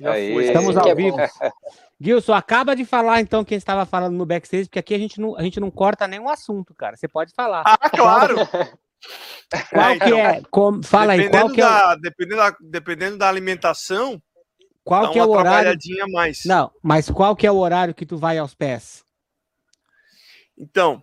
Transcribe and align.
Já 0.00 0.12
Aí, 0.12 0.32
foi. 0.32 0.46
Estamos 0.46 0.76
ao 0.76 0.88
é 0.88 0.94
vivo. 0.94 1.16
bom. 1.16 1.26
Gilson, 2.00 2.32
acaba 2.34 2.74
de 2.74 2.84
falar 2.84 3.20
então 3.20 3.44
quem 3.44 3.56
estava 3.56 3.86
falando 3.86 4.14
no 4.16 4.26
backstage, 4.26 4.64
porque 4.64 4.78
aqui 4.80 4.94
a 4.94 4.98
gente 4.98 5.20
não, 5.20 5.36
a 5.36 5.42
gente 5.42 5.60
não 5.60 5.70
corta 5.70 6.06
nenhum 6.08 6.28
assunto, 6.28 6.74
cara. 6.74 6.96
Você 6.96 7.06
pode 7.08 7.32
falar. 7.32 7.62
Ah, 7.66 7.90
claro! 7.90 8.36
Qual 9.70 9.90
É, 9.90 9.98
que 9.98 10.04
então, 10.06 10.18
é? 10.18 10.42
com- 10.50 10.82
fala 10.82 11.12
aí, 11.12 11.28
qual 11.28 11.48
dependendo 11.48 11.54
que 11.54 11.60
é, 11.60 11.64
da, 11.64 11.94
dependendo, 11.96 12.36
da, 12.36 12.56
dependendo 12.58 13.18
da 13.18 13.28
alimentação, 13.28 14.20
qual 14.82 15.02
dá 15.02 15.10
que 15.12 15.18
é 15.18 15.24
o 15.24 15.28
horário? 15.30 15.78
mais. 16.10 16.44
Não, 16.46 16.72
mas 16.82 17.10
qual 17.10 17.36
que 17.36 17.46
é 17.46 17.50
o 17.50 17.56
horário 17.58 17.94
que 17.94 18.06
tu 18.06 18.16
vai 18.16 18.38
aos 18.38 18.54
pés? 18.54 19.04
Então, 20.56 21.02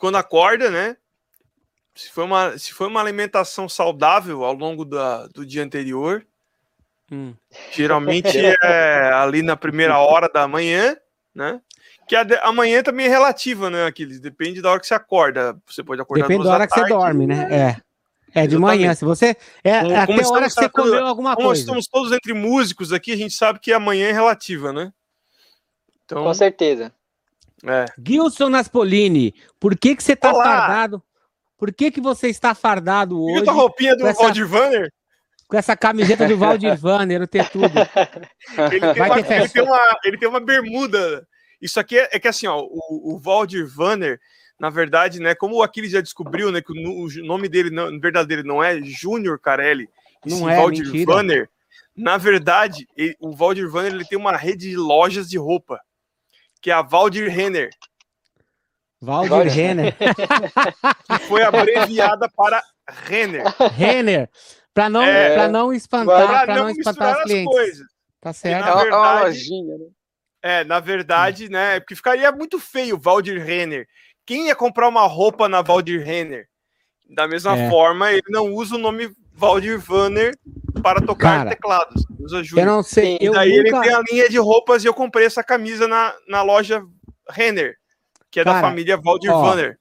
quando 0.00 0.16
acorda, 0.16 0.68
né? 0.68 0.96
Se 1.94 2.10
foi 2.10 2.24
uma, 2.24 2.58
se 2.58 2.72
foi 2.72 2.88
uma 2.88 3.00
alimentação 3.00 3.68
saudável 3.68 4.44
ao 4.44 4.54
longo 4.54 4.84
da, 4.84 5.28
do 5.28 5.46
dia 5.46 5.62
anterior, 5.62 6.26
Hum. 7.10 7.34
geralmente 7.72 8.28
é 8.62 9.12
ali 9.14 9.40
na 9.42 9.56
primeira 9.56 9.98
hora 9.98 10.28
da 10.28 10.46
manhã, 10.46 10.96
né? 11.34 11.60
Que 12.06 12.14
a, 12.16 12.22
de- 12.22 12.36
a 12.36 12.52
manhã 12.52 12.82
também 12.82 13.06
é 13.06 13.08
relativa, 13.08 13.68
né, 13.70 13.86
Aquiles? 13.86 14.20
Depende 14.20 14.60
da 14.62 14.70
hora 14.70 14.80
que 14.80 14.86
você 14.86 14.94
acorda. 14.94 15.56
Você 15.66 15.82
pode 15.82 16.00
acordar 16.00 16.22
Depende 16.24 16.42
duas 16.42 16.48
da 16.48 16.54
hora 16.54 16.66
que 16.66 16.72
você 16.74 16.80
tarde, 16.80 16.94
dorme, 16.94 17.26
né? 17.26 17.48
É. 17.50 17.88
É 18.34 18.46
de 18.46 18.54
Exatamente. 18.56 18.60
manhã. 18.60 18.94
Se 18.94 19.04
você. 19.04 19.36
É 19.64 19.80
Como- 19.80 19.96
até 19.96 20.06
como 20.06 20.22
a 20.28 20.30
hora 20.36 20.44
que 20.46 20.52
você 20.52 20.68
comeu 20.68 21.06
alguma 21.06 21.34
Como 21.34 21.48
coisa. 21.48 21.60
estamos 21.62 21.86
todos 21.86 22.12
entre 22.12 22.34
músicos 22.34 22.92
aqui, 22.92 23.12
a 23.12 23.16
gente 23.16 23.34
sabe 23.34 23.58
que 23.58 23.72
a 23.72 23.80
manhã 23.80 24.08
é 24.08 24.12
relativa, 24.12 24.72
né? 24.72 24.92
Então, 26.04 26.22
Com 26.24 26.34
certeza. 26.34 26.92
é. 27.66 27.84
Gilson 28.06 28.48
Naspolini, 28.50 29.34
por 29.58 29.76
que, 29.76 29.96
que 29.96 30.02
você 30.02 30.14
tá 30.16 30.32
Olá! 30.32 30.44
fardado? 30.44 31.02
Por 31.58 31.72
que, 31.74 31.90
que 31.90 32.00
você 32.00 32.28
está 32.28 32.54
fardado 32.54 33.16
Viu 33.26 33.34
hoje 33.36 33.44
tua 33.44 33.52
roupinha 33.54 33.96
do 33.96 34.06
essa- 34.06 34.32
Vanner? 34.46 34.92
Com 35.48 35.56
essa 35.56 35.74
camiseta 35.76 36.28
do 36.28 36.36
Valdir 36.36 36.76
Vanner, 36.76 37.22
o 37.22 37.26
ter 37.26 37.48
tudo? 37.48 37.72
Ele 38.70 38.80
tem, 38.80 38.94
Vai 38.94 39.08
uma, 39.08 39.14
ter 39.16 39.24
festa. 39.24 39.34
ele, 39.34 39.48
tem 39.48 39.62
uma, 39.62 39.98
ele 40.04 40.18
tem 40.18 40.28
uma 40.28 40.40
bermuda. 40.40 41.26
Isso 41.60 41.80
aqui 41.80 41.98
é, 41.98 42.08
é 42.12 42.18
que 42.20 42.28
assim, 42.28 42.46
ó, 42.46 42.60
o, 42.60 43.14
o 43.14 43.18
Valdir 43.18 43.66
Vanner, 43.66 44.20
na 44.60 44.68
verdade, 44.70 45.18
né, 45.20 45.34
como 45.34 45.56
o 45.56 45.62
Aquiles 45.62 45.90
já 45.90 46.00
descobriu, 46.02 46.52
né, 46.52 46.60
que 46.60 46.70
o, 46.70 47.06
o 47.06 47.26
nome 47.26 47.48
dele, 47.48 47.70
não, 47.70 47.98
verdadeiro, 47.98 48.44
não 48.46 48.62
é 48.62 48.80
Júnior 48.82 49.40
Carelli, 49.40 49.88
Não 50.24 50.36
sim 50.36 50.50
é, 50.50 50.56
Valdir 50.56 50.84
mentira. 50.84 51.12
Vanner. 51.14 51.50
Na 51.96 52.16
verdade, 52.18 52.86
ele- 52.96 53.16
o 53.18 53.34
Valdir 53.34 53.68
Vanner 53.68 53.92
ele 53.92 54.04
tem 54.04 54.18
uma 54.18 54.36
rede 54.36 54.68
de 54.70 54.76
lojas 54.76 55.28
de 55.28 55.38
roupa, 55.38 55.80
que 56.60 56.70
é 56.70 56.74
a 56.74 56.82
Valdir 56.82 57.28
Renner, 57.30 57.70
Valdir 59.00 59.30
Valdir. 59.30 59.52
Renner. 59.52 59.96
que 61.08 61.18
foi 61.26 61.42
abreviada 61.42 62.28
para 62.36 62.62
Renner. 62.88 63.44
Renner. 63.76 64.28
Pra 64.78 64.88
não, 64.88 65.02
É. 65.02 65.34
pra 65.34 65.48
não 65.48 65.72
espantar, 65.72 66.26
Para 66.28 66.44
pra 66.44 66.54
não 66.54 66.62
não 66.62 66.70
espantar 66.70 67.16
as 67.16 67.22
clientes. 67.24 67.52
coisas. 67.52 67.86
Tá 68.20 68.30
É 68.30 68.32
certo. 68.32 68.64
Na 68.64 68.74
uma, 68.74 68.82
é 68.82 68.86
uma 68.86 69.02
verdade- 69.14 69.24
lojinha, 69.26 69.76
né? 69.78 69.84
É, 70.40 70.64
na 70.64 70.78
verdade, 70.78 71.48
né? 71.48 71.80
Porque 71.80 71.96
ficaria 71.96 72.30
muito 72.30 72.60
feio 72.60 72.94
o 72.94 72.98
Valdir 73.00 73.44
Renner. 73.44 73.88
Quem 74.24 74.46
ia 74.46 74.54
comprar 74.54 74.86
uma 74.88 75.04
roupa 75.04 75.48
na 75.48 75.62
Valdir 75.62 76.04
Renner? 76.04 76.46
Da 77.10 77.26
mesma 77.26 77.58
É. 77.58 77.68
forma, 77.68 78.12
ele 78.12 78.22
não 78.28 78.52
usa 78.54 78.76
o 78.76 78.78
nome 78.78 79.10
Valdir 79.34 79.80
Vanner 79.80 80.32
para 80.80 81.00
tocar 81.00 81.38
Cara, 81.38 81.50
teclados. 81.50 82.04
Usa 82.20 82.40
Eu 82.56 82.64
não 82.66 82.80
sei, 82.84 83.18
eu 83.20 83.32
Daí 83.32 83.50
ele 83.50 83.72
nunca... 83.72 83.82
tem 83.82 83.92
a 83.92 84.02
linha 84.08 84.28
de 84.28 84.38
roupas 84.38 84.84
e 84.84 84.86
eu 84.86 84.94
comprei 84.94 85.26
essa 85.26 85.42
camisa 85.42 85.88
na, 85.88 86.14
na 86.28 86.42
loja 86.42 86.84
Renner, 87.28 87.74
que 88.30 88.38
é 88.38 88.44
da 88.44 88.52
Cara, 88.52 88.68
família 88.68 88.96
Valdir 88.96 89.32
ó, 89.32 89.42
Vanner. 89.42 89.76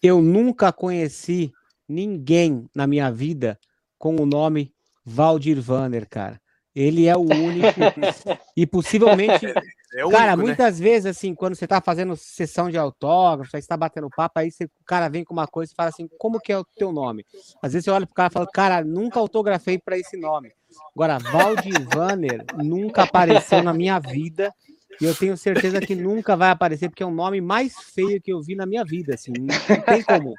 eu 0.00 0.22
nunca 0.22 0.70
conheci 0.72 1.52
ninguém 1.88 2.68
na 2.72 2.86
minha 2.86 3.10
vida 3.10 3.58
com 3.98 4.16
o 4.16 4.26
nome 4.26 4.72
Valdir 5.04 5.60
Vanner, 5.60 6.06
cara. 6.08 6.40
Ele 6.74 7.06
é 7.06 7.16
o 7.16 7.20
único 7.20 7.80
e 8.56 8.66
possivelmente, 8.66 9.46
É 9.46 10.08
cara, 10.08 10.32
único, 10.32 10.36
né? 10.36 10.44
muitas 10.44 10.78
vezes 10.78 11.06
assim, 11.06 11.34
quando 11.34 11.56
você 11.56 11.66
tá 11.66 11.80
fazendo 11.80 12.14
sessão 12.16 12.70
de 12.70 12.78
autógrafo, 12.78 13.56
aí 13.56 13.60
você 13.62 13.66
tá 13.68 13.76
batendo 13.76 14.08
papo, 14.10 14.38
aí 14.38 14.50
você- 14.50 14.64
o 14.66 14.84
cara 14.86 15.08
vem 15.08 15.24
com 15.24 15.32
uma 15.32 15.48
coisa 15.48 15.72
e 15.72 15.74
fala 15.74 15.88
assim, 15.88 16.08
como 16.18 16.38
que 16.38 16.52
é 16.52 16.58
o 16.58 16.64
teu 16.76 16.92
nome? 16.92 17.24
Às 17.62 17.72
vezes 17.72 17.84
você 17.86 17.90
olha 17.90 18.06
pro 18.06 18.14
cara 18.14 18.28
e 18.30 18.32
fala, 18.34 18.46
cara, 18.46 18.84
nunca 18.84 19.18
autografei 19.18 19.78
para 19.78 19.98
esse 19.98 20.16
nome. 20.16 20.52
Agora, 20.94 21.18
Valdir 21.18 21.82
Vanner 21.90 22.44
nunca 22.54 23.02
apareceu 23.02 23.62
na 23.62 23.72
minha 23.72 23.98
vida 23.98 24.54
e 25.00 25.04
eu 25.04 25.14
tenho 25.14 25.36
certeza 25.36 25.80
que 25.80 25.94
nunca 25.96 26.36
vai 26.36 26.50
aparecer, 26.50 26.88
porque 26.90 27.02
é 27.02 27.06
o 27.06 27.10
nome 27.10 27.40
mais 27.40 27.72
feio 27.94 28.20
que 28.20 28.32
eu 28.32 28.40
vi 28.42 28.54
na 28.54 28.66
minha 28.66 28.84
vida, 28.84 29.14
assim, 29.14 29.32
não 29.32 29.80
tem 29.82 30.02
como. 30.02 30.34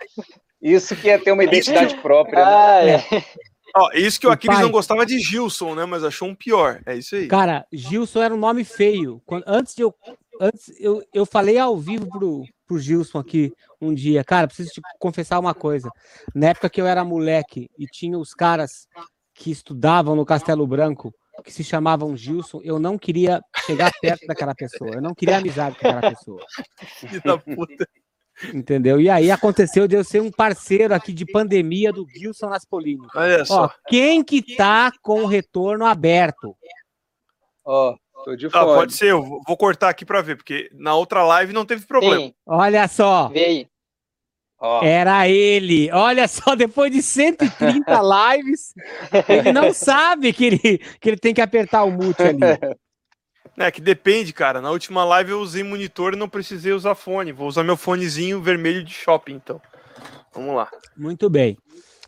Isso 0.61 0.95
que 0.95 1.09
é 1.09 1.17
ter 1.17 1.31
uma 1.31 1.43
identidade 1.43 1.95
própria. 2.01 2.45
né? 2.45 2.51
Ah, 2.53 2.85
é. 2.85 2.99
Ó, 3.75 3.91
isso 3.93 4.19
que 4.19 4.27
o 4.27 4.29
O 4.29 4.33
Aquiles 4.33 4.55
pai- 4.57 4.63
não 4.65 4.71
gostava 4.71 5.05
de 5.05 5.19
Gilson, 5.19 5.75
né? 5.75 5.85
Mas 5.85 6.03
achou 6.03 6.27
um 6.27 6.35
pior. 6.35 6.81
É 6.85 6.95
isso 6.95 7.15
aí. 7.15 7.27
Cara, 7.27 7.65
Gilson 7.71 8.21
era 8.21 8.33
um 8.33 8.37
nome 8.39 8.63
feio. 8.63 9.21
Quando, 9.25 9.43
antes 9.47 9.75
de 9.75 9.81
eu. 9.83 9.93
Antes, 10.41 10.71
eu, 10.79 11.03
eu 11.13 11.25
falei 11.25 11.57
ao 11.57 11.77
vivo 11.77 12.07
pro, 12.09 12.43
pro 12.65 12.79
Gilson 12.79 13.19
aqui 13.19 13.51
um 13.81 13.93
dia, 13.93 14.23
cara, 14.23 14.47
preciso 14.47 14.69
te 14.71 14.81
confessar 14.97 15.37
uma 15.37 15.53
coisa. 15.53 15.89
Na 16.33 16.47
época 16.47 16.69
que 16.69 16.79
eu 16.79 16.87
era 16.87 17.03
moleque 17.03 17.69
e 17.77 17.85
tinha 17.85 18.17
os 18.17 18.33
caras 18.33 18.87
que 19.33 19.51
estudavam 19.51 20.15
no 20.15 20.25
Castelo 20.25 20.65
Branco, 20.65 21.13
que 21.43 21.51
se 21.51 21.63
chamavam 21.63 22.15
Gilson, 22.15 22.61
eu 22.63 22.79
não 22.79 22.97
queria 22.97 23.41
chegar 23.65 23.91
perto 24.01 24.25
daquela 24.27 24.55
pessoa. 24.55 24.91
Eu 24.93 25.01
não 25.01 25.13
queria 25.13 25.37
amizade 25.37 25.77
com 25.77 25.87
aquela 25.87 26.09
pessoa. 26.09 26.41
Filho 26.99 27.21
da 27.23 27.37
puta. 27.37 27.87
Entendeu? 28.53 28.99
E 29.01 29.09
aí 29.09 29.29
aconteceu 29.31 29.87
de 29.87 29.95
eu 29.95 30.03
ser 30.03 30.21
um 30.21 30.31
parceiro 30.31 30.93
aqui 30.93 31.11
de 31.11 31.25
pandemia 31.25 31.91
do 31.91 32.05
Gilson 32.09 32.47
Naspolini. 32.49 33.05
Olha 33.15 33.43
só. 33.45 33.65
Ó, 33.65 33.69
quem 33.87 34.23
que 34.23 34.55
tá 34.55 34.91
com 35.01 35.23
o 35.23 35.27
retorno 35.27 35.85
aberto? 35.85 36.55
Ó, 37.65 37.95
tô 38.25 38.35
de 38.35 38.47
Ah, 38.47 38.51
fone. 38.51 38.65
pode 38.75 38.93
ser, 38.93 39.11
eu 39.11 39.21
vou 39.21 39.57
cortar 39.57 39.89
aqui 39.89 40.05
pra 40.05 40.21
ver, 40.21 40.37
porque 40.37 40.69
na 40.73 40.95
outra 40.95 41.23
live 41.23 41.51
não 41.53 41.65
teve 41.65 41.85
problema. 41.85 42.15
Sim, 42.27 42.33
Olha 42.45 42.87
só. 42.87 43.27
vê 43.27 43.45
aí. 43.45 43.67
Ó, 44.61 44.83
Era 44.83 45.27
ele. 45.29 45.89
Olha 45.91 46.27
só, 46.27 46.53
depois 46.55 46.91
de 46.91 47.01
130 47.01 47.49
lives, 48.35 48.73
ele 49.27 49.53
não 49.53 49.73
sabe 49.73 50.33
que 50.33 50.45
ele, 50.45 50.77
que 50.99 51.09
ele 51.09 51.17
tem 51.17 51.33
que 51.33 51.41
apertar 51.41 51.83
o 51.83 51.91
mute 51.91 52.21
ali. 52.21 52.39
É 53.59 53.69
que 53.69 53.81
depende, 53.81 54.31
cara. 54.31 54.61
Na 54.61 54.71
última 54.71 55.03
live 55.03 55.31
eu 55.31 55.41
usei 55.41 55.63
monitor 55.63 56.13
e 56.13 56.15
não 56.15 56.29
precisei 56.29 56.71
usar 56.71 56.95
fone. 56.95 57.33
Vou 57.33 57.45
usar 57.45 57.61
meu 57.61 57.75
fonezinho 57.75 58.41
vermelho 58.41 58.85
de 58.85 58.93
shopping, 58.93 59.33
então. 59.33 59.61
Vamos 60.33 60.55
lá. 60.55 60.71
Muito 60.95 61.29
bem. 61.29 61.57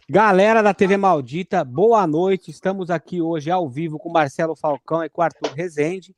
Galera 0.09 0.63
da 0.63 0.73
TV 0.73 0.95
Maldita, 0.95 1.65
boa 1.65 2.07
noite. 2.07 2.49
Estamos 2.49 2.89
aqui 2.89 3.21
hoje 3.21 3.51
ao 3.51 3.69
vivo 3.69 3.99
com 3.99 4.09
Marcelo 4.09 4.55
Falcão 4.55 5.03
e 5.03 5.09
com 5.09 5.21
Arthur 5.21 5.51
Rezende. 5.53 6.15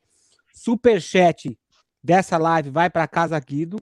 Superchat 0.54 1.58
dessa 2.04 2.38
live 2.38 2.70
vai 2.70 2.92
para 2.92 3.08
Casa 3.08 3.40
Guido, 3.40 3.78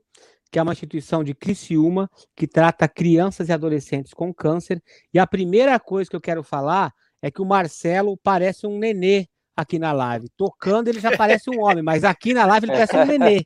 que 0.50 0.57
é 0.57 0.63
uma 0.63 0.72
instituição 0.72 1.22
de 1.22 1.35
Criciúma 1.35 2.09
que 2.33 2.47
trata 2.47 2.88
crianças 2.88 3.50
e 3.50 3.51
adolescentes 3.51 4.13
com 4.13 4.33
câncer. 4.33 4.81
E 5.13 5.19
a 5.19 5.28
primeira 5.28 5.78
coisa 5.81 6.09
que 6.09 6.16
eu 6.16 6.22
quero 6.22 6.44
falar 6.44 6.94
é 7.22 7.29
que 7.29 7.41
o 7.41 7.45
Marcelo 7.45 8.18
parece 8.23 8.66
um 8.66 8.79
nenê 8.79 9.28
aqui 9.62 9.80
na 9.80 9.92
live. 9.92 10.30
Tocando 10.38 10.88
ele 10.88 11.00
já 11.00 11.16
parece 11.16 11.50
um 11.50 11.62
homem, 11.64 11.84
mas 11.84 12.04
aqui 12.04 12.34
na 12.34 12.46
live 12.46 12.66
ele 12.66 12.74
parece 12.74 12.98
um 12.98 13.06
nenê. 13.06 13.46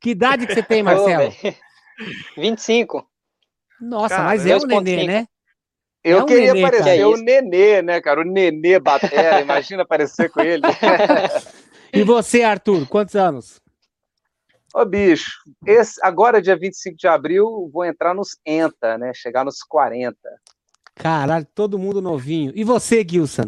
Que 0.00 0.10
idade 0.10 0.46
que 0.46 0.54
você 0.54 0.62
tem, 0.62 0.82
Marcelo? 0.82 1.28
Ô, 1.28 1.30
velho. 1.30 1.56
25. 2.36 3.06
Nossa, 3.80 4.16
Cara, 4.16 4.24
mas 4.28 4.46
é 4.46 4.56
um 4.56 4.60
2.5. 4.60 4.82
nenê, 4.82 5.06
né? 5.06 5.26
eu 6.04 6.18
é 6.18 6.22
um 6.22 6.26
queria 6.26 6.52
nenê, 6.54 6.62
parecer 6.62 6.98
cara. 6.98 7.08
o 7.08 7.16
Nenê, 7.16 7.82
né, 7.82 8.00
cara? 8.00 8.20
O 8.20 8.24
Nenê 8.24 8.78
Batera, 8.78 9.40
imagina 9.40 9.82
aparecer 9.82 10.30
com 10.30 10.40
ele. 10.40 10.62
E 11.92 12.02
você, 12.02 12.42
Arthur, 12.42 12.86
quantos 12.88 13.14
anos? 13.14 13.58
Ô, 14.74 14.84
bicho, 14.84 15.30
esse, 15.64 15.98
agora, 16.02 16.42
dia 16.42 16.54
25 16.54 16.94
de 16.94 17.08
abril, 17.08 17.70
vou 17.72 17.86
entrar 17.86 18.12
nos 18.12 18.36
ENTA, 18.44 18.98
né? 18.98 19.12
Chegar 19.14 19.46
nos 19.46 19.62
40. 19.62 20.14
Caralho, 20.94 21.46
todo 21.54 21.78
mundo 21.78 22.02
novinho. 22.02 22.52
E 22.54 22.64
você, 22.64 23.06
Gilson? 23.08 23.46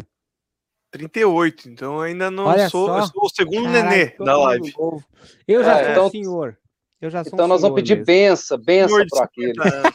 38, 0.91 1.69
então 1.69 2.01
ainda 2.01 2.29
não 2.31 2.45
Olha 2.45 2.69
sou. 2.69 2.87
só. 2.87 2.99
Eu 2.99 3.07
sou 3.07 3.23
o 3.25 3.29
segundo 3.29 3.71
Caralho, 3.71 3.89
nenê 3.89 4.15
da 4.19 4.37
live. 4.37 4.73
novo. 4.77 5.03
Eu 5.47 5.63
já 5.63 5.77
É, 5.79 5.83
sou 5.83 5.91
então- 5.91 6.05
um 6.07 6.09
senhor. 6.09 6.57
Eu 7.01 7.09
já 7.09 7.23
sou 7.23 7.31
Então 7.33 7.45
um 7.45 7.49
nós 7.49 7.61
vamos 7.61 7.75
pedir 7.75 7.93
mesmo. 7.95 8.05
benção, 8.05 8.57
benção 8.57 8.97
Aquiles. 9.23 9.53
50 9.55 9.75
anos. 9.77 9.93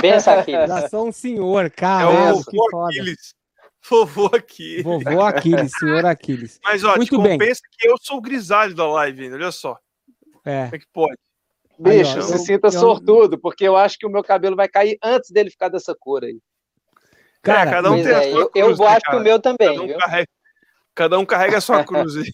Pensa 0.00 0.32
aqui. 0.34 0.52
Já 0.52 0.88
sou 0.88 1.08
um 1.08 1.12
senhor, 1.12 1.66
É 1.66 1.70
caralho, 1.70 2.36
o 2.36 2.44
que 2.44 2.56
foda. 2.56 2.86
Aquiles. 2.88 3.34
Vovô 3.88 4.26
aqui. 4.32 4.82
Vovô 4.82 5.20
Aquiles, 5.22 5.72
senhor 5.78 6.04
Aquiles. 6.06 6.58
Mas 6.62 6.84
ó, 6.84 6.96
Muito 6.96 7.16
te 7.16 7.22
bem. 7.22 7.38
compensa 7.38 7.60
que 7.78 7.88
eu 7.88 7.94
sou 8.00 8.18
o 8.18 8.20
grisalho 8.20 8.74
da 8.74 8.86
live 8.86 9.24
ainda, 9.24 9.36
olha 9.36 9.50
só. 9.52 9.76
É. 10.44 10.64
Como 10.64 10.76
é 10.76 10.78
que 10.78 10.86
pode? 10.92 11.16
Bicho, 11.78 12.12
Aí, 12.12 12.18
ó, 12.18 12.22
se 12.22 12.32
eu- 12.34 12.38
sinta 12.38 12.66
eu- 12.68 12.72
sortudo, 12.72 13.38
porque 13.38 13.66
eu 13.66 13.76
acho 13.76 13.98
que 13.98 14.06
o 14.06 14.10
meu 14.10 14.22
cabelo 14.22 14.54
vai 14.54 14.68
cair 14.68 14.98
antes 15.02 15.30
dele 15.30 15.50
ficar 15.50 15.68
dessa 15.70 15.94
cor 15.98 16.24
aí. 16.24 16.38
Cara, 17.42 17.70
É, 17.70 17.72
cada 17.72 17.90
um 17.90 18.02
tem 18.02 18.12
a 18.12 18.22
é, 18.22 18.30
sua 18.30 18.40
eu, 18.40 18.50
eu 18.54 18.66
cruz, 18.66 18.78
né, 18.78 18.86
acho 18.86 19.00
que 19.00 19.06
cara? 19.06 19.18
o 19.18 19.22
meu 19.24 19.40
também, 19.40 19.68
Cada 19.68 19.82
um, 19.82 19.86
viu? 19.86 19.98
carrega, 19.98 20.28
cada 20.94 21.18
um 21.18 21.26
carrega 21.26 21.58
a 21.58 21.60
sua 21.60 21.84
cruz 21.84 22.16
aí. 22.16 22.32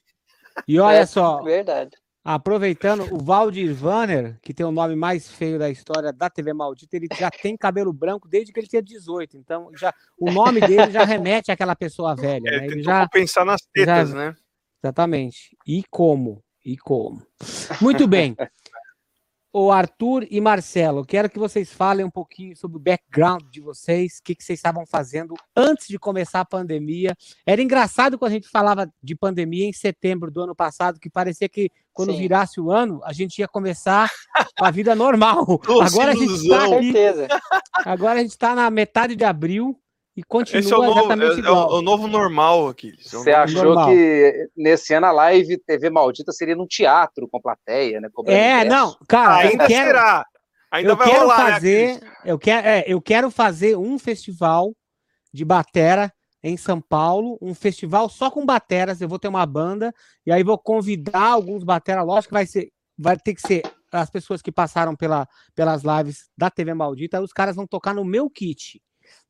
E 0.67 0.81
olha 0.81 0.99
É, 0.99 1.07
só, 1.07 1.43
Verdade. 1.43 1.97
Aproveitando, 2.29 3.07
o 3.15 3.19
Valdir 3.23 3.73
Vanner, 3.73 4.37
que 4.43 4.53
tem 4.53 4.67
o 4.67 4.73
nome 4.73 4.97
mais 4.97 5.31
feio 5.31 5.61
da 5.61 5.71
história 5.71 6.13
da 6.13 6.29
TV 6.29 6.53
Maldita, 6.53 6.97
ele 6.97 7.07
já 7.17 7.31
tem 7.31 7.57
cabelo 7.57 7.93
branco 7.93 8.27
desde 8.27 8.53
que 8.53 8.59
ele 8.59 8.67
tinha 8.67 8.83
18. 8.83 9.37
Então, 9.37 9.71
já, 9.77 9.95
o 10.19 10.33
nome 10.33 10.61
dele 10.61 10.91
já 10.91 11.05
remete 11.05 11.53
àquela 11.53 11.77
pessoa 11.77 12.17
velha. 12.17 12.49
É, 12.49 12.59
né? 12.59 12.67
Ele 12.67 12.83
já, 12.83 13.09
pensar 13.09 13.45
nas 13.45 13.61
tetas, 13.73 14.11
já- 14.11 14.17
né? 14.17 14.35
Exatamente. 14.83 15.57
E 15.65 15.85
como? 15.89 16.43
E 16.65 16.77
como? 16.77 17.25
Muito 17.81 18.09
bem. 18.09 18.37
O 19.59 19.73
Arthur 19.73 20.27
e 20.31 20.39
Marcelo, 20.39 21.03
quero 21.03 21.31
que 21.31 21.39
vocês 21.39 21.73
falem 21.73 22.05
um 22.05 22.11
pouquinho 22.11 22.55
sobre 22.55 22.77
o 22.77 22.81
background 22.81 23.43
de 23.51 23.63
vocês, 23.63 24.19
o 24.19 24.23
que, 24.23 24.35
que 24.35 24.45
vocês 24.45 24.59
estavam 24.59 24.85
fazendo 24.85 25.35
antes 25.57 25.89
de 25.89 25.99
começar 25.99 26.41
a 26.41 26.45
pandemia. 26.45 27.17
Era 27.47 27.63
engraçado 27.63 28.19
quando 28.19 28.33
a 28.33 28.35
gente 28.35 28.51
falava 28.51 28.87
de 29.03 29.17
pandemia 29.17 29.65
em 29.65 29.73
setembro 29.73 30.31
do 30.31 30.43
ano 30.43 30.55
passado, 30.55 31.01
que 31.01 31.09
parecia 31.09 31.49
que 31.49 31.71
quando 31.91 32.13
Sim. 32.13 32.19
virasse 32.19 32.61
o 32.61 32.71
ano, 32.71 33.01
a 33.03 33.15
gente 33.15 33.39
ia 33.39 33.49
começar 33.49 34.11
a 34.61 34.71
vida 34.71 34.95
normal. 34.95 35.47
Agora 35.83 36.13
a 36.13 36.15
gente 36.15 36.35
está 36.35 36.59
agora 37.91 38.19
a 38.19 38.23
gente 38.23 38.33
está 38.33 38.55
na 38.55 38.71
metade 38.71 39.17
de 39.17 39.25
abril 39.25 39.81
e 40.17 40.23
continua 40.25 40.61
Esse 40.61 40.73
é 40.73 40.77
o 40.77 40.83
novo, 40.83 40.99
exatamente 41.01 41.33
é- 41.33 41.35
é 41.37 41.39
igual. 41.41 41.71
o, 41.71 41.79
o 41.79 41.83
novo 41.83 42.09
normal, 42.09 42.69
Aquiles. 42.69 43.07
É 43.07 43.11
Você 43.11 43.31
novo- 43.31 43.43
achou 43.43 43.65
normal. 43.65 43.91
que 43.91 44.49
nesse 44.57 44.95
ano 44.95 45.07
a 45.07 45.13
live 45.13 45.59
TV 45.59 45.91
Maldita 45.91 46.33
seria 46.33 46.57
num 46.57 46.67
teatro 46.67 47.29
com 47.29 47.41
plateia, 47.41 48.01
né? 48.01 48.09
É, 48.27 48.65
não, 48.65 48.97
cara, 49.09 49.45
eu 49.45 49.51
Ainda 49.51 49.67
quero, 49.67 49.87
será. 49.87 50.27
Ainda 50.71 50.91
eu 50.93 50.97
vai 50.97 51.09
quero 51.09 51.21
rolar, 51.21 51.45
né, 51.45 51.53
fazer, 51.53 51.91
Aquiles? 51.97 52.11
eu 52.25 52.39
quero, 52.39 52.67
é, 52.67 52.85
eu 52.87 53.01
quero 53.01 53.31
fazer 53.31 53.77
um 53.77 53.99
festival 53.99 54.75
de 55.33 55.45
batera 55.45 56.13
em 56.43 56.57
São 56.57 56.81
Paulo, 56.81 57.39
um 57.43 57.55
festival 57.55 58.09
só 58.09 58.31
com 58.31 58.45
bateras. 58.47 59.01
Eu 59.01 59.09
vou 59.09 59.19
ter 59.19 59.29
uma 59.29 59.45
banda 59.45 59.93
e 60.25 60.33
aí 60.33 60.43
vou 60.43 60.57
convidar 60.59 61.31
alguns 61.33 61.63
bateras. 61.65 62.05
Lógico 62.07 62.29
que 62.29 62.35
vai 62.35 62.47
ser, 62.47 62.71
vai 62.99 63.17
ter 63.19 63.35
que 63.35 63.41
ser 63.43 63.63
as 63.93 64.11
pessoas 64.11 64.41
que 64.43 64.53
passaram 64.53 64.95
pela, 64.97 65.27
pelas 65.55 65.83
lives 65.83 66.29
da 66.37 66.51
TV 66.51 66.73
Maldita. 66.75 67.21
Os 67.21 67.33
caras 67.33 67.57
vão 67.57 67.67
tocar 67.67 67.95
no 67.95 68.05
meu 68.05 68.29
kit. 68.31 68.81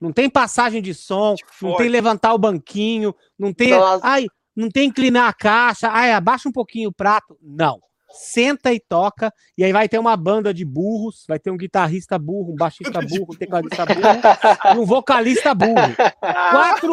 Não 0.01 0.13
tem 0.13 0.29
passagem 0.29 0.83
de 0.83 0.95
som, 0.95 1.35
não 1.61 1.77
tem 1.77 1.89
levantar 1.89 2.35
o 2.35 2.39
banquinho, 2.39 3.15
não 3.39 3.53
tem, 3.53 3.71
Nossa. 3.71 4.07
ai, 4.07 4.27
não 4.55 4.69
tem 4.71 4.89
inclinar 4.89 5.29
a 5.29 5.33
caixa, 5.33 5.89
ai, 5.89 6.13
abaixa 6.13 6.49
um 6.49 6.53
pouquinho 6.53 6.89
o 6.89 6.93
prato. 6.93 7.37
Não. 7.43 7.81
Senta 8.09 8.73
e 8.73 8.81
toca, 8.81 9.33
e 9.59 9.65
aí 9.65 9.73
vai 9.73 9.89
ter 9.89 9.99
uma 9.99 10.17
banda 10.17 10.55
de 10.55 10.65
burros, 10.65 11.25
vai 11.29 11.39
ter 11.39 11.51
um 11.51 11.57
guitarrista 11.57 12.19
burro, 12.19 12.53
um 12.53 12.57
baixista 12.57 13.01
burro, 13.03 13.33
um 13.33 13.37
tecladista 13.37 13.85
burro 13.85 14.75
e 14.75 14.79
um 14.79 14.87
vocalista 14.87 15.55
burro. 15.55 15.95
Quatro, 16.21 16.93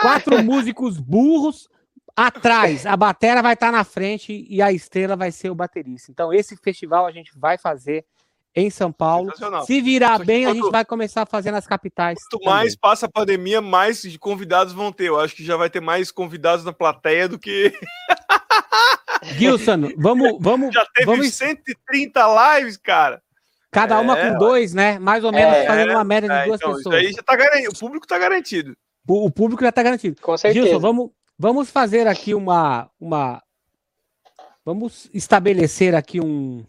quatro 0.00 0.42
músicos 0.42 0.98
burros 0.98 1.68
atrás. 2.16 2.84
A 2.84 2.96
batera 2.96 3.40
vai 3.40 3.54
estar 3.54 3.70
na 3.70 3.84
frente 3.84 4.44
e 4.50 4.60
a 4.60 4.72
estrela 4.72 5.14
vai 5.14 5.30
ser 5.30 5.50
o 5.50 5.54
baterista. 5.54 6.10
Então, 6.10 6.32
esse 6.32 6.56
festival 6.56 7.06
a 7.06 7.12
gente 7.12 7.30
vai 7.36 7.56
fazer 7.56 8.04
em 8.54 8.70
São 8.70 8.90
Paulo. 8.90 9.30
Se 9.66 9.80
virar 9.80 10.18
bem, 10.24 10.46
a 10.46 10.52
gente 10.54 10.70
vai 10.70 10.84
começar 10.84 11.22
a 11.22 11.26
fazer 11.26 11.50
nas 11.50 11.66
capitais. 11.66 12.18
Quanto 12.24 12.42
também. 12.42 12.54
mais 12.58 12.76
passa 12.76 13.06
a 13.06 13.10
pandemia, 13.10 13.60
mais 13.60 14.02
de 14.02 14.18
convidados 14.18 14.72
vão 14.72 14.90
ter. 14.92 15.08
Eu 15.08 15.20
acho 15.20 15.34
que 15.34 15.44
já 15.44 15.56
vai 15.56 15.70
ter 15.70 15.80
mais 15.80 16.10
convidados 16.10 16.64
na 16.64 16.72
plateia 16.72 17.28
do 17.28 17.38
que. 17.38 17.72
Gilson, 19.36 19.92
vamos, 19.96 20.36
vamos, 20.40 20.72
Já 20.74 20.86
teve 20.94 21.06
vamos 21.06 21.34
130 21.34 22.58
lives, 22.58 22.76
cara. 22.76 23.20
cada 23.70 23.98
uma 24.00 24.18
É, 24.18 24.30
com 24.30 24.38
dois, 24.38 24.72
né? 24.72 24.98
Mais 24.98 25.24
ou 25.24 25.32
menos 25.32 25.56
É, 25.56 25.66
fazendo 25.66 25.90
uma 25.92 26.04
média 26.04 26.28
de 26.28 26.34
É, 26.34 26.44
duas 26.46 26.60
então, 26.60 26.70
isso 26.72 26.78
pessoas. 26.84 26.94
aí 26.96 27.12
já 27.12 27.22
tá 27.22 27.36
garantido. 27.36 27.72
O 27.72 27.78
público 27.78 28.06
tá 28.06 28.18
garantido. 28.18 28.76
O, 29.06 29.26
o 29.26 29.30
público 29.30 29.62
já 29.62 29.68
está 29.70 29.82
garantido. 29.82 30.20
Com 30.20 30.36
certeza. 30.36 30.66
Gilson, 30.66 30.80
vamos, 30.80 31.10
vamos 31.38 31.70
fazer 31.70 32.06
aqui 32.06 32.34
uma, 32.34 32.88
uma. 33.00 33.42
Vamos 34.64 35.08
estabelecer 35.14 35.94
aqui 35.94 36.20
um, 36.20 36.64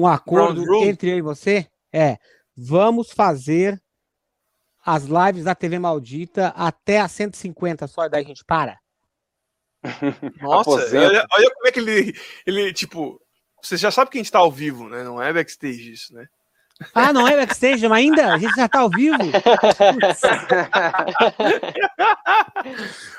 um 0.00 0.06
acordo 0.06 0.74
entre 0.84 1.10
eu 1.10 1.18
e 1.18 1.22
você. 1.22 1.66
É, 1.92 2.18
vamos 2.56 3.10
fazer 3.10 3.80
as 4.84 5.04
lives 5.04 5.44
da 5.44 5.54
TV 5.54 5.78
Maldita 5.78 6.48
até 6.56 7.00
a 7.00 7.08
150 7.08 7.86
só, 7.86 8.06
e 8.06 8.08
daí 8.08 8.24
a 8.24 8.26
gente 8.26 8.44
para. 8.44 8.78
Nossa, 10.40 10.70
olha, 10.70 11.26
olha 11.32 11.50
como 11.54 11.66
é 11.66 11.72
que 11.72 11.80
ele, 11.80 12.14
ele, 12.46 12.72
tipo, 12.72 13.20
você 13.62 13.76
já 13.76 13.90
sabe 13.90 14.10
que 14.10 14.18
a 14.18 14.22
gente 14.22 14.32
tá 14.32 14.38
ao 14.38 14.50
vivo, 14.50 14.88
né? 14.88 15.02
Não 15.02 15.22
é 15.22 15.32
backstage 15.32 15.92
isso, 15.92 16.14
né? 16.14 16.26
Ah, 16.94 17.12
não 17.12 17.28
é 17.28 17.36
backstage, 17.36 17.86
mas 17.88 17.98
ainda? 17.98 18.32
A 18.32 18.38
gente 18.38 18.56
já 18.56 18.66
está 18.66 18.80
ao 18.80 18.90
vivo? 18.90 19.18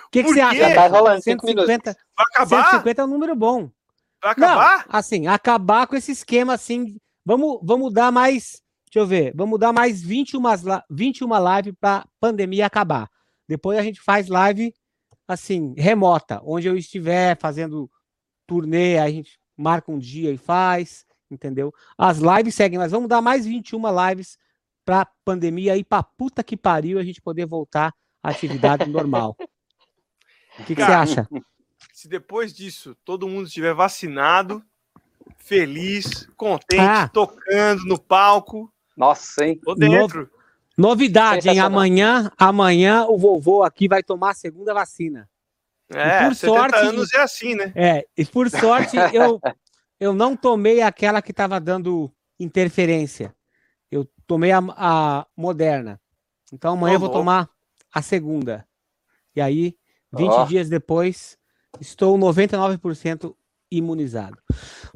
O 0.06 0.12
que, 0.12 0.24
que 0.24 0.34
você 0.34 0.42
acha? 0.42 0.57
Já 0.57 0.75
tá 0.75 0.88
rolando 0.88 1.22
cinco 1.22 1.48
150, 1.48 1.95
Vai 2.18 2.25
acabar? 2.34 2.72
150 2.72 3.01
é 3.01 3.06
um 3.06 3.07
número 3.07 3.34
bom. 3.34 3.72
Vai 4.21 4.31
acabar? 4.31 4.77
Não, 4.79 4.85
assim, 4.89 5.27
acabar 5.27 5.88
com 5.88 5.95
esse 5.95 6.12
esquema 6.12 6.53
assim. 6.53 6.97
Vamos, 7.25 7.59
vamos 7.63 7.94
dar 7.94 8.12
mais. 8.12 8.62
Deixa 8.85 9.00
eu 9.00 9.07
ver. 9.07 9.33
Vamos 9.35 9.59
dar 9.59 9.71
mais 9.71 10.01
21, 10.01 10.41
la- 10.63 10.83
21 10.89 11.27
live 11.39 11.73
para 11.73 12.06
pandemia 12.19 12.65
acabar. 12.65 13.09
Depois 13.47 13.77
a 13.77 13.83
gente 13.83 14.01
faz 14.01 14.27
live 14.27 14.73
assim, 15.27 15.73
remota, 15.77 16.41
onde 16.44 16.68
eu 16.68 16.75
estiver 16.77 17.38
fazendo 17.38 17.89
turnê, 18.45 18.97
a 18.97 19.09
gente 19.09 19.39
marca 19.56 19.89
um 19.91 19.97
dia 19.97 20.31
e 20.31 20.38
faz, 20.38 21.06
entendeu? 21.29 21.74
As 21.97 22.17
lives 22.17 22.53
seguem, 22.53 22.77
mas 22.77 22.91
vamos 22.91 23.07
dar 23.07 23.21
mais 23.21 23.45
21 23.45 23.81
lives 24.09 24.38
para 24.83 25.07
pandemia 25.24 25.77
ir 25.77 25.85
para 25.85 26.03
puta 26.03 26.44
que 26.44 26.57
pariu 26.57 27.00
a 27.00 27.03
gente 27.03 27.21
poder 27.21 27.45
voltar 27.45 27.94
à 28.21 28.29
atividade 28.29 28.89
normal. 28.91 29.38
O 30.59 30.63
que, 30.65 30.75
que 30.75 30.83
você 30.83 30.91
acha? 30.91 31.27
Se 32.01 32.07
depois 32.07 32.51
disso 32.51 32.98
todo 33.06 33.27
mundo 33.27 33.45
estiver 33.45 33.75
vacinado, 33.75 34.65
feliz, 35.38 36.27
contente, 36.36 36.81
Ah. 36.81 37.07
tocando 37.07 37.86
no 37.86 37.95
palco, 38.01 38.74
Nossa, 38.98 39.45
hein? 39.45 39.59
tô 39.63 39.75
dentro. 39.75 40.27
Novidade, 40.75 41.48
hein? 41.48 41.59
Amanhã, 41.59 42.31
amanhã 42.39 43.06
o 43.06 43.19
vovô 43.19 43.62
aqui 43.62 43.88
vai 43.88 44.01
tomar 44.01 44.31
a 44.31 44.33
segunda 44.33 44.74
vacina. 44.74 45.30
É, 45.89 46.25
por 46.25 46.33
70 46.33 46.57
sorte- 46.71 46.75
anos 46.88 47.13
é 47.13 47.21
assim, 47.21 47.53
né? 47.53 47.71
É, 47.75 48.07
e 48.18 48.25
por 48.25 48.50
sorte 48.50 48.98
eu, 49.13 49.39
eu 50.00 50.12
não 50.12 50.36
tomei 50.36 50.81
aquela 50.81 51.21
que 51.21 51.30
estava 51.30 51.59
dando 51.59 52.12
interferência. 52.39 53.31
Eu 53.92 54.09
tomei 54.25 54.51
a, 54.51 54.59
a 54.75 55.27
moderna. 55.38 56.01
Então 56.51 56.74
amanhã 56.74 56.94
Ô, 56.94 56.95
eu 56.95 57.00
vou 57.00 57.09
tomar 57.09 57.48
a 57.94 58.01
segunda. 58.01 58.68
E 59.36 59.39
aí, 59.39 59.77
20 60.12 60.30
Ó. 60.31 60.45
dias 60.45 60.68
depois, 60.68 61.38
estou 61.79 62.18
99% 62.18 63.35
imunizado. 63.71 64.38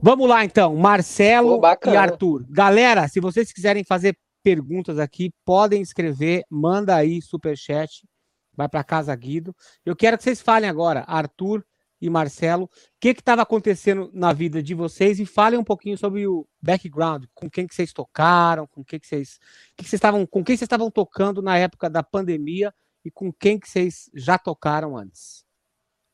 Vamos 0.02 0.28
lá 0.28 0.44
então, 0.44 0.76
Marcelo 0.76 1.62
Pô, 1.62 1.92
e 1.92 1.96
Arthur. 1.96 2.46
Galera, 2.50 3.08
se 3.08 3.20
vocês 3.20 3.52
quiserem 3.54 3.84
fazer 3.84 4.18
perguntas 4.44 5.00
aqui, 5.00 5.32
podem 5.46 5.82
escrever, 5.82 6.44
manda 6.50 6.96
aí 6.96 7.22
superchat, 7.22 8.08
vai 8.56 8.68
para 8.68 8.84
casa 8.84 9.16
Guido. 9.16 9.56
Eu 9.86 9.96
quero 9.96 10.18
que 10.18 10.24
vocês 10.24 10.42
falem 10.42 10.70
agora, 10.70 11.04
Arthur 11.08 11.66
e 12.02 12.10
Marcelo, 12.10 12.66
o 12.66 12.70
que 13.00 13.10
estava 13.10 13.42
acontecendo 13.42 14.12
na 14.14 14.34
vida 14.34 14.62
de 14.62 14.74
vocês 14.74 15.20
e 15.20 15.26
falem 15.26 15.58
um 15.58 15.64
pouquinho 15.64 15.98
sobre 15.98 16.28
o 16.28 16.46
background, 16.62 17.26
com 17.34 17.50
quem 17.50 17.66
que 17.66 17.74
vocês 17.74 17.94
tocaram, 17.94 18.68
com 18.68 18.84
quem 18.84 19.00
que 19.00 19.08
vocês, 19.08 19.40
que 19.76 19.84
que 19.84 19.90
vocês 19.90 19.94
estavam, 19.94 20.26
com 20.26 20.44
quem 20.44 20.56
vocês 20.56 20.66
estavam 20.66 20.92
tocando 20.92 21.42
na 21.42 21.58
época 21.58 21.90
da 21.90 22.04
pandemia 22.04 22.74
e 23.04 23.10
com 23.10 23.32
quem 23.32 23.58
que 23.58 23.70
vocês 23.70 24.10
já 24.14 24.38
tocaram 24.38 24.98
antes. 24.98 25.45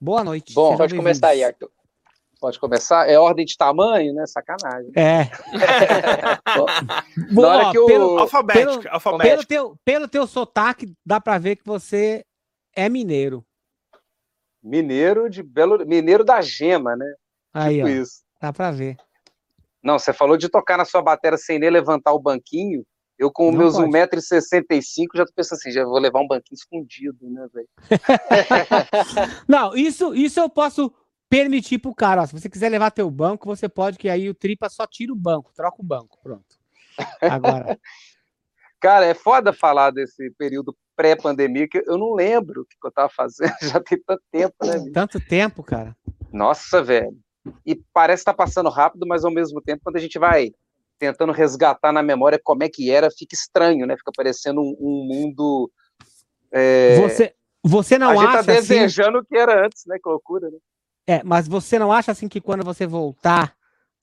Boa 0.01 0.23
noite. 0.23 0.53
Bom, 0.53 0.75
Pode 0.77 0.95
começar 0.95 1.27
aí. 1.29 1.43
Arthur. 1.43 1.69
Pode 2.39 2.59
começar? 2.59 3.07
É 3.07 3.19
ordem 3.19 3.45
de 3.45 3.55
tamanho, 3.55 4.15
né? 4.15 4.25
Sacanagem. 4.25 4.91
É. 4.95 5.29
Na 7.31 7.47
hora 7.47 7.67
Ó, 7.67 7.71
que 7.71 7.77
o- 7.79 7.85
pelo, 7.85 8.17
Alfabética, 8.17 8.81
pelo 8.81 8.93
alfabética. 8.95 9.45
teu, 9.45 9.75
pelo 9.85 10.07
teu 10.07 10.25
sotaque, 10.25 10.91
dá 11.05 11.21
para 11.21 11.37
ver 11.37 11.57
que 11.57 11.63
você 11.65 12.25
é 12.75 12.89
mineiro. 12.89 13.45
Mineiro 14.63 15.29
de 15.29 15.43
Belo. 15.43 15.85
Mineiro 15.85 16.23
da 16.23 16.41
Gema, 16.41 16.95
né? 16.95 17.05
Aí, 17.53 17.75
Tipo 17.75 17.87
ó, 17.87 17.89
isso. 17.91 18.21
dá 18.41 18.51
para 18.51 18.71
ver. 18.71 18.97
Não, 19.83 19.97
você 19.99 20.11
falou 20.13 20.37
de 20.37 20.49
tocar 20.49 20.77
na 20.77 20.85
sua 20.85 21.01
bateria 21.01 21.37
sem 21.37 21.59
nem 21.59 21.69
levantar 21.69 22.11
o 22.13 22.19
banquinho. 22.19 22.83
Eu, 23.21 23.31
com 23.31 23.51
Não 23.51 23.59
meus 23.59 23.75
pode. 23.75 23.87
1,65m, 23.91 25.05
já 25.13 25.25
tô 25.27 25.31
pensando 25.35 25.59
assim, 25.59 25.71
já 25.71 25.85
vou 25.85 25.99
levar 25.99 26.21
um 26.21 26.27
banquinho 26.27 26.55
escondido, 26.55 27.29
né, 27.29 27.47
velho? 27.53 27.69
Não, 29.47 29.75
isso, 29.75 30.15
isso 30.15 30.39
eu 30.39 30.49
posso 30.49 30.91
permitir 31.29 31.77
pro 31.77 31.93
cara. 31.93 32.23
ó, 32.23 32.25
se 32.25 32.33
você 32.33 32.49
quiser 32.49 32.69
levar 32.69 32.89
teu 32.89 33.11
banco, 33.11 33.45
você 33.45 33.69
pode, 33.69 33.99
que 33.99 34.09
aí 34.09 34.27
o 34.27 34.33
Tripa 34.33 34.67
só 34.69 34.87
tira 34.87 35.13
o 35.13 35.15
banco, 35.15 35.53
troca 35.55 35.77
o 35.79 35.85
banco, 35.85 36.17
pronto. 36.23 36.57
Agora, 37.21 37.77
Cara, 38.81 39.05
é 39.05 39.13
foda 39.13 39.53
falar 39.53 39.91
desse 39.91 40.31
período 40.31 40.75
pré-pandemia, 40.95 41.67
que 41.67 41.77
eu 41.85 41.99
não 41.99 42.15
lembro 42.15 42.61
o 42.61 42.65
que 42.65 42.75
eu 42.83 42.91
tava 42.91 43.09
fazendo, 43.09 43.53
já 43.61 43.79
tem 43.79 44.01
tanto 44.01 44.23
tempo, 44.31 44.55
né, 44.65 44.79
bicho? 44.79 44.91
tanto 44.93 45.19
tempo, 45.19 45.61
cara. 45.61 45.95
Nossa, 46.33 46.81
velho. 46.81 47.15
E 47.63 47.75
parece 47.93 48.21
estar 48.21 48.33
passando 48.33 48.69
rápido, 48.71 49.05
mas 49.05 49.23
ao 49.23 49.31
mesmo 49.31 49.61
tempo, 49.61 49.83
quando 49.83 49.97
a 49.97 49.99
gente 49.99 50.17
vai 50.17 50.51
tentando 51.01 51.31
resgatar 51.31 51.91
na 51.91 52.03
memória 52.03 52.39
como 52.41 52.63
é 52.63 52.69
que 52.69 52.91
era, 52.91 53.09
fica 53.09 53.33
estranho, 53.33 53.87
né? 53.87 53.97
Fica 53.97 54.11
parecendo 54.15 54.61
um, 54.61 54.77
um 54.79 55.07
mundo. 55.07 55.71
é, 56.53 56.95
Você, 56.95 57.35
você 57.63 57.95
a 57.95 57.99
não 57.99 58.15
gente 58.15 58.21
tá 58.21 58.39
acha 58.39 58.51
assim, 58.51 58.67
desejando 58.67 59.17
o 59.17 59.25
que 59.25 59.35
era 59.35 59.65
antes, 59.65 59.83
né? 59.87 59.97
Que 59.97 60.07
loucura, 60.07 60.51
né? 60.51 60.57
É, 61.07 61.23
mas 61.23 61.47
você 61.47 61.79
não 61.79 61.91
acha 61.91 62.11
assim 62.11 62.27
que 62.27 62.39
quando 62.39 62.63
você 62.63 62.85
voltar, 62.85 63.55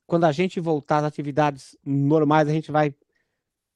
quando 0.08 0.24
a 0.24 0.32
gente 0.32 0.58
voltar 0.58 0.98
às 0.98 1.04
atividades 1.04 1.78
normais, 1.84 2.48
a 2.48 2.52
gente 2.52 2.72
vai 2.72 2.92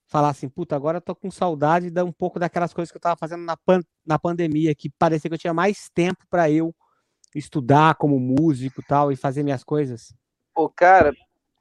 falar 0.09 0.31
assim, 0.31 0.49
puta, 0.49 0.75
agora 0.75 0.97
eu 0.97 1.01
tô 1.01 1.15
com 1.15 1.31
saudade 1.31 1.91
de 1.91 2.03
um 2.03 2.11
pouco 2.11 2.41
daquelas 2.41 2.75
coisas 2.75 2.91
que 2.91 2.97
eu 2.97 3.01
tava 3.01 3.17
fazendo 3.17 3.45
na, 3.45 3.57
pan 3.57 3.81
na 4.05 4.19
pandemia, 4.19 4.75
que 4.75 4.91
parecia 4.91 5.31
que 5.31 5.35
eu 5.35 5.39
tinha 5.39 5.55
mais 5.55 5.89
tempo 5.95 6.27
para 6.29 6.51
eu 6.51 6.75
estudar 7.37 7.95
como 7.95 8.19
músico 8.19 8.83
tal 8.83 9.13
e 9.13 9.17
fazer 9.17 9.45
minhas 9.45 9.63
coisas? 9.63 10.13
Pô, 10.53 10.69
cara, 10.69 11.13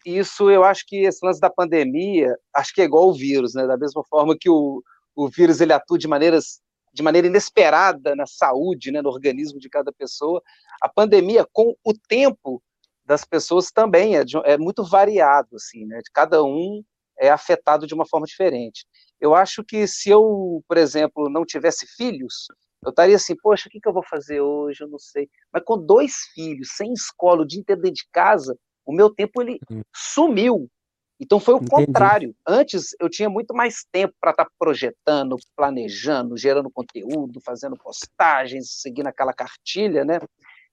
isso 0.05 0.49
eu 0.49 0.63
acho 0.63 0.85
que 0.87 1.03
esse 1.05 1.25
lance 1.25 1.39
da 1.39 1.49
pandemia, 1.49 2.35
acho 2.55 2.73
que 2.73 2.81
é 2.81 2.85
igual 2.85 3.09
o 3.09 3.13
vírus, 3.13 3.53
né? 3.53 3.65
Da 3.67 3.77
mesma 3.77 4.03
forma 4.03 4.35
que 4.39 4.49
o, 4.49 4.83
o 5.15 5.29
vírus 5.29 5.61
ele 5.61 5.73
atua 5.73 5.97
de 5.97 6.07
maneiras 6.07 6.61
de 6.93 7.01
maneira 7.01 7.27
inesperada 7.27 8.15
na 8.15 8.25
saúde, 8.25 8.91
né, 8.91 9.01
no 9.01 9.09
organismo 9.09 9.59
de 9.59 9.69
cada 9.69 9.91
pessoa. 9.93 10.41
A 10.81 10.89
pandemia, 10.89 11.47
com 11.51 11.73
o 11.85 11.93
tempo 11.93 12.61
das 13.05 13.23
pessoas 13.23 13.71
também 13.71 14.17
é, 14.17 14.23
de, 14.23 14.37
é 14.43 14.57
muito 14.57 14.83
variado, 14.83 15.55
assim, 15.55 15.85
né? 15.85 15.99
Cada 16.13 16.43
um 16.43 16.83
é 17.17 17.29
afetado 17.29 17.87
de 17.87 17.93
uma 17.93 18.05
forma 18.05 18.25
diferente. 18.25 18.85
Eu 19.19 19.35
acho 19.35 19.63
que 19.63 19.87
se 19.87 20.09
eu, 20.09 20.63
por 20.67 20.77
exemplo, 20.77 21.29
não 21.29 21.45
tivesse 21.45 21.85
filhos, 21.95 22.47
eu 22.83 22.89
estaria 22.89 23.15
assim, 23.15 23.35
poxa, 23.35 23.67
o 23.67 23.71
que, 23.71 23.79
que 23.79 23.87
eu 23.87 23.93
vou 23.93 24.03
fazer 24.03 24.41
hoje? 24.41 24.83
Eu 24.83 24.87
não 24.87 24.97
sei. 24.97 25.29
Mas 25.53 25.63
com 25.63 25.77
dois 25.77 26.13
filhos, 26.33 26.69
sem 26.75 26.91
escola, 26.93 27.43
o 27.43 27.47
dia 27.47 27.59
inteiro 27.59 27.81
dentro 27.81 27.95
de 27.95 28.07
casa, 28.11 28.57
o 28.91 28.95
meu 28.95 29.09
tempo 29.09 29.41
ele 29.41 29.57
uhum. 29.69 29.81
sumiu. 29.95 30.69
Então 31.19 31.39
foi 31.39 31.53
o 31.53 31.57
Entendi. 31.57 31.85
contrário. 31.85 32.35
Antes 32.45 32.95
eu 32.99 33.09
tinha 33.09 33.29
muito 33.29 33.53
mais 33.53 33.85
tempo 33.91 34.13
para 34.19 34.31
estar 34.31 34.45
tá 34.45 34.51
projetando, 34.59 35.37
planejando, 35.55 36.35
gerando 36.35 36.69
conteúdo, 36.69 37.39
fazendo 37.39 37.77
postagens, 37.77 38.81
seguindo 38.81 39.07
aquela 39.07 39.33
cartilha, 39.33 40.03
né? 40.03 40.19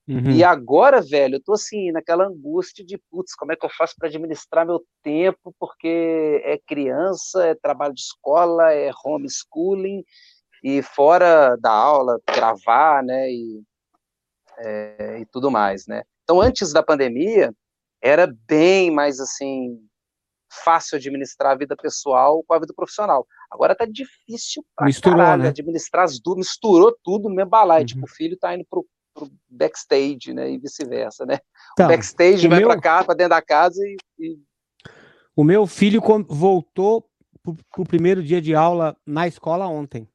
Uhum. 0.07 0.31
E 0.31 0.43
agora, 0.43 1.01
velho, 1.01 1.35
eu 1.35 1.43
tô 1.43 1.53
assim, 1.53 1.91
naquela 1.91 2.25
angústia 2.25 2.83
de, 2.83 2.97
putz, 3.11 3.35
como 3.35 3.51
é 3.51 3.55
que 3.55 3.63
eu 3.63 3.69
faço 3.69 3.93
para 3.95 4.07
administrar 4.07 4.65
meu 4.65 4.83
tempo? 5.03 5.53
Porque 5.59 6.41
é 6.43 6.57
criança, 6.65 7.45
é 7.45 7.53
trabalho 7.53 7.93
de 7.93 8.01
escola, 8.01 8.73
é 8.73 8.89
homeschooling, 9.05 10.03
e 10.63 10.81
fora 10.81 11.55
da 11.57 11.71
aula, 11.71 12.19
gravar, 12.27 13.03
né? 13.03 13.31
E, 13.31 13.61
é, 14.57 15.19
e 15.19 15.25
tudo 15.27 15.51
mais, 15.51 15.85
né? 15.85 16.03
Então, 16.23 16.41
antes 16.41 16.71
da 16.71 16.83
pandemia, 16.83 17.53
era 18.01 18.33
bem 18.47 18.91
mais 18.91 19.19
assim 19.19 19.77
fácil 20.63 20.97
administrar 20.97 21.51
a 21.51 21.57
vida 21.57 21.75
pessoal 21.75 22.43
com 22.43 22.53
a 22.53 22.59
vida 22.59 22.73
profissional. 22.73 23.27
Agora 23.51 23.75
tá 23.75 23.85
difícil 23.85 24.63
pra 24.75 24.85
misturou, 24.85 25.17
caralho, 25.17 25.43
né? 25.43 25.49
administrar 25.49 26.05
as 26.05 26.19
duas, 26.19 26.37
misturou 26.37 26.95
tudo 27.03 27.29
no 27.29 27.35
mesmo 27.35 27.51
balaio. 27.51 27.81
Uhum. 27.81 27.85
Tipo, 27.87 28.05
o 28.05 28.09
filho 28.09 28.37
tá 28.37 28.55
indo 28.55 28.65
pro, 28.69 28.85
pro 29.13 29.29
backstage, 29.47 30.33
né? 30.33 30.51
E 30.51 30.57
vice-versa, 30.57 31.25
né? 31.25 31.39
Então, 31.73 31.85
o 31.85 31.89
backstage 31.89 32.47
o 32.47 32.49
vai 32.49 32.59
meu... 32.59 32.67
para 32.67 32.81
cá, 32.81 33.03
para 33.03 33.15
dentro 33.15 33.31
da 33.31 33.41
casa 33.41 33.81
e, 33.83 33.97
e... 34.19 34.39
O 35.35 35.43
meu 35.43 35.65
filho 35.67 36.01
voltou 36.27 37.07
pro, 37.41 37.55
pro 37.71 37.83
primeiro 37.85 38.21
dia 38.23 38.41
de 38.41 38.53
aula 38.53 38.97
na 39.05 39.27
escola 39.27 39.67
ontem. 39.67 40.07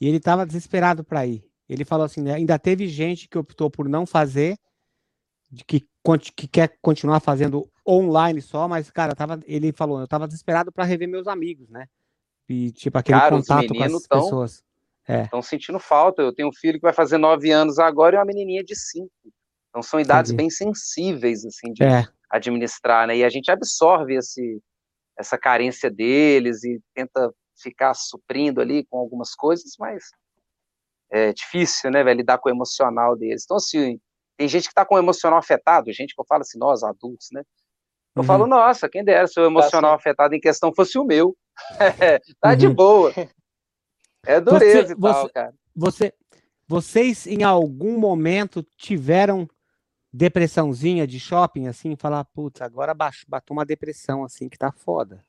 E 0.00 0.06
ele 0.06 0.18
estava 0.18 0.46
desesperado 0.46 1.02
para 1.02 1.26
ir. 1.26 1.44
Ele 1.68 1.84
falou 1.84 2.04
assim: 2.04 2.20
né, 2.20 2.34
ainda 2.34 2.58
teve 2.58 2.86
gente 2.86 3.28
que 3.28 3.38
optou 3.38 3.70
por 3.70 3.88
não 3.88 4.04
fazer, 4.04 4.56
que, 5.66 5.84
que 6.34 6.48
quer 6.48 6.76
continuar 6.80 7.20
fazendo 7.20 7.68
online 7.86 8.40
só, 8.40 8.66
mas, 8.66 8.90
cara, 8.90 9.14
tava, 9.14 9.40
ele 9.46 9.72
falou, 9.72 10.00
eu 10.00 10.08
tava 10.08 10.26
desesperado 10.26 10.72
para 10.72 10.84
rever 10.84 11.08
meus 11.08 11.26
amigos, 11.26 11.68
né? 11.68 11.86
E, 12.48 12.70
tipo, 12.72 12.98
aquele 12.98 13.18
cara, 13.18 13.36
contato 13.36 13.74
com 13.74 13.82
as 13.82 14.02
tão, 14.02 14.22
pessoas. 14.22 14.64
Estão 15.08 15.40
é. 15.40 15.42
sentindo 15.42 15.78
falta. 15.78 16.22
Eu 16.22 16.34
tenho 16.34 16.48
um 16.48 16.52
filho 16.52 16.78
que 16.78 16.82
vai 16.82 16.92
fazer 16.92 17.18
nove 17.18 17.50
anos 17.50 17.78
agora 17.78 18.16
e 18.16 18.18
uma 18.18 18.24
menininha 18.24 18.62
de 18.62 18.76
cinco. 18.76 19.10
Então 19.68 19.82
são 19.82 19.98
idades 19.98 20.30
Entendi. 20.30 20.42
bem 20.42 20.50
sensíveis, 20.50 21.44
assim, 21.44 21.72
de 21.72 21.82
é. 21.82 22.04
administrar, 22.30 23.06
né? 23.06 23.16
E 23.16 23.24
a 23.24 23.30
gente 23.30 23.50
absorve 23.50 24.14
esse, 24.14 24.60
essa 25.18 25.38
carência 25.38 25.90
deles 25.90 26.62
e 26.62 26.80
tenta 26.94 27.32
ficar 27.56 27.94
suprindo 27.94 28.60
ali 28.60 28.84
com 28.84 28.98
algumas 28.98 29.34
coisas, 29.34 29.72
mas 29.78 30.04
é 31.10 31.32
difícil, 31.32 31.90
né, 31.90 32.02
velho, 32.02 32.18
lidar 32.18 32.38
com 32.38 32.48
o 32.48 32.52
emocional 32.52 33.16
deles. 33.16 33.44
Então, 33.44 33.56
assim, 33.56 33.98
tem 34.42 34.48
gente 34.48 34.64
que 34.64 34.70
está 34.70 34.84
com 34.84 34.96
o 34.96 34.98
emocional 34.98 35.38
afetado, 35.38 35.92
gente 35.92 36.16
que 36.16 36.20
eu 36.20 36.24
falo 36.24 36.42
assim, 36.42 36.58
nós 36.58 36.82
adultos, 36.82 37.28
né? 37.30 37.44
Eu 38.16 38.22
uhum. 38.22 38.26
falo, 38.26 38.44
nossa, 38.44 38.88
quem 38.88 39.04
dera 39.04 39.28
se 39.28 39.38
o 39.38 39.46
emocional 39.46 39.92
tá 39.92 39.96
afetado 39.96 40.34
em 40.34 40.40
questão 40.40 40.74
fosse 40.74 40.98
o 40.98 41.04
meu. 41.04 41.36
tá 42.40 42.50
uhum. 42.50 42.56
de 42.56 42.68
boa. 42.68 43.12
É 44.26 44.40
dureza 44.40 44.88
você, 44.88 44.92
e 44.94 45.00
tal, 45.00 45.22
você, 45.22 45.32
cara. 45.32 45.54
Você, 45.76 46.14
vocês 46.66 47.26
em 47.28 47.44
algum 47.44 47.96
momento 47.96 48.64
tiveram 48.76 49.48
depressãozinha 50.12 51.06
de 51.06 51.20
shopping, 51.20 51.68
assim, 51.68 51.94
falar, 51.94 52.24
putz, 52.24 52.60
agora 52.62 52.92
bateu 52.92 53.52
uma 53.52 53.64
depressão, 53.64 54.24
assim, 54.24 54.48
que 54.48 54.58
tá 54.58 54.72
foda. 54.72 55.24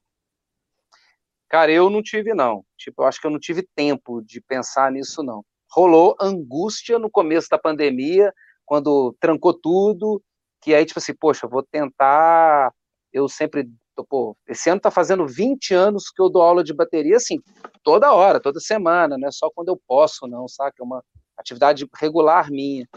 Cara, 1.50 1.72
eu 1.72 1.88
não 1.88 2.01
tive, 2.01 2.34
não. 2.34 2.65
Tipo, 2.75 3.03
eu 3.03 3.05
acho 3.05 3.22
que 3.22 3.27
eu 3.27 3.32
não 3.32 3.39
tive 3.39 3.62
tempo 3.75 4.24
de 4.24 4.41
pensar 4.41 4.91
nisso, 4.91 5.22
não. 5.22 5.46
Rolou 5.72 6.15
angústia 6.20 6.98
no 6.98 7.12
começo 7.12 7.48
da 7.48 7.60
pandemia, 7.60 8.34
quando 8.65 9.15
trancou 9.20 9.53
tudo, 9.53 10.22
que 10.62 10.74
aí, 10.74 10.86
tipo 10.86 11.00
assim, 11.00 11.13
poxa, 11.13 11.48
vou 11.48 11.63
tentar. 11.63 12.74
Eu 13.12 13.27
sempre. 13.27 13.70
Pô, 14.10 14.36
esse 14.48 14.70
ano 14.72 14.82
tá 14.82 14.89
fazendo 14.89 15.27
20 15.27 15.74
anos 15.75 16.10
que 16.10 16.20
eu 16.20 16.27
dou 16.27 16.41
aula 16.41 16.63
de 16.63 16.74
bateria, 16.74 17.17
assim, 17.17 17.39
toda 17.84 18.12
hora, 18.12 18.39
toda 18.39 18.60
semana, 18.60 19.20
não 19.20 19.27
é 19.27 19.32
só 19.32 19.51
quando 19.53 19.67
eu 19.67 19.79
posso, 19.88 20.27
não, 20.27 20.48
sabe? 20.48 20.74
É 20.79 20.84
uma 20.84 21.03
atividade 21.38 21.88
regular 21.96 22.50
minha. 22.50 22.88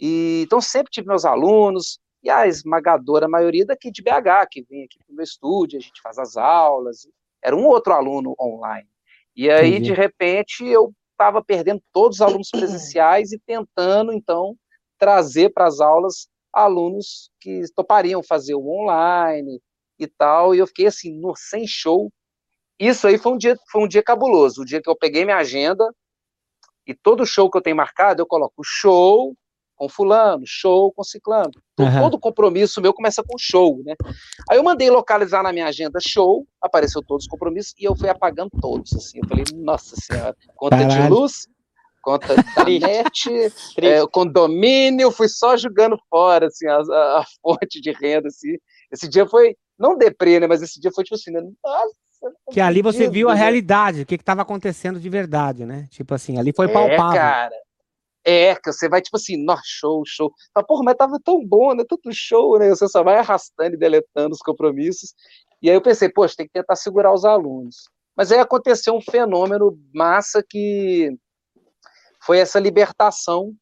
E, 0.00 0.42
então, 0.44 0.60
sempre 0.60 0.92
tive 0.92 1.08
meus 1.08 1.24
alunos, 1.24 1.98
e 2.22 2.30
a 2.30 2.46
esmagadora 2.46 3.28
maioria 3.28 3.66
daqui 3.66 3.90
de 3.90 4.02
BH, 4.02 4.48
que 4.50 4.62
vem 4.62 4.84
aqui 4.84 4.98
pro 5.04 5.14
meu 5.14 5.24
estúdio, 5.24 5.78
a 5.78 5.82
gente 5.82 6.00
faz 6.00 6.18
as 6.18 6.36
aulas. 6.36 7.06
Era 7.42 7.54
um 7.54 7.66
outro 7.66 7.92
aluno 7.92 8.34
online. 8.40 8.88
E 9.36 9.50
aí, 9.50 9.72
Entendi. 9.72 9.90
de 9.90 9.92
repente, 9.92 10.64
eu 10.64 10.92
estava 11.12 11.44
perdendo 11.44 11.82
todos 11.92 12.16
os 12.18 12.22
alunos 12.22 12.48
presenciais 12.50 13.32
e 13.32 13.38
tentando, 13.38 14.12
então, 14.12 14.56
trazer 15.04 15.50
para 15.52 15.66
as 15.66 15.80
aulas 15.80 16.28
alunos 16.50 17.30
que 17.38 17.60
topariam 17.76 18.22
fazer 18.22 18.54
o 18.54 18.66
online 18.66 19.60
e 19.98 20.06
tal, 20.06 20.54
e 20.54 20.58
eu 20.58 20.66
fiquei 20.66 20.86
assim, 20.86 21.12
no, 21.20 21.34
sem 21.36 21.66
show. 21.66 22.10
Isso 22.80 23.06
aí 23.06 23.18
foi 23.18 23.32
um 23.32 23.36
dia, 23.36 23.54
foi 23.70 23.82
um 23.82 23.88
dia 23.88 24.02
cabuloso, 24.02 24.62
o 24.62 24.64
dia 24.64 24.80
que 24.80 24.88
eu 24.88 24.96
peguei 24.96 25.26
minha 25.26 25.36
agenda 25.36 25.84
e 26.86 26.94
todo 26.94 27.26
show 27.26 27.50
que 27.50 27.58
eu 27.58 27.62
tenho 27.62 27.76
marcado, 27.76 28.22
eu 28.22 28.26
coloco 28.26 28.62
show 28.64 29.34
com 29.76 29.90
fulano, 29.90 30.44
show 30.46 30.90
com 30.92 31.04
ciclano. 31.04 31.50
Então, 31.74 31.86
uhum. 31.86 32.00
Todo 32.00 32.18
compromisso 32.18 32.80
meu 32.80 32.94
começa 32.94 33.22
com 33.22 33.36
show, 33.36 33.82
né? 33.84 33.94
Aí 34.48 34.56
eu 34.56 34.62
mandei 34.62 34.88
localizar 34.88 35.42
na 35.42 35.52
minha 35.52 35.66
agenda 35.66 35.98
show, 36.00 36.46
apareceu 36.62 37.02
todos 37.06 37.24
os 37.24 37.28
compromissos 37.28 37.74
e 37.78 37.84
eu 37.84 37.94
fui 37.94 38.08
apagando 38.08 38.50
todos, 38.58 38.94
assim. 38.94 39.18
Eu 39.22 39.28
falei, 39.28 39.44
nossa 39.54 39.96
senhora, 39.96 40.34
conta 40.56 40.78
Caralho. 40.78 41.02
de 41.02 41.08
luz, 41.10 41.46
conta 42.04 42.34
da 42.54 42.64
net, 42.64 43.30
é, 43.78 44.06
condomínio, 44.12 45.10
fui 45.10 45.28
só 45.28 45.56
jogando 45.56 45.98
fora, 46.10 46.46
assim, 46.46 46.68
a, 46.68 46.76
a, 46.76 47.20
a, 47.20 47.24
fonte 47.42 47.80
de 47.80 47.90
renda, 47.92 48.28
assim. 48.28 48.56
Esse 48.92 49.08
dia 49.08 49.26
foi, 49.26 49.56
não 49.78 49.96
deprê, 49.96 50.38
né, 50.38 50.46
mas 50.46 50.62
esse 50.62 50.78
dia 50.78 50.92
foi 50.94 51.02
tipo 51.02 51.16
assim, 51.16 51.32
né, 51.32 51.40
nossa. 51.64 51.94
Que 52.50 52.60
ali 52.60 52.80
você 52.80 53.08
viu 53.08 53.28
a 53.28 53.34
né? 53.34 53.40
realidade, 53.40 54.02
o 54.02 54.06
que 54.06 54.14
estava 54.14 54.42
acontecendo 54.42 54.98
de 54.98 55.10
verdade, 55.10 55.66
né? 55.66 55.86
Tipo 55.90 56.14
assim, 56.14 56.38
ali 56.38 56.54
foi 56.56 56.66
é, 56.66 56.72
palpável. 56.72 57.12
É, 57.12 57.16
cara. 57.16 57.54
É, 58.26 58.54
que 58.54 58.72
você 58.72 58.88
vai 58.88 59.02
tipo 59.02 59.18
assim, 59.18 59.36
nossa, 59.44 59.62
show, 59.66 60.02
show. 60.06 60.32
Fala, 60.54 60.66
porra, 60.66 60.84
mas 60.84 60.94
tava 60.94 61.18
tão 61.22 61.44
bom, 61.46 61.74
né? 61.74 61.84
Tanto 61.86 62.10
show, 62.14 62.58
né? 62.58 62.70
Você 62.70 62.88
só 62.88 63.02
vai 63.02 63.18
arrastando 63.18 63.74
e 63.74 63.78
deletando 63.78 64.32
os 64.32 64.38
compromissos. 64.38 65.12
E 65.60 65.68
aí 65.68 65.76
eu 65.76 65.82
pensei, 65.82 66.08
poxa, 66.08 66.36
tem 66.38 66.46
que 66.46 66.52
tentar 66.54 66.76
segurar 66.76 67.12
os 67.12 67.26
alunos. 67.26 67.90
Mas 68.16 68.30
aí 68.32 68.38
aconteceu 68.38 68.94
um 68.94 69.00
fenômeno 69.00 69.78
massa 69.92 70.42
que 70.48 71.10
foi 72.24 72.38
essa 72.38 72.58
libertação, 72.58 73.54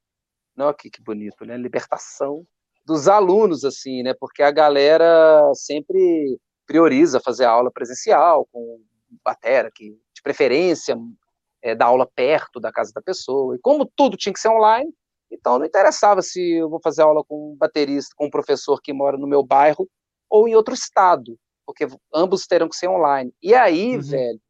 não 0.57 0.69
aqui 0.69 0.89
que 0.89 1.03
bonito, 1.03 1.45
né? 1.45 1.57
Libertação 1.57 2.47
dos 2.85 3.09
alunos, 3.09 3.65
assim, 3.65 4.03
né? 4.03 4.15
Porque 4.15 4.43
a 4.43 4.51
galera 4.51 5.53
sempre 5.55 6.39
prioriza 6.67 7.21
fazer 7.21 7.45
aula 7.45 7.71
presencial 7.73 8.47
com 8.53 8.81
batera, 9.25 9.71
que 9.75 9.91
de 9.91 10.23
preferência 10.23 10.97
é, 11.61 11.75
dar 11.75 11.87
aula 11.87 12.07
perto 12.07 12.61
da 12.61 12.71
casa 12.73 12.93
da 12.95 13.03
pessoa. 13.03 13.57
E 13.57 13.59
como 13.59 13.85
tudo 13.85 14.17
tinha 14.17 14.33
que 14.33 14.41
ser 14.41 14.49
online, 14.49 14.93
então 15.31 15.59
não 15.59 15.67
interessava 15.67 16.23
se 16.23 16.53
eu 16.53 16.71
vou 16.71 16.81
fazer 16.83 17.03
aula 17.03 17.25
com 17.25 17.53
um 17.53 17.57
baterista, 17.57 18.15
com 18.17 18.27
um 18.27 18.31
professor 18.31 18.81
que 18.81 18.93
mora 18.93 19.17
no 19.17 19.27
meu 19.27 19.43
bairro 19.43 19.89
ou 20.31 20.47
em 20.47 20.55
outro 20.55 20.75
estado, 20.75 21.37
porque 21.67 21.87
ambos 22.15 22.47
terão 22.47 22.69
que 22.69 22.77
ser 22.77 22.89
online. 22.89 23.33
E 23.43 23.55
aí, 23.55 23.97
uhum. 23.97 24.03
velho, 24.03 24.41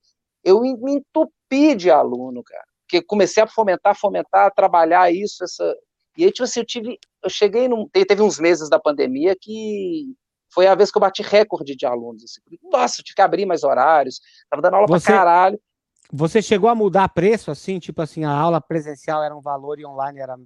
eu 0.44 0.60
me 0.60 0.96
entupi 0.96 1.74
de 1.74 1.90
aluno, 1.90 2.42
cara 2.42 2.71
porque 2.92 3.00
comecei 3.00 3.42
a 3.42 3.46
fomentar, 3.46 3.96
fomentar, 3.98 4.52
trabalhar 4.54 5.10
isso, 5.10 5.42
essa. 5.42 5.74
E 6.18 6.24
aí, 6.24 6.30
tipo 6.30 6.44
assim, 6.44 6.60
eu 6.60 6.66
tive. 6.66 6.98
Eu 7.24 7.30
cheguei 7.30 7.66
num. 7.66 7.88
Teve 7.88 8.20
uns 8.20 8.38
meses 8.38 8.68
da 8.68 8.78
pandemia 8.78 9.34
que 9.40 10.14
foi 10.52 10.66
a 10.66 10.74
vez 10.74 10.90
que 10.90 10.98
eu 10.98 11.00
bati 11.00 11.22
recorde 11.22 11.74
de 11.74 11.86
alunos. 11.86 12.22
Assim. 12.24 12.58
Nossa, 12.70 13.00
eu 13.00 13.04
tive 13.04 13.16
que 13.16 13.22
abrir 13.22 13.46
mais 13.46 13.64
horários, 13.64 14.20
tava 14.50 14.60
dando 14.60 14.74
aula 14.74 14.86
você, 14.86 15.06
pra 15.06 15.16
caralho. 15.16 15.58
Você 16.12 16.42
chegou 16.42 16.68
a 16.68 16.74
mudar 16.74 17.08
preço, 17.08 17.50
assim, 17.50 17.78
tipo 17.78 18.02
assim, 18.02 18.24
a 18.24 18.30
aula 18.30 18.60
presencial 18.60 19.22
era 19.22 19.34
um 19.34 19.40
valor 19.40 19.80
e 19.80 19.86
online 19.86 20.18
era 20.20 20.36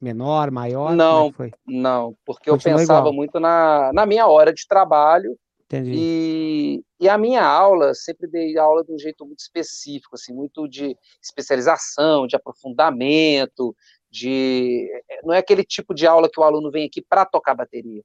menor, 0.00 0.50
maior? 0.50 0.94
Não, 0.94 1.34
é? 1.40 1.50
Não, 1.66 2.16
porque 2.24 2.48
eu 2.48 2.54
Continua 2.54 2.78
pensava 2.78 3.00
igual. 3.00 3.14
muito 3.14 3.38
na, 3.38 3.92
na 3.92 4.06
minha 4.06 4.26
hora 4.26 4.54
de 4.54 4.66
trabalho 4.66 5.36
Entendi. 5.72 5.92
e, 5.94 6.84
e 7.00 7.08
a 7.08 7.16
minha 7.16 7.42
aula, 7.42 7.94
sempre 7.94 8.26
dei 8.26 8.58
aula 8.58 8.84
de 8.84 8.92
um 8.92 8.98
jeito 8.98 9.24
muito 9.24 9.40
específico, 9.40 10.14
assim, 10.14 10.34
muito 10.34 10.68
de 10.68 10.94
especialização, 11.22 12.26
de 12.26 12.36
aprofundamento, 12.36 13.74
de 14.10 14.90
não 15.24 15.32
é 15.32 15.38
aquele 15.38 15.64
tipo 15.64 15.94
de 15.94 16.06
aula 16.06 16.28
que 16.30 16.38
o 16.38 16.42
aluno 16.42 16.70
vem 16.70 16.86
aqui 16.86 17.00
para 17.00 17.24
tocar 17.24 17.54
bateria. 17.54 18.02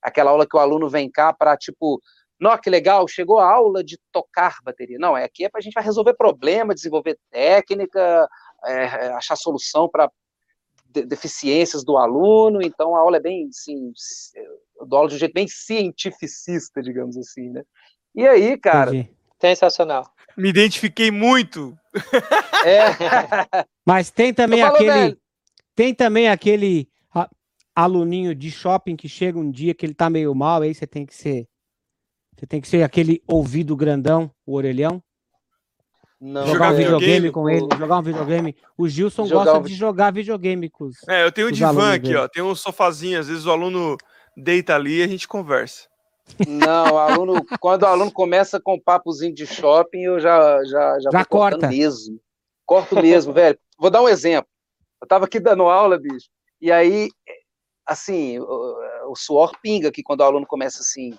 Aquela 0.00 0.30
aula 0.30 0.46
que 0.46 0.56
o 0.56 0.58
aluno 0.58 0.88
vem 0.88 1.10
cá 1.10 1.32
para 1.34 1.54
tipo, 1.56 2.00
não, 2.40 2.56
que 2.56 2.70
legal, 2.70 3.06
chegou 3.06 3.38
a 3.38 3.52
aula 3.52 3.84
de 3.84 3.98
tocar 4.10 4.56
bateria. 4.64 4.98
Não, 4.98 5.14
é 5.16 5.24
aqui 5.24 5.44
é 5.44 5.50
para 5.50 5.58
a 5.58 5.62
gente 5.62 5.78
resolver 5.78 6.14
problema, 6.14 6.74
desenvolver 6.74 7.18
técnica, 7.30 8.26
é, 8.64 8.84
achar 9.12 9.36
solução 9.36 9.88
para 9.88 10.10
de- 10.86 11.04
deficiências 11.04 11.84
do 11.84 11.96
aluno. 11.96 12.62
Então 12.62 12.96
a 12.96 13.00
aula 13.00 13.18
é 13.18 13.20
bem, 13.20 13.48
assim, 13.48 13.92
aula 14.90 15.08
de 15.08 15.14
um 15.14 15.18
jeito 15.18 15.34
bem 15.34 15.46
cientificista, 15.48 16.82
digamos 16.82 17.16
assim, 17.16 17.50
né? 17.50 17.62
E 18.14 18.26
aí, 18.26 18.58
cara, 18.58 18.94
Entendi. 18.94 19.22
Sensacional. 19.42 20.08
Me 20.36 20.48
identifiquei 20.48 21.10
muito. 21.10 21.76
é, 22.64 23.66
Mas 23.84 24.08
tem 24.08 24.32
também 24.32 24.62
aquele. 24.62 25.18
Tem 25.74 25.92
também 25.92 26.28
aquele 26.28 26.88
aluninho 27.74 28.34
de 28.34 28.50
shopping 28.50 28.94
que 28.94 29.08
chega 29.08 29.38
um 29.38 29.50
dia 29.50 29.74
que 29.74 29.84
ele 29.84 29.94
tá 29.94 30.08
meio 30.08 30.34
mal, 30.34 30.62
aí 30.62 30.72
você 30.72 30.86
tem 30.86 31.04
que 31.04 31.14
ser. 31.14 31.48
Você 32.36 32.46
tem 32.46 32.60
que 32.60 32.68
ser 32.68 32.82
aquele 32.82 33.22
ouvido 33.26 33.74
grandão, 33.74 34.30
o 34.46 34.54
orelhão. 34.54 35.02
não, 36.20 36.46
jogar 36.46 36.72
um 36.72 36.76
videogame, 36.76 37.28
videogame 37.28 37.32
com 37.32 37.50
ele, 37.50 37.66
jogar 37.78 37.98
um 37.98 38.02
videogame. 38.02 38.56
O 38.76 38.88
Gilson 38.88 39.26
Jogar 39.26 39.44
gosta 39.44 39.58
um 39.58 39.62
de 39.62 39.74
jogar 39.74 40.12
videogame 40.12 40.68
com 40.68 40.84
os. 40.84 40.96
É, 41.08 41.24
eu 41.24 41.32
tenho 41.32 41.48
um 41.48 41.52
divã 41.52 41.94
aqui, 41.94 42.08
dele. 42.08 42.16
ó. 42.16 42.28
Tem 42.28 42.42
um 42.42 42.54
sofazinho, 42.54 43.18
às 43.18 43.28
vezes 43.28 43.44
o 43.44 43.50
aluno 43.50 43.96
deita 44.36 44.74
ali 44.74 45.00
e 45.00 45.02
a 45.02 45.08
gente 45.08 45.28
conversa. 45.28 45.88
Não, 46.46 46.94
o 46.94 46.98
aluno, 46.98 47.34
quando 47.60 47.82
o 47.82 47.86
aluno 47.86 48.12
começa 48.12 48.60
com 48.60 48.74
um 48.74 48.80
papozinho 48.80 49.34
de 49.34 49.46
shopping, 49.46 50.02
eu 50.02 50.20
já 50.20 50.62
já 50.64 50.98
já, 51.00 51.10
Já 51.10 51.24
corta. 51.24 51.68
mesmo. 51.68 52.20
Corto 52.64 52.94
mesmo, 52.96 53.32
velho. 53.34 53.58
Vou 53.78 53.90
dar 53.90 54.02
um 54.02 54.08
exemplo. 54.08 54.50
Eu 55.00 55.08
tava 55.08 55.24
aqui 55.24 55.40
dando 55.40 55.64
aula, 55.64 55.98
bicho, 55.98 56.28
e 56.60 56.70
aí, 56.70 57.10
assim, 57.84 58.38
o, 58.38 59.10
o 59.10 59.16
suor 59.16 59.52
pinga 59.60 59.88
aqui 59.88 60.00
quando 60.00 60.20
o 60.20 60.24
aluno 60.24 60.46
começa 60.46 60.80
assim, 60.80 61.18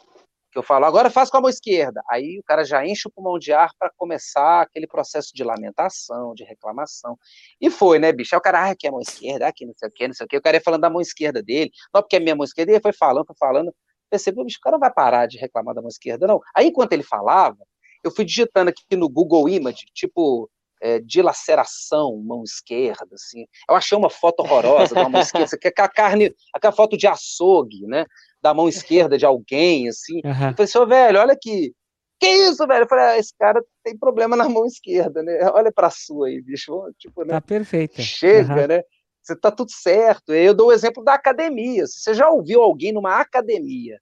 que 0.54 0.60
eu 0.60 0.64
falo, 0.64 0.86
agora 0.86 1.10
faz 1.10 1.30
com 1.30 1.38
a 1.38 1.42
mão 1.42 1.50
esquerda. 1.50 2.02
Aí 2.10 2.40
o 2.40 2.44
cara 2.44 2.64
já 2.64 2.86
enche 2.86 3.08
o 3.08 3.12
pulmão 3.12 3.38
de 3.40 3.52
ar 3.52 3.72
para 3.78 3.90
começar 3.98 4.62
aquele 4.62 4.88
processo 4.88 5.32
de 5.34 5.44
lamentação, 5.44 6.34
de 6.34 6.44
reclamação. 6.44 7.18
E 7.60 7.70
foi, 7.70 8.00
né, 8.00 8.12
bicho? 8.14 8.36
Aí 8.36 8.40
o 8.40 8.42
cara, 8.42 8.68
ah, 8.68 8.70
aqui 8.70 8.86
é 8.86 8.90
a 8.90 8.92
mão 8.92 9.02
esquerda, 9.02 9.48
aqui 9.48 9.66
não 9.66 9.74
sei 9.76 9.90
o 9.90 9.92
que, 9.92 10.08
não 10.08 10.14
sei 10.14 10.26
o 10.26 10.30
que. 10.30 10.38
O 10.38 10.42
cara 10.42 10.58
ia 10.58 10.62
falando 10.62 10.82
da 10.82 10.90
mão 10.90 11.02
esquerda 11.02 11.42
dele, 11.42 11.72
não, 11.94 12.02
porque 12.02 12.16
é 12.16 12.20
minha 12.20 12.36
mão 12.36 12.44
esquerda, 12.44 12.72
e 12.72 12.76
ele 12.76 12.82
foi 12.82 12.94
falando, 12.94 13.26
foi 13.26 13.36
falando. 13.38 13.74
Percebeu, 14.10 14.46
bicho, 14.46 14.60
o 14.60 14.62
cara 14.62 14.76
não 14.76 14.80
vai 14.80 14.94
parar 14.94 15.26
de 15.26 15.38
reclamar 15.38 15.74
da 15.74 15.82
mão 15.82 15.90
esquerda, 15.90 16.28
não. 16.28 16.40
Aí, 16.56 16.68
enquanto 16.68 16.94
ele 16.94 17.04
falava, 17.04 17.58
eu 18.04 18.12
fui 18.12 18.24
digitando 18.24 18.70
aqui 18.70 18.96
no 18.96 19.10
Google 19.10 19.50
Image, 19.50 19.86
tipo, 19.94 20.50
é, 20.84 21.00
dilaceração, 21.00 22.22
mão 22.22 22.44
esquerda, 22.44 23.08
assim. 23.14 23.46
Eu 23.70 23.76
achei 23.76 23.98
uma 23.98 24.10
foto 24.10 24.42
horrorosa 24.42 24.94
da 24.94 25.08
mão 25.08 25.22
esquerda, 25.48 25.56
aqui 25.56 25.68
é 25.68 25.70
aquela 25.70 25.88
carne, 25.88 26.36
aquela 26.54 26.74
foto 26.74 26.98
de 26.98 27.08
açougue, 27.08 27.88
né? 27.88 28.06
Da 28.42 28.54
mão 28.54 28.68
esquerda 28.68 29.18
de 29.18 29.26
alguém, 29.26 29.88
assim. 29.88 30.20
Aham. 30.26 30.50
Eu 30.50 30.56
falei, 30.56 30.68
senhor, 30.68 30.88
velho, 30.88 31.20
olha 31.22 31.32
aqui. 31.32 31.74
Que 32.20 32.28
isso, 32.28 32.68
velho? 32.68 32.84
Eu 32.84 32.88
falei, 32.88 33.06
ah, 33.06 33.18
esse 33.18 33.34
cara 33.40 33.64
tem 33.82 33.98
problema 33.98 34.36
na 34.36 34.50
mão 34.50 34.66
esquerda, 34.66 35.24
né? 35.24 35.40
Olha 35.54 35.72
pra 35.72 35.90
sua 35.90 36.28
aí, 36.28 36.42
bicho. 36.42 36.74
Tipo, 37.00 37.24
né? 37.24 37.36
Tá 37.36 37.42
perfeita. 37.42 38.02
Chega, 38.02 38.54
Aham. 38.54 38.68
né? 38.68 38.82
Você 39.22 39.38
tá 39.38 39.50
tudo 39.50 39.72
certo. 39.72 40.34
Eu 40.34 40.54
dou 40.54 40.68
o 40.68 40.72
exemplo 40.74 41.02
da 41.02 41.14
academia. 41.14 41.88
Se 41.88 42.02
Você 42.02 42.14
já 42.14 42.30
ouviu 42.30 42.62
alguém 42.62 42.92
numa 42.92 43.22
academia 43.22 43.98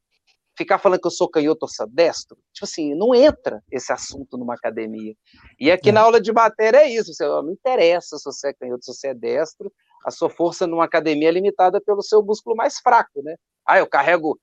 ficar 0.61 0.79
falando 0.79 0.99
que 1.01 1.07
eu 1.07 1.11
sou 1.11 1.29
canhoto 1.29 1.59
ou 1.63 1.67
sou 1.69 1.87
destro? 1.87 2.37
Tipo 2.53 2.65
assim, 2.65 2.93
não 2.95 3.13
entra 3.15 3.63
esse 3.71 3.91
assunto 3.91 4.37
numa 4.37 4.53
academia. 4.53 5.13
E 5.59 5.71
aqui 5.71 5.89
É. 5.89 5.91
na 5.91 6.01
aula 6.01 6.19
de 6.21 6.31
matéria 6.31 6.77
é 6.79 6.89
isso. 6.89 7.13
Você, 7.13 7.25
não 7.25 7.51
interessa 7.51 8.17
se 8.17 8.23
você 8.23 8.49
é 8.49 8.53
canhoto, 8.53 8.83
se 8.85 8.93
você 8.93 9.07
é 9.09 9.13
destro. 9.13 9.71
A 10.05 10.11
sua 10.11 10.29
força 10.29 10.65
numa 10.65 10.85
academia 10.85 11.29
é 11.29 11.31
limitada 11.31 11.79
pelo 11.81 12.01
seu 12.01 12.23
músculo 12.23 12.55
mais 12.55 12.79
fraco, 12.79 13.21
né? 13.23 13.35
Ah, 13.67 13.77
eu 13.79 13.87
carrego 13.87 14.39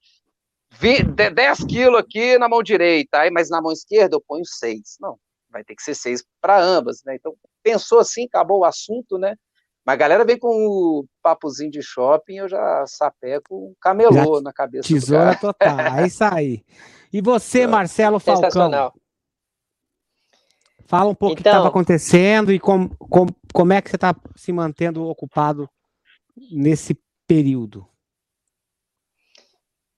vi- 0.73 1.03
de- 1.03 1.31
10 1.31 1.65
quilos 1.65 1.99
aqui 1.99 2.39
na 2.39 2.49
mão 2.49 2.63
direita, 2.63 3.21
aí, 3.21 3.31
mas 3.31 3.51
na 3.51 3.61
mão 3.61 3.73
esquerda 3.73 4.15
eu 4.17 4.21
ponho 4.21 4.45
6. 4.45 4.97
Não, 5.01 5.19
vai 5.51 5.65
ter 5.65 5.75
que 5.75 5.83
ser 5.83 5.95
6 5.95 6.25
para 6.41 6.61
ambas, 6.63 7.03
né? 7.05 7.17
Então, 7.17 7.35
pensou 7.63 7.99
assim, 7.99 8.25
acabou 8.25 8.61
o 8.61 8.65
assunto, 8.65 9.19
né? 9.19 9.35
Mas 9.89 9.95
a 9.95 9.97
galera 9.97 10.23
vem 10.23 10.39
com 10.39 10.51
o 10.51 11.07
papozinho 11.23 11.71
de 11.71 11.81
shopping, 11.81 12.35
eu 12.41 12.47
já 12.47 12.85
sapeco 12.87 13.55
um 13.71 13.75
camelô 13.81 14.35
Já 14.37 14.43
na 14.43 14.53
cabeça 14.53 14.87
do 14.87 14.95
Tesoura 14.95 15.35
cara. 15.35 15.39
total. 15.39 15.81
É 15.99 16.07
isso 16.07 16.23
aí. 16.25 16.63
E 17.11 17.23
você, 17.23 17.65
Marcelo 17.67 18.21
Falcão? 18.21 18.43
Sensacional. 18.43 18.93
Fala 20.87 21.09
um 21.09 21.15
pouco 21.15 21.33
o 21.33 21.37
que 21.37 21.41
Então- 21.41 21.53
estava 21.53 21.69
acontecendo 21.69 22.53
e 22.53 22.61
com, 22.61 22.87
com- 22.91 23.29
como 23.55 23.73
é 23.73 23.81
que 23.81 23.89
você 23.89 23.97
está 23.97 24.15
se 24.37 24.53
mantendo 24.53 25.07
ocupado 25.09 25.67
nesse 26.53 26.95
período. 27.27 27.89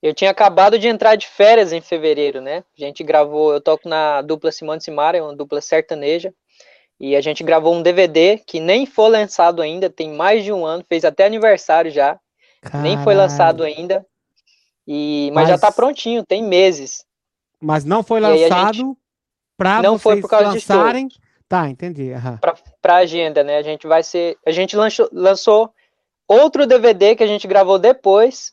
Eu 0.00 0.14
tinha 0.14 0.30
acabado 0.30 0.78
de 0.78 0.86
entrar 0.86 1.16
de 1.16 1.26
férias 1.26 1.72
em 1.72 1.80
fevereiro, 1.80 2.40
né? 2.40 2.58
A 2.78 2.80
gente 2.80 3.02
gravou, 3.02 3.52
eu 3.52 3.60
toco 3.60 3.88
na 3.88 4.22
dupla 4.22 4.52
Simone 4.52 4.80
Simara, 4.80 5.18
é 5.18 5.22
uma 5.22 5.34
dupla 5.34 5.60
sertaneja, 5.60 6.32
e 7.00 7.16
a 7.16 7.20
gente 7.20 7.42
gravou 7.42 7.74
um 7.74 7.82
DVD 7.82 8.38
que 8.38 8.60
nem 8.60 8.84
foi 8.86 9.08
lançado 9.10 9.62
ainda, 9.62 9.88
tem 9.88 10.12
mais 10.12 10.44
de 10.44 10.52
um 10.52 10.64
ano, 10.66 10.84
fez 10.88 11.04
até 11.04 11.24
aniversário 11.24 11.90
já, 11.90 12.18
nem 12.82 12.96
foi 12.96 13.14
Caralho. 13.14 13.18
lançado 13.18 13.62
ainda, 13.64 14.04
e, 14.86 15.30
mas, 15.32 15.48
já 15.48 15.54
Mas- 15.54 15.60
tá 15.60 15.72
prontinho, 15.72 16.24
tem 16.24 16.42
meses. 16.42 17.04
Mas 17.60 17.84
não 17.84 18.02
foi 18.02 18.20
lançado 18.20 18.96
para 19.56 19.82
Não 19.82 19.98
foi 19.98 20.20
por 20.20 20.28
causa 20.28 20.50
de 20.52 20.60
show. 20.60 20.76
lançarem. 20.76 21.08
Tá, 21.48 21.68
entendi. 21.68 22.12
aham. 22.12 22.38
para 22.80 22.96
agenda, 22.96 23.42
né? 23.42 23.56
A 23.58 23.62
gente 23.62 23.86
vai 23.86 24.02
ser, 24.02 24.36
a 24.46 24.50
gente 24.52 24.76
lançou, 24.76 25.08
lançou 25.12 25.72
outro 26.28 26.64
DVD 26.66 27.14
que 27.16 27.22
a 27.24 27.26
gente 27.26 27.46
gravou 27.48 27.78
depois, 27.78 28.52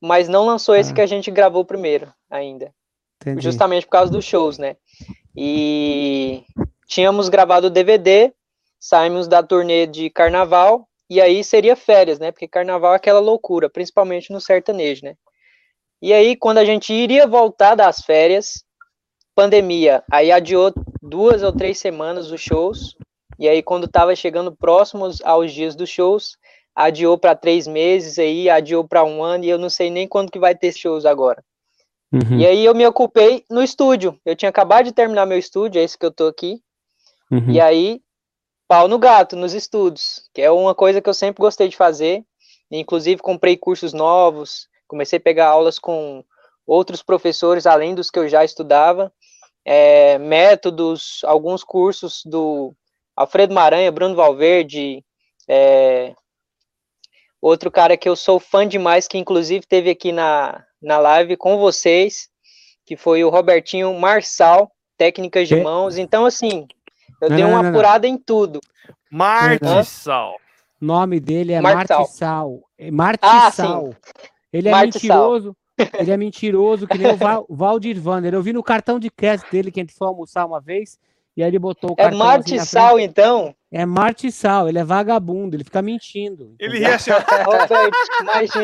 mas 0.00 0.28
não 0.28 0.46
lançou 0.46 0.74
esse 0.76 0.92
Ah. 0.92 0.94
que 0.94 1.00
a 1.00 1.06
gente 1.06 1.30
gravou 1.30 1.64
primeiro 1.64 2.12
ainda, 2.30 2.72
Entendi. 3.20 3.40
justamente 3.42 3.84
por 3.86 3.90
causa 3.92 4.10
dos 4.12 4.24
shows, 4.24 4.56
né? 4.56 4.76
E 5.36 6.44
tínhamos 6.88 7.28
gravado 7.28 7.68
o 7.68 7.70
DVD, 7.70 8.32
saímos 8.80 9.28
da 9.28 9.42
turnê 9.42 9.86
de 9.86 10.10
carnaval 10.10 10.88
e 11.08 11.20
aí 11.20 11.44
seria 11.44 11.76
férias, 11.76 12.18
né? 12.18 12.32
Porque 12.32 12.48
carnaval 12.48 12.94
é 12.94 12.96
aquela 12.96 13.20
loucura, 13.20 13.70
principalmente 13.70 14.32
no 14.32 14.40
sertanejo, 14.40 15.04
né? 15.04 15.14
E 16.02 16.12
aí 16.12 16.34
quando 16.34 16.58
a 16.58 16.64
gente 16.64 16.92
iria 16.92 17.26
voltar 17.26 17.76
das 17.76 18.00
férias, 18.00 18.64
pandemia, 19.36 20.02
aí 20.10 20.32
adiou 20.32 20.72
duas 21.00 21.44
ou 21.44 21.52
três 21.52 21.78
semanas 21.78 22.32
os 22.32 22.40
shows. 22.40 22.96
E 23.38 23.48
aí, 23.48 23.62
quando 23.62 23.86
estava 23.86 24.16
chegando 24.16 24.54
próximos 24.54 25.22
aos 25.22 25.52
dias 25.52 25.76
dos 25.76 25.88
shows, 25.88 26.36
adiou 26.74 27.16
para 27.16 27.36
três 27.36 27.68
meses, 27.68 28.18
aí 28.18 28.50
adiou 28.50 28.86
para 28.86 29.04
um 29.04 29.22
ano, 29.22 29.44
e 29.44 29.48
eu 29.48 29.58
não 29.58 29.70
sei 29.70 29.90
nem 29.90 30.08
quando 30.08 30.32
que 30.32 30.40
vai 30.40 30.56
ter 30.56 30.72
shows 30.72 31.06
agora. 31.06 31.42
Uhum, 32.12 32.40
E 32.40 32.46
aí 32.46 32.64
eu 32.64 32.74
me 32.74 32.84
ocupei 32.84 33.44
no 33.48 33.62
estúdio. 33.62 34.18
Eu 34.24 34.34
tinha 34.34 34.48
acabado 34.48 34.86
de 34.86 34.92
terminar 34.92 35.24
meu 35.24 35.38
estúdio, 35.38 35.78
é 35.78 35.84
esse 35.84 35.96
que 35.96 36.04
eu 36.04 36.10
tô 36.10 36.26
aqui. 36.26 36.60
Uhum. 37.30 37.50
E 37.50 37.60
aí, 37.60 38.00
pau 38.66 38.88
no 38.88 38.98
gato, 38.98 39.36
nos 39.36 39.54
estudos, 39.54 40.28
que 40.34 40.42
é 40.42 40.50
uma 40.50 40.74
coisa 40.74 41.00
que 41.00 41.08
eu 41.08 41.14
sempre 41.14 41.40
gostei 41.40 41.68
de 41.68 41.76
fazer. 41.76 42.24
Inclusive, 42.70 43.22
comprei 43.22 43.56
cursos 43.56 43.92
novos, 43.92 44.68
comecei 44.86 45.18
a 45.18 45.22
pegar 45.22 45.48
aulas 45.48 45.78
com 45.78 46.22
outros 46.66 47.02
professores, 47.02 47.66
além 47.66 47.94
dos 47.94 48.10
que 48.10 48.18
eu 48.18 48.28
já 48.28 48.44
estudava. 48.44 49.12
É, 49.64 50.18
métodos, 50.18 51.20
alguns 51.24 51.64
cursos 51.64 52.22
do 52.24 52.74
Alfredo 53.16 53.54
Maranha, 53.54 53.92
Bruno 53.92 54.14
Valverde, 54.14 55.04
é, 55.48 56.14
outro 57.40 57.70
cara 57.70 57.96
que 57.96 58.08
eu 58.08 58.16
sou 58.16 58.38
fã 58.38 58.66
demais, 58.66 59.08
que 59.08 59.18
inclusive 59.18 59.66
teve 59.66 59.90
aqui 59.90 60.12
na, 60.12 60.64
na 60.80 60.98
live 60.98 61.36
com 61.36 61.58
vocês, 61.58 62.28
que 62.86 62.96
foi 62.96 63.24
o 63.24 63.28
Robertinho 63.28 63.92
Marçal, 63.98 64.70
técnicas 64.96 65.48
de 65.48 65.56
mãos. 65.56 65.98
Então, 65.98 66.26
assim, 66.26 66.66
eu 67.20 67.28
Não, 67.30 67.36
dei 67.36 67.44
não, 67.44 67.50
uma 67.52 67.56
não, 67.58 67.62
não. 67.64 67.70
apurada 67.70 68.06
em 68.06 68.16
tudo. 68.16 68.60
Martissal. 69.10 70.34
O 70.80 70.84
nome 70.84 71.18
dele 71.20 71.52
é 71.52 71.60
Marçal. 71.60 71.98
Martissal. 72.00 72.60
É 72.78 72.90
Martissal. 72.90 73.90
Ah. 73.92 74.10
Ele 74.52 74.68
é 74.68 74.72
Martissal. 74.72 75.32
mentiroso. 75.32 75.56
Ele 75.96 76.10
é 76.10 76.16
mentiroso, 76.16 76.88
que 76.88 76.98
nem 76.98 77.12
o 77.12 77.16
Val, 77.16 77.46
Valdir 77.48 78.00
Vander. 78.00 78.34
Eu 78.34 78.42
vi 78.42 78.52
no 78.52 78.64
cartão 78.64 78.98
de 78.98 79.08
crédito 79.08 79.48
dele 79.52 79.70
que 79.70 79.78
a 79.78 79.84
gente 79.84 79.94
foi 79.94 80.08
almoçar 80.08 80.44
uma 80.44 80.60
vez, 80.60 80.98
e 81.36 81.42
aí 81.42 81.48
ele 81.48 81.58
botou 81.60 81.90
o 81.92 81.94
É 81.96 82.06
assim 82.08 82.16
Martissal, 82.18 82.94
frente. 82.96 83.08
então. 83.10 83.54
É 83.70 83.86
Martissal, 83.86 84.68
ele 84.68 84.80
é 84.80 84.84
vagabundo, 84.84 85.54
ele 85.54 85.62
fica 85.62 85.80
mentindo. 85.80 86.56
Ele 86.58 86.78
ria 86.80 86.96
assim. 86.98 87.12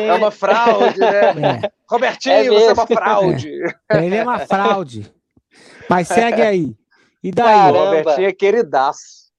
É 0.09 0.13
uma 0.13 0.29
fraude, 0.29 0.99
né? 0.99 1.61
É, 1.63 1.71
Robertinho, 1.89 2.35
É 2.35 2.43
você 2.49 2.65
é 2.67 2.73
uma 2.73 2.87
fraude. 2.87 3.49
ele 3.91 4.15
é 4.15 4.23
uma 4.23 4.39
fraude. 4.39 5.13
Mas 5.89 6.09
segue 6.09 6.41
aí. 6.41 6.75
E 7.25 7.31
daí? 7.31 7.55
Caramba. 7.55 7.79
O 7.79 7.85
Robertinho 7.85 8.27
é 8.27 8.31
queridaço. 8.31 9.31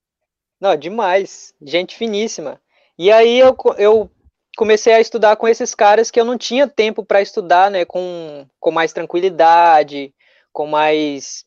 Não, 0.61 0.75
demais. 0.75 1.55
Gente 1.63 1.95
finíssima. 1.95 2.61
E 2.99 3.13
aí 3.13 3.39
eu, 3.39 3.57
eu 3.79 4.11
comecei 4.57 4.93
a 4.93 5.01
estudar 5.01 5.37
com 5.37 5.47
esses 5.47 5.73
caras 5.73 6.11
que 6.11 6.19
eu 6.19 6.25
não 6.25 6.37
tinha 6.37 6.67
tempo 6.67 7.05
para 7.05 7.23
estudar, 7.23 7.71
né, 7.71 7.85
com, 7.85 8.45
com 8.59 8.73
mais 8.73 8.93
tranquilidade, 8.93 10.13
com 10.53 10.67
mais 10.67 11.45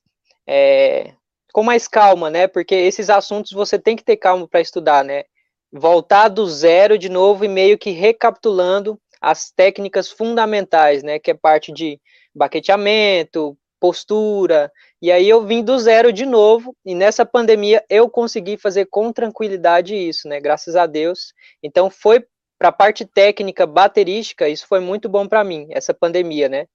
é, 0.47 1.12
com 1.52 1.62
mais 1.62 1.89
calma, 1.89 2.30
né? 2.30 2.47
Porque 2.47 2.73
esses 2.73 3.10
assuntos 3.10 3.52
você 3.52 3.78
tem 3.78 3.97
que 3.97 4.04
ter 4.04 4.15
calma 4.15 4.47
para 4.47 4.62
estudar, 4.62 5.04
né? 5.04 5.25
Voltar 5.69 6.30
do 6.30 6.47
zero 6.47 6.97
de 6.97 7.10
novo 7.10 7.43
e 7.43 7.49
meio 7.49 7.78
que 7.78 7.91
recapitulando 7.91 8.97
as 9.19 9.52
técnicas 9.52 10.10
fundamentais, 10.10 11.04
né? 11.04 11.19
Que 11.19 11.32
é 11.32 11.34
parte 11.34 11.73
de 11.73 11.99
baqueteamento, 12.34 13.58
postura. 13.78 14.71
E 15.01 15.12
aí 15.12 15.29
eu 15.29 15.45
vim 15.45 15.63
do 15.63 15.79
zero 15.79 16.12
de 16.12 16.25
novo 16.25 16.75
e 16.85 16.93
nessa 16.93 17.25
pandemia 17.25 17.83
eu 17.89 18.09
consegui 18.09 18.57
fazer 18.57 18.85
com 18.88 19.13
tranquilidade 19.13 19.95
isso, 19.95 20.27
né? 20.27 20.41
Graças 20.41 20.75
a 20.75 20.85
Deus. 20.85 21.33
Então 21.63 21.89
foi 21.89 22.25
para 22.57 22.67
a 22.67 22.73
parte 22.73 23.05
técnica 23.05 23.65
baterística, 23.65 24.49
isso 24.49 24.67
foi 24.67 24.81
muito 24.81 25.07
bom 25.07 25.25
para 25.25 25.43
mim, 25.45 25.67
essa 25.71 25.93
pandemia, 25.93 26.49
né? 26.49 26.67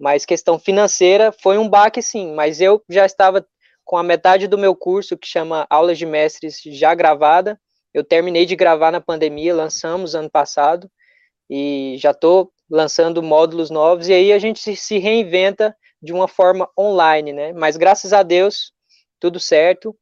Mas 0.00 0.24
questão 0.24 0.58
financeira 0.58 1.30
foi 1.30 1.58
um 1.58 1.68
baque 1.68 2.00
sim, 2.00 2.32
mas 2.32 2.60
eu 2.62 2.82
já 2.88 3.04
estava 3.04 3.46
com 3.84 3.96
a 3.96 4.02
metade 4.02 4.46
do 4.46 4.56
meu 4.56 4.74
curso, 4.74 5.18
que 5.18 5.26
chama 5.26 5.66
Aulas 5.68 5.98
de 5.98 6.06
Mestres, 6.06 6.60
já 6.62 6.94
gravada. 6.94 7.60
Eu 7.92 8.04
terminei 8.04 8.46
de 8.46 8.54
gravar 8.54 8.90
na 8.90 9.00
pandemia, 9.00 9.54
lançamos 9.54 10.14
ano 10.14 10.30
passado, 10.30 10.90
e 11.50 11.96
já 11.98 12.12
estou 12.12 12.52
lançando 12.70 13.22
módulos 13.22 13.70
novos, 13.70 14.08
e 14.08 14.12
aí 14.12 14.32
a 14.32 14.38
gente 14.38 14.76
se 14.76 14.98
reinventa 14.98 15.74
de 16.02 16.12
uma 16.12 16.28
forma 16.28 16.68
online, 16.78 17.32
né? 17.32 17.52
Mas 17.52 17.76
graças 17.76 18.12
a 18.12 18.22
Deus, 18.22 18.72
tudo 19.20 19.40
certo, 19.40 19.96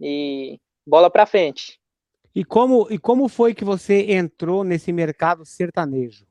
e 0.00 0.58
bola 0.86 1.10
para 1.10 1.26
frente. 1.26 1.78
E 2.34 2.44
como, 2.44 2.86
e 2.90 2.98
como 2.98 3.28
foi 3.28 3.54
que 3.54 3.64
você 3.64 4.12
entrou 4.12 4.62
nesse 4.62 4.92
mercado 4.92 5.44
sertanejo? 5.44 6.26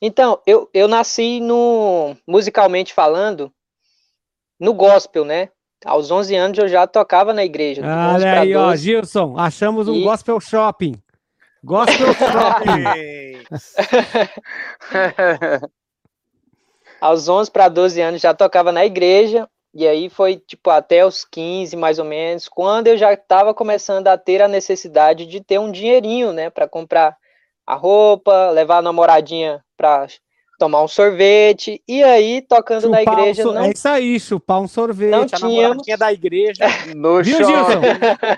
Então, 0.00 0.40
eu, 0.46 0.68
eu 0.74 0.86
nasci 0.86 1.40
no, 1.40 2.14
musicalmente 2.26 2.92
falando, 2.92 3.50
no 4.60 4.74
gospel, 4.74 5.24
né? 5.24 5.50
Aos 5.84 6.10
11 6.10 6.34
anos 6.34 6.58
eu 6.58 6.68
já 6.68 6.86
tocava 6.86 7.32
na 7.32 7.44
igreja. 7.44 7.82
Olha 7.82 8.40
aí, 8.40 8.52
12. 8.52 8.56
ó, 8.56 8.76
Gilson, 8.76 9.38
achamos 9.38 9.88
um 9.88 9.94
e... 9.94 10.02
gospel 10.02 10.40
shopping. 10.40 10.94
Gospel 11.62 12.14
shopping. 12.14 12.84
Aos 17.00 17.28
11 17.28 17.50
para 17.50 17.68
12 17.68 18.00
anos 18.00 18.20
já 18.20 18.32
tocava 18.34 18.72
na 18.72 18.84
igreja, 18.84 19.48
e 19.74 19.86
aí 19.86 20.08
foi 20.08 20.36
tipo 20.36 20.70
até 20.70 21.04
os 21.04 21.24
15 21.24 21.76
mais 21.76 21.98
ou 21.98 22.04
menos, 22.04 22.48
quando 22.48 22.86
eu 22.88 22.96
já 22.96 23.12
estava 23.12 23.52
começando 23.52 24.08
a 24.08 24.16
ter 24.16 24.40
a 24.40 24.48
necessidade 24.48 25.26
de 25.26 25.42
ter 25.42 25.58
um 25.58 25.70
dinheirinho, 25.70 26.32
né, 26.32 26.48
para 26.48 26.66
comprar 26.66 27.16
a 27.66 27.74
roupa, 27.74 28.50
levar 28.50 28.78
a 28.78 28.82
namoradinha 28.82 29.62
para 29.76 30.06
tomar 30.58 30.82
um 30.82 30.88
sorvete, 30.88 31.82
e 31.86 32.02
aí, 32.02 32.42
tocando 32.42 32.82
chupar 32.82 33.04
na 33.04 33.12
igreja. 33.12 33.48
Um 33.48 33.52
não... 33.52 33.64
É 33.64 33.70
isso 33.70 33.88
aí, 33.88 34.20
chupar 34.20 34.60
um 34.60 34.68
sorvete, 34.68 35.10
não 35.10 35.22
a 35.22 35.26
tínhamos... 35.26 35.52
namoradinha 35.52 35.96
da 35.96 36.12
igreja. 36.12 36.64
no 36.96 37.22
Viu, 37.22 37.36
Gilson? 37.36 37.80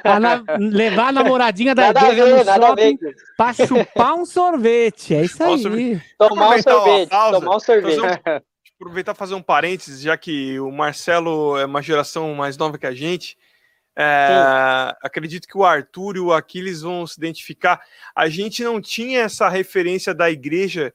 A 0.05 0.21
na... 0.21 0.43
Levar 0.59 1.09
a 1.09 1.13
namoradinha 1.13 1.75
da 1.75 1.93
nada 1.93 2.13
igreja 2.13 2.25
ver, 2.25 2.45
no 2.45 2.67
shopping 2.67 2.99
pra 3.37 3.53
chupar 3.53 4.15
um 4.15 4.27
sorvete. 4.27 5.15
É 5.15 5.23
isso 5.23 5.43
aí. 5.43 6.01
Tomar 6.19 6.57
um 6.57 6.63
sorvete. 6.63 7.09
Pausa, 7.09 7.41
tomar 7.41 7.57
um 7.57 7.61
sorvete. 7.61 8.01
Um... 8.01 8.41
Aproveitar 8.81 9.13
e 9.13 9.17
fazer 9.17 9.35
um 9.35 9.43
parênteses, 9.43 10.01
já 10.01 10.17
que 10.17 10.61
o 10.61 10.71
Marcelo 10.71 11.59
é 11.59 11.65
uma 11.65 11.83
geração 11.83 12.33
mais 12.35 12.57
nova 12.57 12.79
que 12.79 12.87
a 12.87 12.95
gente. 12.95 13.37
É, 14.01 14.95
acredito 15.03 15.49
que 15.49 15.59
o 15.59 15.65
Arthur 15.65 16.17
e 16.17 16.21
o 16.21 16.33
Aquiles 16.33 16.83
vão 16.83 17.05
se 17.05 17.19
identificar. 17.19 17.81
A 18.15 18.29
gente 18.29 18.63
não 18.63 18.81
tinha 18.81 19.23
essa 19.23 19.49
referência 19.49 20.15
da 20.15 20.31
igreja 20.31 20.95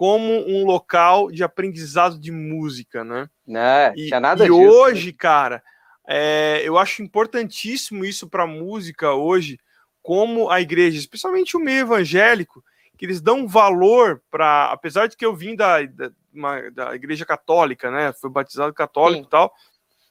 como 0.00 0.48
um 0.48 0.64
local 0.64 1.30
de 1.30 1.44
aprendizado 1.44 2.18
de 2.18 2.32
música, 2.32 3.04
né? 3.04 3.28
Não, 3.46 3.92
e, 3.94 4.06
tinha 4.06 4.18
nada 4.18 4.46
e 4.46 4.48
disso. 4.48 4.58
hoje, 4.58 5.08
né? 5.08 5.14
cara, 5.18 5.62
é, 6.08 6.62
eu 6.64 6.78
acho 6.78 7.02
importantíssimo 7.02 8.02
isso 8.02 8.26
para 8.26 8.46
música 8.46 9.12
hoje, 9.12 9.58
como 10.02 10.48
a 10.48 10.58
igreja, 10.58 10.98
especialmente 10.98 11.54
o 11.54 11.60
meio 11.60 11.80
evangélico, 11.80 12.64
que 12.96 13.04
eles 13.04 13.20
dão 13.20 13.46
valor 13.46 14.22
para, 14.30 14.72
apesar 14.72 15.06
de 15.06 15.18
que 15.18 15.26
eu 15.26 15.36
vim 15.36 15.54
da, 15.54 15.82
da, 15.82 16.10
uma, 16.32 16.70
da 16.70 16.94
igreja 16.94 17.26
católica, 17.26 17.90
né? 17.90 18.14
Fui 18.14 18.30
batizado 18.30 18.72
católico 18.72 19.24
Sim. 19.24 19.26
e 19.26 19.30
tal, 19.30 19.52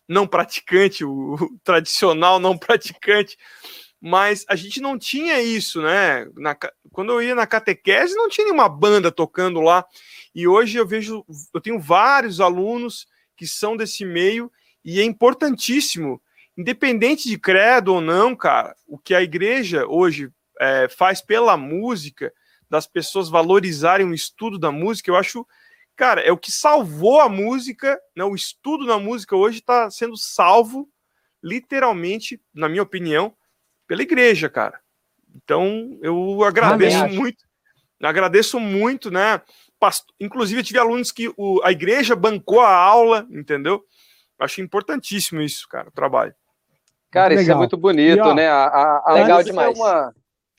não 0.08 0.28
praticante, 0.28 1.04
o, 1.04 1.34
o 1.34 1.60
tradicional 1.64 2.40
não 2.40 2.56
praticante, 2.56 3.40
mas 4.02 4.46
a 4.48 4.56
gente 4.56 4.80
não 4.80 4.98
tinha 4.98 5.42
isso, 5.42 5.82
né? 5.82 6.28
Na, 6.36 6.56
quando 6.92 7.12
eu 7.12 7.22
ia 7.22 7.36
na 7.36 7.46
catequese, 7.46 8.16
não 8.16 8.30
tinha 8.30 8.46
nenhuma 8.46 8.70
banda 8.70 9.12
tocando 9.12 9.60
lá. 9.60 9.86
E 10.34 10.48
hoje 10.48 10.78
eu 10.78 10.88
vejo, 10.88 11.26
eu 11.54 11.60
tenho 11.60 11.80
vários 11.80 12.40
alunos 12.40 13.08
que 13.36 13.46
são 13.46 13.76
desse 13.76 14.06
meio 14.06 14.52
e 14.84 15.00
é 15.00 15.04
importantíssimo, 15.04 16.22
independente 16.58 17.28
de 17.28 17.38
credo 17.38 17.94
ou 17.94 18.02
não, 18.02 18.36
cara, 18.36 18.76
o 18.88 18.98
que 18.98 19.14
a 19.14 19.22
igreja 19.22 19.86
hoje 19.88 20.32
é, 20.60 20.88
faz 20.88 21.22
pela 21.22 21.58
música, 21.58 22.34
das 22.70 22.86
pessoas 22.86 23.30
valorizarem 23.30 24.06
o 24.06 24.14
estudo 24.14 24.60
da 24.60 24.72
música, 24.72 25.10
eu 25.10 25.16
acho, 25.16 25.46
cara, 25.96 26.22
é 26.22 26.32
o 26.32 26.38
que 26.38 26.52
salvou 26.52 27.20
a 27.20 27.28
música, 27.28 28.00
né? 28.16 28.24
O 28.24 28.36
estudo 28.36 28.86
na 28.86 29.00
música 29.00 29.36
hoje 29.36 29.60
está 29.60 29.90
sendo 29.90 30.16
salvo, 30.16 30.88
literalmente, 31.42 32.40
na 32.54 32.70
minha 32.70 32.84
opinião, 32.84 33.34
pela 33.90 34.04
igreja, 34.04 34.48
cara. 34.48 34.80
Então, 35.36 35.98
eu 36.04 36.44
agradeço 36.44 37.08
muito, 37.08 37.44
agradeço 38.02 38.60
muito, 38.60 39.10
né? 39.10 39.42
Inclusive, 40.20 40.60
eu 40.60 40.64
tive 40.64 40.78
alunos 40.78 41.12
que 41.12 41.34
o, 41.36 41.60
a 41.64 41.72
igreja 41.72 42.16
bancou 42.16 42.60
a 42.60 42.72
aula, 42.72 43.28
entendeu? 43.32 43.84
Acho 44.38 44.62
importantíssimo 44.62 45.42
isso, 45.42 45.68
cara, 45.68 45.90
o 45.90 45.92
trabalho. 45.92 46.36
Cara, 47.10 47.34
isso 47.34 47.52
é 47.52 47.56
muito 47.56 47.76
bonito, 47.76 48.20
e, 48.20 48.22
ó, 48.22 48.34
né? 48.36 48.48
A, 48.48 48.66
a, 48.66 49.04
a 49.08 49.14
legal 49.14 49.44
demais. 49.44 49.76
É 49.76 49.82
uma... 49.82 50.14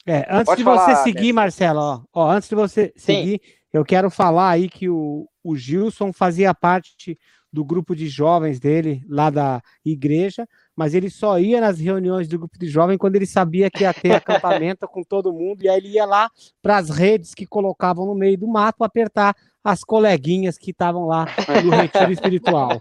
É, 0.05 0.27
antes 0.29 0.47
Pode 0.47 0.59
de 0.59 0.64
falar, 0.64 0.97
você 0.97 1.03
seguir, 1.05 1.29
né? 1.29 1.33
Marcelo, 1.35 1.81
ó, 1.81 2.03
ó, 2.12 2.31
antes 2.33 2.49
de 2.49 2.57
você 2.57 2.93
Sim. 2.97 3.14
seguir, 3.14 3.40
eu 3.73 3.85
quero 3.85 4.11
falar 4.11 4.51
aí 4.51 4.69
que 4.69 4.88
o, 4.88 5.29
o 5.45 5.57
Gilson 5.57 6.12
fazia 6.12 6.53
parte 6.53 7.16
do 7.53 7.64
grupo 7.64 7.95
de 7.95 8.09
jovens 8.09 8.59
dele, 8.59 9.05
lá 9.09 9.31
da 9.31 9.62
igreja, 9.85 10.49
mas 10.81 10.95
ele 10.95 11.11
só 11.11 11.38
ia 11.38 11.61
nas 11.61 11.79
reuniões 11.79 12.27
do 12.27 12.38
grupo 12.38 12.59
de 12.59 12.66
jovem 12.66 12.97
quando 12.97 13.14
ele 13.14 13.27
sabia 13.27 13.71
que 13.71 13.83
ia 13.83 13.93
ter 13.93 14.12
acampamento 14.12 14.88
com 14.88 15.03
todo 15.03 15.31
mundo, 15.31 15.62
e 15.62 15.69
aí 15.69 15.77
ele 15.77 15.88
ia 15.88 16.07
lá 16.07 16.31
para 16.62 16.79
as 16.79 16.88
redes 16.88 17.35
que 17.35 17.45
colocavam 17.45 18.07
no 18.07 18.14
meio 18.14 18.38
do 18.38 18.49
mato 18.49 18.83
apertar 18.83 19.37
as 19.62 19.85
coleguinhas 19.85 20.57
que 20.57 20.71
estavam 20.71 21.07
lá 21.07 21.27
no 21.62 21.71
retiro 21.71 22.11
espiritual. 22.11 22.81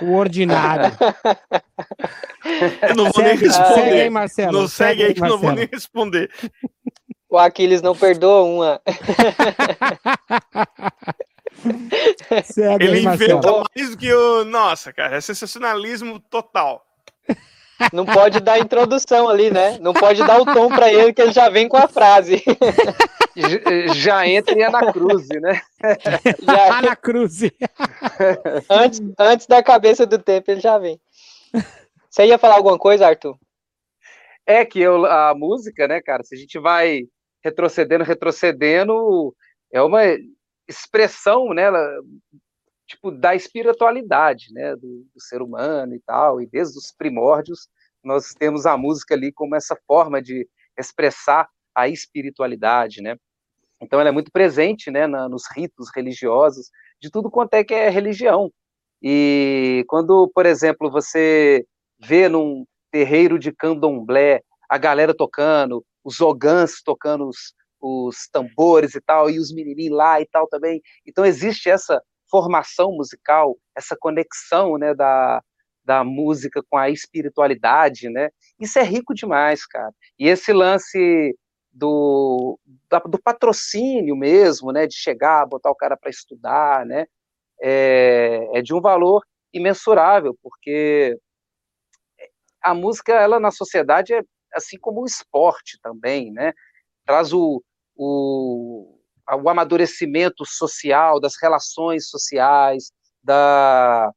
O 0.00 0.12
ordinário. 0.12 0.96
Eu 2.88 2.94
não 2.94 3.04
vou 3.06 3.14
segue, 3.14 3.28
nem 3.28 3.38
responder. 3.38 3.74
Segue 3.74 4.00
aí, 4.02 4.10
Marcelo. 4.10 4.52
Não 4.52 4.68
segue, 4.68 4.90
segue 4.90 5.02
aí 5.02 5.14
que 5.14 5.20
Marcelo. 5.20 5.42
não 5.42 5.48
vou 5.48 5.56
nem 5.56 5.66
responder. 5.66 6.30
O 7.28 7.36
Aquiles 7.36 7.82
não 7.82 7.96
perdoa 7.96 8.44
uma. 8.44 8.80
Segue 12.44 12.84
Ele 12.84 12.98
aí, 12.98 13.04
inventa 13.04 13.64
mais 13.76 13.90
do 13.90 13.96
que 13.96 14.12
o. 14.12 14.44
Nossa, 14.44 14.92
cara, 14.92 15.16
é 15.16 15.20
sensacionalismo 15.20 16.20
total. 16.20 16.84
Não 17.92 18.06
pode 18.06 18.38
dar 18.40 18.58
introdução 18.60 19.28
ali, 19.28 19.50
né? 19.50 19.78
Não 19.80 19.92
pode 19.92 20.24
dar 20.24 20.40
o 20.40 20.44
tom 20.44 20.68
para 20.68 20.92
ele, 20.92 21.12
que 21.12 21.20
ele 21.20 21.32
já 21.32 21.48
vem 21.48 21.68
com 21.68 21.76
a 21.76 21.88
frase. 21.88 22.42
Já 23.94 24.26
entra 24.26 24.54
em 24.54 24.62
Anacruze, 24.62 25.40
né? 25.40 25.60
Já... 26.42 26.78
Anacruze. 26.78 27.52
Antes, 28.68 29.00
antes 29.18 29.46
da 29.46 29.62
cabeça 29.62 30.06
do 30.06 30.18
tempo, 30.18 30.50
ele 30.50 30.60
já 30.60 30.78
vem. 30.78 31.00
Você 32.08 32.26
ia 32.26 32.38
falar 32.38 32.56
alguma 32.56 32.78
coisa, 32.78 33.06
Arthur? 33.06 33.36
É 34.46 34.64
que 34.64 34.80
eu, 34.80 35.06
a 35.06 35.34
música, 35.34 35.88
né, 35.88 36.00
cara, 36.00 36.22
se 36.22 36.34
a 36.34 36.38
gente 36.38 36.58
vai 36.58 37.02
retrocedendo, 37.44 38.04
retrocedendo, 38.04 39.34
é 39.72 39.80
uma 39.80 40.02
expressão, 40.68 41.54
né, 41.54 41.70
tipo, 42.92 43.10
da 43.10 43.34
espiritualidade, 43.34 44.52
né, 44.52 44.76
do, 44.76 45.06
do, 45.14 45.20
ser 45.20 45.40
humano 45.40 45.94
e 45.94 46.00
tal, 46.00 46.40
e 46.40 46.46
desde 46.46 46.78
os 46.78 46.92
primórdios 46.96 47.68
nós 48.04 48.34
temos 48.34 48.66
a 48.66 48.76
música 48.76 49.14
ali 49.14 49.32
como 49.32 49.54
essa 49.54 49.76
forma 49.86 50.20
de 50.20 50.48
expressar 50.78 51.48
a 51.74 51.88
espiritualidade, 51.88 53.00
né, 53.00 53.16
então 53.80 53.98
ela 53.98 54.10
é 54.10 54.12
muito 54.12 54.30
presente, 54.30 54.90
né, 54.90 55.06
na, 55.06 55.28
nos 55.28 55.44
ritos 55.54 55.88
religiosos, 55.94 56.70
de 57.00 57.10
tudo 57.10 57.30
quanto 57.30 57.54
é 57.54 57.64
que 57.64 57.74
é 57.74 57.88
religião, 57.88 58.52
e 59.02 59.84
quando, 59.88 60.30
por 60.34 60.46
exemplo, 60.46 60.90
você 60.90 61.66
vê 61.98 62.28
num 62.28 62.64
terreiro 62.90 63.38
de 63.38 63.52
candomblé 63.52 64.42
a 64.68 64.78
galera 64.78 65.14
tocando, 65.14 65.84
os 66.04 66.20
ogãs 66.20 66.82
tocando 66.84 67.26
os, 67.26 67.54
os 67.80 68.28
tambores 68.30 68.94
e 68.94 69.00
tal, 69.00 69.28
e 69.30 69.38
os 69.38 69.52
menininhos 69.52 69.96
lá 69.96 70.20
e 70.20 70.26
tal 70.26 70.46
também, 70.46 70.80
então 71.06 71.24
existe 71.24 71.70
essa 71.70 72.02
formação 72.32 72.92
musical, 72.92 73.58
essa 73.76 73.94
conexão, 73.94 74.78
né, 74.78 74.94
da, 74.94 75.42
da 75.84 76.02
música 76.02 76.62
com 76.70 76.78
a 76.78 76.88
espiritualidade, 76.88 78.08
né? 78.08 78.30
Isso 78.58 78.78
é 78.78 78.82
rico 78.82 79.12
demais, 79.12 79.66
cara. 79.66 79.92
E 80.18 80.26
esse 80.26 80.50
lance 80.50 81.36
do, 81.70 82.58
da, 82.88 83.00
do 83.00 83.20
patrocínio 83.20 84.16
mesmo, 84.16 84.72
né, 84.72 84.86
de 84.86 84.94
chegar, 84.94 85.46
botar 85.46 85.70
o 85.70 85.76
cara 85.76 85.94
para 85.94 86.08
estudar, 86.10 86.86
né, 86.86 87.04
é, 87.60 88.48
é 88.54 88.62
de 88.62 88.72
um 88.74 88.80
valor 88.80 89.22
imensurável, 89.52 90.34
porque 90.42 91.18
a 92.62 92.72
música, 92.74 93.12
ela 93.12 93.38
na 93.38 93.50
sociedade 93.50 94.14
é 94.14 94.22
assim 94.54 94.78
como 94.78 95.02
o 95.02 95.06
esporte 95.06 95.78
também, 95.82 96.32
né, 96.32 96.54
traz 97.04 97.32
o, 97.34 97.62
o, 97.94 98.98
o 99.36 99.48
amadurecimento 99.48 100.44
social, 100.46 101.20
das 101.20 101.34
relações 101.40 102.08
sociais, 102.08 102.92
da, 103.22 104.12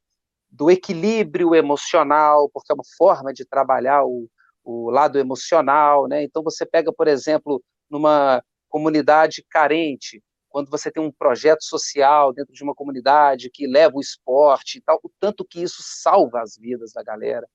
do 0.49 0.71
equilíbrio 0.71 1.53
emocional, 1.55 2.49
porque 2.53 2.71
é 2.71 2.75
uma 2.75 2.83
forma 2.97 3.33
de 3.33 3.45
trabalhar 3.45 4.03
o, 4.05 4.29
o 4.63 4.89
lado 4.89 5.19
emocional, 5.19 6.07
né? 6.07 6.23
Então 6.23 6.43
você 6.43 6.65
pega, 6.65 6.91
por 6.91 7.07
exemplo, 7.07 7.63
numa 7.89 8.43
comunidade 8.69 9.45
carente, 9.49 10.21
quando 10.49 10.69
você 10.69 10.89
tem 10.89 11.03
um 11.03 11.11
projeto 11.11 11.63
social 11.63 12.33
dentro 12.33 12.53
de 12.53 12.63
uma 12.63 12.73
comunidade 12.73 13.49
que 13.49 13.67
leva 13.67 13.97
o 13.97 14.01
esporte 14.01 14.77
e 14.77 14.81
tal, 14.81 14.99
o 15.03 15.11
tanto 15.19 15.45
que 15.45 15.61
isso 15.61 15.81
salva 15.81 16.41
as 16.41 16.57
vidas 16.57 16.93
da 16.93 17.03
galera, 17.03 17.45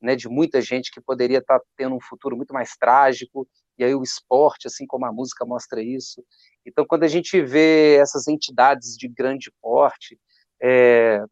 né, 0.00 0.14
de 0.14 0.28
muita 0.28 0.60
gente 0.60 0.90
que 0.92 1.00
poderia 1.00 1.38
estar 1.38 1.60
tendo 1.76 1.96
um 1.96 2.00
futuro 2.00 2.36
muito 2.36 2.54
mais 2.54 2.76
trágico, 2.76 3.48
e 3.76 3.84
aí 3.84 3.94
o 3.94 4.02
esporte, 4.02 4.68
assim 4.68 4.86
como 4.86 5.04
a 5.04 5.12
música 5.12 5.44
mostra 5.44 5.82
isso. 5.82 6.24
Então, 6.66 6.84
quando 6.86 7.04
a 7.04 7.08
gente 7.08 7.40
vê 7.42 7.96
essas 7.96 8.26
entidades 8.26 8.96
de 8.96 9.08
grande 9.08 9.52
porte, 9.60 10.18
é, 10.62 11.22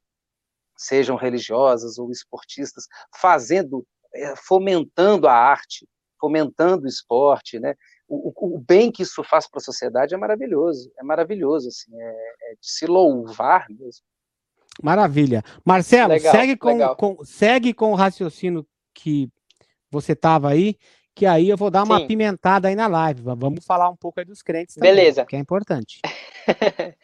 sejam 0.76 1.16
religiosas 1.16 1.98
ou 1.98 2.10
esportistas, 2.10 2.86
fazendo 3.14 3.86
é, 4.14 4.34
fomentando 4.36 5.26
a 5.26 5.34
arte, 5.34 5.88
fomentando 6.20 6.84
o 6.84 6.88
esporte, 6.88 7.58
né? 7.58 7.74
O, 8.06 8.56
o, 8.56 8.58
bem 8.58 8.92
que 8.92 9.02
isso 9.02 9.24
faz 9.24 9.48
para 9.48 9.58
a 9.58 9.64
sociedade 9.64 10.14
é 10.14 10.18
maravilhoso, 10.18 10.92
é 10.98 11.02
maravilhoso, 11.02 11.68
assim, 11.68 11.90
é, 11.98 12.34
é, 12.42 12.54
de 12.60 12.70
se 12.70 12.86
louvar 12.86 13.66
mesmo. 13.70 14.04
Maravilha. 14.82 15.42
Marcelo, 15.64 16.12
legal, 16.12 16.32
segue, 16.32 16.56
com, 16.56 16.94
com, 16.94 17.24
segue 17.24 17.72
com 17.72 17.92
o 17.92 17.94
raciocínio 17.94 18.66
que 18.94 19.30
você 19.90 20.12
estava 20.12 20.50
aí, 20.50 20.76
que 21.14 21.26
aí 21.26 21.48
eu 21.48 21.56
vou 21.56 21.70
dar 21.70 21.84
uma 21.84 21.98
Sim. 21.98 22.06
pimentada 22.06 22.68
aí 22.68 22.74
na 22.74 22.86
live. 22.86 23.22
Vamos 23.22 23.64
falar 23.64 23.88
um 23.88 23.96
pouco 23.96 24.20
aí 24.20 24.26
dos 24.26 24.42
crentes 24.42 24.74
também, 24.74 24.94
Beleza. 24.94 25.24
que 25.24 25.36
é 25.36 25.38
importante. 25.38 26.00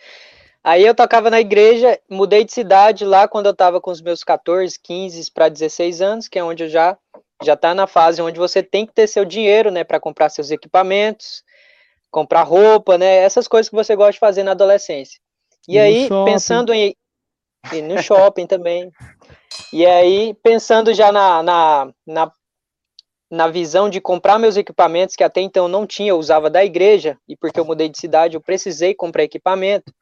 aí 0.65 0.85
eu 0.85 0.95
tocava 0.95 1.31
na 1.31 1.41
igreja, 1.41 1.99
mudei 2.09 2.45
de 2.45 2.53
cidade 2.53 3.05
lá 3.05 3.29
quando 3.29 3.47
eu 3.47 3.53
estava 3.53 3.81
com 3.81 3.91
os 3.91 4.01
meus 4.01 4.25
14, 4.25 4.79
15 4.83 5.31
para 5.33 5.49
16 5.49 6.01
anos, 6.01 6.29
que 6.29 6.39
é 6.39 6.45
onde 6.45 6.65
eu 6.65 6.69
já 6.69 6.97
já 7.41 7.55
está 7.55 7.73
na 7.73 7.87
fase 7.87 8.21
onde 8.21 8.37
você 8.37 8.65
tem 8.65 8.85
que 8.85 8.93
ter 8.93 9.07
seu 9.07 9.25
dinheiro, 9.25 9.71
né, 9.71 9.85
para 9.85 10.01
comprar 10.01 10.29
seus 10.29 10.51
equipamentos, 10.51 11.45
comprar 12.11 12.43
roupa, 12.43 12.99
né, 12.99 13.19
essas 13.19 13.47
coisas 13.47 13.69
que 13.71 13.77
você 13.77 13.95
gosta 13.95 14.15
de 14.15 14.19
fazer 14.19 14.43
na 14.43 14.51
adolescência. 14.51 15.21
E, 15.69 15.75
e 15.75 15.79
aí, 15.79 16.09
pensando 16.25 16.73
em 16.73 16.97
e 17.73 17.83
no 17.83 18.03
shopping 18.03 18.47
também. 18.47 18.91
E 19.73 19.85
aí, 19.85 20.35
pensando 20.43 20.95
já 20.95 21.13
na, 21.13 21.43
na, 21.43 21.93
na 22.07 22.33
na 23.31 23.49
visão 23.49 23.91
de 23.91 24.01
comprar 24.01 24.39
meus 24.39 24.57
equipamentos, 24.57 25.15
que 25.15 25.25
até 25.25 25.41
então 25.41 25.69
não 25.69 25.87
tinha, 25.87 26.11
eu 26.11 26.19
usava 26.19 26.49
da 26.49 26.65
igreja, 26.65 27.19
e 27.29 27.37
porque 27.37 27.61
eu 27.61 27.65
mudei 27.65 27.89
de 27.89 27.99
cidade, 27.99 28.35
eu 28.35 28.41
precisei 28.41 28.95
comprar 28.95 29.25
equipamento. 29.25 29.93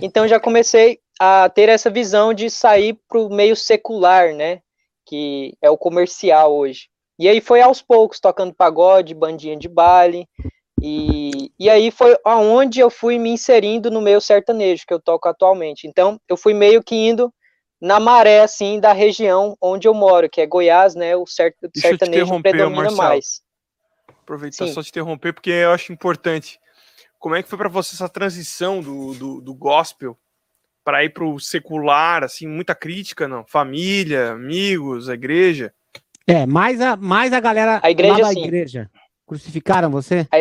Então 0.00 0.26
já 0.26 0.40
comecei 0.40 0.98
a 1.20 1.48
ter 1.50 1.68
essa 1.68 1.90
visão 1.90 2.32
de 2.32 2.48
sair 2.48 2.98
para 3.06 3.20
o 3.20 3.28
meio 3.28 3.54
secular, 3.54 4.34
né? 4.34 4.60
Que 5.04 5.54
é 5.60 5.68
o 5.68 5.76
comercial 5.76 6.56
hoje. 6.56 6.88
E 7.18 7.28
aí 7.28 7.40
foi 7.42 7.60
aos 7.60 7.82
poucos, 7.82 8.18
tocando 8.18 8.54
pagode, 8.54 9.14
bandinha 9.14 9.56
de 9.56 9.68
baile. 9.68 10.26
E, 10.82 11.52
e 11.58 11.68
aí 11.68 11.90
foi 11.90 12.16
aonde 12.24 12.80
eu 12.80 12.88
fui 12.88 13.18
me 13.18 13.28
inserindo 13.28 13.90
no 13.90 14.00
meio 14.00 14.22
sertanejo, 14.22 14.84
que 14.88 14.94
eu 14.94 15.00
toco 15.00 15.28
atualmente. 15.28 15.86
Então, 15.86 16.18
eu 16.26 16.38
fui 16.38 16.54
meio 16.54 16.82
que 16.82 16.94
indo 16.94 17.30
na 17.80 17.98
maré, 17.98 18.42
assim, 18.42 18.78
da 18.78 18.92
região 18.92 19.56
onde 19.60 19.88
eu 19.88 19.94
moro, 19.94 20.28
que 20.28 20.40
é 20.40 20.46
Goiás, 20.46 20.94
né? 20.94 21.16
O 21.16 21.24
sertanejo 21.26 22.42
predomina 22.42 22.82
Marcelo. 22.82 22.96
mais. 22.96 23.42
Aproveitar 24.22 24.66
Sim. 24.66 24.72
só 24.72 24.82
te 24.82 24.90
interromper, 24.90 25.32
porque 25.32 25.50
eu 25.50 25.72
acho 25.72 25.92
importante. 25.92 26.60
Como 27.18 27.34
é 27.34 27.42
que 27.42 27.48
foi 27.48 27.58
para 27.58 27.68
você 27.68 27.94
essa 27.94 28.08
transição 28.08 28.80
do, 28.80 29.14
do, 29.14 29.40
do 29.40 29.54
gospel 29.54 30.16
para 30.84 31.04
ir 31.04 31.10
para 31.10 31.24
o 31.24 31.38
secular, 31.40 32.22
assim, 32.22 32.46
muita 32.46 32.74
crítica, 32.74 33.26
não? 33.26 33.44
Família, 33.46 34.32
amigos, 34.32 35.08
a 35.08 35.14
igreja? 35.14 35.72
É, 36.26 36.46
mais 36.46 36.80
a, 36.80 36.96
mais 36.96 37.32
a 37.32 37.40
galera 37.40 37.80
a 37.82 37.90
igreja, 37.90 38.22
lá 38.22 38.32
da 38.32 38.40
igreja. 38.40 38.90
Crucificaram 39.26 39.90
você? 39.90 40.26
A, 40.30 40.38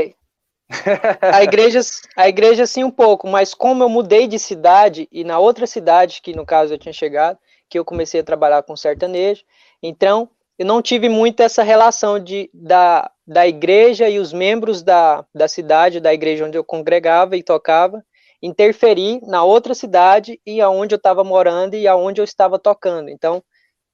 a 1.21 1.43
igreja, 1.43 1.79
a 2.15 2.29
igreja 2.29 2.65
sim 2.65 2.83
um 2.83 2.91
pouco, 2.91 3.27
mas 3.27 3.53
como 3.53 3.83
eu 3.83 3.89
mudei 3.89 4.27
de 4.27 4.37
cidade 4.37 5.07
e 5.11 5.23
na 5.23 5.39
outra 5.39 5.65
cidade 5.65 6.21
que 6.21 6.35
no 6.35 6.45
caso 6.45 6.73
eu 6.73 6.77
tinha 6.77 6.93
chegado, 6.93 7.37
que 7.67 7.77
eu 7.77 7.85
comecei 7.85 8.21
a 8.21 8.23
trabalhar 8.23 8.63
com 8.63 8.75
sertanejo, 8.75 9.43
então 9.81 10.29
eu 10.57 10.65
não 10.65 10.81
tive 10.81 11.07
muito 11.07 11.41
essa 11.41 11.63
relação 11.63 12.19
de, 12.19 12.49
da, 12.53 13.09
da 13.25 13.47
igreja 13.47 14.09
e 14.09 14.19
os 14.19 14.33
membros 14.33 14.83
da, 14.83 15.25
da 15.33 15.47
cidade, 15.47 15.99
da 15.99 16.13
igreja 16.13 16.45
onde 16.45 16.57
eu 16.57 16.63
congregava 16.63 17.37
e 17.37 17.41
tocava, 17.43 18.03
interferir 18.41 19.21
na 19.23 19.43
outra 19.43 19.73
cidade 19.73 20.39
e 20.45 20.61
aonde 20.61 20.93
eu 20.93 20.97
estava 20.97 21.23
morando 21.23 21.75
e 21.75 21.87
aonde 21.87 22.21
eu 22.21 22.25
estava 22.25 22.59
tocando. 22.59 23.09
Então, 23.09 23.43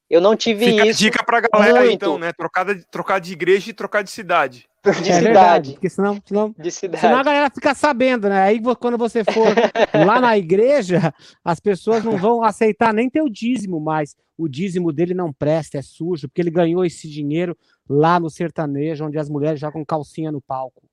eu 0.10 0.22
não 0.22 0.36
tive 0.36 0.72
Fica 0.72 0.88
isso. 0.88 1.00
Dica 1.00 1.24
pra 1.24 1.42
galera, 1.42 1.80
muito. 1.82 1.94
então, 1.94 2.18
né? 2.18 2.32
Trocar 2.34 2.66
de, 2.66 2.86
trocar 2.88 3.20
de 3.20 3.34
igreja 3.34 3.70
e 3.70 3.74
trocar 3.74 4.04
de 4.04 4.12
cidade. 4.12 4.68
De 4.92 5.12
é 5.12 5.16
cidade. 5.16 5.24
Verdade, 5.24 5.72
porque 5.74 5.90
senão, 5.90 6.22
senão, 6.26 6.56
de 6.58 6.72
cidade. 6.72 7.02
senão 7.02 7.18
a 7.18 7.24
galera 7.24 7.50
fica 7.50 7.74
sabendo, 7.74 8.30
né? 8.30 8.44
Aí 8.44 8.62
quando 8.80 8.98
você 8.98 9.24
for 9.24 9.48
lá 10.06 10.22
na 10.22 10.38
igreja, 10.38 11.14
as 11.44 11.60
pessoas 11.60 12.04
não 12.04 12.18
vão 12.18 12.44
aceitar 12.44 12.94
nem 12.94 13.10
teu 13.10 13.28
dízimo 13.28 13.80
mais. 13.80 14.16
O 14.38 14.48
dízimo 14.48 14.92
dele 14.92 15.14
não 15.14 15.34
presta, 15.34 15.78
é 15.78 15.82
sujo, 15.82 16.28
porque 16.28 16.42
ele 16.42 16.52
ganhou 16.52 16.86
esse 16.86 17.10
dinheiro 17.10 17.58
lá 17.90 18.20
no 18.20 18.30
sertanejo, 18.30 19.06
onde 19.06 19.18
as 19.18 19.30
mulheres 19.30 19.60
jogam 19.60 19.86
calcinha 19.86 20.32
no 20.32 20.42
palco. 20.42 20.84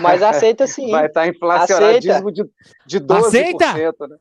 Mas 0.00 0.22
aceita 0.22 0.66
sim. 0.66 0.90
Vai 0.90 1.06
estar 1.06 1.22
tá 1.22 1.28
inflacionadíssimo 1.28 2.30
de, 2.30 2.44
de 2.86 3.00
12%. 3.00 3.24
Aceita? 3.26 4.08
Né? 4.08 4.16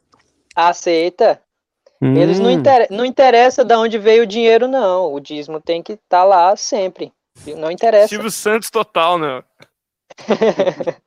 Aceita. 0.55 1.41
Hum. 2.01 2.15
Eles 2.15 2.39
não, 2.39 2.49
inter... 2.49 2.88
não 2.89 3.05
interessa 3.05 3.63
de 3.63 3.75
onde 3.75 3.97
veio 3.97 4.23
o 4.23 4.27
dinheiro, 4.27 4.67
não. 4.67 5.13
O 5.13 5.19
dízimo 5.19 5.59
tem 5.59 5.83
que 5.83 5.93
estar 5.93 6.21
tá 6.21 6.23
lá 6.23 6.55
sempre. 6.55 7.12
Não 7.58 7.71
interessa. 7.71 8.10
Silvio 8.10 8.32
Santos 8.32 8.69
total, 8.69 9.17
né? 9.17 9.43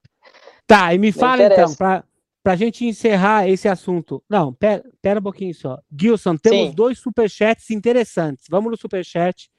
tá, 0.66 0.94
e 0.94 0.98
me 0.98 1.12
fala 1.12 1.44
então, 1.44 1.74
pra, 1.74 2.04
pra 2.42 2.56
gente 2.56 2.84
encerrar 2.84 3.48
esse 3.48 3.68
assunto. 3.68 4.22
Não, 4.28 4.52
pera, 4.52 4.82
pera 5.00 5.20
um 5.20 5.22
pouquinho 5.22 5.54
só. 5.54 5.78
Gilson, 5.98 6.36
temos 6.36 6.70
Sim. 6.70 6.74
dois 6.74 6.98
superchats 6.98 7.70
interessantes. 7.70 8.46
Vamos 8.50 8.70
no 8.70 8.76
superchat, 8.76 9.50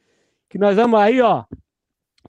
que 0.50 0.58
nós 0.58 0.76
vamos 0.76 1.00
aí, 1.00 1.22
ó. 1.22 1.46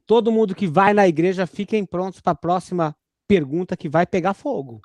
Todo 0.07 0.33
mundo 0.33 0.55
que 0.55 0.67
vai 0.67 0.93
na 0.93 1.09
igreja, 1.09 1.47
fiquem 1.47 1.85
prontos 1.85 2.21
para 2.21 2.33
a 2.33 2.37
próxima 2.37 2.95
pergunta 3.27 3.77
que 3.77 3.89
vai 3.89 4.07
pegar 4.07 4.35
fogo. 4.35 4.81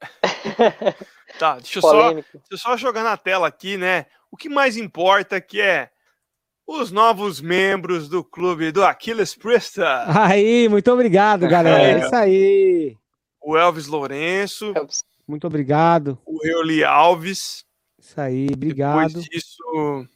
Tá, 1.38 1.56
deixa 1.56 1.78
eu, 1.78 1.82
só, 1.82 2.12
deixa 2.12 2.40
eu 2.50 2.56
só 2.56 2.76
jogar 2.76 3.02
na 3.02 3.16
tela 3.16 3.48
aqui, 3.48 3.76
né? 3.76 4.06
O 4.30 4.36
que 4.36 4.48
mais 4.48 4.76
importa 4.76 5.40
que 5.40 5.60
é 5.60 5.90
os 6.66 6.90
novos 6.90 7.40
membros 7.40 8.08
do 8.08 8.24
clube 8.24 8.72
do 8.72 8.84
Aquiles 8.84 9.34
Presta. 9.34 10.04
Aí, 10.20 10.68
muito 10.68 10.90
obrigado, 10.90 11.46
galera. 11.46 12.00
É, 12.00 12.04
isso 12.04 12.14
aí. 12.14 12.96
O 13.40 13.56
Elvis 13.56 13.86
Lourenço. 13.86 14.74
Muito 15.26 15.46
obrigado. 15.46 16.18
O 16.26 16.44
Euli 16.44 16.82
Alves. 16.82 17.64
Isso 17.98 18.20
aí, 18.20 18.48
obrigado. 18.52 19.08
Depois 19.08 19.24
disso. 19.24 20.08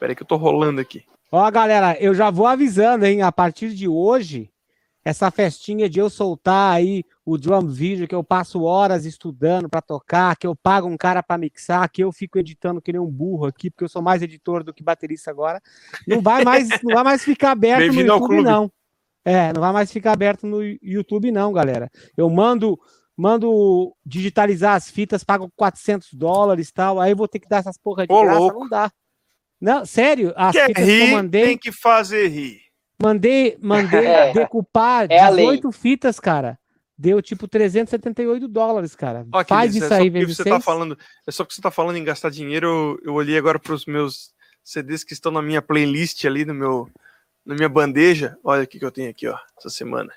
Peraí 0.00 0.16
que 0.16 0.22
eu 0.22 0.26
tô 0.26 0.36
rolando 0.36 0.80
aqui. 0.80 1.04
Ó, 1.30 1.50
galera, 1.50 1.96
eu 2.00 2.14
já 2.14 2.30
vou 2.30 2.46
avisando, 2.46 3.04
hein? 3.04 3.22
A 3.22 3.32
partir 3.32 3.74
de 3.74 3.88
hoje, 3.88 4.50
essa 5.04 5.30
festinha 5.30 5.88
de 5.88 5.98
eu 5.98 6.08
soltar 6.08 6.76
aí 6.76 7.04
o 7.24 7.38
drum 7.38 7.66
video, 7.66 8.06
que 8.06 8.14
eu 8.14 8.22
passo 8.22 8.62
horas 8.62 9.06
estudando 9.06 9.68
para 9.68 9.80
tocar, 9.80 10.36
que 10.36 10.46
eu 10.46 10.54
pago 10.54 10.86
um 10.86 10.96
cara 10.96 11.22
para 11.22 11.38
mixar, 11.38 11.88
que 11.90 12.04
eu 12.04 12.12
fico 12.12 12.38
editando 12.38 12.82
que 12.82 12.92
nem 12.92 13.00
um 13.00 13.10
burro 13.10 13.46
aqui, 13.46 13.70
porque 13.70 13.84
eu 13.84 13.88
sou 13.88 14.02
mais 14.02 14.22
editor 14.22 14.62
do 14.62 14.74
que 14.74 14.82
baterista 14.82 15.30
agora, 15.30 15.60
não 16.06 16.20
vai 16.20 16.44
mais, 16.44 16.68
não 16.82 16.94
vai 16.94 17.04
mais 17.04 17.24
ficar 17.24 17.52
aberto 17.52 17.92
no 17.92 18.00
YouTube, 18.00 18.42
não. 18.42 18.70
É, 19.24 19.52
não 19.54 19.60
vai 19.62 19.72
mais 19.72 19.90
ficar 19.90 20.12
aberto 20.12 20.46
no 20.46 20.62
YouTube, 20.82 21.32
não, 21.32 21.50
galera. 21.50 21.90
Eu 22.14 22.28
mando 22.28 22.78
mando 23.16 23.94
digitalizar 24.04 24.74
as 24.74 24.90
fitas, 24.90 25.22
pago 25.22 25.50
400 25.56 26.12
dólares 26.14 26.72
tal, 26.72 27.00
aí 27.00 27.14
vou 27.14 27.28
ter 27.28 27.38
que 27.38 27.48
dar 27.48 27.58
essas 27.58 27.78
porra 27.78 28.06
de 28.06 28.12
Ô, 28.12 28.22
graça, 28.22 28.38
louco. 28.38 28.60
não 28.60 28.68
dá. 28.68 28.90
Não, 29.60 29.86
sério, 29.86 30.32
as 30.36 30.52
Quer 30.52 30.66
fitas 30.66 30.84
rir, 30.84 30.98
que 30.98 31.10
eu 31.10 31.16
mandei... 31.16 31.44
tem 31.44 31.58
que 31.58 31.72
fazer 31.72 32.26
rir. 32.28 32.60
Mandei, 33.00 33.56
mandei 33.62 34.04
é, 34.04 34.32
decupar 34.32 35.06
é 35.10 35.30
18 35.30 35.72
fitas, 35.72 36.18
cara. 36.20 36.58
Deu 36.96 37.20
tipo 37.20 37.48
378 37.48 38.46
dólares, 38.46 38.94
cara. 38.94 39.26
Ó, 39.32 39.44
Faz 39.44 39.74
isso 39.74 39.92
é 39.92 39.96
aí, 39.98 40.10
vezes 40.10 40.36
você 40.36 40.44
tá 40.44 40.60
falando, 40.60 40.96
É 41.26 41.30
só 41.32 41.44
que 41.44 41.52
você 41.54 41.60
tá 41.60 41.70
falando 41.70 41.96
em 41.96 42.04
gastar 42.04 42.30
dinheiro. 42.30 42.66
Eu, 42.66 43.00
eu 43.10 43.14
olhei 43.14 43.36
agora 43.36 43.58
para 43.58 43.74
os 43.74 43.84
meus 43.84 44.32
CDs 44.62 45.02
que 45.02 45.12
estão 45.12 45.32
na 45.32 45.42
minha 45.42 45.60
playlist 45.60 46.24
ali, 46.24 46.44
no 46.44 46.54
meu, 46.54 46.88
na 47.44 47.54
minha 47.54 47.68
bandeja. 47.68 48.36
Olha 48.44 48.62
o 48.62 48.66
que, 48.66 48.78
que 48.78 48.84
eu 48.84 48.92
tenho 48.92 49.10
aqui, 49.10 49.26
ó, 49.26 49.36
essa 49.58 49.68
semana. 49.70 50.12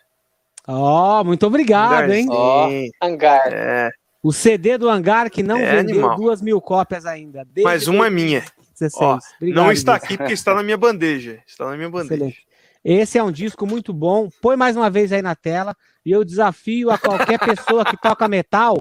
Ó, 0.68 1.24
muito 1.24 1.48
obrigado, 1.48 2.12
hein? 2.12 2.28
Ó, 2.30 2.70
hangar. 3.02 3.52
É, 3.52 3.92
O 4.22 4.32
CD 4.34 4.78
do 4.78 4.90
Hangar 4.90 5.32
que 5.32 5.42
não 5.42 5.58
É 5.58 5.78
vendeu 5.78 5.96
animal. 6.00 6.16
duas 6.18 6.42
mil 6.42 6.60
cópias 6.62 7.06
ainda. 7.06 7.44
desde 7.46 7.64
mas 7.64 7.88
uma 7.88 8.08
é 8.08 8.10
minha. 8.10 8.42
2016. 8.80 8.94
Ó, 9.02 9.18
Obrigado, 9.38 9.64
não 9.64 9.72
está 9.72 9.94
Luiz. 9.94 10.04
aqui 10.04 10.18
porque 10.18 10.34
está 10.34 10.54
na 10.54 10.62
minha 10.62 10.78
bandeja. 10.78 11.40
Está 11.48 11.66
na 11.70 11.76
minha 11.76 11.90
bandeja. 11.90 12.14
Excelente. 12.16 12.48
Esse 12.84 13.18
é 13.18 13.24
um 13.24 13.32
disco 13.32 13.66
muito 13.66 13.92
bom. 13.94 14.30
Põe 14.42 14.56
mais 14.56 14.78
uma 14.78 14.90
vez 14.90 15.12
aí 15.12 15.22
na 15.22 15.36
tela. 15.36 15.76
E 16.08 16.12
eu 16.12 16.24
desafio 16.24 16.90
a 16.90 16.98
qualquer 16.98 17.38
pessoa 17.38 17.84
que 17.84 17.98
toca 17.98 18.30
metal, 18.30 18.78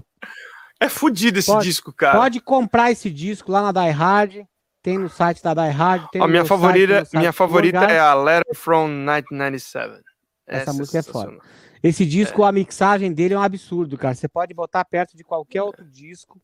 É 0.78 0.88
fudido 0.88 1.40
esse 1.40 1.50
Pode- 1.50 1.64
disco, 1.66 1.92
cara. 1.92 2.16
pode 2.20 2.38
comprar 2.38 2.92
esse 2.92 3.10
disco 3.10 3.50
lá 3.50 3.62
na 3.62 3.72
Die 3.72 3.90
Hard. 3.90 4.44
Tem 4.80 4.96
no 4.96 5.08
site 5.08 5.42
da 5.42 5.52
Die 5.52 5.70
Hard. 5.70 6.06
Tem 6.12 6.24
minha 6.28 6.44
favorita, 6.44 7.04
site, 7.04 7.16
minha 7.18 7.32
favorita 7.32 7.78
é 7.86 7.98
a 7.98 8.14
Letter 8.14 8.54
from 8.54 8.86
1997. 8.86 10.00
Essa 10.46 10.72
música 10.72 10.98
é 10.98 11.02
sensacional. 11.02 11.40
Esse 11.82 12.06
disco, 12.06 12.44
a 12.44 12.52
mixagem 12.52 13.12
dele 13.12 13.34
é 13.34 13.38
um 13.38 13.42
absurdo, 13.42 13.98
cara. 13.98 14.14
Você 14.14 14.28
pode 14.28 14.54
botar 14.54 14.84
perto 14.84 15.16
de 15.16 15.24
qualquer 15.24 15.62
outro 15.62 15.84
disco, 15.84 16.40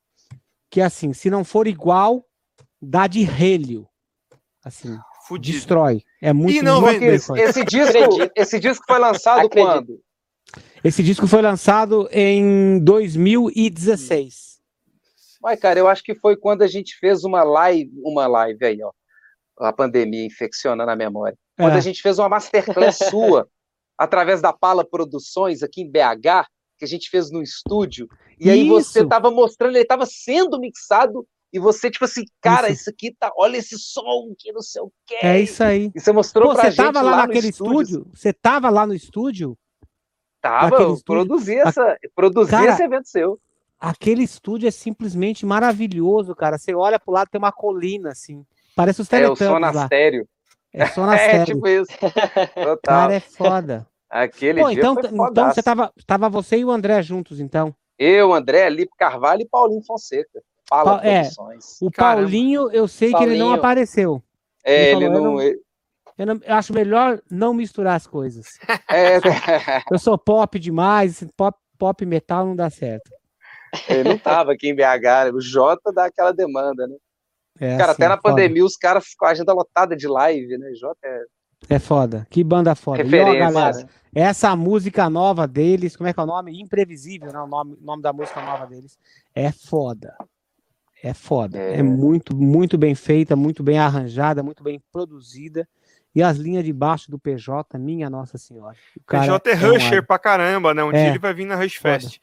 que 0.68 0.80
assim, 0.80 1.12
se 1.12 1.30
não 1.30 1.44
for 1.44 1.68
igual, 1.68 2.24
dá 2.80 3.06
de 3.06 3.22
relho. 3.22 3.86
Assim, 4.64 4.98
Fudido. 5.28 5.58
destrói. 5.58 6.02
É 6.20 6.32
muito, 6.32 6.56
E 6.58 6.62
não 6.62 6.88
Esse, 6.88 7.32
esse 7.38 7.64
disco, 7.64 8.30
esse 8.34 8.58
disco 8.58 8.84
foi 8.86 8.98
lançado 8.98 9.46
Acredito. 9.46 9.64
quando? 9.72 10.00
Esse 10.84 11.02
disco 11.02 11.26
foi 11.28 11.40
lançado 11.42 12.08
em 12.10 12.78
2016. 12.82 14.60
Uai, 15.42 15.56
cara, 15.56 15.78
eu 15.78 15.88
acho 15.88 16.02
que 16.02 16.14
foi 16.14 16.36
quando 16.36 16.62
a 16.62 16.66
gente 16.66 16.96
fez 16.98 17.22
uma 17.24 17.42
live, 17.44 17.90
uma 18.04 18.26
live 18.26 18.64
aí, 18.64 18.78
ó. 18.82 18.90
A 19.60 19.72
pandemia 19.72 20.24
infeccionando 20.24 20.90
a 20.90 20.96
memória. 20.96 21.36
Quando 21.56 21.74
É. 21.74 21.76
a 21.76 21.80
gente 21.80 22.02
fez 22.02 22.18
uma 22.18 22.28
masterclass 22.28 22.98
sua, 23.10 23.48
através 23.96 24.40
da 24.40 24.52
Pala 24.52 24.84
Produções, 24.84 25.62
aqui 25.62 25.82
em 25.82 25.90
BH, 25.90 26.46
que 26.78 26.84
a 26.84 26.88
gente 26.88 27.08
fez 27.10 27.30
no 27.30 27.42
estúdio, 27.42 28.08
e 28.40 28.50
aí 28.50 28.68
você 28.68 29.00
Isso. 29.00 29.08
tava 29.08 29.30
mostrando, 29.30 29.76
ele 29.76 29.84
tava 29.84 30.04
sendo 30.06 30.58
mixado, 30.58 31.24
e 31.52 31.60
você, 31.60 31.90
tipo 31.90 32.04
assim, 32.06 32.24
cara, 32.40 32.70
Isso. 32.70 32.82
isso, 32.82 32.90
aqui 32.90 33.14
tá, 33.16 33.30
olha 33.36 33.58
esse 33.58 33.78
som, 33.78 34.34
que 34.36 34.50
não 34.52 34.62
sei 34.62 34.82
o 34.82 34.90
quê. 35.06 35.18
É 35.22 35.40
isso 35.40 35.62
aí. 35.62 35.92
E 35.94 36.00
você 36.00 36.10
mostrou 36.10 36.48
Pô, 36.48 36.54
pra 36.54 36.64
você 36.64 36.70
gente 36.70 36.76
tava 36.78 37.02
lá, 37.02 37.10
no 37.10 37.16
naquele 37.18 37.48
estúdio? 37.48 38.06
Você 38.12 38.32
tava 38.32 38.70
lá 38.70 38.86
no 38.86 38.94
estúdio? 38.94 39.56
Tava, 40.42 40.74
eu 40.76 40.94
estúdio? 40.94 41.04
produzi, 41.04 41.56
essa, 41.56 41.96
produzi 42.14 42.50
Cara, 42.50 42.72
esse 42.72 42.82
evento 42.82 43.08
seu. 43.08 43.38
Aquele 43.80 44.22
estúdio 44.22 44.66
é 44.68 44.70
simplesmente 44.70 45.46
maravilhoso, 45.46 46.34
cara. 46.34 46.58
Você 46.58 46.74
olha 46.74 46.98
pro 47.00 47.14
lado, 47.14 47.28
tem 47.30 47.38
uma 47.38 47.52
colina, 47.52 48.10
assim. 48.10 48.44
Parece 48.76 49.00
os 49.00 49.12
É, 49.12 49.16
o 49.28 49.34
teletampos 49.34 49.40
lá. 49.62 49.70
sonastério. 49.72 50.28
É 50.72 50.84
na 50.84 51.16
É, 51.16 51.44
tipo 51.44 51.66
isso. 51.68 51.92
Total. 52.54 52.78
Cara, 52.82 53.14
é 53.14 53.20
foda. 53.20 53.86
Aquele 54.10 54.60
Pô, 54.60 54.68
dia 54.70 54.78
então, 54.78 54.94
foi 54.94 55.04
então 55.06 55.50
você 55.52 55.62
tava, 55.62 55.92
tava 56.06 56.28
você 56.28 56.58
e 56.58 56.64
o 56.64 56.70
André 56.70 57.02
juntos, 57.02 57.40
então. 57.40 57.74
Eu, 57.98 58.32
André, 58.34 58.68
Lipe 58.68 58.92
Carvalho 58.98 59.42
e 59.42 59.48
Paulinho 59.48 59.82
Fonseca. 59.84 60.42
Fala 60.68 60.98
Pa- 60.98 61.06
é. 61.06 61.22
O 61.80 61.90
Caramba. 61.90 62.22
Paulinho, 62.22 62.70
eu 62.72 62.86
sei 62.88 63.10
que 63.12 63.22
ele 63.22 63.36
não 63.38 63.46
Paulinho. 63.46 63.58
apareceu. 63.58 64.22
É, 64.64 64.92
ele 64.92 65.04
ele 65.04 65.14
falou, 65.14 65.32
não. 65.34 65.40
eu 65.42 65.58
Eu, 66.18 66.26
não- 66.26 66.40
eu 66.44 66.54
acho 66.54 66.72
melhor 66.74 67.20
não 67.30 67.54
misturar 67.54 67.96
as 67.96 68.06
coisas. 68.06 68.46
É, 68.90 69.18
Eu 69.90 69.98
sou 69.98 70.18
pop 70.18 70.58
demais, 70.58 71.24
pop, 71.36 71.56
pop 71.78 72.04
metal 72.06 72.46
não 72.46 72.54
dá 72.56 72.68
certo. 72.70 73.10
ele 73.88 74.08
não 74.10 74.18
tava 74.18 74.52
aqui 74.52 74.68
em 74.68 74.74
BH. 74.74 75.34
O 75.34 75.40
Jota 75.40 75.90
dá 75.92 76.04
aquela 76.06 76.32
demanda, 76.32 76.86
né? 76.86 76.96
É 77.60 77.76
cara, 77.76 77.92
assim, 77.92 78.02
até 78.02 78.08
na 78.08 78.16
foda. 78.16 78.34
pandemia 78.34 78.64
os 78.64 78.76
caras 78.76 79.04
ficam 79.04 79.18
com 79.20 79.26
a 79.26 79.30
agenda 79.30 79.52
lotada 79.52 79.96
de 79.96 80.06
live, 80.08 80.58
né? 80.58 80.72
Jota 80.74 80.98
é 81.04 81.22
É 81.70 81.78
foda. 81.78 82.26
Que 82.30 82.42
banda 82.44 82.74
foda. 82.74 82.98
E 82.98 83.02
ó, 83.02 83.04
referência. 83.04 83.38
galera, 83.52 83.76
né? 83.78 83.84
essa 84.14 84.54
música 84.56 85.08
nova 85.08 85.46
deles, 85.46 85.96
como 85.96 86.08
é 86.08 86.12
que 86.12 86.20
é 86.20 86.22
o 86.22 86.26
nome? 86.26 86.60
Imprevisível, 86.60 87.32
né? 87.32 87.38
O 87.40 87.46
nome, 87.46 87.76
nome 87.80 88.02
da 88.02 88.12
música 88.12 88.40
nova 88.42 88.66
deles. 88.66 88.98
É 89.34 89.50
foda. 89.52 90.14
É 91.02 91.14
foda. 91.14 91.58
É. 91.58 91.78
É. 91.78 91.82
muito, 91.82 92.34
muito 92.36 92.76
bem 92.78 92.94
feita, 92.94 93.34
muito 93.34 93.62
bem 93.62 93.78
arranjada, 93.78 94.42
muito 94.42 94.62
bem 94.62 94.80
produzida. 94.92 95.66
E 96.14 96.22
as 96.22 96.36
linhas 96.36 96.64
de 96.64 96.72
baixo 96.72 97.10
do 97.10 97.18
PJ, 97.18 97.78
minha 97.78 98.10
Nossa 98.10 98.36
Senhora. 98.36 98.76
O 98.96 99.04
cara 99.04 99.38
PJ 99.40 99.50
é 99.50 99.56
um 99.56 99.72
Rusher 99.72 100.06
pra 100.06 100.18
caramba, 100.18 100.74
né? 100.74 100.84
Um 100.84 100.90
É. 100.90 100.94
dia 100.94 101.08
ele 101.08 101.18
vai 101.18 101.32
vir 101.32 101.46
na 101.46 101.56
Rush. 101.56 101.76
Fest. 101.76 102.18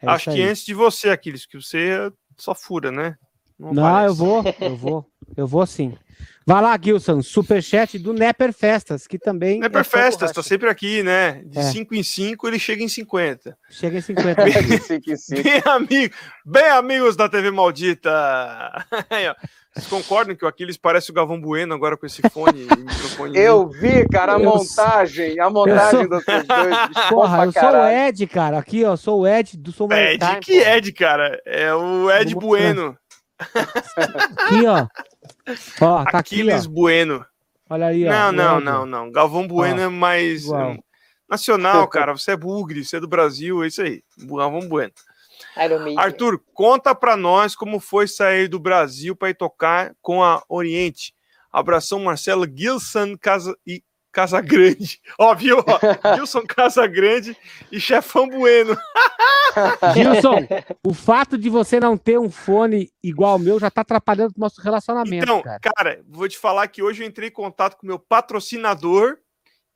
É 0.00 0.08
Acho 0.08 0.24
que 0.30 0.42
aí. 0.42 0.48
antes 0.48 0.64
de 0.64 0.74
você, 0.74 1.10
Aquiles, 1.10 1.46
que 1.46 1.60
você 1.60 2.10
só 2.36 2.54
fura, 2.54 2.90
né? 2.90 3.16
Não, 3.58 3.86
aparece. 3.86 4.06
eu 4.08 4.14
vou, 4.14 4.44
eu 4.60 4.76
vou, 4.76 5.10
eu 5.36 5.46
vou 5.46 5.66
sim. 5.66 5.96
Vai 6.46 6.60
lá, 6.60 6.78
Gilson, 6.80 7.22
superchat 7.22 7.98
do 7.98 8.12
Neper 8.12 8.52
Festas, 8.52 9.06
que 9.06 9.18
também. 9.18 9.60
Não 9.60 9.66
é 9.80 9.84
festas, 9.84 10.30
tá 10.32 10.42
sempre 10.42 10.68
aqui, 10.68 11.02
né? 11.02 11.42
De 11.46 11.58
É. 11.58 11.62
5 11.62 11.94
em 11.94 12.02
5 12.02 12.46
ele 12.48 12.58
chega 12.58 12.82
em 12.82 12.88
50. 12.88 13.56
Chega 13.70 13.98
em 13.98 14.00
50. 14.00 14.44
De 14.44 14.78
cinco 14.78 15.10
em 15.10 15.16
cinco. 15.16 15.42
Bem, 15.42 15.62
amigo, 15.66 16.14
bem 16.44 16.66
amigos 16.68 17.16
da 17.16 17.28
TV 17.28 17.50
Maldita. 17.50 18.10
Aí, 19.08 19.28
ó. 19.28 19.34
Vocês 19.74 19.88
concordam 19.88 20.36
que 20.36 20.44
o 20.44 20.48
Aquiles 20.48 20.76
parece 20.76 21.10
o 21.10 21.14
Galvão 21.14 21.40
Bueno 21.40 21.74
agora 21.74 21.96
com 21.96 22.06
esse 22.06 22.22
fone? 22.30 22.62
e 22.70 22.76
microfone? 22.76 23.36
Eu 23.36 23.68
vi, 23.68 24.06
cara, 24.08 24.36
a 24.36 24.38
Eu 24.40 24.44
montagem, 24.44 25.40
a 25.40 25.50
montagem 25.50 26.00
sou- 26.00 26.08
dos 26.08 26.24
dois. 26.24 26.46
Porra, 27.10 27.44
eu 27.46 27.52
sou 27.52 27.70
o. 27.70 27.88
Ed, 27.88 28.26
cara. 28.28 28.58
Aqui, 28.58 28.84
ó, 28.84 28.94
sou 28.94 29.20
o 29.22 29.26
Ed 29.26 29.56
do 29.56 29.72
Sou 29.72 29.92
Ed, 29.92 30.18
Time, 30.24 30.40
que 30.40 30.58
porra. 30.60 30.76
Ed, 30.76 30.92
cara? 30.92 31.42
É 31.44 31.74
o 31.74 32.08
Ed. 32.10 32.34
Bueno. 32.36 32.96
Aqui, 33.38 34.66
ó. 34.66 34.86
Ó, 35.80 36.04
tá 36.04 36.18
aqui, 36.18 36.36
Aquiles 36.36 36.66
ó. 36.66 36.70
Bueno. 36.70 37.26
Olha 37.68 37.86
aí, 37.86 38.06
ó. 38.06 38.10
Não, 38.10 38.32
não, 38.32 38.60
não, 38.60 38.86
não. 38.86 39.10
Galvão 39.10 39.46
Bueno 39.46 39.80
é 39.80 39.88
mais 39.88 40.44
igual. 40.44 40.70
é, 40.70 40.78
nacional, 41.28 41.88
cara. 41.88 42.12
Você 42.16 42.30
é 42.32 42.36
bugre, 42.36 42.84
você 42.84 42.96
é 42.98 43.00
do 43.00 43.08
Brasil, 43.08 43.64
é 43.64 43.66
isso 43.66 43.82
aí. 43.82 44.02
Galvão 44.18 44.68
Bueno. 44.68 44.92
Iron 45.56 45.78
Maiden. 45.80 45.98
Arthur, 45.98 46.40
conta 46.52 46.94
pra 46.94 47.16
nós 47.16 47.54
como 47.54 47.78
foi 47.80 48.08
sair 48.08 48.48
do 48.48 48.58
Brasil 48.58 49.14
para 49.14 49.30
ir 49.30 49.34
tocar 49.34 49.94
com 50.00 50.22
a 50.22 50.42
Oriente. 50.48 51.14
Abração, 51.52 52.00
Marcelo 52.00 52.46
Gilson 52.52 53.16
Casa 53.16 53.56
e 53.66 53.82
Casagrande. 54.10 55.00
Ó, 55.18 55.34
viu? 55.34 55.58
Ó, 55.58 56.14
Gilson 56.16 56.42
Casagrande 56.46 57.36
e 57.70 57.80
Chefão 57.80 58.28
Bueno. 58.28 58.76
Gilson, 59.94 60.46
o 60.84 60.94
fato 60.94 61.36
de 61.38 61.48
você 61.48 61.78
não 61.78 61.96
ter 61.96 62.18
um 62.18 62.30
fone 62.30 62.90
igual 63.02 63.32
ao 63.32 63.38
meu 63.38 63.58
já 63.58 63.70
tá 63.70 63.80
atrapalhando 63.82 64.32
o 64.36 64.40
nosso 64.40 64.60
relacionamento, 64.60 65.24
Então, 65.24 65.42
cara. 65.42 65.60
cara, 65.60 66.02
vou 66.08 66.28
te 66.28 66.38
falar 66.38 66.66
que 66.68 66.82
hoje 66.82 67.02
eu 67.02 67.06
entrei 67.08 67.28
em 67.28 67.32
contato 67.32 67.76
com 67.76 67.86
meu 67.86 67.98
patrocinador 67.98 69.18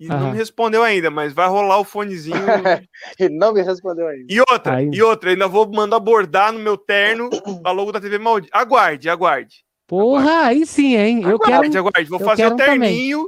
e 0.00 0.06
não 0.06 0.16
Aham. 0.16 0.30
me 0.32 0.38
respondeu 0.38 0.82
ainda, 0.82 1.10
mas 1.10 1.32
vai 1.32 1.48
rolar 1.48 1.78
o 1.78 1.84
fonezinho. 1.84 2.36
E 3.18 3.28
não 3.28 3.52
me 3.52 3.62
respondeu 3.62 4.06
ainda. 4.06 4.26
E 4.32 4.40
outra, 4.40 4.76
Aí. 4.76 4.90
e 4.92 5.02
outra, 5.02 5.30
ainda 5.30 5.48
vou 5.48 5.68
mandar 5.72 5.98
bordar 6.00 6.52
no 6.52 6.58
meu 6.60 6.76
terno 6.76 7.28
a 7.64 7.70
logo 7.72 7.90
da 7.92 8.00
TV 8.00 8.18
Maldita. 8.18 8.56
Aguarde, 8.56 9.08
aguarde. 9.10 9.56
Porra, 9.86 10.44
aí 10.46 10.64
sim, 10.66 10.94
hein? 10.96 11.22
Eu 11.22 11.36
aguarde, 11.36 11.70
quero. 11.70 11.78
aguarde. 11.88 12.10
Vou 12.10 12.20
eu 12.20 12.24
fazer 12.26 12.46
o 12.46 12.52
um 12.52 12.56
também. 12.56 12.80
terninho, 12.80 13.26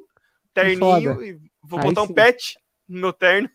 terninho, 0.54 1.14
foda. 1.14 1.24
e 1.26 1.38
vou 1.62 1.78
Aí 1.80 1.84
botar 1.86 2.02
um 2.02 2.06
sim. 2.06 2.14
pet 2.14 2.58
no 2.88 3.00
meu 3.00 3.12
terno. 3.12 3.48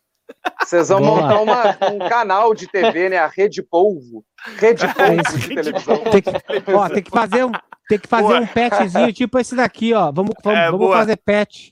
Vocês 0.60 0.90
vão 0.90 1.00
Boa. 1.02 1.22
montar 1.22 1.40
uma- 1.42 1.78
um 1.94 2.10
canal 2.10 2.54
de 2.56 2.68
TV, 2.68 3.10
né? 3.10 3.18
A 3.20 3.28
Rede 3.28 3.62
Polvo. 3.62 4.26
Rede 4.58 4.82
Polvo 4.94 5.38
de 5.38 5.48
televisão. 5.56 6.04
Tem 6.12 6.22
que, 6.22 6.72
ó, 6.74 6.90
tem 6.90 7.04
que 7.04 7.12
fazer 7.12 7.46
um, 7.46 7.52
tem 7.88 8.00
que 8.00 8.08
fazer 8.08 8.24
Boa. 8.28 8.40
um 8.42 8.48
petzinho 8.48 9.14
tipo 9.14 9.38
esse 9.38 9.56
daqui, 9.56 9.94
ó. 9.94 10.12
Vamos, 10.12 10.32
vamos, 10.44 10.60
É, 10.60 10.72
vamos 10.72 10.92
fazer 10.92 11.18
pet. 11.18 11.72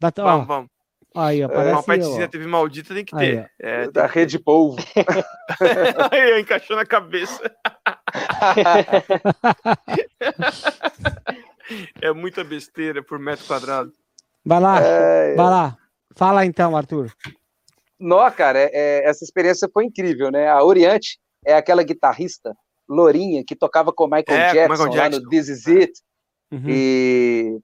Da, 0.00 0.08
ó, 0.18 0.22
Vamos, 0.24 0.46
vamos. 0.46 0.70
Aí, 1.14 1.42
ó, 1.44 1.46
Uma 1.48 1.54
parece, 1.54 1.86
petzinha 1.86 2.16
ó. 2.16 2.20
da 2.20 2.28
TV 2.28 2.46
Maldita 2.46 2.94
tem 2.94 3.04
que 3.04 3.14
Aí, 3.16 3.36
ter. 3.36 3.50
É, 3.60 3.90
Da 3.90 4.06
Rede 4.06 4.38
Polvo. 4.38 4.76
Aí, 6.10 6.40
encaixou 6.40 6.76
na 6.76 6.84
cabeça. 6.86 7.40
É 12.00 12.12
muita 12.12 12.44
besteira 12.44 13.02
por 13.02 13.18
metro 13.18 13.46
quadrado. 13.46 13.92
Vai 14.44 14.60
lá, 14.60 14.80
É, 14.80 15.34
vai 15.34 15.46
lá. 15.46 15.76
Fala 16.16 16.44
então, 16.44 16.76
Arthur. 16.76 17.10
Nó, 17.98 18.28
cara, 18.30 18.58
é- 18.58 18.70
é- 18.72 19.08
essa 19.08 19.24
experiência 19.24 19.68
foi 19.72 19.84
incrível, 19.84 20.30
né? 20.30 20.48
A 20.48 20.62
Oriente 20.62 21.18
é 21.46 21.54
aquela 21.54 21.82
guitarrista 21.82 22.54
lourinha 22.88 23.44
que 23.46 23.54
tocava 23.56 23.92
com 23.92 24.04
o 24.04 24.06
Michael, 24.10 24.24
É, 24.40 24.48
com 24.48 24.54
Jackson, 24.54 24.72
Michael 24.84 24.88
lá 24.90 25.08
Jackson. 25.08 25.22
no 25.22 25.28
This 25.30 25.48
Is 25.48 25.66
It. 25.68 25.92
Uhum. 26.52 26.64
E, 26.68 27.58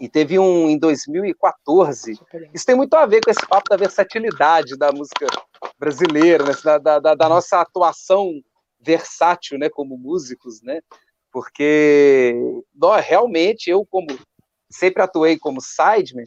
e 0.00 0.08
teve 0.08 0.38
um 0.38 0.68
em 0.68 0.78
2014. 0.78 2.18
Isso 2.52 2.66
tem 2.66 2.74
muito 2.74 2.94
a 2.94 3.06
ver 3.06 3.20
com 3.20 3.30
esse 3.30 3.46
papo 3.46 3.68
da 3.70 3.76
versatilidade 3.76 4.76
da 4.76 4.90
música 4.92 5.26
brasileira, 5.78 6.44
né? 6.44 6.52
da, 6.64 6.78
da- 6.78 6.98
da- 6.98 7.14
da 7.14 7.28
nossa 7.28 7.60
atuação 7.60 8.32
versátil, 8.80 9.58
né? 9.58 9.68
Como 9.68 9.96
músicos, 9.96 10.60
né? 10.62 10.80
Porque 11.32 12.34
realmente 13.02 13.70
eu, 13.70 13.84
como 13.86 14.06
sempre 14.70 15.02
atuei 15.02 15.38
como 15.38 15.60
sideman, 15.60 16.24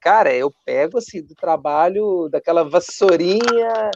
cara, 0.00 0.34
eu 0.34 0.52
pego 0.64 0.98
assim 0.98 1.22
do 1.22 1.34
trabalho 1.34 2.28
daquela 2.30 2.64
vassourinha 2.64 3.90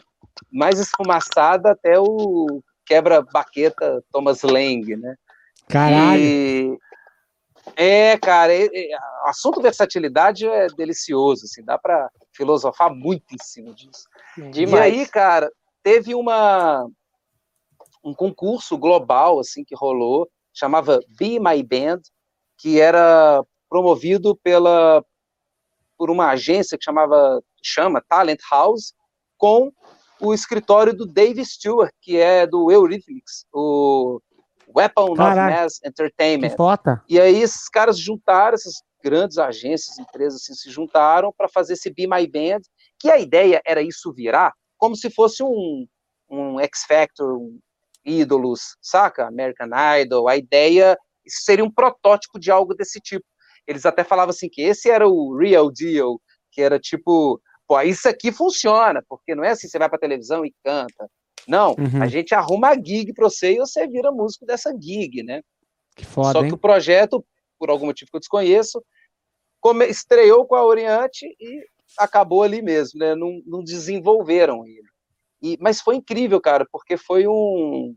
mais 0.51 0.79
esfumaçada 0.79 1.71
até 1.71 1.99
o 1.99 2.61
quebra-baqueta 2.85 4.03
Thomas 4.11 4.41
Lang, 4.43 4.95
né? 4.95 5.15
Caralho. 5.67 6.21
E, 6.21 6.77
É, 7.75 8.17
cara, 8.17 8.53
é, 8.53 8.65
é, 8.65 8.89
assunto 9.25 9.61
versatilidade 9.61 10.47
é 10.47 10.67
delicioso, 10.67 11.45
assim, 11.45 11.63
dá 11.63 11.77
para 11.77 12.09
filosofar 12.33 12.93
muito 12.93 13.33
em 13.33 13.43
cima 13.43 13.73
disso. 13.73 14.05
Demais. 14.51 14.95
E 14.95 14.99
aí, 14.99 15.07
cara, 15.07 15.49
teve 15.83 16.13
uma 16.13 16.87
um 18.03 18.13
concurso 18.13 18.77
global 18.77 19.39
assim 19.39 19.63
que 19.63 19.75
rolou, 19.75 20.29
chamava 20.53 20.99
Be 21.17 21.39
My 21.39 21.63
Band, 21.63 22.01
que 22.57 22.79
era 22.79 23.43
promovido 23.67 24.35
pela 24.37 25.03
por 25.97 26.11
uma 26.11 26.29
agência 26.29 26.77
que 26.77 26.83
chamava 26.83 27.41
chama 27.63 28.03
Talent 28.07 28.39
House, 28.51 28.93
com 29.37 29.71
o 30.19 30.33
escritório 30.33 30.93
do 30.93 31.05
Dave 31.05 31.43
Stewart, 31.43 31.91
que 32.01 32.17
é 32.17 32.45
do 32.45 32.71
Eurythmics, 32.71 33.45
o 33.51 34.21
Weapon 34.75 35.13
Caraca, 35.13 35.41
of 35.41 35.61
Mass 35.61 35.79
Entertainment. 35.85 36.49
E 37.07 37.19
aí 37.19 37.41
esses 37.41 37.69
caras 37.69 37.97
juntaram, 37.97 38.55
essas 38.55 38.75
grandes 39.03 39.37
agências, 39.37 39.99
empresas 39.99 40.41
assim, 40.41 40.53
se 40.53 40.69
juntaram 40.69 41.31
para 41.35 41.47
fazer 41.47 41.73
esse 41.73 41.93
Be 41.93 42.07
My 42.07 42.27
Band, 42.27 42.61
que 42.99 43.09
a 43.09 43.19
ideia 43.19 43.61
era 43.65 43.81
isso 43.81 44.11
virar 44.13 44.51
como 44.77 44.95
se 44.95 45.09
fosse 45.09 45.43
um, 45.43 45.87
um 46.29 46.59
X 46.59 46.83
Factor, 46.87 47.37
um 47.37 47.59
ídolos, 48.05 48.77
saca? 48.81 49.27
American 49.27 49.69
Idol, 49.99 50.27
a 50.27 50.37
ideia 50.37 50.97
seria 51.27 51.65
um 51.65 51.71
protótipo 51.71 52.39
de 52.39 52.51
algo 52.51 52.75
desse 52.75 52.99
tipo. 52.99 53.25
Eles 53.65 53.85
até 53.85 54.03
falavam 54.03 54.29
assim 54.29 54.47
que 54.47 54.61
esse 54.61 54.89
era 54.91 55.07
o 55.07 55.35
real 55.35 55.71
deal, 55.71 56.21
que 56.51 56.61
era 56.61 56.79
tipo, 56.79 57.41
pô, 57.67 57.81
isso 57.81 58.07
aqui 58.07 58.31
funciona, 58.31 59.03
porque 59.09 59.33
não 59.33 59.43
é 59.43 59.49
assim, 59.49 59.67
você 59.67 59.79
vai 59.79 59.89
pra 59.89 59.97
televisão 59.97 60.45
e 60.45 60.53
canta. 60.63 61.09
Não, 61.47 61.71
uhum. 61.71 62.01
a 62.01 62.07
gente 62.07 62.33
arruma 62.33 62.69
a 62.69 62.75
gig 62.75 63.13
pra 63.13 63.29
você 63.29 63.53
e 63.53 63.57
você 63.57 63.87
vira 63.87 64.11
músico 64.11 64.45
dessa 64.45 64.71
gig, 64.79 65.23
né? 65.23 65.41
Que 65.95 66.05
foda, 66.05 66.31
Só 66.31 66.41
hein? 66.41 66.49
que 66.49 66.53
o 66.53 66.57
projeto, 66.57 67.25
por 67.59 67.69
algum 67.69 67.85
motivo 67.85 68.09
que 68.11 68.17
eu 68.17 68.19
desconheço, 68.19 68.83
come, 69.61 69.85
estreou 69.85 70.45
com 70.45 70.55
a 70.55 70.65
Oriente 70.65 71.25
e 71.39 71.65
acabou 71.97 72.43
ali 72.43 72.61
mesmo, 72.61 72.99
né? 72.99 73.15
Não, 73.15 73.41
não 73.45 73.63
desenvolveram 73.63 74.65
ele. 74.65 74.87
E, 75.41 75.57
mas 75.61 75.81
foi 75.81 75.95
incrível, 75.95 76.41
cara, 76.41 76.65
porque 76.71 76.97
foi 76.97 77.27
um 77.27 77.95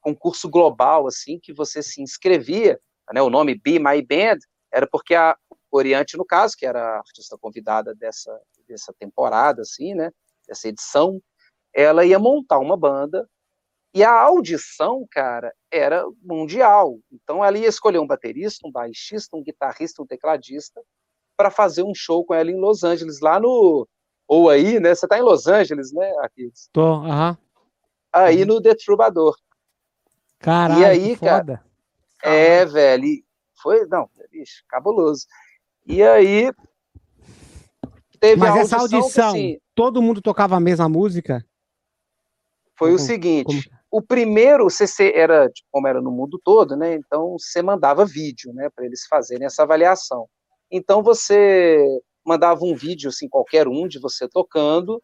concurso 0.00 0.48
global, 0.48 1.06
assim, 1.06 1.38
que 1.42 1.52
você 1.52 1.82
se 1.82 2.02
inscrevia, 2.02 2.78
né? 3.12 3.22
O 3.22 3.30
nome 3.30 3.54
Be 3.54 3.78
My 3.78 4.02
Band 4.02 4.38
era 4.72 4.86
porque 4.86 5.14
a 5.14 5.36
Oriente, 5.70 6.16
no 6.16 6.24
caso, 6.24 6.56
que 6.56 6.66
era 6.66 6.80
a 6.80 6.98
artista 6.98 7.36
convidada 7.38 7.94
dessa, 7.94 8.36
dessa 8.68 8.92
temporada, 8.98 9.62
assim, 9.62 9.94
né? 9.94 10.10
Dessa 10.46 10.68
edição, 10.68 11.20
ela 11.74 12.04
ia 12.04 12.18
montar 12.18 12.58
uma 12.58 12.76
banda 12.76 13.28
e 13.92 14.04
a 14.04 14.20
audição, 14.20 15.04
cara, 15.10 15.52
era 15.70 16.04
mundial. 16.22 16.98
Então 17.12 17.44
ela 17.44 17.58
ia 17.58 17.68
escolher 17.68 17.98
um 17.98 18.06
baterista, 18.06 18.66
um 18.66 18.70
baixista, 18.70 19.36
um 19.36 19.42
guitarrista, 19.42 20.02
um 20.02 20.06
tecladista 20.06 20.80
para 21.36 21.50
fazer 21.50 21.82
um 21.82 21.94
show 21.94 22.24
com 22.24 22.34
ela 22.34 22.50
em 22.50 22.60
Los 22.60 22.84
Angeles, 22.84 23.20
lá 23.20 23.40
no 23.40 23.88
ou 24.28 24.48
aí, 24.48 24.78
né? 24.78 24.94
Você 24.94 25.08
tá 25.08 25.18
em 25.18 25.22
Los 25.22 25.48
Angeles, 25.48 25.92
né, 25.92 26.08
Aquiles? 26.20 26.68
Tô, 26.72 27.02
aham. 27.02 27.36
Aí 28.12 28.42
uhum. 28.42 28.46
no 28.46 28.62
The 28.62 28.74
Troubadour. 28.76 29.34
Caralho, 30.38 30.80
e 30.80 30.84
aí, 30.84 31.16
cara, 31.16 31.62
é, 32.22 32.64
velho, 32.64 33.04
foi, 33.60 33.86
não, 33.86 34.08
bicho, 34.30 34.62
cabuloso. 34.68 35.26
E 35.86 36.02
aí 36.02 36.52
teve 38.20 38.36
Mas 38.36 38.50
audição, 38.50 38.78
essa 38.78 38.96
audição, 38.96 39.28
assim, 39.30 39.58
todo 39.74 40.00
mundo 40.00 40.22
tocava 40.22 40.56
a 40.56 40.60
mesma 40.60 40.88
música? 40.88 41.44
Foi 42.80 42.94
o 42.94 42.98
seguinte, 42.98 43.44
como... 43.44 43.80
o 43.90 44.02
primeiro 44.02 44.70
CC 44.70 45.12
era, 45.14 45.50
tipo, 45.50 45.68
como 45.70 45.86
era 45.86 46.00
no 46.00 46.10
mundo 46.10 46.40
todo, 46.42 46.74
né? 46.74 46.94
Então 46.94 47.36
você 47.38 47.60
mandava 47.60 48.06
vídeo, 48.06 48.54
né, 48.54 48.70
para 48.74 48.86
eles 48.86 49.06
fazerem 49.06 49.44
essa 49.44 49.64
avaliação. 49.64 50.26
Então 50.70 51.02
você 51.02 51.84
mandava 52.24 52.64
um 52.64 52.74
vídeo, 52.74 53.10
assim, 53.10 53.28
qualquer 53.28 53.68
um 53.68 53.86
de 53.86 53.98
você 53.98 54.26
tocando, 54.26 55.02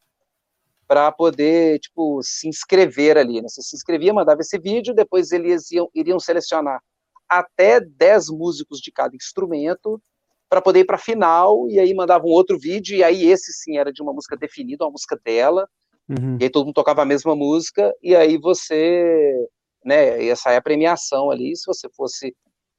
para 0.88 1.12
poder, 1.12 1.78
tipo, 1.80 2.20
se 2.22 2.48
inscrever 2.48 3.18
ali, 3.18 3.42
né? 3.42 3.48
Você 3.48 3.60
se 3.60 3.76
inscrevia, 3.76 4.14
mandava 4.14 4.40
esse 4.40 4.58
vídeo, 4.58 4.94
depois 4.94 5.30
eles 5.30 5.70
iam, 5.70 5.90
iriam 5.94 6.18
selecionar 6.18 6.80
até 7.28 7.78
10 7.78 8.30
músicos 8.30 8.78
de 8.78 8.90
cada 8.90 9.14
instrumento 9.14 10.00
para 10.48 10.62
poder 10.62 10.80
ir 10.80 10.84
para 10.86 10.96
a 10.96 10.98
final, 10.98 11.68
e 11.68 11.78
aí 11.78 11.92
mandavam 11.92 12.30
um 12.30 12.32
outro 12.32 12.58
vídeo, 12.58 12.96
e 12.96 13.04
aí 13.04 13.26
esse 13.26 13.52
sim 13.52 13.76
era 13.76 13.92
de 13.92 14.00
uma 14.00 14.14
música 14.14 14.34
definida, 14.34 14.84
uma 14.84 14.92
música 14.92 15.20
dela, 15.22 15.68
uhum. 16.08 16.38
e 16.40 16.44
aí 16.44 16.50
todo 16.50 16.66
mundo 16.66 16.74
tocava 16.74 17.02
a 17.02 17.06
mesma 17.06 17.34
música, 17.34 17.94
e 18.02 18.14
aí 18.14 18.36
você, 18.36 19.48
né, 19.84 20.26
essa 20.26 20.52
é 20.52 20.56
a 20.56 20.62
premiação 20.62 21.30
ali, 21.30 21.56
se 21.56 21.66
você 21.66 21.88
fosse 21.90 22.34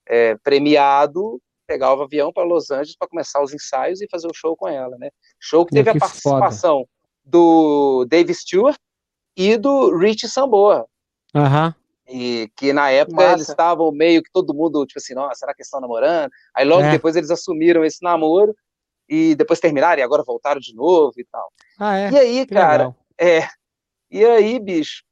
é, 0.07 0.35
premiado, 0.37 1.41
pegava 1.67 2.01
o 2.01 2.03
avião 2.03 2.31
para 2.31 2.45
Los 2.45 2.71
Angeles 2.71 2.95
para 2.97 3.09
começar 3.09 3.43
os 3.43 3.53
ensaios 3.53 4.01
e 4.01 4.07
fazer 4.09 4.27
o 4.27 4.33
show 4.33 4.55
com 4.55 4.67
ela, 4.67 4.97
né? 4.97 5.09
Show 5.37 5.65
que 5.65 5.75
teve 5.75 5.91
que 5.91 5.97
a 5.97 5.99
participação 5.99 6.77
foda. 6.77 6.89
do 7.25 8.05
Dave 8.05 8.33
Stewart 8.33 8.79
e 9.35 9.57
do 9.57 9.95
Rich 9.97 10.29
Sambora. 10.29 10.85
Aham. 11.35 11.75
E 12.09 12.49
que 12.55 12.71
na 12.71 12.89
época 12.89 13.17
Massa. 13.17 13.33
eles 13.33 13.49
estavam 13.49 13.91
meio 13.91 14.23
que 14.23 14.31
todo 14.31 14.53
mundo, 14.53 14.85
tipo 14.85 14.97
assim, 14.97 15.13
nossa, 15.13 15.35
será 15.35 15.53
que 15.53 15.61
estão 15.61 15.81
namorando? 15.81 16.31
Aí 16.55 16.63
logo 16.63 16.83
é. 16.83 16.91
depois 16.91 17.17
eles 17.17 17.29
assumiram 17.29 17.83
esse 17.83 18.01
namoro 18.01 18.55
e 19.09 19.35
depois 19.35 19.59
terminaram 19.59 19.99
e 19.99 20.03
agora 20.03 20.23
voltaram 20.23 20.61
de 20.61 20.73
novo 20.73 21.13
e 21.17 21.25
tal. 21.25 21.51
Ah, 21.77 21.97
é? 21.97 22.11
E 22.11 22.17
aí, 22.17 22.45
que 22.45 22.53
cara, 22.53 22.71
legal. 22.71 22.95
É. 23.19 23.47
E 24.09 24.23
aí, 24.25 24.59
bicho, 24.59 25.03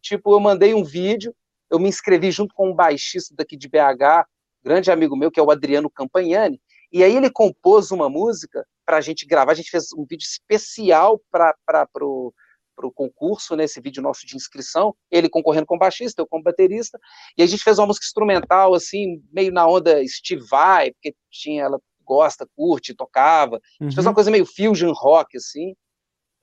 tipo, 0.00 0.32
eu 0.32 0.40
mandei 0.40 0.74
um 0.74 0.84
vídeo, 0.84 1.34
eu 1.70 1.78
me 1.78 1.88
inscrevi 1.88 2.30
junto 2.30 2.54
com 2.54 2.70
um 2.70 2.74
baixista 2.74 3.34
daqui 3.36 3.56
de 3.56 3.68
BH, 3.68 4.26
grande 4.62 4.90
amigo 4.90 5.16
meu, 5.16 5.30
que 5.30 5.40
é 5.40 5.42
o 5.42 5.50
Adriano 5.50 5.90
Campagnani, 5.90 6.60
e 6.92 7.02
aí 7.02 7.16
ele 7.16 7.30
compôs 7.30 7.90
uma 7.90 8.08
música 8.08 8.66
para 8.84 8.98
a 8.98 9.00
gente 9.00 9.26
gravar, 9.26 9.52
a 9.52 9.54
gente 9.54 9.70
fez 9.70 9.92
um 9.96 10.04
vídeo 10.04 10.24
especial 10.24 11.20
para 11.30 11.54
o 12.02 12.32
concurso, 12.94 13.56
nesse 13.56 13.78
né, 13.78 13.82
vídeo 13.82 14.02
nosso 14.02 14.26
de 14.26 14.36
inscrição, 14.36 14.94
ele 15.10 15.28
concorrendo 15.28 15.66
com 15.66 15.78
baixista, 15.78 16.20
eu 16.20 16.26
como 16.26 16.42
baterista, 16.42 16.98
e 17.38 17.42
a 17.42 17.46
gente 17.46 17.62
fez 17.62 17.78
uma 17.78 17.86
música 17.86 18.04
instrumental, 18.04 18.74
assim, 18.74 19.22
meio 19.32 19.52
na 19.52 19.66
onda 19.66 20.06
Steve 20.06 20.44
Vai, 20.50 20.92
porque 20.92 21.14
tinha, 21.30 21.64
ela 21.64 21.80
gosta, 22.04 22.46
curte, 22.54 22.94
tocava, 22.94 23.60
a 23.80 23.84
gente 23.84 23.94
fez 23.94 24.04
uma 24.04 24.10
uhum. 24.10 24.14
coisa 24.14 24.30
meio 24.30 24.44
fusion 24.44 24.92
rock, 24.92 25.36
assim, 25.36 25.74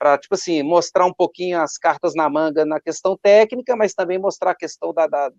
para, 0.00 0.16
tipo 0.16 0.34
assim, 0.34 0.62
mostrar 0.62 1.04
um 1.04 1.12
pouquinho 1.12 1.60
as 1.60 1.76
cartas 1.76 2.14
na 2.14 2.26
manga 2.26 2.64
na 2.64 2.80
questão 2.80 3.18
técnica, 3.22 3.76
mas 3.76 3.92
também 3.92 4.18
mostrar 4.18 4.52
a 4.52 4.56
questão 4.56 4.94
da, 4.94 5.06
da, 5.06 5.30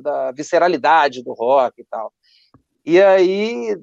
da 0.00 0.30
visceralidade 0.30 1.24
do 1.24 1.32
rock 1.32 1.82
e 1.82 1.84
tal. 1.84 2.12
E 2.86 3.02
aí, 3.02 3.76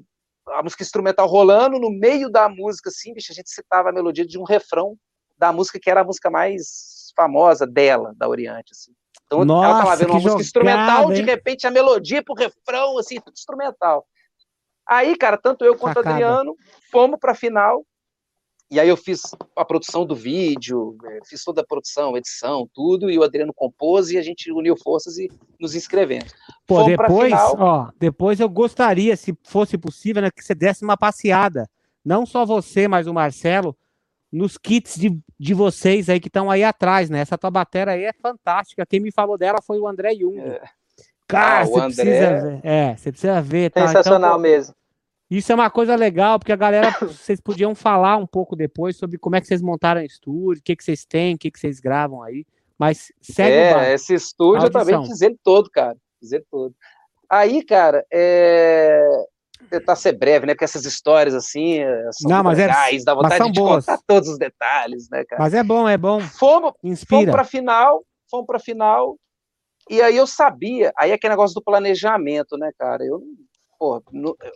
a 0.48 0.62
música 0.62 0.82
instrumental 0.82 1.28
rolando, 1.28 1.78
no 1.78 1.90
meio 1.90 2.30
da 2.30 2.48
música, 2.48 2.88
assim, 2.88 3.12
bicho, 3.12 3.30
a 3.30 3.34
gente 3.34 3.50
citava 3.50 3.90
a 3.90 3.92
melodia 3.92 4.26
de 4.26 4.38
um 4.38 4.42
refrão 4.42 4.96
da 5.36 5.52
música 5.52 5.78
que 5.78 5.90
era 5.90 6.00
a 6.00 6.04
música 6.04 6.30
mais 6.30 7.12
famosa 7.14 7.66
dela, 7.66 8.14
da 8.16 8.26
Oriente, 8.26 8.72
assim. 8.72 8.92
Então, 9.26 9.44
Nossa, 9.44 9.66
ela 9.66 9.78
tava 9.82 9.96
vendo 9.96 10.10
uma 10.12 10.20
música 10.20 10.40
instrumental, 10.40 11.12
hein? 11.12 11.20
de 11.20 11.30
repente 11.30 11.66
a 11.66 11.70
melodia 11.70 12.24
pro 12.24 12.34
refrão, 12.34 12.96
assim, 12.96 13.20
tudo 13.20 13.34
instrumental. 13.34 14.06
Aí, 14.88 15.14
cara, 15.14 15.36
tanto 15.36 15.62
eu 15.62 15.76
quanto 15.76 15.96
o 15.96 16.08
Adriano 16.08 16.56
fomos 16.90 17.18
pra 17.20 17.34
final, 17.34 17.84
e 18.70 18.80
aí 18.80 18.88
eu 18.88 18.96
fiz 18.96 19.22
a 19.54 19.64
produção 19.64 20.04
do 20.04 20.14
vídeo, 20.14 20.96
é, 21.04 21.20
fiz 21.24 21.44
toda 21.44 21.60
a 21.60 21.66
produção, 21.66 22.16
edição, 22.16 22.68
tudo, 22.74 23.10
e 23.10 23.18
o 23.18 23.22
Adriano 23.22 23.52
compôs 23.54 24.10
e 24.10 24.18
a 24.18 24.22
gente 24.22 24.50
uniu 24.50 24.76
forças 24.76 25.18
e 25.18 25.30
nos 25.60 25.74
inscrevemos. 25.74 26.32
Pô, 26.66 26.80
Fomos 26.80 26.96
depois, 26.96 27.28
final... 27.28 27.56
ó, 27.58 27.90
depois 27.98 28.40
eu 28.40 28.48
gostaria, 28.48 29.16
se 29.16 29.36
fosse 29.44 29.78
possível, 29.78 30.22
né, 30.22 30.30
que 30.30 30.44
você 30.44 30.54
desse 30.54 30.84
uma 30.84 30.96
passeada. 30.96 31.68
Não 32.04 32.26
só 32.26 32.44
você, 32.44 32.88
mas 32.88 33.06
o 33.06 33.14
Marcelo, 33.14 33.76
nos 34.32 34.58
kits 34.58 34.96
de, 34.96 35.16
de 35.38 35.54
vocês 35.54 36.08
aí 36.08 36.20
que 36.20 36.28
estão 36.28 36.50
aí 36.50 36.62
atrás, 36.62 37.08
né? 37.10 37.20
Essa 37.20 37.38
tua 37.38 37.50
bateria 37.50 37.94
aí 37.94 38.04
é 38.04 38.12
fantástica. 38.12 38.86
Quem 38.86 39.00
me 39.00 39.12
falou 39.12 39.38
dela 39.38 39.58
foi 39.60 39.78
o 39.78 39.88
André 39.88 40.14
Jung. 40.14 40.38
É. 40.38 40.62
Cara, 41.26 41.62
ah, 41.62 41.64
você 41.64 41.80
André... 41.80 42.04
precisa 42.04 42.40
ver. 42.40 42.60
É, 42.62 42.96
você 42.96 43.12
precisa 43.12 43.42
ver. 43.42 43.70
Tá? 43.70 43.86
Sensacional 43.88 44.30
então, 44.32 44.40
mesmo. 44.40 44.74
Isso 45.30 45.50
é 45.50 45.54
uma 45.54 45.70
coisa 45.70 45.96
legal, 45.96 46.38
porque 46.38 46.52
a 46.52 46.56
galera, 46.56 46.90
vocês 47.02 47.40
podiam 47.40 47.74
falar 47.74 48.16
um 48.16 48.26
pouco 48.26 48.54
depois 48.54 48.96
sobre 48.96 49.18
como 49.18 49.36
é 49.36 49.40
que 49.40 49.46
vocês 49.46 49.60
montaram 49.60 50.00
o 50.00 50.04
estúdio, 50.04 50.60
o 50.60 50.62
que, 50.62 50.76
que 50.76 50.84
vocês 50.84 51.04
têm, 51.04 51.34
o 51.34 51.38
que, 51.38 51.50
que 51.50 51.58
vocês 51.58 51.80
gravam 51.80 52.22
aí. 52.22 52.44
Mas 52.78 53.12
segue 53.20 53.50
É, 53.50 53.94
esse 53.94 54.14
estúdio 54.14 54.66
eu 54.66 54.70
também 54.70 55.02
quis 55.02 55.20
ele 55.22 55.36
todo, 55.42 55.70
cara. 55.70 55.96
Quis 56.20 56.32
ele 56.32 56.44
todo. 56.50 56.74
Aí, 57.28 57.64
cara, 57.64 58.06
é... 58.12 59.02
tentar 59.68 59.96
ser 59.96 60.12
breve, 60.12 60.46
né? 60.46 60.52
Porque 60.52 60.64
essas 60.64 60.84
histórias 60.84 61.34
assim 61.34 61.80
são 62.12 62.30
Não, 62.30 62.44
mas 62.44 62.58
legais, 62.58 63.02
é... 63.02 63.04
dá 63.04 63.14
vontade 63.14 63.50
de 63.50 63.60
boas. 63.60 63.84
contar 63.84 64.00
todos 64.06 64.28
os 64.28 64.38
detalhes, 64.38 65.08
né, 65.10 65.24
cara? 65.24 65.42
Mas 65.42 65.54
é 65.54 65.64
bom, 65.64 65.88
é 65.88 65.96
bom. 65.96 66.20
Fomos, 66.20 66.72
Inspira. 66.84 67.20
fomos 67.20 67.32
pra 67.32 67.44
final, 67.44 68.04
fomos 68.30 68.46
pra 68.46 68.60
final, 68.60 69.16
e 69.88 70.02
aí 70.02 70.16
eu 70.16 70.26
sabia, 70.26 70.92
aí 70.98 71.10
é 71.10 71.14
aquele 71.14 71.32
negócio 71.32 71.54
do 71.54 71.62
planejamento, 71.62 72.56
né, 72.56 72.70
cara? 72.78 73.04
Eu 73.04 73.22
pô, 73.78 74.02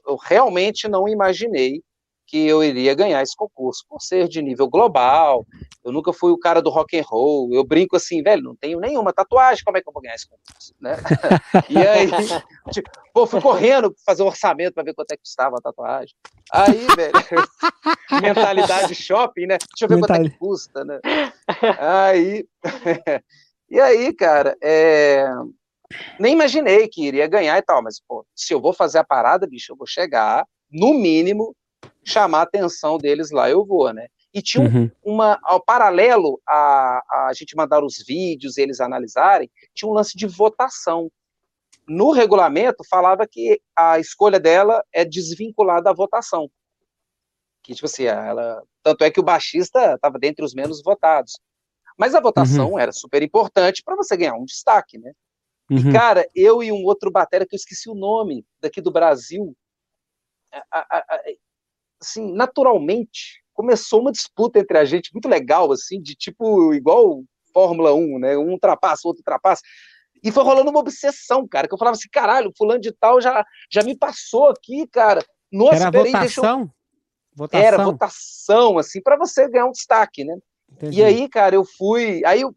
eu 0.06 0.16
realmente 0.16 0.88
não 0.88 1.08
imaginei 1.08 1.82
que 2.30 2.46
eu 2.46 2.62
iria 2.62 2.94
ganhar 2.94 3.20
esse 3.22 3.34
concurso 3.36 3.84
por 3.88 4.00
ser 4.00 4.28
de 4.28 4.40
nível 4.40 4.68
global. 4.68 5.44
Eu 5.84 5.90
nunca 5.90 6.12
fui 6.12 6.30
o 6.30 6.38
cara 6.38 6.62
do 6.62 6.70
rock 6.70 6.96
and 6.96 7.02
roll. 7.04 7.52
Eu 7.52 7.64
brinco 7.64 7.96
assim, 7.96 8.22
velho, 8.22 8.40
não 8.40 8.54
tenho 8.54 8.78
nenhuma 8.78 9.12
tatuagem, 9.12 9.64
como 9.64 9.76
é 9.76 9.82
que 9.82 9.88
eu 9.88 9.92
vou 9.92 10.00
ganhar 10.00 10.14
esse 10.14 10.28
concurso, 10.28 10.72
né? 10.80 10.96
e 11.68 11.76
aí, 11.76 12.08
tipo, 12.70 12.88
pô, 13.12 13.26
fui 13.26 13.40
correndo 13.40 13.92
fazer 14.06 14.22
um 14.22 14.26
orçamento 14.26 14.74
para 14.74 14.84
ver 14.84 14.94
quanto 14.94 15.10
é 15.10 15.16
que 15.16 15.22
custava 15.22 15.56
a 15.56 15.60
tatuagem. 15.60 16.14
Aí, 16.52 16.86
velho, 16.94 17.12
mentalidade 18.22 18.94
shopping, 18.94 19.46
né? 19.46 19.58
Deixa 19.58 19.86
eu 19.86 19.88
ver 19.88 19.98
quanto 19.98 20.14
é 20.14 20.30
que 20.30 20.38
custa, 20.38 20.84
né? 20.84 21.00
Aí, 21.80 22.46
e 23.68 23.80
aí, 23.80 24.14
cara, 24.14 24.56
é... 24.62 25.26
nem 26.18 26.34
imaginei 26.34 26.88
que 26.88 27.04
iria 27.04 27.26
ganhar 27.26 27.58
e 27.58 27.62
tal, 27.62 27.82
mas, 27.82 28.00
pô, 28.00 28.24
se 28.34 28.54
eu 28.54 28.60
vou 28.60 28.72
fazer 28.72 28.98
a 28.98 29.04
parada, 29.04 29.46
bicho, 29.46 29.72
eu 29.72 29.76
vou 29.76 29.86
chegar, 29.86 30.46
no 30.70 30.94
mínimo, 30.94 31.54
chamar 32.04 32.40
a 32.40 32.42
atenção 32.42 32.98
deles 32.98 33.30
lá, 33.30 33.50
eu 33.50 33.64
vou, 33.64 33.92
né? 33.92 34.06
E 34.32 34.40
tinha 34.40 34.64
uhum. 34.64 34.90
uma, 35.02 35.38
ao 35.42 35.60
paralelo 35.60 36.40
a, 36.48 37.28
a 37.28 37.32
gente 37.34 37.56
mandar 37.56 37.82
os 37.82 37.98
vídeos 38.06 38.56
eles 38.56 38.80
analisarem, 38.80 39.50
tinha 39.74 39.88
um 39.88 39.94
lance 39.94 40.16
de 40.16 40.26
votação. 40.26 41.10
No 41.88 42.12
regulamento 42.12 42.84
falava 42.88 43.26
que 43.26 43.60
a 43.74 43.98
escolha 43.98 44.38
dela 44.38 44.84
é 44.92 45.04
desvinculada 45.04 45.82
da 45.82 45.92
votação. 45.92 46.48
Que, 47.64 47.74
tipo 47.74 47.86
assim, 47.86 48.04
ela. 48.04 48.62
Tanto 48.82 49.02
é 49.02 49.10
que 49.10 49.18
o 49.18 49.24
baixista 49.24 49.94
estava 49.94 50.18
dentre 50.18 50.44
os 50.44 50.54
menos 50.54 50.80
votados. 50.82 51.40
Mas 51.98 52.14
a 52.14 52.20
votação 52.20 52.72
uhum. 52.72 52.78
era 52.78 52.92
super 52.92 53.22
importante 53.22 53.82
para 53.82 53.96
você 53.96 54.16
ganhar 54.16 54.34
um 54.34 54.44
destaque, 54.44 54.96
né? 54.96 55.12
Uhum. 55.70 55.78
E, 55.78 55.92
cara, 55.92 56.26
eu 56.34 56.62
e 56.62 56.72
um 56.72 56.84
outro 56.84 57.10
batera 57.10 57.46
que 57.46 57.54
eu 57.54 57.58
esqueci 57.58 57.88
o 57.88 57.94
nome 57.94 58.44
daqui 58.60 58.80
do 58.80 58.90
Brasil, 58.90 59.56
a, 60.52 60.78
a, 60.80 60.98
a, 60.98 61.22
assim, 62.00 62.32
naturalmente, 62.32 63.42
começou 63.52 64.00
uma 64.00 64.10
disputa 64.10 64.58
entre 64.58 64.76
a 64.78 64.84
gente 64.84 65.12
muito 65.12 65.28
legal, 65.28 65.70
assim, 65.70 66.00
de 66.00 66.14
tipo, 66.14 66.74
igual 66.74 67.22
Fórmula 67.52 67.94
1, 67.94 68.18
né? 68.18 68.36
Um 68.36 68.50
ultrapassa, 68.50 69.06
outro 69.06 69.20
ultrapassa. 69.20 69.62
E 70.22 70.32
foi 70.32 70.42
rolando 70.42 70.70
uma 70.70 70.80
obsessão, 70.80 71.46
cara, 71.46 71.68
que 71.68 71.74
eu 71.74 71.78
falava 71.78 71.96
assim, 71.96 72.08
caralho, 72.10 72.52
fulano 72.56 72.80
de 72.80 72.92
tal 72.92 73.20
já, 73.20 73.44
já 73.70 73.82
me 73.82 73.96
passou 73.96 74.48
aqui, 74.48 74.86
cara. 74.88 75.24
Nossa, 75.52 75.76
Era 75.76 75.90
peraí, 75.90 76.12
votação? 76.12 76.60
Eu... 76.60 76.70
votação? 77.34 77.66
Era 77.66 77.84
votação, 77.84 78.78
assim, 78.78 79.00
para 79.00 79.16
você 79.16 79.48
ganhar 79.48 79.66
um 79.66 79.72
destaque, 79.72 80.24
né? 80.24 80.36
Entendi. 80.72 81.00
E 81.00 81.04
aí, 81.04 81.28
cara, 81.28 81.54
eu 81.54 81.64
fui. 81.64 82.22
Aí 82.24 82.42
eu, 82.42 82.54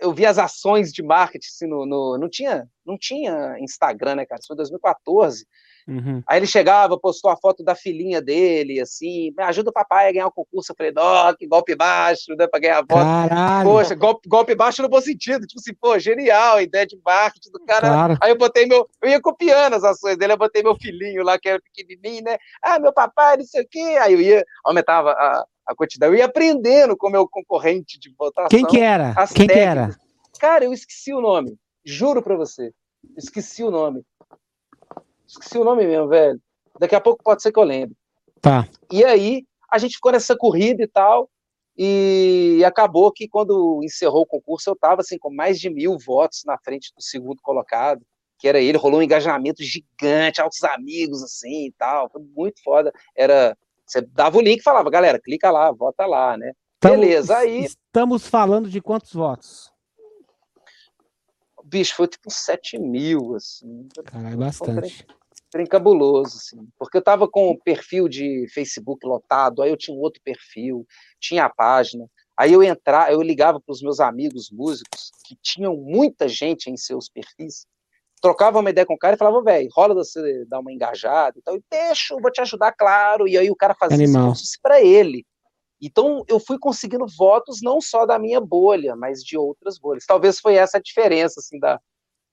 eu, 0.00 0.12
vi 0.12 0.26
as 0.26 0.38
ações 0.38 0.92
de 0.92 1.02
marketing 1.02 1.46
assim, 1.46 1.66
no, 1.66 1.86
no, 1.86 2.18
não 2.18 2.28
tinha 2.28 2.68
não 2.84 2.98
tinha 2.98 3.56
Instagram, 3.60 4.16
né, 4.16 4.26
cara? 4.26 4.38
Isso 4.38 4.48
foi 4.48 4.54
em 4.54 4.58
2014. 4.58 5.46
Uhum. 5.86 6.22
Aí 6.26 6.38
ele 6.38 6.46
chegava, 6.46 6.98
postou 6.98 7.30
a 7.30 7.36
foto 7.36 7.62
da 7.62 7.74
filhinha 7.74 8.20
dele, 8.20 8.80
assim, 8.80 9.32
me 9.36 9.44
ajuda 9.44 9.70
o 9.70 9.72
papai 9.72 10.08
a 10.08 10.12
ganhar 10.12 10.26
o 10.26 10.32
concurso. 10.32 10.72
Eu 10.72 10.76
falei, 10.76 10.92
ó, 10.96 11.32
que 11.34 11.46
golpe 11.46 11.74
baixo, 11.74 12.34
né, 12.36 12.46
pra 12.46 12.60
ganhar 12.60 12.78
a 12.78 12.80
voto. 12.80 13.04
Caralho. 13.04 13.68
Poxa, 13.68 13.94
golpe, 13.94 14.28
golpe 14.28 14.54
baixo 14.54 14.82
no 14.82 14.88
bom 14.88 15.00
sentido, 15.00 15.46
tipo 15.46 15.60
assim, 15.60 15.74
pô, 15.74 15.98
genial, 15.98 16.60
ideia 16.60 16.86
de 16.86 16.98
marketing 17.04 17.50
do 17.50 17.60
cara. 17.60 17.88
Claro. 17.88 18.18
Aí 18.20 18.30
eu 18.30 18.38
botei 18.38 18.66
meu, 18.66 18.88
eu 19.02 19.10
ia 19.10 19.20
copiando 19.20 19.74
as 19.74 19.84
ações 19.84 20.16
dele, 20.16 20.32
eu 20.32 20.38
botei 20.38 20.62
meu 20.62 20.74
filhinho 20.74 21.22
lá, 21.22 21.38
que 21.38 21.48
era 21.48 21.60
pequenininho, 21.60 22.24
né, 22.24 22.38
ah, 22.62 22.78
meu 22.78 22.92
papai, 22.92 23.36
não 23.36 23.44
sei 23.44 23.62
o 23.62 23.68
quê. 23.68 23.98
Aí 24.00 24.14
eu 24.14 24.20
ia, 24.20 24.44
aumentava 24.64 25.10
a, 25.10 25.44
a 25.66 25.74
quantidade, 25.74 26.12
eu 26.12 26.18
ia 26.18 26.26
aprendendo 26.26 26.96
com 26.96 27.08
o 27.08 27.10
meu 27.10 27.28
concorrente 27.28 27.98
de 27.98 28.12
votação. 28.16 28.48
Quem 28.48 28.66
que 28.66 28.80
era? 28.80 29.14
Quem 29.14 29.46
técnicas. 29.46 29.54
que 29.54 29.60
era? 29.60 29.96
Cara, 30.38 30.64
eu 30.64 30.72
esqueci 30.72 31.12
o 31.12 31.20
nome, 31.20 31.56
juro 31.84 32.22
pra 32.22 32.36
você, 32.36 32.72
esqueci 33.16 33.62
o 33.62 33.70
nome. 33.70 34.02
Esqueci 35.26 35.58
o 35.58 35.64
nome 35.64 35.86
mesmo, 35.86 36.08
velho. 36.08 36.40
Daqui 36.78 36.94
a 36.94 37.00
pouco 37.00 37.22
pode 37.22 37.42
ser 37.42 37.50
que 37.50 37.58
eu 37.58 37.64
lembre. 37.64 37.96
Tá. 38.40 38.68
E 38.92 39.04
aí, 39.04 39.44
a 39.70 39.78
gente 39.78 39.94
ficou 39.94 40.12
nessa 40.12 40.36
corrida 40.36 40.82
e 40.82 40.86
tal, 40.86 41.30
e 41.76 42.62
acabou 42.64 43.10
que 43.10 43.26
quando 43.26 43.80
encerrou 43.82 44.22
o 44.22 44.26
concurso, 44.26 44.70
eu 44.70 44.76
tava 44.76 45.00
assim, 45.00 45.18
com 45.18 45.32
mais 45.32 45.58
de 45.58 45.68
mil 45.68 45.98
votos 45.98 46.42
na 46.44 46.56
frente 46.58 46.92
do 46.94 47.02
segundo 47.02 47.40
colocado, 47.42 48.04
que 48.38 48.46
era 48.46 48.60
ele, 48.60 48.78
rolou 48.78 49.00
um 49.00 49.02
engajamento 49.02 49.62
gigante, 49.62 50.40
altos 50.40 50.62
amigos, 50.62 51.22
assim, 51.22 51.66
e 51.66 51.72
tal, 51.72 52.10
foi 52.10 52.22
muito 52.36 52.62
foda. 52.62 52.92
Era, 53.16 53.56
você 53.86 54.00
dava 54.00 54.38
o 54.38 54.40
link 54.40 54.60
e 54.60 54.62
falava, 54.62 54.90
galera, 54.90 55.20
clica 55.20 55.50
lá, 55.50 55.70
vota 55.72 56.06
lá, 56.06 56.36
né? 56.36 56.52
Estamos, 56.74 57.00
Beleza, 57.00 57.36
aí... 57.36 57.64
Estamos 57.64 58.26
falando 58.26 58.68
de 58.68 58.80
quantos 58.80 59.12
votos? 59.12 59.74
bicho, 61.74 61.96
foi 61.96 62.06
tipo 62.06 62.30
7 62.30 62.78
mil, 62.78 63.34
assim. 63.34 63.88
Caralho, 64.04 64.36
bastante. 64.36 65.04
Trem 65.50 65.66
cabuloso, 65.66 66.36
assim. 66.36 66.68
Porque 66.78 66.98
eu 66.98 67.02
tava 67.02 67.26
com 67.28 67.50
o 67.50 67.58
perfil 67.58 68.08
de 68.08 68.46
Facebook 68.52 69.04
lotado, 69.04 69.60
aí 69.60 69.70
eu 69.70 69.76
tinha 69.76 69.96
um 69.96 70.00
outro 70.00 70.20
perfil, 70.22 70.86
tinha 71.18 71.44
a 71.44 71.50
página. 71.50 72.08
Aí 72.36 72.52
eu 72.52 72.62
entrava, 72.62 73.10
eu 73.10 73.20
ligava 73.22 73.60
para 73.60 73.72
os 73.72 73.82
meus 73.82 73.98
amigos 73.98 74.50
músicos, 74.50 75.10
que 75.24 75.36
tinham 75.42 75.76
muita 75.76 76.28
gente 76.28 76.70
em 76.70 76.76
seus 76.76 77.08
perfis, 77.08 77.66
trocava 78.24 78.58
uma 78.58 78.70
ideia 78.70 78.86
com 78.86 78.94
o 78.94 78.98
cara 78.98 79.16
e 79.16 79.18
falava, 79.18 79.42
velho, 79.42 79.68
rola 79.70 79.94
você 79.94 80.46
dar 80.46 80.60
uma 80.60 80.72
engajada 80.72 81.38
e 81.38 81.42
tal. 81.42 81.56
E 81.56 81.62
deixa, 81.70 82.16
vou 82.18 82.32
te 82.32 82.40
ajudar, 82.40 82.72
claro. 82.72 83.28
E 83.28 83.36
aí 83.36 83.50
o 83.50 83.54
cara 83.54 83.74
fazia 83.74 84.02
Animal. 84.02 84.32
isso 84.32 84.58
para 84.62 84.80
ele. 84.80 85.26
Então 85.78 86.24
eu 86.26 86.40
fui 86.40 86.58
conseguindo 86.58 87.04
votos 87.18 87.60
não 87.62 87.82
só 87.82 88.06
da 88.06 88.18
minha 88.18 88.40
bolha, 88.40 88.96
mas 88.96 89.22
de 89.22 89.36
outras 89.36 89.78
bolhas. 89.78 90.06
Talvez 90.06 90.40
foi 90.40 90.54
essa 90.54 90.78
a 90.78 90.80
diferença 90.80 91.38
assim 91.38 91.58
da 91.58 91.78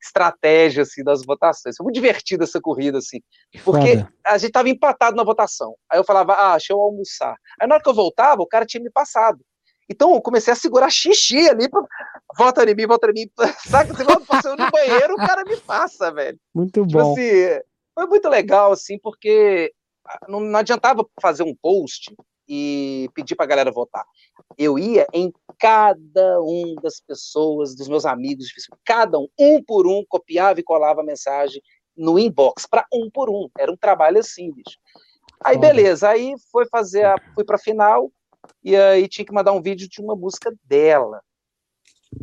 estratégia 0.01 0.83
assim 0.83 1.03
das 1.03 1.25
votações. 1.25 1.75
Foi 1.75 1.83
muito 1.83 1.95
divertida 1.95 2.45
essa 2.45 2.61
corrida 2.61 2.99
assim, 2.99 3.19
porque 3.65 3.97
Foda. 3.97 4.13
a 4.25 4.37
gente 4.37 4.47
estava 4.47 4.69
empatado 4.69 5.17
na 5.17 5.25
votação. 5.25 5.75
Aí 5.91 5.99
eu 5.99 6.05
falava: 6.05 6.35
"Ah, 6.35 6.51
deixa 6.51 6.71
eu 6.71 6.79
almoçar". 6.79 7.35
Aí 7.59 7.67
na 7.67 7.75
hora 7.75 7.83
que 7.83 7.89
eu 7.89 7.93
voltava, 7.93 8.41
o 8.41 8.47
cara 8.47 8.65
tinha 8.65 8.81
me 8.81 8.89
passado. 8.89 9.43
Então 9.91 10.13
eu 10.13 10.21
comecei 10.21 10.53
a 10.53 10.55
segurar 10.55 10.89
xixi 10.89 11.49
ali, 11.49 11.69
pra... 11.69 11.83
volta 12.37 12.63
em 12.63 12.73
mim, 12.73 12.87
volta 12.87 13.09
em 13.09 13.13
mim. 13.13 13.31
Sabe, 13.67 13.91
você 13.91 14.03
vai 14.03 14.19
passando 14.21 14.63
no 14.63 14.71
banheiro, 14.71 15.13
o 15.13 15.17
cara 15.17 15.43
me 15.43 15.57
passa, 15.57 16.11
velho. 16.11 16.39
Muito 16.55 16.81
tipo 16.81 16.93
bom. 16.93 17.11
Assim, 17.11 17.59
foi 17.93 18.07
muito 18.07 18.29
legal 18.29 18.71
assim, 18.71 18.97
porque 18.99 19.71
não, 20.27 20.39
não 20.39 20.59
adiantava 20.59 21.05
fazer 21.21 21.43
um 21.43 21.55
post 21.61 22.15
e 22.47 23.09
pedir 23.13 23.35
para 23.35 23.45
a 23.45 23.49
galera 23.49 23.71
votar. 23.71 24.05
Eu 24.57 24.79
ia 24.79 25.05
em 25.13 25.31
cada 25.59 26.41
um 26.41 26.75
das 26.81 26.99
pessoas, 26.99 27.75
dos 27.75 27.87
meus 27.87 28.05
amigos, 28.05 28.47
cada 28.85 29.19
um, 29.19 29.27
um 29.39 29.63
por 29.63 29.87
um, 29.87 30.03
copiava 30.07 30.59
e 30.59 30.63
colava 30.63 31.01
a 31.01 31.05
mensagem 31.05 31.61
no 31.95 32.17
inbox, 32.17 32.65
para 32.65 32.85
um 32.93 33.09
por 33.09 33.29
um. 33.29 33.49
Era 33.57 33.71
um 33.71 33.77
trabalho 33.77 34.19
assim, 34.19 34.51
bicho. 34.51 34.77
Aí, 35.43 35.57
beleza, 35.57 36.09
aí 36.09 36.33
foi 36.51 36.65
fazer 36.67 37.03
a. 37.03 37.15
fui 37.33 37.43
pra 37.43 37.57
final, 37.57 38.11
e 38.63 38.75
aí 38.75 39.07
tinha 39.07 39.25
que 39.25 39.33
mandar 39.33 39.51
um 39.51 39.61
vídeo 39.61 39.87
de 39.87 40.01
uma 40.01 40.15
música 40.15 40.53
dela, 40.63 41.21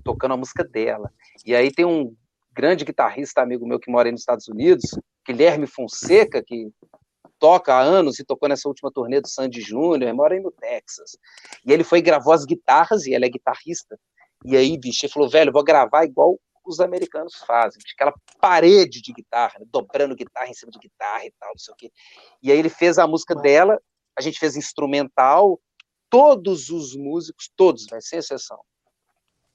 tocando 0.04 0.34
a 0.34 0.36
música 0.36 0.64
dela. 0.64 1.12
E 1.44 1.54
aí 1.54 1.72
tem 1.72 1.84
um 1.84 2.14
grande 2.52 2.84
guitarrista 2.84 3.40
amigo 3.40 3.66
meu 3.66 3.78
que 3.78 3.90
mora 3.90 4.08
aí 4.08 4.12
nos 4.12 4.22
Estados 4.22 4.48
Unidos, 4.48 4.98
Guilherme 5.26 5.66
Fonseca, 5.66 6.42
que 6.42 6.70
toca 7.38 7.72
há 7.74 7.80
anos 7.80 8.18
e 8.18 8.24
tocou 8.24 8.48
nessa 8.48 8.68
última 8.68 8.90
turnê 8.90 9.20
do 9.20 9.28
Sandy 9.28 9.60
Júnior, 9.60 10.12
mora 10.14 10.34
aí 10.34 10.40
no 10.40 10.50
Texas. 10.50 11.16
E 11.64 11.72
ele 11.72 11.84
foi 11.84 11.98
e 11.98 12.02
gravou 12.02 12.32
as 12.32 12.44
guitarras, 12.44 13.06
e 13.06 13.14
ela 13.14 13.24
é 13.24 13.28
guitarrista. 13.28 13.98
E 14.44 14.56
aí, 14.56 14.76
bicho, 14.76 15.04
ele 15.04 15.12
falou, 15.12 15.28
velho, 15.28 15.52
vou 15.52 15.64
gravar 15.64 16.04
igual 16.04 16.38
os 16.64 16.80
americanos 16.80 17.34
fazem, 17.46 17.80
aquela 17.94 18.12
parede 18.40 19.00
de 19.00 19.12
guitarra, 19.12 19.54
né, 19.58 19.66
dobrando 19.70 20.14
guitarra 20.14 20.48
em 20.48 20.54
cima 20.54 20.70
de 20.70 20.78
guitarra 20.78 21.24
e 21.24 21.32
tal, 21.38 21.50
não 21.50 21.58
sei 21.58 21.72
o 21.72 21.76
quê. 21.76 21.90
E 22.42 22.52
aí 22.52 22.58
ele 22.58 22.68
fez 22.68 22.98
a 22.98 23.06
música 23.06 23.34
dela, 23.34 23.80
a 24.16 24.20
gente 24.20 24.38
fez 24.38 24.54
instrumental, 24.54 25.58
todos 26.10 26.70
os 26.70 26.96
músicos, 26.96 27.50
todos, 27.56 27.86
vai 27.86 28.00
sem 28.00 28.18
exceção, 28.18 28.58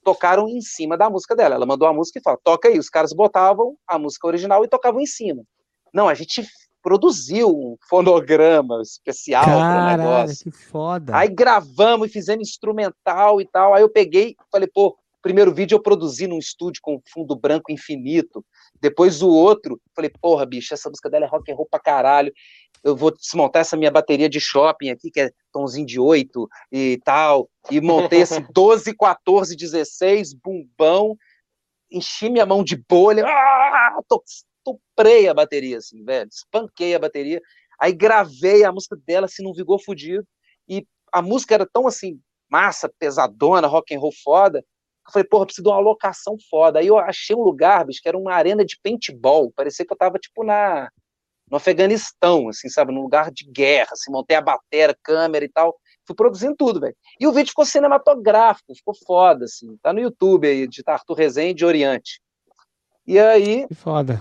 tocaram 0.04 0.48
em 0.48 0.60
cima 0.60 0.96
da 0.96 1.08
música 1.08 1.34
dela. 1.34 1.54
Ela 1.54 1.66
mandou 1.66 1.88
a 1.88 1.92
música 1.92 2.18
e 2.18 2.22
falou, 2.22 2.38
toca 2.44 2.68
aí. 2.68 2.78
Os 2.78 2.90
caras 2.90 3.12
botavam 3.12 3.76
a 3.88 3.98
música 3.98 4.26
original 4.26 4.64
e 4.64 4.68
tocavam 4.68 5.00
em 5.00 5.06
cima. 5.06 5.42
Não, 5.92 6.08
a 6.08 6.14
gente 6.14 6.46
produziu 6.82 7.48
um 7.48 7.76
fonograma 7.88 8.82
especial 8.82 9.42
para 9.42 9.94
o 9.94 9.96
negócio. 9.96 10.44
que 10.44 10.50
foda. 10.50 11.16
Aí 11.16 11.28
gravamos 11.28 12.08
e 12.08 12.12
fizemos 12.12 12.46
instrumental 12.46 13.40
e 13.40 13.46
tal. 13.46 13.72
Aí 13.72 13.82
eu 13.82 13.88
peguei, 13.88 14.36
falei, 14.52 14.68
pô, 14.72 14.94
primeiro 15.22 15.54
vídeo 15.54 15.76
eu 15.76 15.80
produzi 15.82 16.26
num 16.26 16.38
estúdio 16.38 16.82
com 16.82 17.00
fundo 17.06 17.34
branco 17.34 17.72
infinito. 17.72 18.44
Depois 18.78 19.22
o 19.22 19.30
outro, 19.30 19.80
falei, 19.96 20.10
porra, 20.20 20.44
bicho, 20.44 20.74
essa 20.74 20.90
música 20.90 21.08
dela 21.08 21.24
é 21.24 21.28
rock 21.28 21.50
and 21.50 21.54
roll 21.54 21.66
pra 21.70 21.80
caralho. 21.80 22.30
Eu 22.84 22.94
vou 22.94 23.10
desmontar 23.10 23.62
essa 23.62 23.78
minha 23.78 23.90
bateria 23.90 24.28
de 24.28 24.38
shopping 24.38 24.90
aqui, 24.90 25.10
que 25.10 25.18
é 25.18 25.30
tomzinho 25.50 25.86
de 25.86 25.98
8 25.98 26.46
e 26.70 27.00
tal. 27.02 27.48
E 27.70 27.80
montei 27.80 28.20
esse 28.20 28.38
12, 28.52 28.94
14, 28.94 29.56
16, 29.56 30.34
bumbão. 30.34 31.16
Enchi 31.90 32.28
minha 32.28 32.44
mão 32.44 32.62
de 32.62 32.76
bolha. 32.76 33.24
Ah, 33.26 33.98
estuprei 34.26 35.28
a 35.28 35.32
bateria, 35.32 35.78
assim, 35.78 36.04
velho. 36.04 36.28
Espanquei 36.30 36.94
a 36.94 36.98
bateria. 36.98 37.40
Aí 37.80 37.92
gravei 37.92 38.64
a 38.64 38.70
música 38.70 38.96
dela, 39.06 39.24
assim, 39.24 39.42
num 39.42 39.54
vigor 39.54 39.80
fudido. 39.82 40.26
E 40.68 40.86
a 41.10 41.22
música 41.22 41.54
era 41.54 41.66
tão, 41.66 41.86
assim, 41.86 42.20
massa, 42.50 42.92
pesadona, 42.98 43.66
rock 43.66 43.94
and 43.94 43.98
roll 43.98 44.12
foda. 44.22 44.58
Eu 45.06 45.12
falei, 45.12 45.26
porra, 45.26 45.46
preciso 45.46 45.64
de 45.64 45.70
uma 45.70 45.80
locação 45.80 46.36
foda. 46.50 46.80
Aí 46.80 46.86
eu 46.86 46.98
achei 46.98 47.34
um 47.34 47.42
lugar, 47.42 47.86
bicho, 47.86 48.02
que 48.02 48.08
era 48.08 48.18
uma 48.18 48.34
arena 48.34 48.62
de 48.62 48.78
paintball. 48.82 49.50
Parecia 49.52 49.86
que 49.86 49.92
eu 49.92 49.96
tava, 49.96 50.18
tipo, 50.18 50.44
na 50.44 50.90
no 51.54 51.58
Afeganistão, 51.58 52.48
assim, 52.48 52.68
sabe, 52.68 52.92
num 52.92 53.02
lugar 53.02 53.30
de 53.30 53.48
guerra, 53.48 53.90
assim, 53.92 54.10
montei 54.10 54.36
a 54.36 54.40
bateria, 54.40 54.98
câmera 55.00 55.44
e 55.44 55.48
tal, 55.48 55.78
fui 56.04 56.16
produzindo 56.16 56.56
tudo, 56.56 56.80
velho. 56.80 56.96
E 57.20 57.28
o 57.28 57.32
vídeo 57.32 57.50
ficou 57.50 57.64
cinematográfico, 57.64 58.74
ficou 58.74 58.92
foda, 59.06 59.44
assim, 59.44 59.76
tá 59.80 59.92
no 59.92 60.00
YouTube 60.00 60.48
aí, 60.48 60.66
de 60.66 60.82
Arthur 60.84 61.14
Rezende 61.14 61.64
Oriente. 61.64 62.20
E 63.06 63.20
aí... 63.20 63.68
Que 63.68 63.74
foda. 63.76 64.20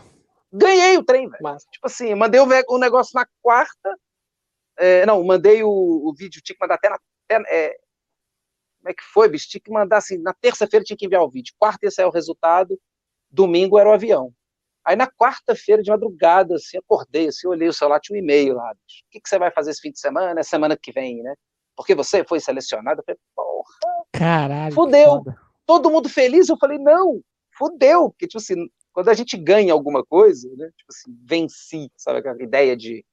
Ganhei 0.51 0.95
o 0.95 1.03
trem, 1.03 1.27
velho. 1.27 1.57
Tipo 1.71 1.88
assim, 1.88 2.13
mandei 2.13 2.39
o, 2.39 2.47
o 2.67 2.77
negócio 2.77 3.15
na 3.15 3.25
quarta, 3.41 3.97
é, 4.77 5.03
não, 5.07 5.23
mandei 5.23 5.63
o, 5.63 5.71
o, 5.71 6.13
vídeo, 6.15 6.39
tinha 6.39 6.55
que 6.55 6.61
mandar 6.61 6.75
até 6.75 6.89
na... 6.89 6.99
Até, 7.27 7.43
é, 7.49 7.69
como 8.79 8.91
é 8.91 8.93
que 8.93 9.03
foi, 9.11 9.27
bicho? 9.27 9.49
Tinha 9.49 9.61
que 9.61 9.71
mandar, 9.71 9.97
assim, 9.97 10.19
na 10.19 10.36
terça-feira 10.36 10.86
tinha 10.86 10.95
que 10.95 11.07
enviar 11.07 11.23
o 11.23 11.31
vídeo, 11.31 11.55
quarta 11.57 11.84
ia 11.84 11.89
sair 11.89 12.05
o 12.05 12.11
resultado, 12.11 12.79
domingo 13.31 13.79
era 13.79 13.89
o 13.89 13.93
avião. 13.93 14.31
Aí 14.86 14.95
na 14.95 15.07
quarta-feira 15.07 15.81
de 15.81 15.89
madrugada, 15.89 16.55
assim, 16.55 16.77
acordei, 16.77 17.27
assim, 17.27 17.47
olhei 17.47 17.67
o 17.69 17.73
celular, 17.73 17.99
tinha 17.99 18.17
um 18.17 18.21
e-mail 18.21 18.55
lá. 18.55 18.71
O 18.71 18.75
que, 19.09 19.21
que 19.21 19.29
você 19.29 19.39
vai 19.39 19.51
fazer 19.51 19.71
esse 19.71 19.81
fim 19.81 19.91
de 19.91 19.99
semana? 19.99 20.39
É 20.39 20.43
semana 20.43 20.75
que 20.75 20.91
vem, 20.91 21.23
né? 21.23 21.34
Porque 21.75 21.95
você 21.95 22.23
foi 22.23 22.39
selecionado. 22.39 22.99
Eu 23.01 23.03
falei, 23.05 23.19
porra. 23.36 24.05
Caralho. 24.11 24.73
Fudeu. 24.73 25.23
Todo 25.65 25.89
mundo 25.89 26.09
feliz. 26.09 26.49
Eu 26.49 26.57
falei, 26.57 26.77
não, 26.77 27.21
fudeu. 27.57 28.09
Porque, 28.09 28.27
tipo 28.27 28.39
assim, 28.39 28.67
quando 28.91 29.09
a 29.09 29.13
gente 29.13 29.38
ganha 29.38 29.71
alguma 29.71 30.05
coisa, 30.05 30.49
né? 30.55 30.69
Tipo 30.77 30.91
assim, 30.91 31.17
venci, 31.23 31.91
sabe? 31.95 32.19
Aquela 32.19 32.43
ideia 32.43 32.75
de 32.75 33.05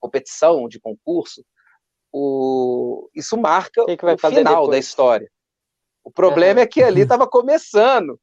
competição, 0.00 0.66
de 0.68 0.80
concurso. 0.80 1.44
O... 2.12 3.08
Isso 3.14 3.36
marca 3.36 3.84
que 3.84 3.96
que 3.96 4.06
o 4.06 4.18
final 4.18 4.32
depois? 4.32 4.70
da 4.70 4.78
história. 4.78 5.30
O 6.02 6.10
problema 6.10 6.60
uhum. 6.60 6.64
é 6.64 6.66
que 6.66 6.82
ali 6.82 7.02
estava 7.02 7.28
começando. 7.28 8.18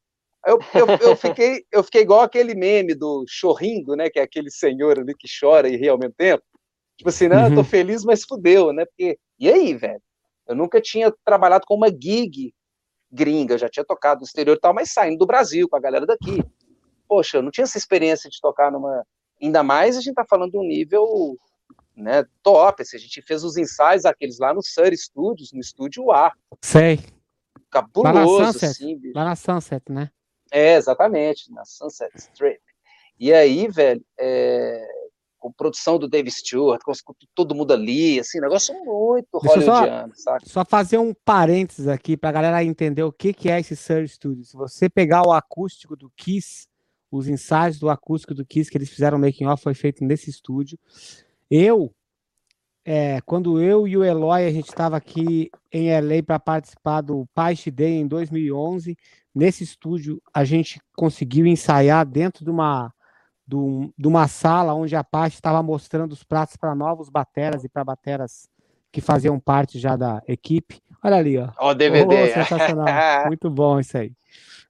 Eu, 0.46 0.60
eu, 0.74 1.10
eu, 1.10 1.16
fiquei, 1.16 1.66
eu 1.72 1.84
fiquei 1.84 2.02
igual 2.02 2.22
aquele 2.22 2.54
meme 2.54 2.94
do 2.94 3.26
chorrindo, 3.28 3.96
né? 3.96 4.10
Que 4.10 4.20
é 4.20 4.24
aquele 4.24 4.52
senhor 4.52 5.00
ali 5.00 5.16
que 5.16 5.28
chora 5.40 5.68
e 5.68 5.76
ri 5.76 5.90
ao 5.90 5.98
mesmo 5.98 6.14
tempo. 6.16 6.44
Tipo 6.98 7.10
assim, 7.10 7.28
não, 7.28 7.50
uhum. 7.50 7.56
tô 7.56 7.64
feliz, 7.64 8.06
mas 8.06 8.24
fudeu, 8.24 8.72
né? 8.72 8.86
Porque, 8.86 9.18
e 9.40 9.50
aí, 9.50 9.74
velho? 9.74 10.02
Eu 10.48 10.56
nunca 10.56 10.80
tinha 10.80 11.12
trabalhado 11.26 11.66
com 11.68 11.76
uma 11.76 11.90
gig 11.90 12.54
gringa, 13.12 13.58
já 13.58 13.70
tinha 13.70 13.86
tocado 13.86 14.22
no 14.22 14.26
exterior 14.26 14.56
e 14.56 14.60
tal, 14.60 14.74
mas 14.74 14.92
saindo 14.92 15.18
do 15.18 15.26
Brasil, 15.26 15.68
com 15.68 15.76
a 15.76 15.80
galera 15.80 16.06
daqui. 16.06 16.44
Poxa, 17.08 17.38
eu 17.38 17.42
não 17.42 17.52
tinha 17.52 17.64
essa 17.64 17.78
experiência 17.78 18.30
de 18.30 18.40
tocar 18.40 18.72
numa. 18.72 19.06
Ainda 19.42 19.64
mais 19.64 19.98
a 19.98 20.02
gente 20.02 20.16
tá 20.16 20.26
falando 20.28 20.52
de 20.52 20.58
um 20.58 20.64
nível 20.64 21.38
né, 21.96 22.24
top. 22.44 22.82
Assim, 22.82 22.98
a 22.98 23.00
gente 23.00 23.22
fez 23.22 23.44
os 23.44 23.58
ensaios 23.58 24.06
aqueles 24.06 24.40
lá 24.40 24.54
no 24.54 24.62
Sur 24.62 24.94
Studios, 24.96 25.52
no 25.52 25.60
estúdio 25.60 26.12
A. 26.12 26.32
Sei. 26.62 27.00
Cabuloso, 27.72 28.04
lá 28.04 28.14
na 28.14 28.54
Sunset, 28.54 28.66
assim, 28.66 29.12
Lá 29.14 29.26
na 29.26 29.36
Sunset, 29.36 29.92
né? 29.92 30.10
É, 30.56 30.76
exatamente, 30.76 31.52
na 31.52 31.66
Sunset 31.66 32.16
Strip. 32.16 32.62
E 33.20 33.34
aí, 33.34 33.68
velho, 33.68 34.02
é, 34.18 34.88
com 35.38 35.52
produção 35.52 36.00
do 36.00 36.08
Dave 36.08 36.32
Stewart, 36.32 36.82
com 36.82 36.94
todo 37.36 37.54
mundo 37.54 37.74
ali, 37.74 38.22
assim, 38.22 38.40
negócio 38.40 38.74
muito 38.86 39.38
hollywoodiano, 39.38 40.16
só, 40.16 40.32
sabe? 40.32 40.50
Só 40.50 40.64
fazer 40.64 40.98
um 40.98 41.14
parênteses 41.14 41.90
aqui 41.90 42.16
pra 42.16 42.32
galera 42.32 42.64
entender 42.64 43.04
o 43.04 43.12
que, 43.12 43.34
que 43.34 43.52
é 43.52 43.60
esse 43.60 43.76
Surge 43.76 44.14
Studio. 44.14 44.46
Se 44.46 44.56
você 44.56 44.90
pegar 44.90 45.28
o 45.28 45.34
acústico 45.34 45.94
do 45.94 46.10
Kiss, 46.16 46.70
os 47.12 47.28
ensaios 47.28 47.78
do 47.78 47.90
acústico 47.90 48.34
do 48.34 48.46
Kiss 48.46 48.72
que 48.72 48.78
eles 48.78 48.90
fizeram 48.90 49.20
making 49.20 49.48
off 49.48 49.62
foi 49.62 49.74
feito 49.74 50.06
nesse 50.06 50.30
estúdio. 50.30 50.80
Eu, 51.52 51.94
é, 52.86 53.20
quando 53.26 53.62
eu 53.62 53.86
e 53.86 53.98
o 53.98 54.06
Eloy, 54.06 54.46
a 54.46 54.52
gente 54.52 54.70
estava 54.70 54.96
aqui 54.96 55.52
em 55.70 55.92
LA 55.92 56.24
para 56.26 56.40
participar 56.40 57.02
do 57.02 57.28
Paiche 57.34 57.70
Day 57.70 57.96
em 57.96 58.08
2011, 58.08 58.98
Nesse 59.36 59.66
estúdio, 59.66 60.22
a 60.34 60.46
gente 60.46 60.80
conseguiu 60.96 61.46
ensaiar 61.46 62.06
dentro 62.06 62.46
de 62.46 62.50
uma, 62.50 62.94
de, 63.46 64.08
uma 64.08 64.30
sala 64.30 64.74
onde 64.74 64.96
a 64.96 65.04
parte 65.04 65.34
estava 65.34 65.62
mostrando 65.62 66.14
os 66.14 66.24
pratos 66.24 66.56
para 66.56 66.74
novos 66.74 67.10
bateras 67.10 67.66
e 67.66 67.70
para 67.70 67.84
bateras 67.84 68.50
que 68.94 69.02
faziam 69.02 69.38
parte 69.38 69.78
já 69.78 69.98
da 69.98 70.24
equipe. 70.26 70.82
Olha 71.04 71.18
ali, 71.18 71.38
ó. 71.38 71.50
Ó, 71.58 71.72
o 71.72 71.74
DVD. 71.74 72.24
Oh, 72.24 72.34
sensacional. 72.34 72.88
Muito 73.28 73.50
bom 73.50 73.78
isso 73.78 73.98
aí. 73.98 74.14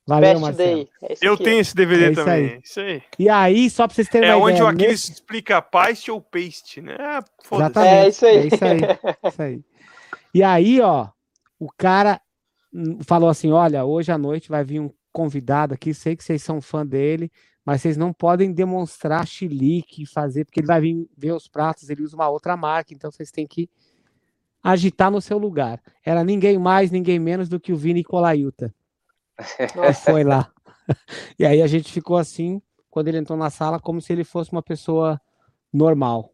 Valeu, 0.08 0.30
Best 0.30 0.42
Marcelo. 0.42 0.90
É 1.02 1.16
eu 1.22 1.38
tenho 1.38 1.60
esse 1.60 1.76
DVD 1.76 2.06
é 2.06 2.12
também. 2.12 2.34
Aí. 2.34 2.60
Isso 2.64 2.80
aí. 2.80 3.04
E 3.20 3.30
aí, 3.30 3.70
só 3.70 3.88
para 3.88 3.96
vocês 3.96 4.10
terem 4.10 4.30
é 4.30 4.36
uma 4.36 4.50
ideia. 4.50 4.64
É 4.64 4.64
onde 4.64 4.72
o 4.72 4.76
Aquiles 4.76 5.02
nesse... 5.02 5.12
explica 5.14 5.62
paste 5.62 6.10
ou 6.10 6.20
paste, 6.20 6.82
né? 6.82 6.96
Ah, 7.00 7.24
Exatamente. 7.52 7.94
É 7.94 8.08
isso 8.08 8.26
aí. 8.26 8.38
É 8.38 8.48
isso 8.48 8.66
aí. 8.66 8.80
isso 9.30 9.42
aí. 9.42 9.62
E 10.34 10.44
aí, 10.44 10.82
ó, 10.82 11.08
o 11.60 11.70
cara 11.76 12.20
falou 13.04 13.30
assim: 13.30 13.52
olha, 13.52 13.86
hoje 13.86 14.12
à 14.12 14.18
noite 14.18 14.50
vai 14.50 14.64
vir 14.64 14.80
um 14.80 14.90
convidado 15.12 15.74
aqui, 15.74 15.94
sei 15.94 16.16
que 16.16 16.24
vocês 16.24 16.44
são 16.44 16.62
fã 16.62 16.86
dele, 16.86 17.32
mas 17.64 17.82
vocês 17.82 17.98
não 17.98 18.12
podem 18.12 18.52
demonstrar 18.52 19.26
chilique 19.26 20.04
e 20.04 20.06
fazer, 20.06 20.46
porque 20.46 20.60
ele 20.60 20.68
vai 20.68 20.82
vir 20.82 21.10
ver 21.18 21.32
os 21.32 21.48
pratos, 21.48 21.90
ele 21.90 22.04
usa 22.04 22.16
uma 22.16 22.30
outra 22.30 22.58
marca, 22.58 22.94
então 22.94 23.10
vocês 23.10 23.32
têm 23.32 23.48
que 23.48 23.70
agitar 24.62 25.10
no 25.10 25.22
seu 25.22 25.38
lugar. 25.38 25.80
Era 26.04 26.24
ninguém 26.24 26.58
mais, 26.58 26.92
ninguém 26.92 27.20
menos 27.20 27.48
do 27.48 27.60
que 27.60 27.72
o 27.72 27.78
Vini 27.78 28.04
Colaiuta. 28.04 28.74
foi 30.04 30.24
lá. 30.24 30.52
E 31.38 31.46
aí 31.46 31.62
a 31.62 31.68
gente 31.68 31.92
ficou 31.92 32.18
assim, 32.18 32.62
quando 32.90 33.08
ele 33.08 33.18
entrou 33.18 33.38
na 33.38 33.50
sala, 33.50 33.80
como 33.80 34.02
se 34.02 34.12
ele 34.12 34.24
fosse 34.24 34.52
uma 34.52 34.64
pessoa 34.64 35.20
normal. 35.72 36.32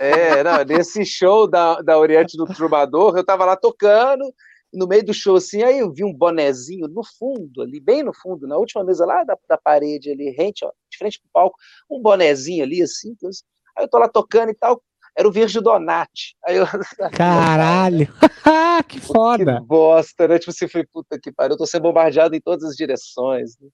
É, 0.00 0.42
não, 0.42 0.64
nesse 0.64 1.04
show 1.04 1.48
da, 1.48 1.82
da 1.82 1.98
Oriente 1.98 2.36
do 2.36 2.46
Trubador, 2.46 3.16
eu 3.16 3.24
tava 3.24 3.44
lá 3.44 3.56
tocando, 3.56 4.24
no 4.72 4.86
meio 4.86 5.04
do 5.04 5.12
show, 5.12 5.36
assim, 5.36 5.62
aí 5.62 5.78
eu 5.78 5.92
vi 5.92 6.04
um 6.04 6.12
bonezinho 6.12 6.86
no 6.88 7.02
fundo, 7.04 7.62
ali, 7.62 7.80
bem 7.80 8.02
no 8.02 8.12
fundo, 8.14 8.46
na 8.46 8.56
última 8.56 8.84
mesa 8.84 9.04
lá 9.04 9.24
da, 9.24 9.36
da 9.48 9.58
parede 9.58 10.10
ali, 10.10 10.30
rente, 10.30 10.64
ó, 10.64 10.70
de 10.90 10.96
frente 10.96 11.20
pro 11.20 11.30
palco, 11.32 11.56
um 11.90 12.00
bonezinho 12.00 12.62
ali, 12.62 12.82
assim, 12.82 13.16
aí 13.76 13.84
eu 13.84 13.88
tô 13.88 13.98
lá 13.98 14.08
tocando 14.08 14.50
e 14.50 14.54
tal, 14.54 14.80
era 15.16 15.28
o 15.28 15.32
Virgil 15.32 15.62
Donati. 15.62 16.36
Aí 16.44 16.56
eu, 16.56 16.66
Caralho! 17.16 18.08
que 18.88 19.00
foda! 19.00 19.60
Que 19.60 19.66
bosta, 19.66 20.28
né? 20.28 20.38
Tipo 20.38 20.50
assim, 20.50 20.68
foi 20.68 20.86
puta 20.86 21.18
que 21.20 21.32
pariu, 21.32 21.54
eu 21.54 21.58
tô 21.58 21.66
sendo 21.66 21.82
bombardeado 21.82 22.34
em 22.34 22.40
todas 22.40 22.64
as 22.64 22.76
direções. 22.76 23.58
Né? 23.60 23.68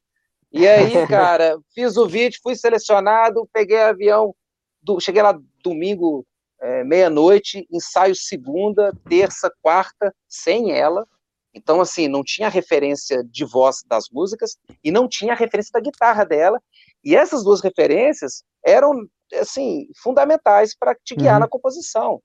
E 0.52 0.66
aí, 0.66 0.92
cara, 1.06 1.58
fiz 1.74 1.96
o 1.96 2.06
vídeo, 2.08 2.40
fui 2.42 2.54
selecionado, 2.56 3.48
peguei 3.52 3.80
avião, 3.80 4.34
do, 4.82 5.00
cheguei 5.00 5.22
lá 5.22 5.38
domingo 5.62 6.26
é, 6.60 6.84
meia-noite, 6.84 7.66
ensaio 7.70 8.14
segunda, 8.14 8.92
terça, 9.08 9.50
quarta, 9.62 10.14
sem 10.28 10.72
ela. 10.72 11.06
Então, 11.54 11.80
assim, 11.80 12.06
não 12.06 12.22
tinha 12.22 12.48
referência 12.48 13.24
de 13.24 13.44
voz 13.44 13.82
das 13.86 14.08
músicas 14.12 14.58
e 14.84 14.90
não 14.90 15.08
tinha 15.08 15.34
referência 15.34 15.72
da 15.72 15.80
guitarra 15.80 16.24
dela. 16.24 16.60
E 17.02 17.16
essas 17.16 17.42
duas 17.42 17.62
referências 17.62 18.42
eram, 18.64 18.92
assim, 19.34 19.88
fundamentais 20.02 20.76
para 20.76 20.94
te 20.94 21.14
guiar 21.14 21.34
uhum. 21.34 21.40
na 21.40 21.48
composição. 21.48 22.20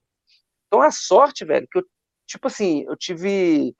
Então, 0.66 0.82
a 0.82 0.90
sorte, 0.90 1.44
velho, 1.44 1.66
que 1.70 1.78
eu, 1.78 1.84
tipo 2.26 2.46
assim, 2.46 2.84
eu 2.86 2.96
tive. 2.96 3.74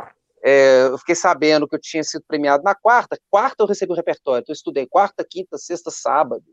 É, 0.44 0.86
eu 0.88 0.98
fiquei 0.98 1.14
sabendo 1.14 1.68
que 1.68 1.76
eu 1.76 1.80
tinha 1.80 2.02
sido 2.02 2.24
premiado 2.26 2.62
na 2.64 2.74
quarta. 2.74 3.18
Quarta 3.30 3.62
eu 3.62 3.66
recebi 3.66 3.92
o 3.92 3.96
repertório. 3.96 4.42
Então, 4.42 4.52
eu 4.52 4.56
estudei 4.56 4.86
quarta, 4.86 5.24
quinta, 5.28 5.58
sexta, 5.58 5.90
sábado. 5.90 6.44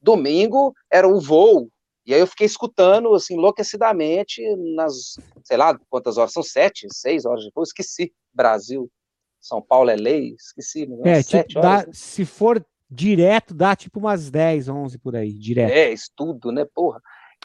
Domingo 0.00 0.72
era 0.90 1.06
o 1.06 1.20
voo 1.20 1.68
e 2.06 2.14
aí 2.14 2.20
eu 2.20 2.26
fiquei 2.26 2.46
escutando, 2.46 3.14
assim, 3.14 3.34
enlouquecidamente, 3.34 4.42
nas, 4.74 5.16
sei 5.44 5.56
lá, 5.56 5.78
quantas 5.88 6.16
horas? 6.16 6.32
São 6.32 6.42
sete, 6.42 6.86
seis 6.92 7.24
horas 7.24 7.44
depois, 7.44 7.68
esqueci. 7.68 8.12
Brasil, 8.32 8.90
São 9.40 9.60
Paulo 9.60 9.90
é 9.90 9.96
lei, 9.96 10.34
esqueci. 10.38 10.88
É, 11.04 11.22
tipo, 11.22 11.60
dá, 11.60 11.86
se 11.92 12.24
for 12.24 12.64
direto, 12.90 13.54
dá 13.54 13.76
tipo 13.76 14.00
umas 14.00 14.30
10, 14.30 14.68
11 14.68 14.98
por 14.98 15.14
aí, 15.14 15.32
direto. 15.32 15.72
É, 15.72 15.92
estudo, 15.92 16.50
né, 16.50 16.66
porra. 16.74 17.00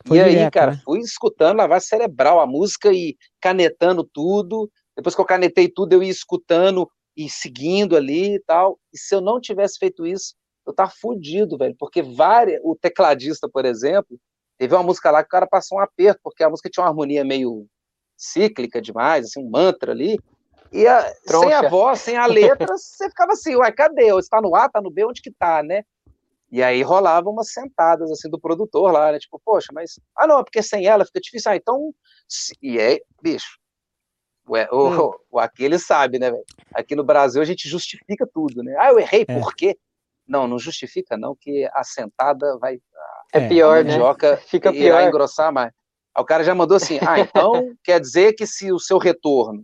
Foi 0.05 0.17
e 0.17 0.23
direto, 0.23 0.43
aí, 0.43 0.51
cara, 0.51 0.71
né? 0.71 0.81
fui 0.83 0.99
escutando 0.99 1.57
lavagem 1.57 1.87
cerebral, 1.87 2.39
a 2.39 2.47
música 2.47 2.91
e 2.91 3.15
canetando 3.39 4.03
tudo. 4.03 4.69
Depois 4.95 5.15
que 5.15 5.21
eu 5.21 5.25
canetei 5.25 5.69
tudo, 5.69 5.93
eu 5.93 6.03
ia 6.03 6.11
escutando 6.11 6.89
e 7.15 7.29
seguindo 7.29 7.95
ali 7.95 8.35
e 8.35 8.39
tal. 8.39 8.79
E 8.93 8.97
se 8.97 9.13
eu 9.15 9.21
não 9.21 9.39
tivesse 9.39 9.77
feito 9.77 10.05
isso, 10.05 10.35
eu 10.65 10.73
tava 10.73 10.91
fudido, 10.91 11.57
velho, 11.57 11.75
porque 11.77 12.01
várias, 12.01 12.59
o 12.63 12.75
tecladista, 12.75 13.47
por 13.47 13.65
exemplo, 13.65 14.19
Teve 14.57 14.73
uma 14.75 14.83
música 14.83 15.11
lá 15.11 15.21
que 15.21 15.27
o 15.27 15.31
cara 15.31 15.47
passou 15.47 15.77
um 15.77 15.81
aperto, 15.81 16.19
porque 16.23 16.43
a 16.43 16.49
música 16.49 16.69
tinha 16.69 16.83
uma 16.83 16.89
harmonia 16.89 17.23
meio 17.23 17.67
cíclica 18.17 18.81
demais, 18.81 19.25
assim, 19.25 19.43
um 19.43 19.49
mantra 19.49 19.91
ali. 19.91 20.17
E 20.71 20.87
a, 20.87 21.13
sem 21.25 21.53
a 21.53 21.69
voz, 21.69 21.99
sem 21.99 22.17
a 22.17 22.25
letra, 22.25 22.67
você 22.77 23.09
ficava 23.09 23.33
assim, 23.33 23.55
uai, 23.55 23.71
cadê? 23.71 24.17
Está 24.17 24.41
no 24.41 24.55
A, 24.55 24.69
tá 24.69 24.81
no 24.81 24.89
B, 24.89 25.05
onde 25.05 25.21
que 25.21 25.31
tá, 25.31 25.61
né? 25.61 25.83
E 26.51 26.63
aí 26.63 26.81
rolavam 26.81 27.33
umas 27.33 27.51
sentadas, 27.51 28.09
assim, 28.11 28.29
do 28.29 28.39
produtor 28.39 28.91
lá, 28.91 29.11
né? 29.11 29.19
Tipo, 29.19 29.41
poxa, 29.43 29.67
mas... 29.73 29.99
Ah, 30.15 30.27
não, 30.27 30.39
é 30.39 30.43
porque 30.43 30.61
sem 30.63 30.85
ela 30.85 31.05
fica 31.05 31.19
difícil. 31.19 31.51
Ah, 31.51 31.55
então... 31.55 31.93
E 32.61 32.79
é, 32.79 32.99
bicho, 33.21 33.57
Ué, 34.47 34.67
o, 34.71 34.89
hum. 34.89 35.11
o, 35.31 35.39
aqui 35.39 35.63
ele 35.63 35.79
sabe, 35.79 36.19
né, 36.19 36.29
velho? 36.29 36.43
Aqui 36.73 36.95
no 36.95 37.03
Brasil 37.03 37.41
a 37.41 37.45
gente 37.45 37.67
justifica 37.67 38.27
tudo, 38.31 38.61
né? 38.61 38.75
Ah, 38.79 38.89
eu 38.89 38.99
errei, 38.99 39.25
é. 39.27 39.39
por 39.39 39.55
quê? 39.55 39.77
Não, 40.27 40.47
não 40.47 40.59
justifica, 40.59 41.17
não, 41.17 41.35
que 41.35 41.67
a 41.73 41.83
sentada 41.83 42.57
vai. 42.59 42.79
É, 43.35 43.45
é 43.45 43.47
pior, 43.47 43.83
né? 43.83 43.97
Fica 44.47 44.71
pior. 44.71 44.99
Irá 44.99 45.07
engrossar 45.07 45.51
mais. 45.51 45.71
Aí 46.15 46.21
o 46.21 46.25
cara 46.25 46.43
já 46.43 46.55
mandou 46.55 46.77
assim: 46.77 46.97
ah, 47.05 47.19
então 47.19 47.51
quer 47.83 47.99
dizer 47.99 48.33
que 48.33 48.47
se 48.47 48.71
o 48.71 48.79
seu 48.79 48.97
retorno 48.97 49.63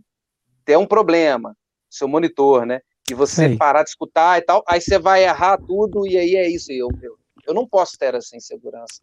der 0.66 0.78
um 0.78 0.86
problema, 0.86 1.56
seu 1.90 2.06
monitor, 2.06 2.66
né? 2.66 2.80
E 3.10 3.14
você 3.14 3.56
parar 3.56 3.82
de 3.82 3.90
escutar 3.90 4.38
e 4.38 4.42
tal, 4.42 4.62
aí 4.66 4.80
você 4.80 4.98
vai 4.98 5.24
errar 5.24 5.58
tudo 5.58 6.06
e 6.06 6.16
aí 6.16 6.36
é 6.36 6.48
isso. 6.48 6.70
Eu, 6.70 6.88
eu, 7.02 7.16
eu 7.46 7.54
não 7.54 7.66
posso 7.66 7.98
ter 7.98 8.14
essa 8.14 8.36
insegurança. 8.36 9.00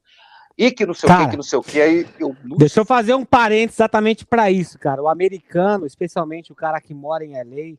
e 0.58 0.72
que 0.72 0.86
não 0.86 0.94
sei 0.94 1.08
cara, 1.08 1.22
o 1.22 1.26
que, 1.26 1.32
que 1.32 1.38
não 1.38 1.44
sei 1.44 1.60
o 1.60 1.62
que. 1.62 1.82
Aí 1.82 2.08
eu... 2.18 2.36
Deixa 2.58 2.80
eu 2.80 2.86
fazer 2.86 3.14
um 3.14 3.26
parênteses 3.26 3.76
exatamente 3.76 4.26
para 4.26 4.50
isso, 4.50 4.80
cara. 4.80 5.04
O 5.04 5.10
americano, 5.10 5.86
especialmente 5.86 6.52
o 6.52 6.56
cara 6.56 6.80
que 6.80 6.94
mora 6.94 7.26
em 7.26 7.34
LA, 7.34 7.78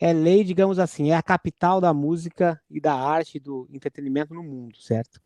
LA, 0.00 0.44
digamos 0.44 0.78
assim, 0.78 1.10
é 1.10 1.16
a 1.16 1.22
capital 1.22 1.80
da 1.80 1.94
música 1.94 2.60
e 2.70 2.80
da 2.80 2.94
arte 2.94 3.40
do 3.40 3.66
entretenimento 3.70 4.34
no 4.34 4.42
mundo, 4.42 4.76
certo? 4.78 5.20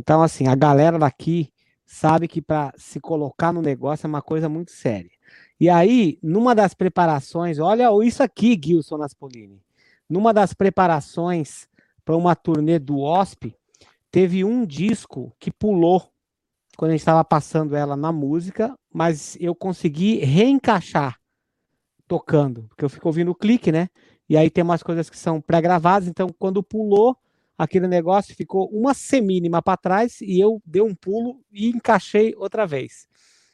Então, 0.00 0.22
assim, 0.22 0.46
a 0.48 0.54
galera 0.54 0.98
daqui 0.98 1.52
sabe 1.84 2.26
que 2.26 2.40
para 2.40 2.72
se 2.78 2.98
colocar 2.98 3.52
no 3.52 3.60
negócio 3.60 4.06
é 4.06 4.08
uma 4.08 4.22
coisa 4.22 4.48
muito 4.48 4.70
séria. 4.70 5.10
E 5.60 5.68
aí, 5.68 6.18
numa 6.22 6.54
das 6.54 6.72
preparações, 6.72 7.58
olha 7.58 7.90
isso 8.02 8.22
aqui, 8.22 8.58
Gilson 8.62 8.96
Naspolini. 8.96 9.62
Numa 10.08 10.32
das 10.32 10.54
preparações 10.54 11.68
para 12.02 12.16
uma 12.16 12.34
turnê 12.34 12.78
do 12.78 12.98
OSP, 13.00 13.54
teve 14.10 14.42
um 14.42 14.64
disco 14.64 15.34
que 15.38 15.50
pulou 15.50 16.10
quando 16.78 16.92
a 16.92 16.92
gente 16.94 17.02
estava 17.02 17.22
passando 17.22 17.76
ela 17.76 17.94
na 17.94 18.10
música, 18.10 18.74
mas 18.90 19.36
eu 19.38 19.54
consegui 19.54 20.16
reencaixar 20.24 21.20
tocando, 22.08 22.62
porque 22.70 22.86
eu 22.86 22.88
fico 22.88 23.06
ouvindo 23.06 23.32
o 23.32 23.34
clique, 23.34 23.70
né? 23.70 23.90
E 24.26 24.34
aí 24.34 24.48
tem 24.48 24.64
umas 24.64 24.82
coisas 24.82 25.10
que 25.10 25.18
são 25.18 25.42
pré-gravadas, 25.42 26.08
então 26.08 26.30
quando 26.38 26.62
pulou 26.62 27.14
aquele 27.62 27.86
negócio, 27.86 28.34
ficou 28.34 28.68
uma 28.72 28.94
semínima 28.94 29.60
para 29.60 29.76
trás 29.76 30.20
e 30.22 30.40
eu 30.40 30.62
dei 30.64 30.80
um 30.80 30.94
pulo 30.94 31.40
e 31.52 31.68
encaixei 31.68 32.34
outra 32.36 32.66
vez. 32.66 33.06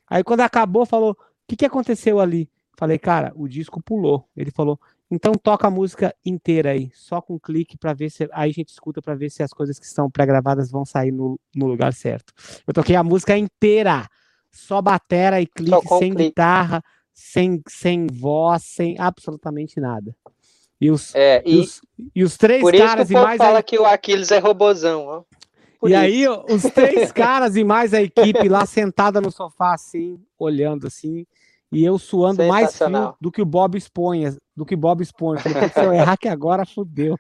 Aí 0.09 0.23
quando 0.23 0.43
acabou, 0.43 0.87
falou: 0.87 1.11
"O 1.11 1.17
que, 1.49 1.57
que 1.57 1.67
aconteceu 1.67 2.21
ali?" 2.21 2.49
Falei: 2.79 2.99
"Cara, 2.99 3.33
o 3.35 3.49
disco 3.49 3.83
pulou". 3.83 4.29
Ele 4.37 4.53
falou: 4.53 4.79
então 5.11 5.35
toca 5.35 5.67
a 5.67 5.71
música 5.71 6.15
inteira 6.25 6.71
aí, 6.71 6.91
só 6.95 7.21
com 7.21 7.39
clique 7.39 7.77
para 7.77 7.93
ver 7.93 8.11
se 8.11 8.29
aí 8.33 8.51
a 8.51 8.53
gente 8.53 8.69
escuta 8.69 9.03
para 9.03 9.15
ver 9.15 9.31
se 9.31 9.43
as 9.43 9.53
coisas 9.53 9.79
que 9.79 9.87
estão 9.87 10.11
pré-gravadas 10.11 10.71
vão 10.71 10.85
sair 10.85 11.13
no, 11.13 11.39
no 11.55 11.67
lugar 11.67 11.93
certo. 11.93 12.33
Eu 12.67 12.75
toquei 12.75 12.97
a 12.97 13.05
música 13.05 13.37
inteira, 13.37 14.09
só 14.51 14.81
batera 14.83 15.41
e 15.41 15.47
clique, 15.47 15.89
sem 15.89 16.13
clique. 16.13 16.31
guitarra, 16.31 16.83
sem, 17.13 17.61
sem 17.69 18.07
voz, 18.07 18.63
sem 18.65 18.97
absolutamente 18.99 19.81
nada. 19.81 20.15
E 20.81 20.91
os, 20.91 21.15
é, 21.15 21.43
e, 21.45 21.57
e, 21.57 21.61
os, 21.61 21.81
e 22.15 22.25
os 22.25 22.37
três 22.37 22.61
por 22.61 22.77
caras 22.77 23.09
isso 23.11 23.19
e 23.19 23.23
mais 23.23 23.39
fala 23.39 23.59
aí... 23.59 23.63
que 23.63 23.79
o 23.79 23.87
Aquiles 23.87 24.31
é 24.31 24.39
robozão, 24.39 25.07
ó. 25.07 25.23
Por 25.81 25.91
e 25.91 25.93
isso. 25.93 26.03
aí 26.03 26.29
os 26.29 26.63
três 26.65 27.13
caras 27.13 27.57
e 27.57 27.65
mais 27.65 27.95
a 27.95 28.03
equipe 28.03 28.49
lá 28.49 28.67
sentada 28.67 29.21
no 29.21 29.31
sofá 29.31 29.75
assim, 29.75 30.19
olhando 30.39 30.87
assim, 30.87 31.27
e 31.73 31.85
eu 31.85 31.99
suando 31.99 32.45
mais 32.45 32.77
frio 32.77 33.15
do 33.21 33.31
que 33.31 33.43
o 33.43 33.47
Bob 33.47 33.77
Esponha, 33.77 34.37
do 34.55 34.65
que 34.65 34.77
Bob 34.77 35.03
Esponja. 35.03 35.43
Falei, 35.43 35.69
se 35.69 35.81
eu 35.81 35.93
errar 35.93 36.17
que 36.17 36.29
agora 36.29 36.65
fudeu. 36.65 37.17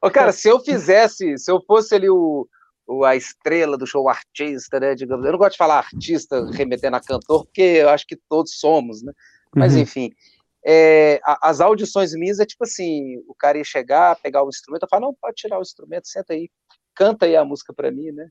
Ô, 0.00 0.10
cara, 0.10 0.32
se 0.32 0.48
eu 0.48 0.58
fizesse, 0.60 1.36
se 1.38 1.50
eu 1.50 1.60
fosse 1.66 1.94
ali 1.94 2.08
o, 2.08 2.46
o, 2.86 3.04
a 3.04 3.14
estrela 3.14 3.76
do 3.76 3.86
show 3.86 4.08
artista, 4.08 4.80
né? 4.80 4.94
Digamos, 4.94 5.24
eu 5.24 5.32
não 5.32 5.38
gosto 5.38 5.52
de 5.52 5.58
falar 5.58 5.78
artista 5.78 6.44
remetendo 6.50 6.96
a 6.96 7.00
cantor, 7.00 7.44
porque 7.44 7.62
eu 7.62 7.88
acho 7.90 8.06
que 8.06 8.16
todos 8.28 8.58
somos, 8.58 9.02
né? 9.02 9.12
Mas 9.54 9.74
uhum. 9.74 9.80
enfim, 9.80 10.10
é, 10.64 11.20
as 11.42 11.60
audições 11.60 12.12
minhas 12.14 12.38
é 12.38 12.46
tipo 12.46 12.64
assim, 12.64 13.18
o 13.28 13.34
cara 13.34 13.58
ia 13.58 13.64
chegar, 13.64 14.16
pegar 14.20 14.44
o 14.44 14.48
instrumento, 14.48 14.84
eu 14.84 14.88
falo, 14.88 15.06
não, 15.06 15.14
pode 15.14 15.36
tirar 15.36 15.58
o 15.58 15.62
instrumento, 15.62 16.08
senta 16.08 16.32
aí, 16.32 16.48
canta 16.94 17.26
aí 17.26 17.36
a 17.36 17.44
música 17.44 17.72
para 17.72 17.90
mim, 17.90 18.10
né? 18.12 18.28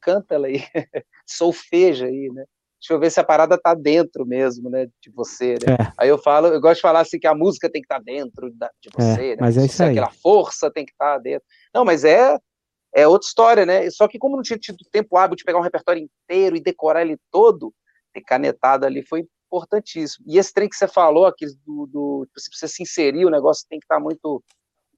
Canta 0.00 0.34
ela 0.34 0.46
aí, 0.46 0.62
solfeja 1.26 2.06
aí, 2.06 2.30
né? 2.32 2.44
deixa 2.80 2.94
eu 2.94 3.00
ver 3.00 3.10
se 3.10 3.18
a 3.18 3.24
parada 3.24 3.58
tá 3.58 3.74
dentro 3.74 4.24
mesmo, 4.24 4.70
né, 4.70 4.86
de 5.02 5.10
você, 5.10 5.54
né? 5.54 5.74
É. 5.80 5.92
Aí 5.98 6.08
eu 6.08 6.18
falo, 6.18 6.48
eu 6.48 6.60
gosto 6.60 6.76
de 6.76 6.82
falar 6.82 7.00
assim 7.00 7.18
que 7.18 7.26
a 7.26 7.34
música 7.34 7.70
tem 7.70 7.82
que 7.82 7.86
estar 7.86 7.98
tá 7.98 8.02
dentro 8.04 8.50
da, 8.52 8.70
de 8.80 8.88
é, 8.88 9.02
você, 9.02 9.24
é, 9.24 9.30
né? 9.30 9.36
Mas 9.40 9.58
é 9.58 9.66
isso 9.66 9.82
aí. 9.82 9.90
Aquela 9.90 10.10
força 10.10 10.70
tem 10.70 10.84
que 10.84 10.92
estar 10.92 11.14
tá 11.14 11.18
dentro. 11.18 11.46
Não, 11.74 11.84
mas 11.84 12.04
é 12.04 12.38
é 12.94 13.06
outra 13.06 13.26
história, 13.26 13.66
né? 13.66 13.90
Só 13.90 14.08
que 14.08 14.18
como 14.18 14.36
não 14.36 14.42
tinha 14.42 14.58
tido 14.58 14.78
tempo 14.90 15.18
hábil 15.18 15.36
de 15.36 15.44
pegar 15.44 15.58
um 15.58 15.62
repertório 15.62 16.02
inteiro 16.02 16.56
e 16.56 16.62
decorar 16.62 17.02
ele 17.02 17.18
todo, 17.30 17.74
ter 18.12 18.22
canetado 18.22 18.86
ali 18.86 19.02
foi 19.02 19.26
importantíssimo. 19.46 20.24
E 20.28 20.38
esse 20.38 20.52
trem 20.52 20.68
que 20.68 20.76
você 20.76 20.88
falou, 20.88 21.26
aqui 21.26 21.46
do, 21.64 21.86
do 21.86 22.26
tipo, 22.26 22.40
se 22.40 22.50
você 22.52 22.68
se 22.68 22.82
inserir, 22.82 23.24
o 23.24 23.30
negócio 23.30 23.66
tem 23.68 23.78
que 23.78 23.84
estar 23.84 23.96
tá 23.96 24.00
muito 24.00 24.42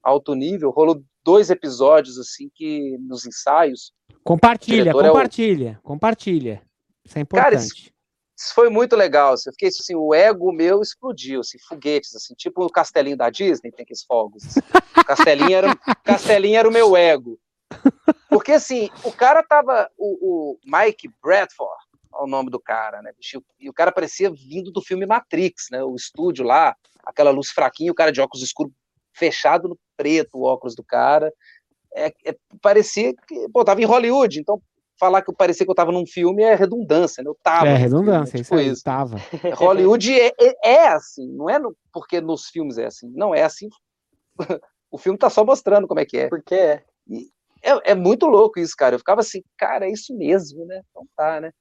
alto 0.03 0.33
nível. 0.33 0.71
Rolou 0.71 1.03
dois 1.23 1.49
episódios 1.49 2.17
assim 2.17 2.49
que 2.53 2.97
nos 2.99 3.25
ensaios. 3.25 3.93
Compartilha, 4.23 4.91
compartilha, 4.91 5.69
é 5.69 5.79
o... 5.79 5.81
compartilha. 5.81 6.61
Isso 7.05 7.17
é 7.17 7.21
importante. 7.21 7.51
Cara, 7.51 7.55
isso, 7.55 7.91
isso 8.37 8.53
foi 8.53 8.69
muito 8.69 8.95
legal. 8.95 9.33
Assim, 9.33 9.49
eu 9.49 9.53
fiquei 9.53 9.69
assim, 9.69 9.95
o 9.95 10.13
ego 10.13 10.51
meu 10.51 10.81
explodiu, 10.81 11.41
assim, 11.41 11.57
foguetes, 11.67 12.15
assim, 12.15 12.33
tipo 12.35 12.63
o 12.63 12.69
castelinho 12.69 13.17
da 13.17 13.29
Disney, 13.29 13.71
tem 13.71 13.83
aqueles 13.83 14.03
fogos. 14.03 14.45
Assim. 14.45 14.59
O 14.97 15.05
castelinho 15.05 15.53
era, 15.53 15.75
castelinho 16.03 16.57
era 16.57 16.69
o 16.69 16.73
meu 16.73 16.95
ego. 16.95 17.39
Porque 18.29 18.53
assim, 18.53 18.89
o 19.03 19.11
cara 19.11 19.43
tava. 19.43 19.89
O, 19.97 20.53
o 20.53 20.59
Mike 20.65 21.09
Bradford, 21.21 21.83
é 22.13 22.23
o 22.23 22.27
nome 22.27 22.49
do 22.49 22.59
cara, 22.59 23.01
né? 23.01 23.11
E 23.59 23.69
o 23.69 23.73
cara 23.73 23.91
parecia 23.91 24.31
vindo 24.31 24.71
do 24.71 24.81
filme 24.81 25.05
Matrix, 25.05 25.67
né? 25.71 25.83
O 25.83 25.95
estúdio 25.95 26.45
lá, 26.45 26.75
aquela 27.03 27.31
luz 27.31 27.49
fraquinha, 27.49 27.91
o 27.91 27.95
cara 27.95 28.11
de 28.11 28.21
óculos 28.21 28.43
escuros 28.43 28.73
fechado 29.13 29.67
no 29.67 29.77
preto, 29.97 30.35
o 30.35 30.43
óculos 30.43 30.75
do 30.75 30.83
cara. 30.83 31.31
É, 31.93 32.07
é, 32.25 32.35
parecia 32.61 33.13
que, 33.27 33.49
pô, 33.49 33.63
tava 33.63 33.81
em 33.81 33.85
Hollywood, 33.85 34.39
então 34.39 34.61
falar 34.99 35.21
que 35.21 35.29
eu 35.29 35.35
parecia 35.35 35.65
que 35.65 35.69
eu 35.69 35.73
estava 35.73 35.91
num 35.91 36.05
filme 36.05 36.43
é 36.43 36.53
redundância, 36.53 37.23
né? 37.23 37.29
Eu 37.29 37.37
tava. 37.41 37.69
É 37.69 37.75
redundância, 37.75 38.31
filme, 38.31 38.43
tipo 38.43 38.59
isso 38.59 38.73
isso. 38.73 38.83
tava. 38.83 39.17
Hollywood 39.55 40.19
é, 40.19 40.33
é, 40.39 40.69
é, 40.71 40.87
assim, 40.89 41.27
não 41.31 41.49
é 41.49 41.57
no, 41.57 41.75
porque 41.91 42.19
nos 42.19 42.47
filmes 42.47 42.77
é 42.77 42.85
assim, 42.85 43.09
não 43.15 43.33
é 43.33 43.43
assim. 43.43 43.69
o 44.91 44.97
filme 44.97 45.17
tá 45.17 45.29
só 45.29 45.43
mostrando 45.45 45.87
como 45.87 45.99
é 45.99 46.05
que 46.05 46.17
é. 46.17 46.27
Porque 46.27 46.55
é. 46.55 46.83
é, 47.63 47.91
é 47.91 47.95
muito 47.95 48.25
louco 48.25 48.59
isso, 48.59 48.75
cara. 48.77 48.95
Eu 48.95 48.99
ficava 48.99 49.21
assim, 49.21 49.41
cara, 49.57 49.85
é 49.85 49.91
isso 49.91 50.15
mesmo, 50.15 50.65
né? 50.65 50.81
Então 50.89 51.07
tá, 51.15 51.39
né? 51.39 51.51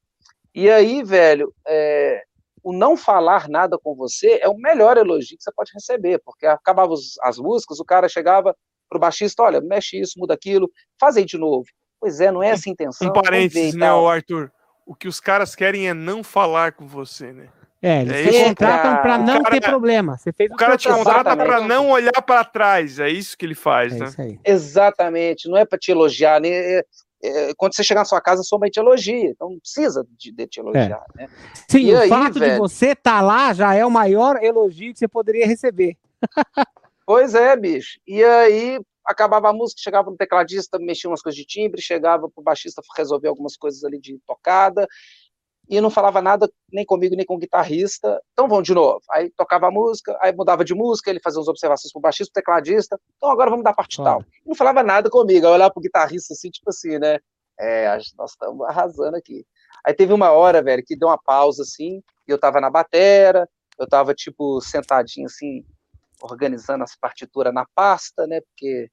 E 0.58 0.68
aí, 0.68 1.04
velho, 1.04 1.54
é, 1.68 2.20
o 2.64 2.72
não 2.72 2.96
falar 2.96 3.48
nada 3.48 3.78
com 3.78 3.94
você 3.94 4.40
é 4.42 4.48
o 4.48 4.58
melhor 4.58 4.96
elogio 4.96 5.38
que 5.38 5.44
você 5.44 5.52
pode 5.54 5.70
receber, 5.72 6.20
porque 6.24 6.46
acabava 6.46 6.94
as 7.22 7.38
músicas, 7.38 7.78
o 7.78 7.84
cara 7.84 8.08
chegava 8.08 8.56
pro 8.90 8.98
baixista, 8.98 9.44
olha, 9.44 9.60
mexe 9.60 10.00
isso, 10.00 10.18
muda 10.18 10.34
aquilo, 10.34 10.68
faz 10.98 11.16
aí 11.16 11.24
de 11.24 11.38
novo. 11.38 11.64
Pois 12.00 12.20
é, 12.20 12.32
não 12.32 12.42
é 12.42 12.48
essa 12.48 12.68
a 12.68 12.72
intenção. 12.72 13.08
Um 13.08 13.12
parênteses, 13.12 13.72
né, 13.76 13.86
Arthur? 13.86 14.50
O 14.84 14.96
que 14.96 15.06
os 15.06 15.20
caras 15.20 15.54
querem 15.54 15.88
é 15.88 15.94
não 15.94 16.24
falar 16.24 16.72
com 16.72 16.88
você, 16.88 17.32
né? 17.32 17.50
É, 17.80 18.00
eles 18.00 18.12
é 18.12 18.30
te 18.30 18.44
contratam 18.48 18.96
para 19.00 19.16
não 19.16 19.42
cara, 19.42 19.60
ter 19.60 19.60
problema. 19.60 20.18
Você 20.18 20.32
fez 20.32 20.50
o 20.50 20.56
cara 20.56 20.76
te 20.76 20.88
contrata 20.88 21.36
para 21.36 21.60
não 21.60 21.90
olhar 21.90 22.20
para 22.22 22.44
trás. 22.44 22.98
É 22.98 23.08
isso 23.08 23.38
que 23.38 23.46
ele 23.46 23.54
faz, 23.54 23.92
é 23.92 23.98
né? 24.00 24.38
Exatamente. 24.44 25.48
Não 25.48 25.56
é 25.56 25.64
para 25.64 25.78
te 25.78 25.92
elogiar. 25.92 26.40
Né? 26.40 26.82
É, 27.22 27.52
quando 27.56 27.74
você 27.74 27.82
chegar 27.82 28.02
na 28.02 28.04
sua 28.04 28.20
casa, 28.20 28.42
sua 28.42 28.58
mãe 28.58 28.70
te 28.70 28.78
elogia. 28.78 29.30
Então 29.30 29.50
não 29.50 29.58
precisa 29.58 30.06
de, 30.16 30.32
de 30.32 30.46
te 30.46 30.60
elogiar. 30.60 31.04
É. 31.16 31.22
Né? 31.22 31.28
Sim, 31.68 31.80
e 31.80 31.94
o 31.94 31.98
aí, 31.98 32.08
fato 32.08 32.38
velho... 32.38 32.52
de 32.52 32.58
você 32.58 32.88
estar 32.88 33.18
tá 33.18 33.20
lá 33.20 33.52
já 33.52 33.74
é 33.74 33.84
o 33.84 33.90
maior 33.90 34.42
elogio 34.42 34.92
que 34.92 34.98
você 34.98 35.08
poderia 35.08 35.46
receber. 35.46 35.96
pois 37.04 37.34
é, 37.34 37.56
bicho. 37.56 37.98
E 38.06 38.22
aí, 38.22 38.80
acabava 39.04 39.48
a 39.48 39.52
música, 39.52 39.80
chegava 39.82 40.10
no 40.10 40.16
tecladista, 40.16 40.78
mexia 40.78 41.08
umas 41.08 41.22
coisas 41.22 41.38
de 41.38 41.46
timbre, 41.46 41.80
chegava 41.80 42.28
pro 42.28 42.42
baixista 42.42 42.82
resolver 42.96 43.28
algumas 43.28 43.56
coisas 43.56 43.82
ali 43.82 43.98
de 43.98 44.18
tocada, 44.26 44.86
e 45.68 45.80
não 45.80 45.90
falava 45.90 46.22
nada 46.22 46.50
nem 46.72 46.84
comigo, 46.84 47.14
nem 47.14 47.26
com 47.26 47.34
o 47.34 47.38
guitarrista. 47.38 48.20
Então 48.32 48.48
vamos 48.48 48.64
de 48.64 48.72
novo. 48.72 49.00
Aí 49.10 49.30
tocava 49.36 49.68
a 49.68 49.70
música, 49.70 50.16
aí 50.20 50.34
mudava 50.34 50.64
de 50.64 50.74
música, 50.74 51.10
ele 51.10 51.20
fazia 51.22 51.38
umas 51.38 51.48
observações 51.48 51.92
pro 51.92 52.00
baixista, 52.00 52.32
pro 52.32 52.42
tecladista. 52.42 52.98
Então 53.16 53.30
agora 53.30 53.50
vamos 53.50 53.64
dar 53.64 53.74
parte 53.74 53.96
claro. 53.96 54.20
tal. 54.20 54.28
Não 54.46 54.54
falava 54.54 54.82
nada 54.82 55.10
comigo, 55.10 55.46
eu 55.46 55.50
olhava 55.50 55.72
pro 55.72 55.82
guitarrista 55.82 56.32
assim, 56.32 56.48
tipo 56.50 56.70
assim, 56.70 56.98
né? 56.98 57.18
É, 57.60 57.98
nós 58.16 58.30
estamos 58.30 58.66
arrasando 58.66 59.16
aqui. 59.16 59.44
Aí 59.84 59.92
teve 59.92 60.12
uma 60.12 60.30
hora, 60.30 60.62
velho, 60.62 60.82
que 60.84 60.96
deu 60.96 61.08
uma 61.08 61.18
pausa 61.18 61.62
assim, 61.62 62.02
e 62.26 62.30
eu 62.30 62.38
tava 62.38 62.60
na 62.60 62.70
batera, 62.70 63.48
eu 63.78 63.86
tava 63.86 64.14
tipo 64.14 64.60
sentadinho 64.60 65.26
assim, 65.26 65.64
organizando 66.22 66.84
as 66.84 66.96
partituras 66.96 67.52
na 67.52 67.66
pasta, 67.74 68.26
né? 68.26 68.40
Porque 68.40 68.88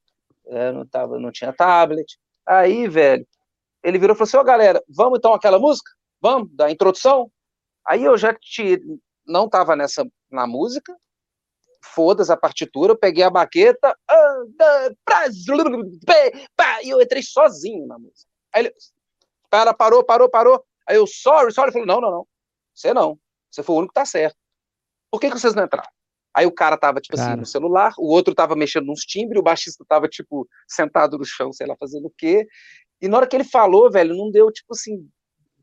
é, 0.48 0.72
não, 0.72 0.86
tava, 0.86 1.20
não 1.20 1.32
tinha 1.32 1.54
tablet. 1.54 2.18
Aí, 2.46 2.88
velho, 2.88 3.26
ele 3.84 3.98
virou 3.98 4.14
e 4.14 4.18
falou 4.18 4.28
assim: 4.28 4.38
Ô 4.38 4.44
galera, 4.44 4.84
vamos 4.90 5.20
então 5.20 5.34
aquela 5.34 5.60
música? 5.60 5.92
Vamos, 6.26 6.50
da 6.54 6.72
introdução? 6.72 7.32
Aí 7.86 8.04
eu 8.04 8.18
já 8.18 8.34
te, 8.34 8.82
não 9.28 9.48
tava 9.48 9.76
nessa 9.76 10.04
na 10.32 10.48
música, 10.48 10.92
foda-se 11.94 12.32
a 12.32 12.36
partitura, 12.36 12.94
eu 12.94 12.98
peguei 12.98 13.24
a 13.24 13.30
baqueta, 13.30 13.96
e 16.84 16.90
eu 16.90 17.00
entrei 17.00 17.22
sozinho 17.22 17.86
na 17.86 18.00
música. 18.00 18.28
Aí 18.52 18.64
ele, 18.64 18.74
cara, 19.52 19.72
parou, 19.72 20.04
parou, 20.04 20.28
parou. 20.28 20.66
Aí 20.90 20.96
eu, 20.96 21.06
sorry, 21.06 21.54
sorry, 21.54 21.72
falou: 21.72 21.86
não, 21.86 22.02
não, 22.02 22.10
não, 22.10 22.28
você 22.74 22.92
não, 22.92 23.20
você 23.52 23.62
foi 23.62 23.76
o 23.76 23.78
único 23.78 23.94
que 23.94 24.00
tá 24.00 24.06
certo. 24.08 24.36
Por 25.12 25.20
que, 25.20 25.30
que 25.30 25.40
vocês 25.40 25.54
não 25.54 25.66
entraram? 25.66 25.92
Aí 26.36 26.48
o 26.48 26.52
cara 26.52 26.76
tava, 26.76 27.00
tipo 27.00 27.16
cara. 27.16 27.34
assim, 27.34 27.40
no 27.40 27.46
celular, 27.46 27.94
o 28.00 28.08
outro 28.08 28.34
tava 28.34 28.56
mexendo 28.56 28.88
nos 28.88 29.02
timbres, 29.02 29.40
o 29.40 29.44
baixista 29.44 29.86
tava, 29.88 30.08
tipo, 30.08 30.50
sentado 30.68 31.20
no 31.20 31.24
chão, 31.24 31.54
sei 31.54 31.68
lá, 31.68 31.76
fazendo 31.80 32.08
o 32.08 32.14
quê. 32.18 32.48
E 33.00 33.08
na 33.08 33.18
hora 33.18 33.28
que 33.28 33.36
ele 33.36 33.44
falou, 33.44 33.92
velho, 33.92 34.16
não 34.16 34.32
deu, 34.32 34.52
tipo 34.52 34.74
assim, 34.74 35.08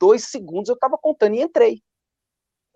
dois 0.03 0.25
segundos, 0.25 0.69
eu 0.69 0.77
tava 0.77 0.99
contando 0.99 1.37
e 1.37 1.41
entrei. 1.41 1.81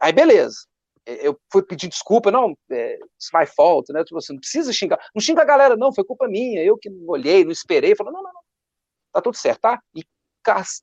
Aí, 0.00 0.12
beleza. 0.12 0.58
Eu 1.04 1.36
fui 1.50 1.62
pedir 1.62 1.88
desculpa, 1.88 2.30
não, 2.30 2.56
é, 2.70 2.94
it's 2.94 3.30
my 3.34 3.44
fault, 3.44 3.92
né? 3.92 4.04
Tipo 4.04 4.18
assim, 4.18 4.34
não 4.34 4.40
precisa 4.40 4.72
xingar. 4.72 4.98
Não 5.12 5.20
xinga 5.20 5.42
a 5.42 5.44
galera, 5.44 5.76
não, 5.76 5.92
foi 5.92 6.04
culpa 6.04 6.28
minha, 6.28 6.62
eu 6.62 6.78
que 6.78 6.88
não 6.88 7.08
olhei, 7.08 7.44
não 7.44 7.50
esperei. 7.50 7.96
Falei, 7.96 8.12
não, 8.12 8.22
não, 8.22 8.32
não, 8.32 8.40
tá 9.12 9.20
tudo 9.20 9.36
certo, 9.36 9.62
tá? 9.62 9.80
E 9.94 10.04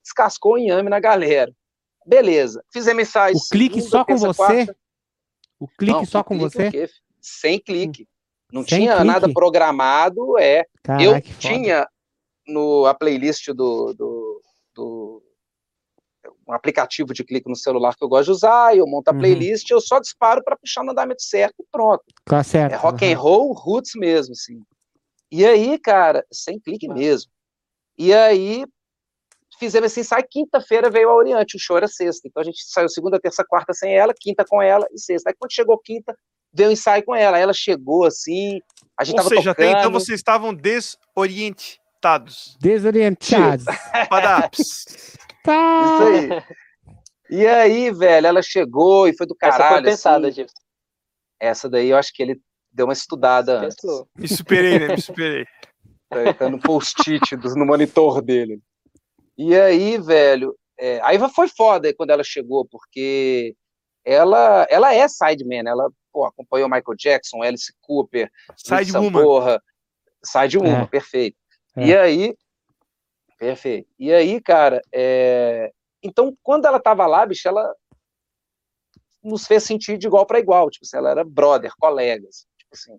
descascou 0.04 0.54
o 0.54 0.58
inhame 0.58 0.90
na 0.90 1.00
galera. 1.00 1.52
Beleza, 2.06 2.62
fizemos 2.72 3.04
ensaio. 3.04 3.36
O 3.38 3.50
clique 3.50 3.82
segunda, 3.82 3.90
só 3.90 4.06
com 4.06 4.18
você? 4.18 4.66
Quarta. 4.66 4.78
O 5.60 5.68
clique 5.68 5.94
Não, 5.94 6.06
só 6.06 6.24
com 6.24 6.38
clique 6.38 6.72
você? 6.72 6.90
Sem 7.22 7.60
clique. 7.60 8.08
Não 8.52 8.62
Sem 8.64 8.80
tinha 8.80 8.96
clique. 8.96 9.08
nada 9.08 9.32
programado, 9.32 10.38
é. 10.38 10.66
Caraca, 10.84 11.04
eu 11.04 11.22
tinha 11.40 11.88
no 12.46 12.86
a 12.86 12.94
playlist 12.94 13.48
do, 13.48 13.94
do, 13.94 13.94
um 16.48 16.54
aplicativo 16.54 17.14
de 17.14 17.24
clique 17.24 17.50
no 17.50 17.56
celular 17.56 17.96
que 17.96 18.04
eu 18.04 18.10
gosto 18.10 18.26
de 18.26 18.32
usar, 18.32 18.76
eu 18.76 18.86
monto 18.86 19.10
a 19.10 19.14
uhum. 19.14 19.20
playlist, 19.20 19.70
uhum. 19.72 19.78
eu 19.78 19.82
só 19.82 20.00
disparo 20.00 20.44
para 20.44 20.58
puxar 20.58 20.84
no 20.84 20.92
andamento 20.92 21.24
certo 21.24 21.56
e 21.60 21.66
pronto. 21.72 22.04
Tá 22.26 22.44
certo. 22.44 22.74
É 22.74 22.76
rock 22.76 23.06
uhum. 23.06 23.12
and 23.12 23.18
roll 23.18 23.54
roots 23.54 23.92
mesmo, 23.96 24.34
assim. 24.34 24.62
E 25.32 25.46
aí, 25.46 25.80
cara, 25.80 26.24
sem 26.32 26.60
clique 26.60 26.88
mesmo. 26.88 27.32
E 27.98 28.14
aí 28.14 28.66
fizemos 29.60 29.92
assim, 29.92 30.04
sai 30.04 30.24
quinta-feira 30.24 30.90
veio 30.90 31.10
a 31.10 31.16
Oriente, 31.16 31.56
o 31.56 31.60
show 31.60 31.78
era 31.78 31.88
sexta. 31.88 32.28
Então 32.28 32.42
a 32.42 32.44
gente 32.44 32.64
saiu 32.66 32.90
segunda, 32.90 33.20
terça, 33.20 33.44
quarta 33.48 33.74
sem 33.74 33.96
ela, 33.96 34.14
quinta 34.16 34.44
com 34.48 34.62
ela 34.62 34.86
e 34.92 35.00
sexta. 35.00 35.30
Aí 35.30 35.36
quando 35.38 35.54
chegou 35.54 35.80
quinta, 35.80 36.16
veio 36.54 36.70
o 36.70 36.74
ensaio 36.74 37.04
com 37.04 37.16
ela. 37.16 37.38
Aí 37.38 37.44
ela 37.44 37.54
chegou 37.54 38.06
assim, 38.06 38.60
a 39.00 39.04
gente 39.04 39.18
Ou 39.18 39.24
tava 39.24 39.30
seja, 39.30 39.56
tocando. 39.56 39.78
então 39.78 39.92
vocês 39.92 40.20
estavam 40.20 40.54
desorientados. 40.54 42.58
Desorientados. 42.60 43.66
Padaps. 44.10 45.18
tá. 45.44 45.84
Isso 45.84 46.04
aí. 46.04 46.58
E 47.30 47.48
aí, 47.48 47.92
velho, 47.92 48.28
ela 48.28 48.42
chegou 48.42 49.08
e 49.08 49.16
foi 49.16 49.26
do 49.26 49.36
caralho. 49.36 49.64
Essa 49.64 49.74
foi 49.74 49.84
pensada, 49.84 50.28
assim. 50.28 50.36
Gibson. 50.36 50.62
Essa 51.40 51.70
daí 51.70 51.90
eu 51.90 51.98
acho 51.98 52.14
que 52.14 52.22
ele 52.22 52.42
deu 52.72 52.86
uma 52.86 52.94
estudada 52.94 53.60
antes. 53.60 53.78
Me 54.18 54.28
superei, 54.28 54.80
né? 54.80 54.88
Me 54.90 55.02
superei. 55.02 55.46
Tá, 56.10 56.34
tá 56.34 56.50
no 56.50 56.60
post-it 56.60 57.36
no 57.56 57.66
monitor 57.66 58.22
dele. 58.22 58.62
E 59.38 59.56
aí, 59.56 59.98
velho, 59.98 60.56
é, 60.80 61.00
aí 61.02 61.18
foi 61.30 61.48
foda 61.48 61.94
quando 61.96 62.12
ela 62.12 62.24
chegou, 62.24 62.66
porque 62.66 63.56
ela, 64.06 64.68
ela 64.70 64.94
é 64.94 65.08
sideman, 65.08 65.64
ela 65.66 65.90
pô, 66.12 66.26
acompanhou 66.26 66.70
Michael 66.70 66.96
Jackson, 66.98 67.42
Alice 67.42 67.74
Cooper, 67.82 68.30
Side 68.56 68.96
Woman. 68.96 69.60
Side 70.24 70.58
Woman, 70.58 70.84
é. 70.84 70.86
perfeito. 70.86 71.38
É. 71.76 71.88
E 71.88 71.98
aí, 71.98 72.36
perfeito. 73.46 73.90
E 74.00 74.12
aí, 74.14 74.42
cara, 74.42 74.82
é... 74.94 75.72
então, 76.02 76.36
quando 76.42 76.66
ela 76.66 76.80
tava 76.80 77.06
lá, 77.06 77.26
bicho, 77.26 77.48
ela 77.48 77.74
nos 79.24 79.46
fez 79.46 79.64
sentir 79.64 79.98
de 79.98 80.08
igual 80.08 80.26
para 80.26 80.40
igual, 80.40 80.70
tipo 80.70 80.86
assim, 80.86 80.98
ela 80.98 81.12
era 81.12 81.24
brother, 81.24 81.72
colegas, 81.78 82.46
tipo 82.58 82.74
assim 82.74 82.98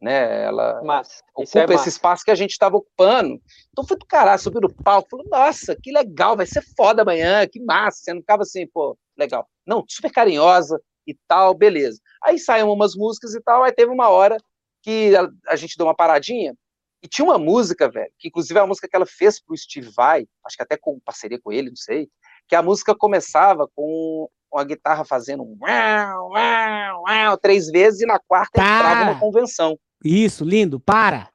né? 0.00 0.44
Ela 0.44 0.82
massa. 0.82 1.22
ocupa 1.34 1.72
é 1.72 1.74
esse 1.74 1.88
espaço 1.90 2.24
que 2.24 2.30
a 2.30 2.34
gente 2.34 2.52
estava 2.52 2.76
ocupando. 2.76 3.40
Então 3.70 3.86
foi 3.86 3.98
do 3.98 4.06
caralho, 4.06 4.40
subiu 4.40 4.60
no 4.62 4.72
palco, 4.72 5.10
falou, 5.10 5.26
nossa, 5.28 5.76
que 5.76 5.92
legal, 5.92 6.36
vai 6.36 6.46
ser 6.46 6.62
foda 6.76 7.02
amanhã, 7.02 7.46
que 7.46 7.60
massa. 7.60 7.98
Você 7.98 8.14
não 8.14 8.20
ficava 8.20 8.42
assim, 8.42 8.66
pô, 8.66 8.96
legal. 9.16 9.46
Não, 9.66 9.84
super 9.86 10.10
carinhosa 10.10 10.80
e 11.06 11.14
tal, 11.28 11.54
beleza. 11.54 12.00
Aí 12.22 12.38
saíram 12.38 12.72
umas 12.72 12.94
músicas 12.94 13.34
e 13.34 13.40
tal, 13.42 13.62
aí 13.62 13.72
teve 13.72 13.92
uma 13.92 14.08
hora 14.08 14.38
que 14.82 15.14
a, 15.14 15.28
a 15.48 15.56
gente 15.56 15.76
deu 15.76 15.86
uma 15.86 15.94
paradinha, 15.94 16.54
e 17.02 17.08
tinha 17.08 17.24
uma 17.24 17.38
música, 17.38 17.90
velho, 17.90 18.12
que 18.18 18.28
inclusive 18.28 18.58
é 18.58 18.62
uma 18.62 18.68
música 18.68 18.88
que 18.88 18.94
ela 18.94 19.06
fez 19.06 19.40
pro 19.40 19.56
Steve 19.56 19.90
Vai, 19.96 20.26
acho 20.44 20.56
que 20.56 20.62
até 20.62 20.76
com 20.76 21.00
parceria 21.00 21.40
com 21.40 21.50
ele, 21.50 21.70
não 21.70 21.76
sei, 21.76 22.08
que 22.46 22.54
a 22.54 22.62
música 22.62 22.94
começava 22.94 23.68
com 23.74 24.28
uma 24.52 24.64
guitarra 24.64 25.04
fazendo 25.04 25.42
um 25.42 25.56
uau, 25.60 26.30
uau, 26.30 27.02
uau, 27.06 27.38
três 27.38 27.68
vezes 27.68 28.00
e 28.00 28.06
na 28.06 28.18
quarta 28.18 28.60
tá. 28.60 28.62
entrava 28.62 29.10
uma 29.10 29.20
convenção. 29.20 29.78
Isso, 30.04 30.44
lindo. 30.44 30.80
Para. 30.80 31.28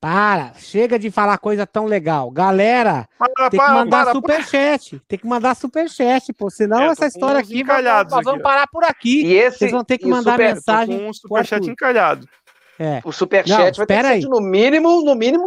Para. 0.00 0.54
Chega 0.54 0.98
de 0.98 1.10
falar 1.10 1.38
coisa 1.38 1.66
tão 1.66 1.84
legal. 1.84 2.30
Galera, 2.30 3.06
para, 3.18 3.50
tem 3.50 3.60
que 3.60 3.70
mandar 3.70 4.04
para, 4.04 4.12
superchat. 4.12 4.90
Para. 4.90 5.04
Tem 5.06 5.18
que 5.18 5.26
mandar 5.26 5.54
superchat, 5.54 6.32
pô. 6.32 6.50
Senão 6.50 6.80
é, 6.80 6.86
essa 6.86 7.06
história 7.06 7.40
aqui 7.40 7.62
vai, 7.62 7.82
nós 7.82 8.24
vamos 8.24 8.42
parar 8.42 8.66
por 8.66 8.82
aqui. 8.82 9.26
E 9.26 9.34
esse, 9.34 9.58
Vocês 9.58 9.70
vão 9.70 9.84
ter 9.84 9.98
que 9.98 10.06
mandar 10.06 10.32
super, 10.32 10.54
mensagem. 10.54 10.98
Com 10.98 11.08
um 11.08 11.12
superchat 11.12 11.68
encalhado. 11.68 12.26
É. 12.80 13.02
O 13.04 13.12
superchat 13.12 13.76
vai 13.76 13.86
ter 13.86 14.02
que 14.02 14.22
ser 14.22 14.28
no 14.28 14.40
mínimo, 14.40 15.04
no 15.04 15.14
mínimo 15.14 15.44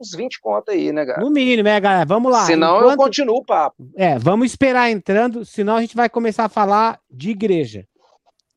uns 0.00 0.10
20 0.10 0.40
conto 0.40 0.72
aí, 0.72 0.92
né, 0.92 1.04
galera? 1.04 1.24
No 1.24 1.30
mínimo, 1.30 1.62
né, 1.62 1.78
galera? 1.78 2.04
Vamos 2.04 2.32
lá. 2.32 2.44
Senão 2.46 2.78
Enquanto... 2.78 2.90
eu 2.90 2.96
continuo 2.96 3.36
o 3.36 3.44
papo. 3.44 3.88
É, 3.96 4.18
vamos 4.18 4.46
esperar 4.46 4.90
entrando, 4.90 5.44
senão 5.44 5.76
a 5.76 5.80
gente 5.80 5.94
vai 5.94 6.08
começar 6.08 6.44
a 6.44 6.48
falar 6.48 6.98
de 7.08 7.30
igreja. 7.30 7.86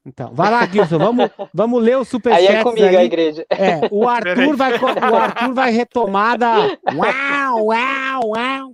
Então, 0.04 0.34
vai 0.34 0.50
lá, 0.50 0.66
Gilson, 0.66 0.98
vamos, 0.98 1.30
vamos 1.54 1.84
ler 1.84 1.98
o 1.98 2.06
superchat. 2.06 2.48
Aí 2.48 2.56
é 2.56 2.64
comigo 2.64 2.88
aí. 2.88 2.96
a 2.96 3.04
igreja. 3.04 3.46
É, 3.50 3.82
o 3.92 4.08
Arthur 4.10 4.56
vai, 4.56 4.74
o 4.80 5.16
Arthur 5.16 5.54
vai 5.54 5.72
retomar 5.72 6.38
da 6.40 6.56
uau, 6.96 7.66
uau, 7.66 8.22
uau. 8.30 8.74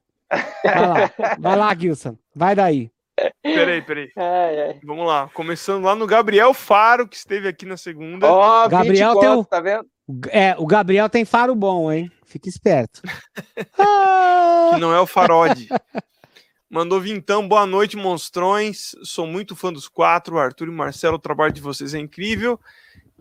Vai 0.64 0.88
lá, 0.88 1.12
vai 1.38 1.56
lá, 1.58 1.76
Gilson, 1.76 2.16
vai 2.34 2.56
daí. 2.56 2.93
Peraí, 3.42 3.82
peraí. 3.82 4.10
Ai, 4.18 4.60
ai. 4.60 4.80
Vamos 4.84 5.06
lá, 5.06 5.30
começando 5.34 5.84
lá 5.84 5.96
no 5.96 6.08
Gabriel 6.08 6.54
Faro, 6.54 7.08
que 7.08 7.16
esteve 7.16 7.48
aqui 7.48 7.66
na 7.66 7.78
segunda. 7.78 8.28
Ó, 8.28 8.66
oh, 8.66 8.70
Gabriel 8.70 9.20
tem 9.20 9.30
o... 9.30 9.46
tá 9.46 9.62
vendo? 9.62 9.86
É, 10.30 10.56
o 10.58 10.66
Gabriel 10.66 11.10
tem 11.10 11.24
faro 11.24 11.56
bom, 11.56 11.92
hein? 11.92 12.12
Fica 12.26 12.50
esperto. 12.50 13.02
que 14.74 14.80
não 14.80 14.94
é 14.94 15.00
o 15.00 15.06
Farode. 15.06 15.70
Mandou 16.70 17.00
vintão, 17.00 17.48
boa 17.48 17.66
noite, 17.66 17.96
monstrões. 17.96 18.92
Sou 19.04 19.28
muito 19.28 19.56
fã 19.56 19.72
dos 19.72 19.88
quatro, 19.88 20.40
Arthur 20.40 20.68
e 20.68 20.72
Marcelo. 20.72 21.18
O 21.18 21.20
trabalho 21.20 21.54
de 21.54 21.62
vocês 21.62 21.94
é 21.94 22.00
incrível. 22.00 22.60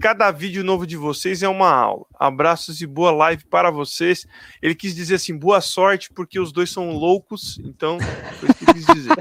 Cada 0.02 0.32
vídeo 0.32 0.64
novo 0.64 0.84
de 0.84 0.96
vocês 0.96 1.44
é 1.44 1.48
uma 1.48 1.70
aula. 1.70 2.04
Abraços 2.18 2.82
e 2.82 2.86
boa 2.88 3.12
live 3.12 3.44
para 3.44 3.70
vocês. 3.70 4.26
Ele 4.60 4.74
quis 4.74 4.96
dizer 4.96 5.14
assim, 5.14 5.38
boa 5.38 5.60
sorte, 5.60 6.12
porque 6.12 6.40
os 6.40 6.50
dois 6.50 6.72
são 6.72 6.90
loucos. 6.90 7.60
Então, 7.60 7.98
foi 8.40 8.48
isso 8.48 8.58
que 8.58 8.64
ele 8.64 8.74
quis 8.74 8.86
dizer. 8.86 9.12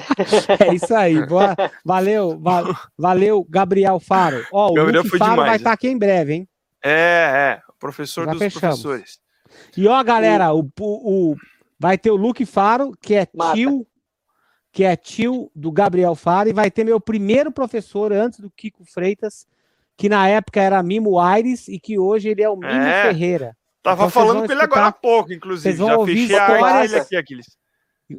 É 0.68 0.74
isso 0.74 0.96
aí. 0.96 1.24
Boa, 1.28 1.56
valeu, 1.86 2.40
va 2.40 2.90
valeu, 2.98 3.46
Gabriel 3.48 4.00
Faro. 4.00 4.44
Ó, 4.52 4.72
o 4.72 4.74
Gabriel 4.74 5.04
Luke 5.04 5.20
Faro 5.20 5.32
demais, 5.32 5.50
vai 5.50 5.58
estar 5.58 5.70
tá 5.70 5.74
aqui 5.76 5.88
em 5.88 5.98
breve, 6.00 6.34
hein? 6.34 6.50
É, 6.84 7.60
é. 7.60 7.62
Professor 7.80 8.26
Já 8.26 8.32
dos 8.32 8.40
fechamos. 8.40 8.82
professores. 8.82 9.20
E 9.78 9.88
ó, 9.88 10.04
galera, 10.04 10.52
o, 10.52 10.62
o, 10.80 11.32
o, 11.32 11.36
vai 11.80 11.96
ter 11.96 12.10
o 12.10 12.16
Luke 12.16 12.44
Faro, 12.44 12.92
que 13.00 13.14
é 13.14 13.28
Mata. 13.36 13.54
tio 13.54 13.86
que 14.72 14.84
é 14.84 14.96
tio 14.96 15.52
do 15.54 15.72
Gabriel 15.72 16.16
Fara, 16.16 16.50
e 16.50 16.54
vai 16.54 16.72
ter 16.72 16.84
meu 16.84 17.00
primeiro 17.00 17.52
professor 17.52 18.12
antes 18.12 18.40
do 18.40 18.50
Kiko 18.50 18.84
Freitas, 18.84 19.46
que 19.98 20.10
na 20.10 20.28
época 20.28 20.62
era 20.62 20.82
Mimo 20.82 21.20
Aires 21.20 21.68
e 21.68 21.80
que 21.80 22.00
hoje 22.00 22.30
ele 22.30 22.42
é 22.42 22.50
o 22.50 22.56
Mimo 22.56 22.72
é, 22.72 23.04
Ferreira. 23.04 23.56
Tava 23.84 24.04
então, 24.04 24.10
falando 24.12 24.46
com 24.46 24.52
ele 24.52 24.62
agora 24.62 24.88
há 24.88 24.92
pouco, 24.92 25.34
inclusive. 25.34 25.76
Já 25.76 26.06
fechei 26.06 26.38
a 26.38 26.86
ele 26.86 26.96
aqui, 26.98 27.16
Aquiles. 27.16 27.58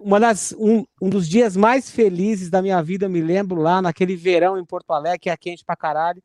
Uma 0.01 0.19
das, 0.19 0.55
um, 0.59 0.85
um 1.01 1.09
dos 1.09 1.29
dias 1.29 1.57
mais 1.57 1.91
felizes 1.91 2.49
da 2.49 2.63
minha 2.63 2.83
vida, 2.83 3.07
eu 3.07 3.11
me 3.11 3.21
lembro 3.21 3.61
lá 3.61 3.83
naquele 3.83 4.17
verão 4.17 4.59
em 4.59 4.65
Porto 4.65 4.91
Alegre, 4.93 5.19
que 5.19 5.31
é 5.31 5.37
quente 5.37 5.65
pra 5.65 5.77
caralho. 5.77 6.23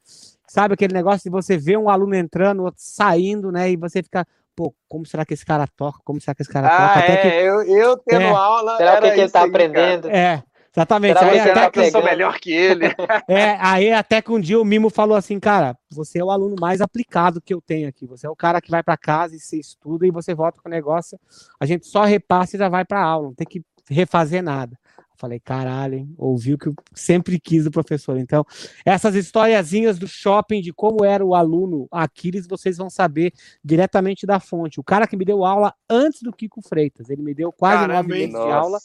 Sabe 0.48 0.74
aquele 0.74 0.94
negócio 0.94 1.24
de 1.24 1.30
você 1.30 1.58
ver 1.58 1.78
um 1.78 1.90
aluno 1.90 2.16
entrando, 2.16 2.64
outro 2.64 2.82
saindo, 2.82 3.52
né? 3.52 3.70
E 3.70 3.76
você 3.76 4.02
fica, 4.02 4.26
pô, 4.56 4.74
como 4.88 5.06
será 5.06 5.26
que 5.26 5.34
esse 5.34 5.46
cara 5.46 5.68
toca? 5.68 6.00
Como 6.06 6.22
será 6.22 6.34
que 6.34 6.42
esse 6.42 6.52
cara 6.52 6.68
ah, 6.68 6.88
toca? 6.88 7.00
Até 7.00 7.14
é, 7.14 7.22
que... 7.22 7.28
eu, 7.28 7.62
eu 7.64 7.98
tendo 7.98 8.22
é. 8.22 8.30
aula. 8.30 8.78
Será 8.78 9.02
que, 9.02 9.12
que 9.12 9.20
ele 9.20 9.30
tá 9.30 9.44
aí, 9.44 9.50
aprendendo? 9.50 10.04
Cara. 10.04 10.18
É. 10.18 10.44
Exatamente. 10.78 11.18
Será 11.18 11.32
aí, 11.32 11.42
que 11.42 11.50
até 11.50 11.72
que 11.72 11.80
eu 11.80 11.92
sou 11.92 12.04
melhor 12.04 12.40
que 12.40 12.52
ele? 12.52 12.86
é, 13.28 13.58
aí 13.60 13.92
até 13.92 14.22
que 14.22 14.32
um 14.32 14.40
dia 14.40 14.62
o 14.62 14.66
Mimo 14.66 14.92
falou 14.92 15.18
assim, 15.18 15.40
cara, 15.40 15.76
você 15.90 16.20
é 16.20 16.24
o 16.24 16.30
aluno 16.30 16.56
mais 16.60 16.82
aplicado 16.82 17.42
que 17.42 17.52
eu 17.52 17.60
tenho 17.60 17.90
aqui. 17.90 18.06
Você 18.06 18.28
é 18.28 18.30
o 18.30 18.36
cara 18.36 18.62
que 18.62 18.70
vai 18.70 18.84
para 18.84 18.96
casa 18.96 19.36
e 19.36 19.40
você 19.40 19.58
estuda 19.60 20.06
e 20.06 20.12
você 20.12 20.36
volta 20.36 20.62
com 20.62 20.70
o 20.70 20.72
negócio. 20.72 21.20
A 21.60 21.66
gente 21.66 21.88
só 21.88 22.04
repassa 22.04 22.56
e 22.56 22.60
já 22.60 22.70
vai 22.70 22.86
para 22.86 23.02
aula, 23.02 23.30
não 23.30 23.34
tem 23.34 23.48
que 23.48 23.64
refazer 23.90 24.44
nada. 24.44 24.78
Falei, 25.20 25.40
caralho, 25.40 25.96
hein? 25.96 26.14
ouvi 26.16 26.54
o 26.54 26.60
que 26.60 26.68
eu 26.68 26.76
sempre 26.94 27.40
quis 27.40 27.64
do 27.64 27.72
professor. 27.72 28.20
Então, 28.20 28.46
essas 28.86 29.16
historiazinhas 29.16 29.98
do 29.98 30.08
shopping, 30.08 30.62
de 30.62 30.72
como 30.72 31.04
era 31.04 31.26
o 31.26 31.34
aluno 31.34 31.88
Aquiles, 31.92 32.46
vocês 32.48 32.78
vão 32.78 32.88
saber 32.88 33.34
diretamente 33.64 34.28
da 34.28 34.40
fonte. 34.40 34.80
O 34.80 34.84
cara 34.84 35.08
que 35.08 35.18
me 35.18 35.26
deu 35.26 35.44
aula 35.44 35.74
antes 35.90 36.22
do 36.22 36.32
Kiko 36.32 36.62
Freitas, 36.62 37.10
ele 37.10 37.24
me 37.24 37.34
deu 37.34 37.52
quase 37.52 37.78
Caramba, 37.78 37.94
nove 37.96 38.10
meses 38.10 38.30
de 38.30 38.52
aula. 38.52 38.78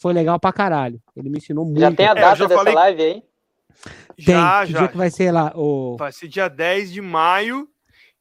Foi 0.00 0.12
legal 0.12 0.38
pra 0.38 0.52
caralho. 0.52 1.00
Ele 1.16 1.28
me 1.28 1.38
ensinou 1.38 1.64
muito. 1.64 1.80
Já 1.80 1.92
tem 1.92 2.06
a 2.06 2.14
data 2.14 2.44
é, 2.44 2.46
dessa 2.46 2.54
falei... 2.54 2.74
live 2.74 3.02
aí? 3.02 3.22
Tem. 4.24 4.34
Já, 4.34 4.66
que 4.66 4.72
já. 4.72 4.78
dia 4.78 4.88
que 4.88 4.96
vai 4.96 5.10
ser 5.10 5.30
lá? 5.30 5.52
O... 5.54 5.96
Vai 5.98 6.12
ser 6.12 6.28
dia 6.28 6.48
10 6.48 6.92
de 6.92 7.00
maio 7.00 7.68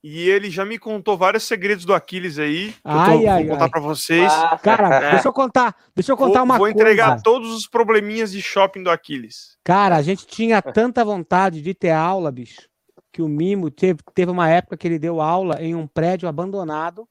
e 0.03 0.29
ele 0.29 0.49
já 0.49 0.63
me 0.63 0.77
contou 0.77 1.17
vários 1.17 1.43
segredos 1.43 1.83
do 1.83 1.93
Aquiles 1.93 2.37
aí. 2.37 2.73
Ai, 2.83 3.25
eu 3.25 3.31
ai, 3.31 3.43
vou 3.43 3.53
contar 3.53 3.69
para 3.69 3.81
vocês. 3.81 4.31
Ah, 4.31 4.57
cara, 4.61 4.95
é. 4.95 5.11
deixa 5.11 5.27
eu 5.27 5.33
contar, 5.33 5.75
deixa 5.95 6.11
eu 6.11 6.17
contar 6.17 6.39
vou, 6.39 6.45
uma 6.45 6.57
coisa. 6.57 6.73
Vou 6.73 6.81
entregar 6.81 7.21
todos 7.21 7.51
os 7.51 7.67
probleminhas 7.67 8.31
de 8.31 8.41
shopping 8.41 8.83
do 8.83 8.91
Aquiles. 8.91 9.57
Cara, 9.63 9.95
a 9.95 10.01
gente 10.01 10.25
tinha 10.27 10.61
tanta 10.61 11.03
vontade 11.03 11.61
de 11.61 11.73
ter 11.73 11.91
aula, 11.91 12.31
bicho, 12.31 12.69
que 13.11 13.21
o 13.21 13.27
Mimo 13.27 13.71
teve, 13.71 13.99
teve 14.13 14.31
uma 14.31 14.47
época 14.49 14.77
que 14.77 14.87
ele 14.87 14.99
deu 14.99 15.19
aula 15.19 15.61
em 15.61 15.75
um 15.75 15.87
prédio 15.87 16.29
abandonado. 16.29 17.07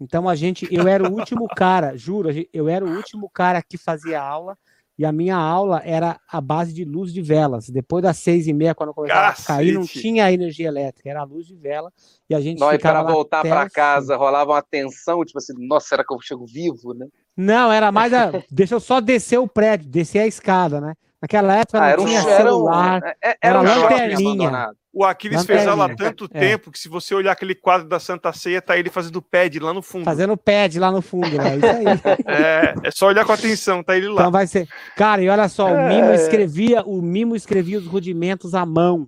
Então 0.00 0.28
a 0.28 0.34
gente, 0.34 0.68
eu 0.70 0.86
era 0.86 1.08
o 1.08 1.12
último 1.12 1.46
cara, 1.48 1.96
juro, 1.96 2.28
eu 2.52 2.68
era 2.68 2.84
o 2.84 2.96
último 2.96 3.30
cara 3.30 3.62
que 3.62 3.78
fazia 3.78 4.20
aula 4.20 4.56
e 4.98 5.04
a 5.04 5.12
minha 5.12 5.36
aula 5.36 5.82
era 5.84 6.18
a 6.30 6.40
base 6.40 6.72
de 6.72 6.84
luz 6.84 7.12
de 7.12 7.20
velas. 7.20 7.68
Depois 7.68 8.02
das 8.02 8.16
seis 8.16 8.46
e 8.46 8.52
meia, 8.52 8.74
quando 8.74 8.94
começava 8.94 9.28
Cacete. 9.28 9.52
a 9.52 9.54
cair, 9.54 9.72
não 9.74 9.86
tinha 9.86 10.32
energia 10.32 10.68
elétrica, 10.68 11.10
era 11.10 11.20
a 11.20 11.24
luz 11.24 11.46
de 11.46 11.54
vela. 11.54 11.92
E 12.28 12.34
a 12.34 12.40
gente 12.40 12.58
Nós, 12.58 12.80
para 12.80 13.02
voltar 13.02 13.42
para 13.42 13.68
casa, 13.68 14.16
rolava 14.16 14.52
uma 14.52 14.62
tensão, 14.62 15.22
tipo 15.24 15.38
assim, 15.38 15.52
nossa, 15.66 15.88
será 15.88 16.04
que 16.04 16.14
eu 16.14 16.20
chego 16.20 16.46
vivo, 16.46 16.94
né? 16.94 17.06
Não, 17.36 17.70
era 17.70 17.92
mais 17.92 18.12
a. 18.14 18.32
Deixa 18.50 18.74
eu 18.74 18.80
só 18.80 19.00
descer 19.00 19.38
o 19.38 19.46
prédio, 19.46 19.88
descer 19.88 20.20
a 20.20 20.26
escada, 20.26 20.80
né? 20.80 20.94
Naquela 21.26 21.56
época 21.56 21.78
Ah, 21.78 21.80
não 21.80 21.88
era 21.88 22.00
um 22.00 22.04
tinha 22.06 22.20
era 22.20 22.28
um- 22.30 22.36
celular. 22.36 23.02
é- 23.04 23.14
era 23.20 23.36
era 23.42 23.60
um 23.60 23.62
lanterninha. 23.64 24.70
O 24.92 25.04
Aquiles 25.04 25.40
Lanterna. 25.40 25.60
fez 25.60 25.68
aula 25.70 25.84
há 25.92 25.94
tanto 25.94 26.28
É. 26.32 26.40
tempo 26.40 26.70
que 26.70 26.78
se 26.78 26.88
você 26.88 27.14
olhar 27.14 27.32
aquele 27.32 27.54
quadro 27.54 27.86
da 27.86 28.00
Santa 28.00 28.32
Ceia, 28.32 28.62
tá 28.62 28.78
ele 28.78 28.88
fazendo 28.88 29.20
pad 29.20 29.58
lá 29.58 29.74
no 29.74 29.82
fundo. 29.82 30.04
Fazendo 30.04 30.36
pad 30.38 30.78
lá 30.78 30.90
no 30.90 31.02
fundo, 31.02 31.28
né? 31.36 31.56
Isso 31.56 31.66
aí. 31.66 31.84
É, 32.26 32.74
é 32.84 32.90
só 32.90 33.08
olhar 33.08 33.24
com 33.26 33.32
atenção, 33.32 33.82
tá 33.82 33.94
ele 33.96 34.08
lá. 34.08 34.14
Então 34.22 34.30
vai 34.30 34.46
ser. 34.46 34.66
Cara, 34.96 35.20
e 35.20 35.28
olha 35.28 35.48
só, 35.50 35.66
o 35.66 35.76
É. 35.76 35.88
Mimo 35.88 36.12
escrevia, 36.14 36.82
o 36.82 37.02
Mimo 37.02 37.36
escrevia 37.36 37.76
os 37.78 37.86
rudimentos 37.86 38.54
à 38.54 38.64
mão. 38.64 39.06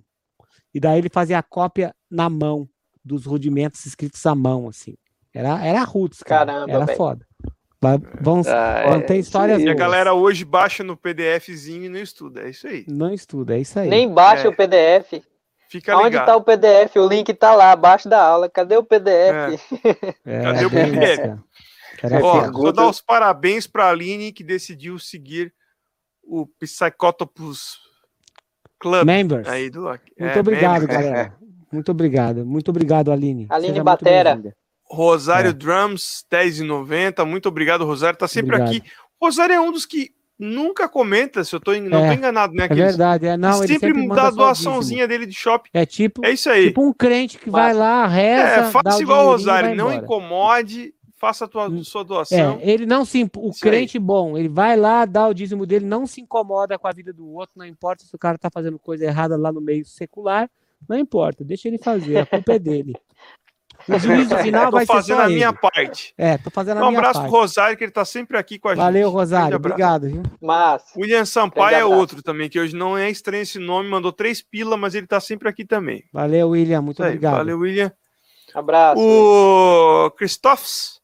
E 0.73 0.79
daí 0.79 0.99
ele 0.99 1.09
fazia 1.09 1.39
a 1.39 1.43
cópia 1.43 1.91
na 2.11 2.29
mão 2.29 2.67
dos 3.03 3.25
rudimentos 3.25 3.83
escritos 3.87 4.23
à 4.27 4.35
mão, 4.35 4.67
assim. 4.67 4.93
Era, 5.33 5.65
era 5.65 5.81
roots, 5.83 6.21
cara. 6.21 6.45
Caramba, 6.53 6.71
era 6.71 6.85
velho. 6.85 6.97
foda. 6.97 7.25
Vai- 7.81 7.97
vamos, 8.19 8.45
Ah, 8.47 8.83
é, 9.07 9.15
histórias 9.17 9.61
E 9.61 9.69
a 9.69 9.73
galera 9.73 10.13
hoje 10.13 10.43
baixa 10.43 10.83
no 10.83 10.97
PDFzinho 10.97 11.85
e 11.85 11.89
não 11.89 11.99
estuda. 11.99 12.41
É 12.41 12.49
isso 12.49 12.67
aí. 12.67 12.83
Não 12.87 13.13
estuda, 13.13 13.55
é 13.55 13.59
isso 13.61 13.79
aí. 13.79 13.87
Nem 13.89 14.13
baixa 14.13 14.47
É. 14.47 14.49
o 14.49 14.55
PDF. 14.55 15.23
Fica 15.69 15.95
Onde 15.95 16.09
ligado. 16.09 16.25
tá 16.25 16.35
o 16.35 16.41
PDF? 16.43 16.95
O 16.97 17.07
link 17.07 17.31
tá 17.33 17.53
lá, 17.55 17.71
abaixo 17.71 18.09
da 18.09 18.21
aula. 18.21 18.49
Cadê 18.49 18.75
o 18.75 18.83
PDF? 18.83 19.61
É, 20.25 20.41
Cadê 20.41 20.65
o 20.65 20.69
PDF? 20.69 21.39
Ó, 22.23 22.51
vou 22.51 22.71
dar 22.73 22.87
os 22.89 22.99
parabéns 23.01 23.67
pra 23.67 23.89
Aline 23.89 24.31
que 24.31 24.43
decidiu 24.43 24.97
seguir 24.97 25.53
o 26.23 26.47
Psychotopus 26.59 27.77
Club 28.79 29.05
Members. 29.05 29.47
aí 29.47 29.69
do. 29.69 29.81
Muito 29.83 30.01
É, 30.17 30.39
obrigado, 30.39 30.81
members. 30.81 31.03
galera. 31.03 31.35
Muito 31.71 31.91
obrigado. 31.91 32.45
Muito 32.45 32.69
obrigado, 32.69 33.11
Aline. 33.11 33.45
Aline 33.49 33.67
Seja 33.67 33.83
muito 33.83 33.85
Batera. 33.85 34.41
Rosário 34.89 35.49
É. 35.51 35.53
Drums, 35.53 36.25
10,90. 36.31 37.25
Muito 37.25 37.47
obrigado, 37.49 37.85
Rosário. 37.85 38.17
Tá 38.17 38.27
sempre 38.27 38.55
Obrigado. 38.55 38.75
aqui. 38.77 38.89
Rosário 39.21 39.53
é 39.53 39.59
um 39.61 39.71
dos 39.71 39.85
que 39.85 40.11
nunca 40.37 40.87
comenta, 40.87 41.43
se 41.43 41.53
eu 41.53 41.59
tô, 41.59 41.73
não 41.73 42.05
É, 42.05 42.07
tô 42.07 42.13
enganado, 42.13 42.53
né? 42.53 42.63
É 42.63 42.65
Aqueles- 42.65 42.85
verdade, 42.85 43.27
é. 43.27 43.35
Não, 43.37 43.57
ele 43.63 43.73
sempre, 43.73 43.93
sempre 43.93 44.07
dá 44.15 44.27
a 44.27 44.31
doaçãozinha 44.31 45.07
dele 45.07 45.25
de 45.25 45.33
shopping. 45.35 45.69
É 45.73 45.85
tipo, 45.85 46.25
É 46.25 46.31
isso 46.31 46.49
aí. 46.49 46.67
tipo 46.67 46.81
um 46.81 46.93
crente 46.93 47.37
que 47.37 47.49
vai 47.49 47.73
lá, 47.73 48.07
reza, 48.07 48.41
é, 48.67 48.71
faça 48.71 49.01
igual 49.01 49.25
o 49.25 49.29
Rosário, 49.31 49.75
não 49.75 49.93
incomode, 49.93 50.93
faça 51.17 51.43
a 51.43 51.47
tua, 51.49 51.67
Hum. 51.69 51.83
sua 51.83 52.05
doação. 52.05 52.57
É, 52.61 52.71
ele 52.71 52.85
não 52.85 53.03
se 53.03 53.21
o 53.35 53.49
Isso 53.49 53.65
aí. 53.65 53.69
crente 53.71 53.99
bom, 53.99 54.37
ele 54.37 54.47
vai 54.47 54.77
lá, 54.77 55.03
dá 55.03 55.27
o 55.27 55.33
dízimo 55.33 55.65
dele, 55.65 55.85
não 55.85 56.07
se 56.07 56.21
incomoda 56.21 56.79
com 56.79 56.87
a 56.87 56.91
vida 56.93 57.11
do 57.11 57.27
outro, 57.33 57.51
não 57.57 57.65
importa 57.65 58.05
se 58.05 58.15
o 58.15 58.19
cara 58.19 58.37
tá 58.37 58.49
fazendo 58.49 58.79
coisa 58.79 59.03
errada 59.05 59.35
lá 59.35 59.51
no 59.51 59.59
meio 59.59 59.83
secular, 59.85 60.49
não 60.87 60.97
importa, 60.97 61.43
deixa 61.43 61.67
ele 61.67 61.77
fazer, 61.77 62.17
a 62.19 62.25
culpa 62.25 62.53
é 62.53 62.59
dele. 62.59 62.93
O 63.89 63.97
juízo 63.99 64.37
final 64.37 64.65
Tô 64.65 64.71
vai 64.71 64.85
ser 64.85 64.93
fazendo 64.93 65.17
só 65.17 65.21
a 65.23 65.25
ele. 65.25 65.35
minha 65.35 65.51
parte. 65.53 66.13
É, 66.17 66.37
tô 66.37 66.49
fazendo 66.49 66.77
a 66.77 66.85
Um 66.85 66.87
minha 66.89 66.99
abraço 66.99 67.19
parte. 67.19 67.31
pro 67.31 67.39
Rosário, 67.41 67.77
que 67.77 67.83
ele 67.83 67.91
tá 67.91 68.05
sempre 68.05 68.37
aqui 68.37 68.59
com 68.59 68.67
a 68.69 68.75
gente. 68.75 68.83
Valeu, 68.83 69.09
Rosário, 69.09 69.55
abraço. 69.55 69.73
obrigado, 69.73 70.07
viu? 70.09 70.23
Mas, 70.41 70.83
William 70.95 71.25
Sampaio 71.25 71.75
é 71.75 71.79
abraço. 71.81 71.99
outro 71.99 72.21
também, 72.23 72.49
que 72.49 72.59
hoje 72.59 72.75
não 72.75 72.97
é 72.97 73.09
estranho 73.09 73.41
esse 73.43 73.57
nome, 73.59 73.89
mandou 73.89 74.11
três 74.11 74.41
pila, 74.41 74.77
mas 74.77 74.95
ele 74.95 75.07
tá 75.07 75.19
sempre 75.19 75.49
aqui 75.49 75.65
também. 75.65 76.03
Valeu, 76.13 76.49
William, 76.49 76.81
muito 76.81 76.97
Isso 76.97 77.03
aí, 77.03 77.09
obrigado. 77.09 77.37
Valeu, 77.37 77.59
William. 77.59 77.91
abraço. 78.53 79.01
O 79.01 80.11
Christophs. 80.11 80.99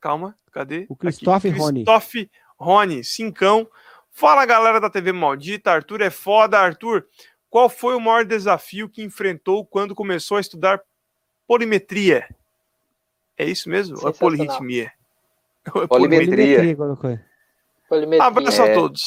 Calma, 0.00 0.34
cadê? 0.52 0.86
O 0.88 0.96
Christophe. 0.96 1.50
Rony. 1.50 1.84
Christophe 1.84 2.30
Rony, 2.58 3.04
cincão. 3.04 3.68
Fala, 4.10 4.46
galera 4.46 4.80
da 4.80 4.88
TV 4.88 5.12
Maldita. 5.12 5.70
Arthur 5.70 6.00
é 6.00 6.08
foda. 6.10 6.58
Arthur, 6.58 7.04
qual 7.50 7.68
foi 7.68 7.94
o 7.94 8.00
maior 8.00 8.24
desafio 8.24 8.88
que 8.88 9.02
enfrentou 9.02 9.66
quando 9.66 9.94
começou 9.94 10.38
a 10.38 10.40
estudar 10.40 10.80
polimetria? 11.46 12.26
É 13.38 13.44
isso 13.44 13.68
mesmo? 13.68 13.98
Ou 14.02 14.08
é 14.08 14.12
polirritmia? 14.12 14.92
É 15.66 15.86
Polimetria. 15.88 16.76
Polimetria. 16.76 17.26
Polimetria. 17.88 18.24
Abraço 18.24 18.62
É. 18.62 18.70
a 18.70 18.74
todos. 18.74 19.02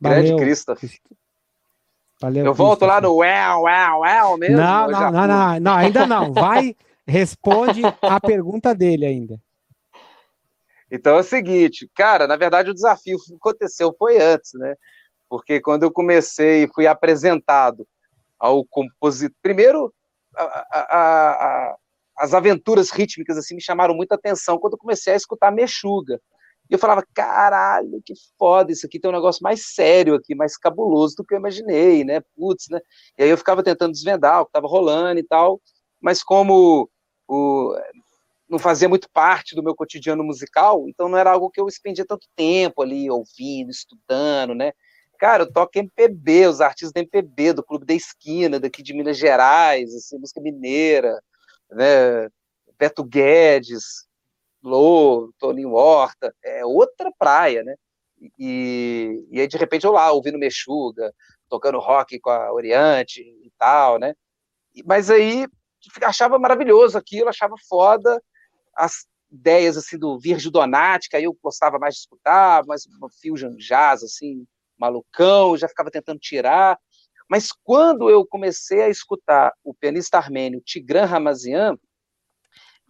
Grande 0.00 0.30
Valeu, 0.30 0.36
Christoph. 0.36 0.82
valeu, 2.20 2.44
Eu 2.46 2.54
volto 2.54 2.84
lá 2.84 3.00
no 3.00 3.14
uau, 3.18 3.62
uau, 3.62 4.00
uau 4.00 4.36
mesmo? 4.36 4.56
Não, 4.56 4.90
não, 4.90 4.98
já 4.98 5.10
não, 5.12 5.26
não, 5.28 5.60
não, 5.60 5.74
ainda 5.74 6.06
não. 6.08 6.32
Vai, 6.34 6.74
responde 7.06 7.82
a 8.02 8.20
pergunta 8.20 8.74
dele 8.74 9.06
ainda. 9.06 9.40
Então 10.90 11.16
é 11.16 11.20
o 11.20 11.22
seguinte, 11.22 11.88
cara, 11.94 12.26
na 12.26 12.34
verdade 12.36 12.70
o 12.70 12.74
desafio 12.74 13.18
que 13.24 13.34
aconteceu 13.34 13.94
foi 13.96 14.20
antes, 14.20 14.54
né? 14.54 14.74
Porque 15.28 15.60
quando 15.60 15.84
eu 15.84 15.92
comecei 15.92 16.64
e 16.64 16.68
fui 16.74 16.86
apresentado 16.88 17.86
ao 18.38 18.64
compositor, 18.64 19.36
primeiro 19.40 19.94
a- 20.42 20.98
a- 21.72 21.76
as 22.18 22.34
aventuras 22.34 22.90
rítmicas 22.90 23.36
assim 23.38 23.54
me 23.54 23.62
chamaram 23.62 23.94
muita 23.94 24.14
atenção 24.16 24.58
quando 24.58 24.76
comecei 24.78 25.12
a 25.12 25.16
escutar 25.16 25.50
Mexuga. 25.52 26.20
E 26.70 26.74
eu 26.74 26.78
falava, 26.78 27.02
caralho, 27.14 28.02
que 28.04 28.12
foda, 28.38 28.70
isso 28.72 28.86
aqui 28.86 29.00
tem 29.00 29.10
um 29.10 29.14
negócio 29.14 29.42
mais 29.42 29.74
sério 29.74 30.14
aqui, 30.14 30.34
mais 30.34 30.56
cabuloso 30.58 31.16
do 31.16 31.24
que 31.24 31.34
eu 31.34 31.38
imaginei, 31.38 32.04
né? 32.04 32.20
Putz, 32.36 32.66
né? 32.70 32.80
E 33.18 33.22
aí 33.24 33.30
eu 33.30 33.38
ficava 33.38 33.62
tentando 33.62 33.92
desvendar 33.92 34.40
o 34.42 34.44
que 34.44 34.50
estava 34.50 34.66
rolando 34.68 35.18
e 35.18 35.22
tal, 35.24 35.60
mas 36.00 36.22
como 36.22 36.90
o, 37.26 37.74
não 38.48 38.58
fazia 38.58 38.88
muito 38.88 39.08
parte 39.10 39.54
do 39.54 39.62
meu 39.62 39.74
cotidiano 39.74 40.24
musical, 40.24 40.84
então 40.88 41.08
não 41.08 41.18
era 41.18 41.32
algo 41.32 41.50
que 41.50 41.60
eu 41.60 41.68
expendia 41.68 42.04
tanto 42.06 42.26
tempo 42.34 42.82
ali 42.82 43.10
ouvindo, 43.10 43.70
estudando, 43.70 44.54
né? 44.54 44.72
Cara, 45.18 45.42
eu 45.42 45.52
toco 45.52 45.78
MPB, 45.78 46.46
os 46.46 46.60
artistas 46.60 46.92
da 46.92 47.00
MPB, 47.00 47.52
do 47.52 47.64
Clube 47.64 47.84
da 47.84 47.94
Esquina, 47.94 48.60
daqui 48.60 48.82
de 48.82 48.94
Minas 48.94 49.18
Gerais, 49.18 49.92
assim, 49.94 50.18
música 50.18 50.40
mineira, 50.40 51.20
né? 51.70 52.28
Beto 52.78 53.02
Guedes, 53.02 54.06
Lô, 54.62 55.32
Toninho 55.38 55.72
Horta, 55.72 56.34
é 56.44 56.64
outra 56.64 57.10
praia, 57.18 57.64
né? 57.64 57.74
E, 58.38 59.26
e 59.30 59.40
aí, 59.40 59.48
de 59.48 59.56
repente, 59.56 59.84
eu 59.84 59.92
lá, 59.92 60.12
ouvindo 60.12 60.38
Mexuga, 60.38 61.12
tocando 61.48 61.78
rock 61.78 62.18
com 62.20 62.30
a 62.30 62.52
Oriente 62.52 63.20
e 63.20 63.50
tal, 63.58 63.98
né? 63.98 64.14
Mas 64.84 65.10
aí, 65.10 65.46
achava 66.02 66.38
maravilhoso 66.38 66.96
aquilo, 66.96 67.28
achava 67.28 67.54
foda, 67.68 68.22
as 68.76 69.06
ideias 69.30 69.76
assim 69.76 69.98
do 69.98 70.18
Virgil 70.18 70.50
Donati, 70.50 71.08
que 71.08 71.16
aí 71.16 71.24
eu 71.24 71.36
gostava 71.42 71.78
mais 71.78 71.94
de 71.94 72.00
escutar, 72.00 72.64
mas 72.66 72.86
uma 72.86 73.08
fusion 73.10 73.54
jazz 73.56 74.02
assim, 74.02 74.46
malucão, 74.78 75.56
já 75.56 75.68
ficava 75.68 75.90
tentando 75.90 76.18
tirar. 76.18 76.78
Mas 77.28 77.48
quando 77.62 78.08
eu 78.08 78.26
comecei 78.26 78.82
a 78.82 78.88
escutar 78.88 79.52
o 79.62 79.74
pianista 79.74 80.16
armênio 80.16 80.62
Tigran 80.64 81.04
Ramazian, 81.04 81.76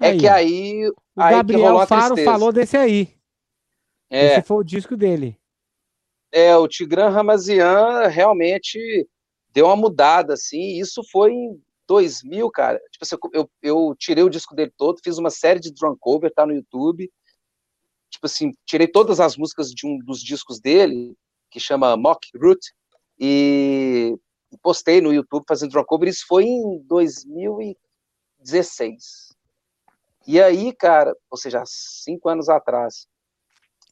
é 0.00 0.10
Aí, 0.10 0.18
que 0.18 0.28
aí, 0.28 0.88
O 0.88 1.20
aí 1.20 1.34
Gabriel 1.34 1.86
Faro 1.86 2.16
falou 2.18 2.52
desse 2.52 2.76
aí. 2.76 3.12
É, 4.08 4.38
Esse 4.38 4.46
foi 4.46 4.58
o 4.58 4.64
disco 4.64 4.96
dele. 4.96 5.36
é, 6.30 6.56
o 6.56 6.68
Tigran 6.68 7.08
Ramazian 7.10 8.06
realmente 8.06 9.08
deu 9.52 9.66
uma 9.66 9.76
mudada, 9.76 10.34
assim, 10.34 10.60
e 10.60 10.80
isso 10.80 11.02
foi 11.10 11.32
em 11.32 11.60
2000, 11.88 12.50
cara. 12.50 12.78
Tipo 12.92 13.04
assim, 13.04 13.16
eu, 13.32 13.50
eu 13.62 13.94
tirei 13.98 14.22
o 14.22 14.30
disco 14.30 14.54
dele 14.54 14.72
todo, 14.76 15.00
fiz 15.02 15.18
uma 15.18 15.30
série 15.30 15.58
de 15.58 15.72
drum 15.72 15.96
cover, 15.98 16.32
tá 16.32 16.46
no 16.46 16.54
YouTube. 16.54 17.10
Tipo 18.10 18.26
assim, 18.26 18.52
tirei 18.64 18.86
todas 18.86 19.20
as 19.20 19.36
músicas 19.36 19.70
de 19.70 19.86
um 19.86 19.98
dos 19.98 20.22
discos 20.22 20.60
dele, 20.60 21.16
que 21.50 21.60
chama 21.60 21.96
Mock 21.96 22.28
Root, 22.36 22.60
e 23.18 24.14
postei 24.62 25.00
no 25.00 25.12
YouTube 25.12 25.44
fazendo 25.46 25.70
drum 25.70 25.84
cover. 25.84 26.08
Isso 26.08 26.24
foi 26.26 26.44
em 26.44 26.82
2016. 26.84 29.28
E 30.26 30.40
aí, 30.40 30.74
cara, 30.74 31.14
ou 31.30 31.38
seja, 31.38 31.62
cinco 31.66 32.28
anos 32.28 32.48
atrás. 32.48 33.06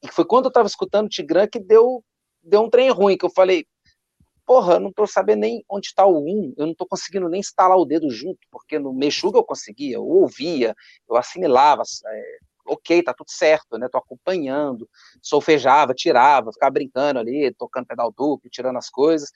E 0.03 0.09
foi 0.09 0.25
quando 0.25 0.47
eu 0.47 0.53
tava 0.53 0.69
escutando 0.69 1.07
o 1.07 1.09
Tigran 1.09 1.49
que 1.49 1.59
deu, 1.59 2.05
deu 2.43 2.63
um 2.63 2.71
trem 2.71 2.91
ruim, 2.91 3.17
que 3.17 3.25
eu 3.25 3.31
falei, 3.31 3.67
porra, 4.45 4.75
eu 4.75 4.81
não 4.81 4.93
tô 4.93 5.07
sabendo 5.07 5.41
nem 5.41 5.65
onde 5.69 5.87
está 5.89 6.05
o 6.07 6.19
1, 6.19 6.55
eu 6.57 6.67
não 6.67 6.75
tô 6.75 6.87
conseguindo 6.87 7.29
nem 7.29 7.41
instalar 7.41 7.79
o 7.79 7.87
dedo 7.87 8.11
junto, 8.11 8.39
porque 8.51 8.79
no 8.79 8.93
Mexuga 8.93 9.39
eu 9.39 9.45
conseguia, 9.45 9.97
eu 9.97 10.07
ouvia, 10.07 10.75
eu 11.09 11.17
assimilava, 11.17 11.83
é, 12.07 12.39
ok, 12.67 13.03
tá 13.03 13.15
tudo 13.15 13.31
certo, 13.31 13.79
né, 13.79 13.89
tô 13.91 13.99
acompanhando, 13.99 14.89
solfejava, 15.23 15.95
tirava, 15.95 16.53
ficava 16.53 16.71
brincando 16.71 17.19
ali, 17.19 17.55
tocando 17.55 17.87
pedal 17.87 18.13
duplo, 18.13 18.51
tirando 18.51 18.77
as 18.77 18.91
coisas, 18.91 19.31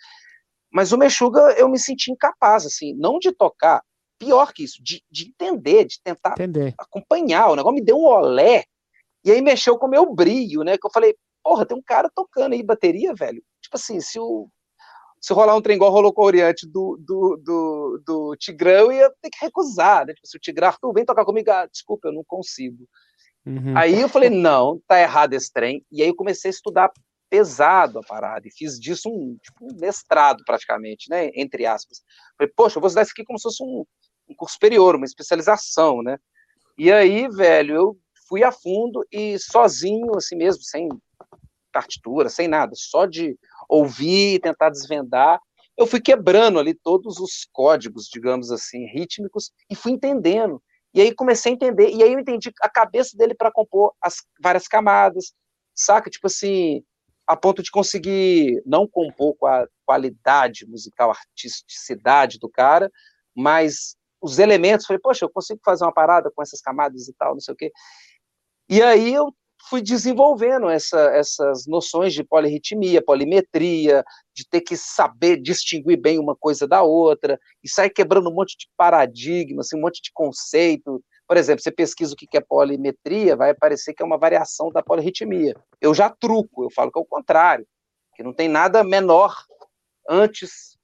mas 0.73 0.93
o 0.93 0.99
Mexuga 0.99 1.41
eu 1.57 1.69
me 1.69 1.79
senti 1.79 2.11
incapaz, 2.11 2.67
assim, 2.67 2.95
não 2.95 3.19
de 3.19 3.33
tocar, 3.33 3.83
pior 4.19 4.53
que 4.53 4.65
isso, 4.65 4.83
de, 4.83 5.03
de 5.11 5.29
entender, 5.29 5.85
de 5.87 6.01
tentar 6.03 6.33
Entender. 6.33 6.75
acompanhar, 6.79 7.49
o 7.49 7.57
negócio 7.57 7.75
me 7.75 7.85
deu 7.85 7.97
um 7.97 8.05
olé, 8.05 8.65
e 9.25 9.31
aí 9.31 9.41
mexeu 9.41 9.79
com 9.79 9.87
o 9.87 9.91
meu 9.91 10.15
brilho, 10.15 10.63
né? 10.63 10.79
Que 10.79 10.87
eu 10.87 10.91
falei, 10.91 11.15
porra, 11.43 11.67
tem 11.67 11.77
um 11.77 11.83
cara 11.83 12.11
tocando 12.15 12.55
aí 12.55 12.63
bateria, 12.63 13.15
velho. 13.15 13.43
Tipo 13.61 13.77
assim, 13.77 14.01
se 14.01 14.19
o. 14.19 14.49
Se 15.21 15.35
rolar 15.35 15.55
um 15.55 15.61
trem 15.61 15.77
igual 15.77 15.91
rolou 15.91 16.15
com 16.15 16.23
o 16.23 16.25
Oriente 16.25 16.67
do, 16.67 16.97
do, 16.99 17.37
do, 17.37 18.03
do 18.07 18.37
Tigrão, 18.37 18.91
eu 18.91 18.93
ia 18.93 19.13
ter 19.21 19.29
que 19.29 19.45
recusar, 19.45 20.07
né? 20.07 20.15
Tipo, 20.15 20.27
se 20.27 20.39
o 20.39 20.41
Tigrão, 20.41 20.69
Arthur, 20.69 20.95
vem 20.95 21.05
tocar 21.05 21.27
comigo, 21.27 21.51
ah, 21.51 21.67
desculpa, 21.67 22.09
eu 22.09 22.13
não 22.13 22.25
consigo. 22.27 22.89
Uhum. 23.47 23.77
Aí 23.77 24.01
eu 24.01 24.09
falei, 24.09 24.31
não, 24.31 24.81
tá 24.87 25.01
errado 25.01 25.35
esse 25.35 25.53
trem. 25.53 25.85
E 25.91 26.03
aí 26.03 26.09
eu 26.09 26.17
comecei 26.17 26.51
a 26.51 26.53
estudar 26.53 26.91
pesado 27.29 28.01
a 28.01 28.03
parada, 28.03 28.49
e 28.49 28.51
fiz 28.51 28.79
disso 28.79 29.09
um, 29.09 29.37
tipo, 29.41 29.65
um 29.65 29.77
mestrado 29.79 30.43
praticamente, 30.45 31.09
né? 31.09 31.31
Entre 31.35 31.65
aspas. 31.65 32.03
Falei, 32.37 32.53
poxa, 32.57 32.77
eu 32.77 32.81
vou 32.81 32.89
estudar 32.89 33.03
isso 33.03 33.13
aqui 33.13 33.25
como 33.25 33.39
se 33.39 33.45
fosse 33.45 33.63
um, 33.63 33.85
um 34.29 34.35
curso 34.35 34.55
superior, 34.55 34.97
uma 34.97 35.05
especialização, 35.05 36.03
né? 36.03 36.19
E 36.77 36.91
aí, 36.91 37.29
velho, 37.29 37.75
eu 37.75 37.99
fui 38.29 38.43
a 38.43 38.51
fundo 38.51 39.07
e 39.13 39.39
sozinho, 39.39 40.17
assim 40.17 40.35
mesmo, 40.35 40.63
sem 40.65 40.89
partitura, 41.73 42.29
sem 42.29 42.49
nada, 42.49 42.73
só 42.75 43.07
de 43.07 43.39
ouvir 43.69 44.35
e 44.35 44.41
tentar 44.41 44.71
desvendar, 44.71 45.41
eu 45.77 45.87
fui 45.87 46.01
quebrando 46.01 46.59
ali 46.59 46.75
todos 46.75 47.19
os 47.19 47.49
códigos, 47.53 48.09
digamos 48.13 48.51
assim, 48.51 48.85
rítmicos 48.87 49.51
e 49.71 49.75
fui 49.75 49.93
entendendo. 49.93 50.63
E 50.93 51.01
aí 51.01 51.15
comecei 51.15 51.53
a 51.53 51.55
entender, 51.55 51.91
e 51.91 52.03
aí 52.03 52.13
eu 52.13 52.19
entendi 52.19 52.53
a 52.61 52.69
cabeça 52.69 53.17
dele 53.17 53.35
para 53.35 53.51
compor 53.53 53.95
as 54.03 54.17
várias 54.43 54.67
camadas, 54.67 55.33
saca? 55.75 56.11
Tipo 56.11 56.27
assim, 56.27 56.83
a 57.27 57.37
ponto 57.37 57.63
de 57.63 57.71
conseguir 57.71 58.61
não 58.67 58.89
compor 58.89 59.37
com 59.37 59.47
a 59.47 59.67
qualidade 59.87 60.67
musical, 60.67 61.11
artisticidade 61.11 62.39
do 62.39 62.49
cara, 62.49 62.91
mas 63.35 63.97
os 64.21 64.39
elementos, 64.39 64.85
falei, 64.85 65.01
poxa, 65.01 65.25
eu 65.25 65.31
consigo 65.31 65.61
fazer 65.65 65.85
uma 65.85 65.93
parada 65.95 66.31
com 66.35 66.43
essas 66.43 66.61
camadas 66.61 67.09
e 67.09 67.15
tal, 67.15 67.35
não 67.35 67.41
sei 67.41 67.55
o 67.55 67.57
quê. 67.57 67.73
E 68.69 68.83
aí 68.83 69.15
eu 69.15 69.33
fui 69.69 69.83
desenvolvendo 69.83 70.69
essa, 70.69 70.99
essas 71.15 71.67
noções 71.67 72.15
de 72.15 72.25
polirritmia, 72.25 73.03
polimetria, 73.03 74.05
de 74.35 74.49
ter 74.49 74.61
que 74.61 74.77
saber 74.77 75.37
distinguir 75.37 75.99
bem 75.99 76.19
uma 76.19 76.35
coisa 76.35 76.67
da 76.67 76.83
outra, 76.83 77.39
e 77.63 77.69
sair 77.69 77.91
quebrando 77.91 78.31
um 78.31 78.35
monte 78.35 78.57
de 78.57 78.69
paradigmas, 78.77 79.67
assim, 79.67 79.77
um 79.77 79.83
monte 79.83 80.01
de 80.03 80.11
conceito. 80.13 81.03
Por 81.27 81.37
exemplo, 81.37 81.63
você 81.63 81.71
pesquisa 81.71 82.15
o 82.15 82.17
que 82.17 82.37
é 82.37 82.41
polimetria, 82.41 83.37
vai 83.37 83.51
aparecer 83.51 83.95
que 83.95 84.03
é 84.03 84.07
uma 84.07 84.19
variação 84.19 84.71
da 84.71 84.83
polirritmia. 84.83 85.55
Eu 85.81 85.95
já 85.95 86.09
truco, 86.09 86.65
eu 86.65 86.71
falo 86.71 86.91
que 86.91 86.99
é 86.99 87.03
o 87.03 87.07
contrário, 87.07 87.67
que 88.15 88.23
não 88.23 88.33
tem 88.33 88.49
nada 88.49 88.83
menor 88.83 89.37
antes 90.09 90.79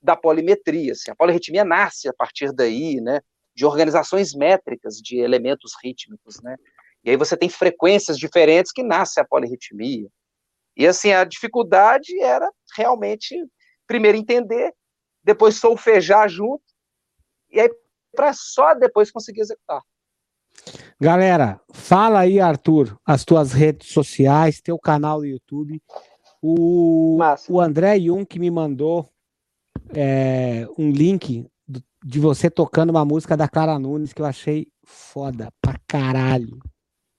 da 0.00 0.16
polimetria. 0.16 0.92
Assim. 0.92 1.10
A 1.10 1.16
polirritmia 1.16 1.64
nasce 1.64 2.08
a 2.08 2.12
partir 2.12 2.52
daí, 2.52 3.00
né, 3.00 3.20
de 3.54 3.66
organizações 3.66 4.34
métricas 4.34 4.96
de 4.96 5.18
elementos 5.18 5.72
rítmicos, 5.82 6.40
né? 6.42 6.56
E 7.04 7.10
aí 7.10 7.16
você 7.16 7.36
tem 7.36 7.48
frequências 7.48 8.18
diferentes 8.18 8.72
que 8.72 8.82
nasce 8.82 9.20
a 9.20 9.24
polirritmia. 9.24 10.08
E 10.76 10.86
assim, 10.86 11.12
a 11.12 11.24
dificuldade 11.24 12.18
era 12.20 12.50
realmente 12.76 13.36
primeiro 13.86 14.16
entender, 14.16 14.72
depois 15.22 15.56
solfejar 15.56 16.28
junto, 16.28 16.62
e 17.50 17.60
aí 17.60 17.70
para 18.14 18.32
só 18.32 18.74
depois 18.74 19.10
conseguir 19.10 19.40
executar. 19.40 19.82
Galera, 21.00 21.60
fala 21.72 22.20
aí, 22.20 22.40
Arthur, 22.40 22.98
as 23.04 23.24
tuas 23.24 23.52
redes 23.52 23.92
sociais, 23.92 24.60
teu 24.60 24.78
canal 24.78 25.18
no 25.18 25.26
YouTube. 25.26 25.82
O, 26.42 27.18
o 27.48 27.60
André 27.60 27.98
Jung 28.00 28.24
que 28.24 28.38
me 28.38 28.50
mandou 28.50 29.08
é, 29.94 30.66
um 30.78 30.90
link 30.90 31.46
de 32.02 32.18
você 32.18 32.50
tocando 32.50 32.90
uma 32.90 33.04
música 33.04 33.36
da 33.36 33.48
Clara 33.48 33.78
Nunes 33.78 34.12
que 34.12 34.22
eu 34.22 34.26
achei 34.26 34.66
foda 34.84 35.52
pra 35.60 35.78
caralho. 35.86 36.58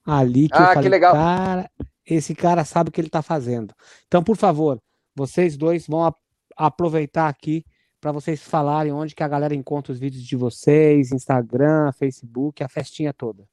Ali 0.06 0.50
que 0.50 0.58
ah, 0.58 0.62
eu 0.62 0.66
falei, 0.68 0.84
que 0.84 0.90
legal. 0.90 1.14
cara, 1.14 1.72
esse 2.06 2.34
cara 2.36 2.66
sabe 2.66 2.90
o 2.90 2.92
que 2.92 3.00
ele 3.00 3.10
tá 3.10 3.22
fazendo. 3.22 3.74
Então, 4.08 4.24
por 4.24 4.36
favor, 4.36 4.80
vocês 5.16 5.56
dois 5.56 5.88
vão 5.88 6.14
aproveitar 6.58 7.28
aqui 7.28 7.64
para 8.00 8.12
vocês 8.12 8.42
falarem 8.42 8.92
onde 8.92 9.14
que 9.14 9.24
a 9.24 9.28
galera 9.28 9.54
encontra 9.54 9.94
os 9.94 10.00
vídeos 10.00 10.24
de 10.24 10.36
vocês, 10.36 11.12
Instagram, 11.12 11.92
Facebook, 11.94 12.64
a 12.64 12.68
festinha 12.68 13.14
toda. 13.14 13.44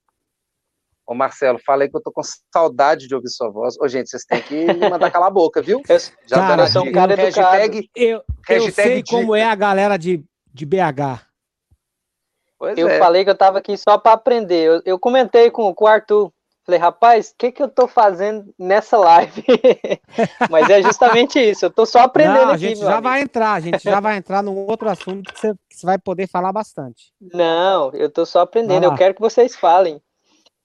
Ô 1.07 1.15
Marcelo, 1.15 1.59
fala 1.59 1.85
aí 1.85 1.91
que 1.91 1.97
eu 1.97 2.03
tô 2.03 2.13
com 2.13 2.23
saudade 2.53 3.09
de 3.09 3.15
ouvir 3.15 3.29
sua 3.29 3.51
voz. 3.51 3.77
Ô, 3.81 3.89
gente, 3.89 4.11
vocês 4.11 4.25
têm 4.25 4.43
que 4.43 4.67
me 4.75 4.91
mandar 4.91 5.11
calar 5.11 5.29
a 5.29 5.33
boca, 5.33 5.63
viu? 5.63 5.83
Já 6.27 6.37
cara, 6.37 6.67
sou 6.67 6.87
um 6.87 6.93
cara 6.93 7.15
hashtag, 7.15 7.91
eu, 7.95 8.23
eu 8.49 8.71
sei 8.71 9.03
como 9.03 9.35
é 9.35 9.45
a 9.45 9.55
galera 9.55 9.97
de, 9.97 10.23
de 10.53 10.67
BH. 10.67 11.29
Pois 12.59 12.77
eu 12.77 12.89
é. 12.89 12.99
falei 12.99 13.25
que 13.25 13.31
eu 13.31 13.37
tava 13.37 13.59
aqui 13.59 13.77
só 13.77 13.97
para 13.97 14.13
aprender. 14.13 14.67
Eu, 14.67 14.83
eu, 14.85 14.99
comentei 14.99 15.51
com, 15.51 15.73
com 15.73 15.85
o 15.85 15.89
Arthur. 15.89 16.33
Falei, 16.69 16.81
rapaz, 16.83 17.31
o 17.31 17.35
que, 17.39 17.51
que 17.51 17.63
eu 17.63 17.69
tô 17.71 17.89
fazendo 17.89 18.55
nessa 18.59 18.99
live? 18.99 19.43
Mas 20.51 20.69
é 20.69 20.83
justamente 20.83 21.41
isso, 21.41 21.65
eu 21.65 21.71
tô 21.71 21.87
só 21.87 22.01
aprendendo 22.01 22.45
Não, 22.45 22.51
a 22.51 22.59
gente 22.59 22.79
já 22.79 22.93
amigo. 22.93 23.03
vai 23.05 23.23
entrar, 23.23 23.53
a 23.55 23.61
gente 23.61 23.83
já 23.83 24.01
vai 24.01 24.19
entrar 24.19 24.43
num 24.43 24.55
outro 24.55 24.87
assunto 24.87 25.33
que 25.33 25.41
você, 25.41 25.55
que 25.67 25.77
você, 25.77 25.87
vai 25.87 25.99
poder 25.99 26.29
falar 26.29 26.53
bastante. 26.53 27.11
Não, 27.19 27.91
eu 27.95 28.11
tô 28.11 28.27
só 28.27 28.41
aprendendo, 28.41 28.85
eu 28.85 28.95
quero 28.95 29.15
que 29.15 29.21
vocês 29.23 29.57
falem. 29.57 29.99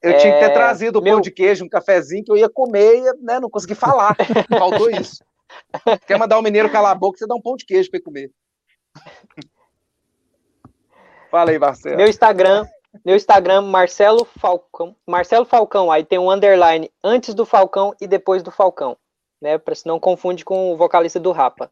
Eu 0.02 0.12
é... 0.12 0.18
tinha 0.18 0.34
que 0.34 0.40
ter 0.40 0.52
é, 0.52 0.54
trazido 0.54 1.00
um 1.00 1.02
meu... 1.02 1.14
pão 1.14 1.22
de 1.22 1.32
queijo, 1.32 1.64
um 1.64 1.70
cafezinho 1.70 2.26
que 2.26 2.32
eu 2.34 2.36
ia 2.36 2.50
comer 2.50 2.98
e 2.98 3.02
né, 3.24 3.40
não 3.40 3.50
consegui 3.50 3.74
falar. 3.74 4.14
Faltou 4.60 4.90
isso. 4.90 5.24
Quer 6.06 6.20
mandar 6.20 6.36
o 6.36 6.42
um 6.42 6.44
mineiro 6.44 6.70
calar 6.70 6.92
a 6.92 6.96
boca, 6.96 7.18
você 7.18 7.26
dá 7.26 7.34
um 7.34 7.42
pão 7.42 7.56
de 7.56 7.66
queijo 7.66 7.90
para 7.90 8.00
ele 8.00 8.04
comer. 8.04 8.32
Fala 11.32 11.52
aí, 11.52 11.58
Marcelo. 11.58 11.96
Meu 11.96 12.10
Instagram, 12.10 12.68
meu 13.04 13.16
Instagram, 13.16 13.62
Marcelo 13.62 14.26
Falcão. 14.26 14.96
Marcelo 15.08 15.46
Falcão, 15.46 15.92
aí 15.92 16.04
tem 16.04 16.20
um 16.20 16.30
underline 16.30 16.92
antes 17.04 17.34
do 17.34 17.46
Falcão 17.46 17.94
e 18.00 18.08
depois 18.08 18.44
do 18.44 18.52
Falcão, 18.52 18.98
né? 19.42 19.58
Para 19.58 19.76
se 19.76 19.86
não 19.86 20.00
confunde 20.00 20.46
com 20.46 20.72
o 20.72 20.78
vocalista 20.78 21.20
do 21.20 21.32
Rapa. 21.32 21.72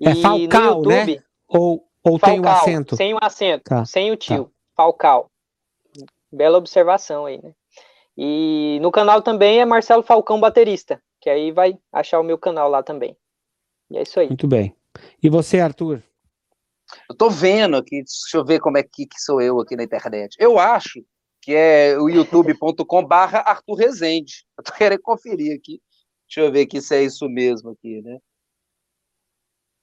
É 0.00 0.10
e 0.10 0.22
Falcão, 0.22 0.82
no 0.82 0.90
YouTube, 0.90 1.16
né? 1.16 1.22
Ou, 1.48 1.84
ou 2.04 2.18
Falcal, 2.18 2.30
tem 2.30 2.40
o 2.40 2.42
um 2.42 2.48
acento? 2.48 2.96
Sem 2.96 3.14
o 3.14 3.18
acento, 3.20 3.64
tá, 3.64 3.84
sem 3.84 4.10
o 4.10 4.16
tio. 4.16 4.44
Tá. 4.44 4.50
Falcal. 4.76 5.30
Bela 6.32 6.58
observação 6.58 7.26
aí, 7.26 7.40
né? 7.42 7.52
E 8.16 8.78
no 8.82 8.90
canal 8.90 9.22
também 9.22 9.60
é 9.60 9.64
Marcelo 9.64 10.02
Falcão 10.02 10.38
Baterista, 10.38 11.02
que 11.20 11.30
aí 11.30 11.50
vai 11.50 11.78
achar 11.92 12.20
o 12.20 12.24
meu 12.24 12.38
canal 12.38 12.68
lá 12.68 12.82
também. 12.82 13.16
E 13.90 13.96
é 13.96 14.02
isso 14.02 14.20
aí. 14.20 14.28
Muito 14.28 14.46
bem. 14.46 14.74
E 15.22 15.28
você, 15.28 15.58
Arthur? 15.58 16.02
Eu 17.08 17.16
tô 17.16 17.30
vendo 17.30 17.76
aqui, 17.76 18.02
deixa 18.02 18.36
eu 18.36 18.44
ver 18.44 18.60
como 18.60 18.78
é 18.78 18.82
que, 18.82 19.06
que 19.06 19.20
sou 19.20 19.40
eu 19.40 19.60
aqui 19.60 19.76
na 19.76 19.84
internet. 19.84 20.36
Eu 20.38 20.58
acho 20.58 21.04
que 21.40 21.54
é 21.54 21.98
o 21.98 22.08
youtube.com 22.08 23.04
barra 23.04 23.40
Arthur 23.40 23.74
Rezende. 23.74 24.44
Eu 24.58 24.64
tô 24.64 24.72
querendo 24.72 25.00
conferir 25.00 25.56
aqui. 25.56 25.80
Deixa 26.28 26.46
eu 26.46 26.52
ver 26.52 26.60
aqui 26.60 26.80
se 26.80 26.94
é 26.94 27.02
isso 27.02 27.28
mesmo 27.28 27.70
aqui, 27.70 28.00
né? 28.02 28.18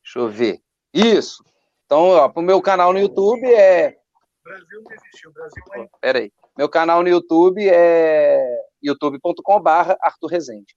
Deixa 0.02 0.20
eu 0.20 0.30
ver. 0.30 0.62
Isso. 0.94 1.44
Então, 1.86 2.10
ó, 2.12 2.30
pro 2.30 2.42
meu 2.42 2.62
canal 2.62 2.94
no 2.94 3.00
YouTube 3.00 3.46
é... 3.46 3.98
Brasil 4.44 4.82
não 4.82 4.92
existiu, 4.94 5.34
Brasil 5.34 5.64
é... 5.74 5.88
Peraí. 6.00 6.32
Meu 6.58 6.70
canal 6.70 7.04
no 7.04 7.10
YouTube 7.10 7.68
é 7.68 8.66
youtube.com 8.82 9.60
barra 9.60 9.98
Arthur 10.02 10.28
Rezende. 10.28 10.74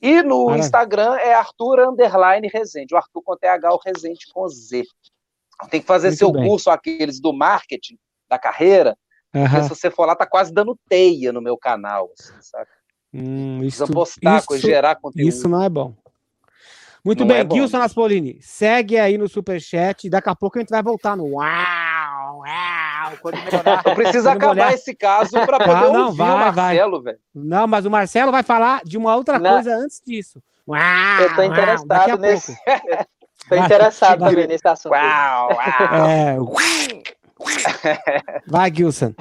E 0.00 0.22
no 0.22 0.56
Instagram 0.56 1.16
é 1.16 1.34
Arthur 1.34 1.80
Underline 1.80 2.48
Rezende. 2.48 2.94
O 2.94 2.96
Arthur 2.96 3.22
com 3.22 3.36
TH, 3.36 3.74
o 3.74 3.80
Rezende 3.84 4.26
com 4.32 4.48
Z. 4.48 4.84
Tem 5.68 5.80
que 5.80 5.86
fazer 5.86 6.08
Muito 6.08 6.18
seu 6.18 6.32
bem. 6.32 6.48
curso, 6.48 6.70
aqueles 6.70 7.20
do 7.20 7.32
marketing, 7.32 7.98
da 8.28 8.38
carreira. 8.38 8.96
Uhum. 9.34 9.42
Porque 9.42 9.62
se 9.62 9.68
você 9.68 9.90
for 9.90 10.06
lá, 10.06 10.16
tá 10.16 10.26
quase 10.26 10.52
dando 10.52 10.78
teia 10.88 11.32
no 11.32 11.40
meu 11.40 11.56
canal, 11.56 12.10
assim, 12.18 12.34
saca? 12.40 12.70
Hum, 13.12 13.58
isso, 13.62 13.84
Precisa 13.84 13.86
postar, 13.86 14.38
isso, 14.38 14.58
gerar 14.58 14.96
conteúdo. 14.96 15.28
Isso 15.28 15.48
não 15.48 15.62
é 15.62 15.68
bom. 15.68 15.94
Muito 17.04 17.20
não 17.20 17.28
bem, 17.28 17.38
é 17.38 17.48
Gilson 17.50 17.78
Naspolini, 17.78 18.38
segue 18.42 18.98
aí 18.98 19.16
no 19.16 19.26
superchat. 19.26 20.08
Daqui 20.10 20.28
a 20.28 20.34
pouco 20.34 20.58
a 20.58 20.60
gente 20.60 20.68
vai 20.68 20.82
voltar 20.82 21.16
no 21.16 21.24
uau, 21.24 22.40
uau. 22.40 23.16
Quando 23.22 23.36
melhorar, 23.42 23.82
Eu 23.86 23.94
preciso 23.94 24.28
acabar 24.28 24.52
olhar... 24.52 24.74
esse 24.74 24.94
caso 24.94 25.30
para 25.30 25.58
poder 25.58 25.86
ah, 25.86 25.92
não, 25.92 26.06
ouvir 26.06 26.18
vai, 26.18 26.34
o 26.34 26.38
Marcelo, 26.38 27.02
velho. 27.02 27.18
Não, 27.34 27.66
mas 27.66 27.86
o 27.86 27.90
Marcelo 27.90 28.30
vai 28.30 28.42
falar 28.42 28.82
de 28.84 28.98
uma 28.98 29.16
outra 29.16 29.38
não. 29.38 29.50
coisa 29.50 29.74
antes 29.74 30.02
disso. 30.06 30.42
Uau, 30.68 31.20
Eu 31.22 31.34
tô 31.34 31.42
interessado 31.42 32.10
uau, 32.10 32.18
nesse. 32.18 32.54
Estou 33.50 33.58
interessado 33.64 34.24
também 34.24 34.46
nesse 34.46 34.68
assunto. 34.68 34.92
Uau, 34.92 35.48
uau. 35.50 36.08
É. 36.08 36.36
Vai, 38.46 38.72
Gilson. 38.72 39.14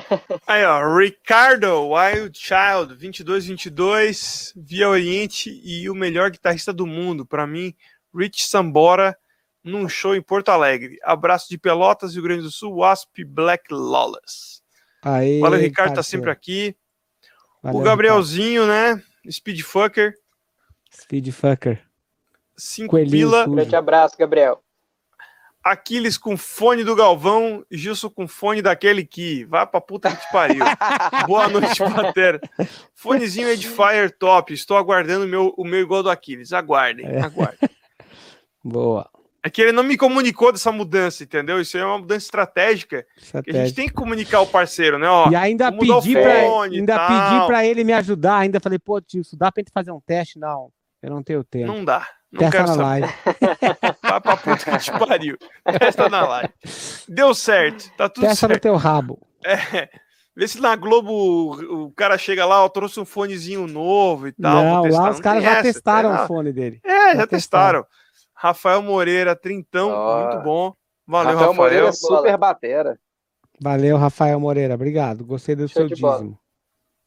Aí, 0.45 0.63
ó, 0.65 0.95
Ricardo 0.95 1.89
Wild 1.89 2.37
Child, 2.37 2.95
2222, 2.95 4.53
Via 4.55 4.89
Oriente 4.89 5.49
e 5.63 5.89
o 5.89 5.95
melhor 5.95 6.29
guitarrista 6.29 6.71
do 6.71 6.85
mundo, 6.85 7.25
para 7.25 7.47
mim, 7.47 7.73
Rich 8.15 8.45
Sambora, 8.45 9.17
num 9.63 9.89
show 9.89 10.15
em 10.15 10.21
Porto 10.21 10.49
Alegre. 10.49 10.99
Abraço 11.03 11.49
de 11.49 11.57
Pelotas, 11.57 12.13
Rio 12.13 12.23
Grande 12.23 12.43
do 12.43 12.51
Sul, 12.51 12.75
Wasp 12.75 13.23
Black 13.25 13.65
Lawless. 13.71 14.61
Aí, 15.01 15.39
Valeu, 15.39 15.59
Ricardo, 15.59 15.95
tá 15.95 16.03
sempre 16.03 16.29
aqui. 16.29 16.75
Valeu, 17.63 17.79
o 17.79 17.83
Gabrielzinho, 17.83 18.63
Ricardo. 18.63 18.97
né? 18.97 19.03
Speedfucker. 19.31 20.13
Speedfucker. 20.93 21.88
5 22.59 22.95
pila. 23.09 23.47
Grande 23.47 23.75
abraço, 23.75 24.15
Gabriel. 24.17 24.61
Aquiles 25.63 26.17
com 26.17 26.37
fone 26.37 26.83
do 26.83 26.95
Galvão, 26.95 27.65
Gilson 27.69 28.09
com 28.09 28.27
fone 28.27 28.61
daquele 28.61 29.05
que. 29.05 29.43
Vai 29.45 29.67
pra 29.67 29.81
puta 29.81 30.09
que 30.09 30.25
te 30.25 30.31
pariu. 30.31 30.63
Boa 31.27 31.47
noite, 31.49 31.77
Patera. 31.77 32.39
Fonezinho 32.95 33.49
Edifier 33.49 34.09
top. 34.17 34.53
Estou 34.53 34.77
aguardando 34.77 35.25
o 35.25 35.27
meu, 35.27 35.53
o 35.57 35.65
meu 35.65 35.81
igual 35.81 36.01
do 36.01 36.09
Aquiles. 36.09 36.53
Aguardem, 36.53 37.05
é. 37.05 37.21
aguardem. 37.21 37.69
Boa. 38.63 39.09
É 39.43 39.49
que 39.49 39.61
ele 39.61 39.71
não 39.71 39.83
me 39.83 39.95
comunicou 39.95 40.51
dessa 40.51 40.71
mudança, 40.71 41.23
entendeu? 41.23 41.61
Isso 41.61 41.77
é 41.77 41.85
uma 41.85 41.97
mudança 41.97 42.25
estratégica. 42.25 43.05
Que 43.43 43.51
a 43.51 43.65
gente 43.65 43.73
tem 43.73 43.87
que 43.87 43.93
comunicar 43.93 44.41
o 44.41 44.47
parceiro, 44.47 44.97
né? 44.97 45.07
Ó, 45.07 45.29
e 45.29 45.35
ainda 45.35 45.71
pedi 45.71 46.13
para 46.13 46.61
ainda 46.63 47.07
pedi 47.07 47.47
para 47.47 47.65
ele 47.65 47.83
me 47.85 47.93
ajudar. 47.93 48.39
Ainda 48.39 48.59
falei, 48.59 48.77
pô, 48.77 48.99
tio, 48.99 49.21
dá 49.33 49.49
pra 49.51 49.61
gente 49.61 49.71
fazer 49.71 49.91
um 49.91 50.01
teste? 50.01 50.37
Não, 50.37 50.69
eu 51.01 51.09
não 51.09 51.23
tenho 51.23 51.43
tempo. 51.43 51.67
Não 51.67 51.83
dá. 51.85 52.07
Não 52.31 52.39
Testa 52.39 52.57
quero 52.57 52.67
na 52.67 52.73
saber. 52.75 52.83
live. 52.83 53.13
Vai 54.03 54.21
pra 54.21 54.37
puta 54.37 54.71
que 54.71 54.77
te 54.77 54.91
pariu. 54.91 55.37
Testa 55.79 56.09
na 56.09 56.27
live. 56.27 56.53
Deu 57.07 57.33
certo. 57.33 57.91
Tá 57.97 58.07
tudo 58.07 58.23
Testa 58.27 58.47
certo. 58.47 58.53
no 58.53 58.59
teu 58.59 58.75
rabo. 58.75 59.19
É. 59.43 59.89
Vê 60.35 60.47
se 60.47 60.61
na 60.61 60.75
Globo 60.75 61.51
o, 61.85 61.91
cara 61.91 62.17
chega 62.17 62.45
lá, 62.45 62.63
ó, 62.63 62.69
trouxe 62.69 62.99
um 62.99 63.05
fonezinho 63.05 63.67
novo 63.67 64.27
e 64.27 64.31
tal. 64.31 64.63
Não, 64.63 64.83
testar. 64.83 65.01
lá 65.01 65.09
os 65.09 65.19
caras 65.19 65.43
já 65.43 65.51
essa, 65.51 65.63
testaram 65.63 66.15
é, 66.15 66.23
o 66.23 66.27
fone 66.27 66.53
dele. 66.53 66.79
É, 66.83 67.11
já 67.11 67.15
Já 67.15 67.27
testaram. 67.27 67.85
Rafael 68.33 68.81
Moreira, 68.81 69.35
Trintão, 69.35 69.89
Ó. 69.91 70.21
muito 70.29 70.43
bom. 70.43 70.73
Valeu, 71.05 71.33
Rafael 71.33 71.49
Rafael. 71.51 71.53
Moreira 71.55 71.87
é 71.87 71.91
super 71.91 72.37
batera. 72.37 72.99
Valeu, 73.59 73.97
Rafael 73.97 74.39
Moreira. 74.39 74.75
Obrigado. 74.75 75.25
Gostei 75.25 75.55
do 75.55 75.67
Show 75.67 75.87
seu 75.87 75.95
de 75.95 76.01
bola. 76.01 76.19
dízimo. 76.19 76.39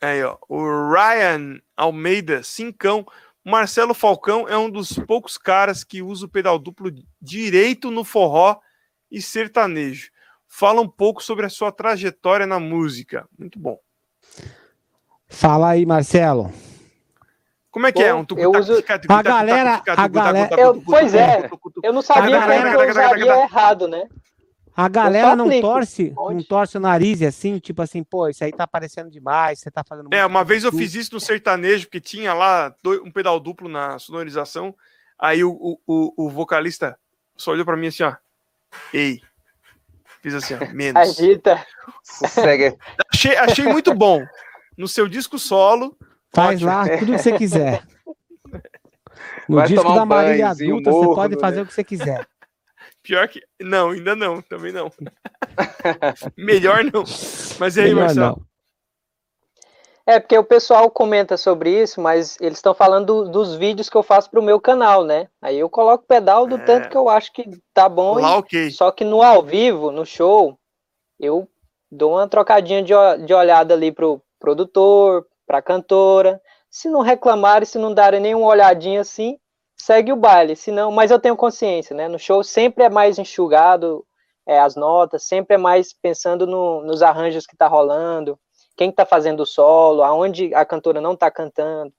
Aí, 0.03 0.23
ó. 0.25 0.37
O 0.49 0.91
Ryan 0.93 1.59
Almeida, 1.77 2.43
cincão. 2.43 3.07
Marcelo 3.45 3.93
Falcão 3.95 4.49
é 4.49 4.57
um 4.57 4.71
dos 4.71 4.93
poucos 4.93 5.37
caras 5.37 5.83
que 5.83 6.01
usa 6.03 6.27
o 6.27 6.29
pedal 6.29 6.59
duplo 6.59 6.91
direito 7.21 7.91
no 7.91 8.05
forró 8.05 8.59
e 9.11 9.21
sertanejo. 9.21 10.11
Fala 10.49 10.81
um 10.81 10.89
pouco 10.89 11.23
sobre 11.23 11.45
a 11.47 11.49
sua 11.49 11.73
trajetória 11.73 12.47
na 12.47 12.61
música. 12.61 13.27
Muito 13.39 13.59
bom. 13.59 13.79
Fala 15.27 15.71
aí, 15.71 15.85
Marcelo. 15.85 16.53
Como 17.71 17.87
é 17.87 17.93
que 17.93 18.03
é? 18.03 18.13
Bom, 18.13 18.27
Um 18.35 18.39
eu 18.39 18.51
uso- 18.53 18.85
A 19.09 19.23
galera- 19.23 19.83
a 19.97 20.09
galera- 20.09 20.61
Eu- 20.61 20.83
pois 20.83 21.15
é. 21.15 21.49
Eu 21.83 21.93
não 21.93 22.03
sabia 22.03 22.37
que 22.71 22.77
eu 22.77 22.91
usaria 22.91 23.43
errado, 23.43 23.89
né? 23.89 24.09
A 24.75 24.89
galera 24.89 25.37
não 25.37 25.61
torce, 25.61 26.15
não 26.17 26.43
torce 26.43 26.79
o 26.79 26.81
nariz 26.81 27.21
assim, 27.23 27.59
tipo 27.59 27.83
assim, 27.83 28.03
pô, 28.03 28.29
isso 28.29 28.43
aí 28.43 28.51
tá 28.51 28.65
aparecendo 28.65 29.11
demais, 29.11 29.59
você 29.61 29.71
tá 29.71 29.85
fazendo 29.87 30.09
É, 30.13 30.25
uma 30.25 30.43
vez 30.43 30.65
eu 30.65 30.73
fiz 30.73 30.95
isso 30.95 31.13
no 31.15 31.21
sertanejo, 31.21 31.87
porque 31.87 32.01
tinha 32.01 32.33
lá 32.33 32.75
um 33.05 33.11
pedal 33.11 33.39
duplo 33.39 33.69
na 33.69 33.99
sonorização. 33.99 34.75
Aí 35.19 35.45
o, 35.45 35.53
o, 35.53 35.79
o, 35.87 36.27
o 36.27 36.31
vocalista 36.31 36.99
só 37.37 37.51
olhou 37.53 37.67
pra 37.67 37.77
mim 37.77 37.89
assim, 37.89 38.03
ó. 38.03 38.15
Ei. 38.95 39.21
Fiz 40.23 40.35
assim, 40.35 40.55
ó, 40.55 40.59
menos. 40.73 41.01
Agita. 41.03 41.65
Sossega. 42.03 42.75
Achei, 43.13 43.37
achei 43.37 43.67
muito 43.67 43.95
bom. 43.95 44.25
No 44.77 44.89
seu 44.89 45.07
disco 45.07 45.39
solo, 45.39 45.97
Faz 46.35 46.63
ótimo. 46.63 46.71
lá 46.71 46.99
tudo 46.99 47.13
que 47.13 47.19
você 47.19 47.33
quiser. 47.37 47.83
No 49.49 49.57
Vai 49.57 49.67
disco 49.67 49.83
tomar 49.83 49.95
um 49.95 49.99
da 49.99 50.07
Marília 50.07 50.49
Adulta, 50.49 50.91
você 50.91 51.15
pode 51.15 51.39
fazer 51.39 51.57
né? 51.57 51.63
o 51.63 51.67
que 51.67 51.75
você 51.75 51.85
quiser. 51.85 52.27
Pior 53.03 53.29
que. 53.29 53.41
Não, 53.61 53.91
ainda 53.91 54.15
não, 54.17 54.41
também 54.43 54.73
não. 54.73 54.91
Melhor 56.37 56.85
não. 56.85 57.05
Mas 57.59 57.77
e 57.77 57.81
aí, 57.81 57.89
Melhor 57.89 58.01
Marcelo? 58.07 58.27
não. 58.37 58.53
É, 60.05 60.19
porque 60.19 60.37
o 60.37 60.43
pessoal 60.43 60.91
comenta 60.91 61.37
sobre 61.37 61.81
isso, 61.81 62.01
mas 62.01 62.37
eles 62.41 62.59
estão 62.59 62.75
falando 62.75 63.07
do- 63.07 63.31
dos 63.31 63.55
vídeos 63.55 63.89
que 63.89 63.97
eu 63.97 64.03
faço 64.03 64.29
pro 64.29 64.43
meu 64.43 64.61
canal, 64.61 65.05
né? 65.05 65.29
Aí 65.41 65.57
eu 65.61 65.71
coloco 65.71 66.03
o 66.03 66.07
pedal 66.09 66.45
do 66.45 66.57
É. 66.57 66.59
tanto 66.65 66.89
que 66.89 66.97
eu 66.97 67.09
acho 67.09 67.33
que 67.33 67.49
tá 67.73 67.89
bom. 67.89 68.19
e- 68.19 68.23
Lá, 68.23 68.37
ok. 68.39 68.71
Só 68.73 68.91
que 68.91 69.05
no 69.05 69.23
ao 69.23 69.45
vivo, 69.45 69.93
no 69.93 70.05
show, 70.05 70.59
eu 71.21 71.49
dou 71.89 72.15
uma 72.15 72.27
trocadinha 72.27 72.83
de, 72.83 72.93
o- 72.93 73.17
de 73.19 73.33
olhada 73.33 73.75
ali 73.75 73.93
pro 73.93 74.21
produtor, 74.41 75.25
pra 75.47 75.63
cantora. 75.63 76.41
Se 76.69 76.89
não 76.89 77.01
reclamarem, 77.01 77.65
se 77.67 77.79
não 77.79 77.95
darem 77.95 78.19
nenhuma 78.19 78.47
olhadinha 78.49 79.03
assim, 79.03 79.39
segue 79.85 80.13
o 80.13 80.17
baile. 80.17 80.55
Se 80.57 80.71
não, 80.71 80.91
mas 80.93 81.11
eu 81.11 81.19
tenho 81.19 81.37
consciência, 81.37 81.95
né? 81.97 82.09
No 82.09 82.19
show 82.19 82.43
sempre 82.45 82.85
é 82.85 82.91
mais 82.91 83.19
enxugado 83.19 84.05
é, 84.47 84.59
as 84.61 84.75
notas, 84.77 85.25
sempre 85.25 85.55
é 85.55 85.59
mais 85.59 85.93
pensando 85.93 86.47
no- 86.47 86.83
nos 86.83 87.03
arranjos 87.03 87.47
que 87.47 87.57
tá 87.57 87.67
rolando, 87.69 88.39
quem 88.77 88.91
tá 88.93 89.05
fazendo 89.07 89.41
o 89.41 89.47
solo, 89.47 90.03
aonde 90.03 90.55
a 90.55 90.65
cantora 90.65 91.01
não 91.01 91.15
tá 91.17 91.31
cantando. 91.31 91.93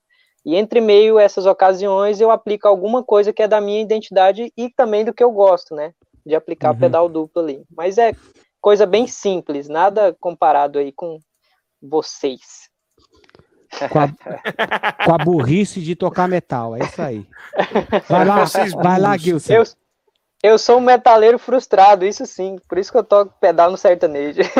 E 0.45 0.55
entre 0.55 0.81
meio 0.81 1.17
essas 1.17 1.45
ocasiões 1.45 2.19
eu 2.19 2.29
aplico 2.31 2.67
alguma 2.67 3.01
coisa 3.03 3.31
que 3.31 3.41
é 3.43 3.47
da 3.47 3.61
minha 3.61 3.81
identidade 3.81 4.51
e 4.57 4.69
também 4.69 5.05
do 5.05 5.13
que 5.13 5.23
eu 5.23 5.31
gosto, 5.31 5.73
né? 5.75 5.93
De 6.25 6.35
aplicar 6.35 6.71
Uhum. 6.71 6.75
o 6.75 6.79
pedal 6.79 7.09
duplo 7.09 7.41
ali. 7.41 7.63
Mas 7.75 7.97
é 7.97 8.11
coisa 8.59 8.85
bem 8.85 9.07
simples, 9.07 9.69
nada 9.69 10.15
comparado 10.19 10.79
aí 10.79 10.91
com 10.91 11.17
vocês. 11.81 12.69
Com 13.89 13.99
a, 13.99 14.07
com 15.05 15.13
a 15.13 15.17
burrice 15.17 15.81
de 15.81 15.95
tocar 15.95 16.27
metal, 16.27 16.75
é 16.75 16.79
isso 16.79 17.01
aí. 17.01 17.27
Vai 18.07 18.25
lá, 18.25 18.45
Vocês 18.45 18.73
vai 18.73 18.99
lá. 18.99 19.17
Gilson. 19.17 19.53
Eu, 19.53 19.63
eu 20.43 20.59
sou 20.59 20.77
um 20.77 20.81
metaleiro 20.81 21.39
frustrado, 21.39 22.05
isso 22.05 22.25
sim. 22.25 22.57
Por 22.67 22.77
isso 22.77 22.91
que 22.91 22.97
eu 22.97 23.03
toco 23.03 23.33
pedal 23.39 23.71
no 23.71 23.77
sertanejo. 23.77 24.41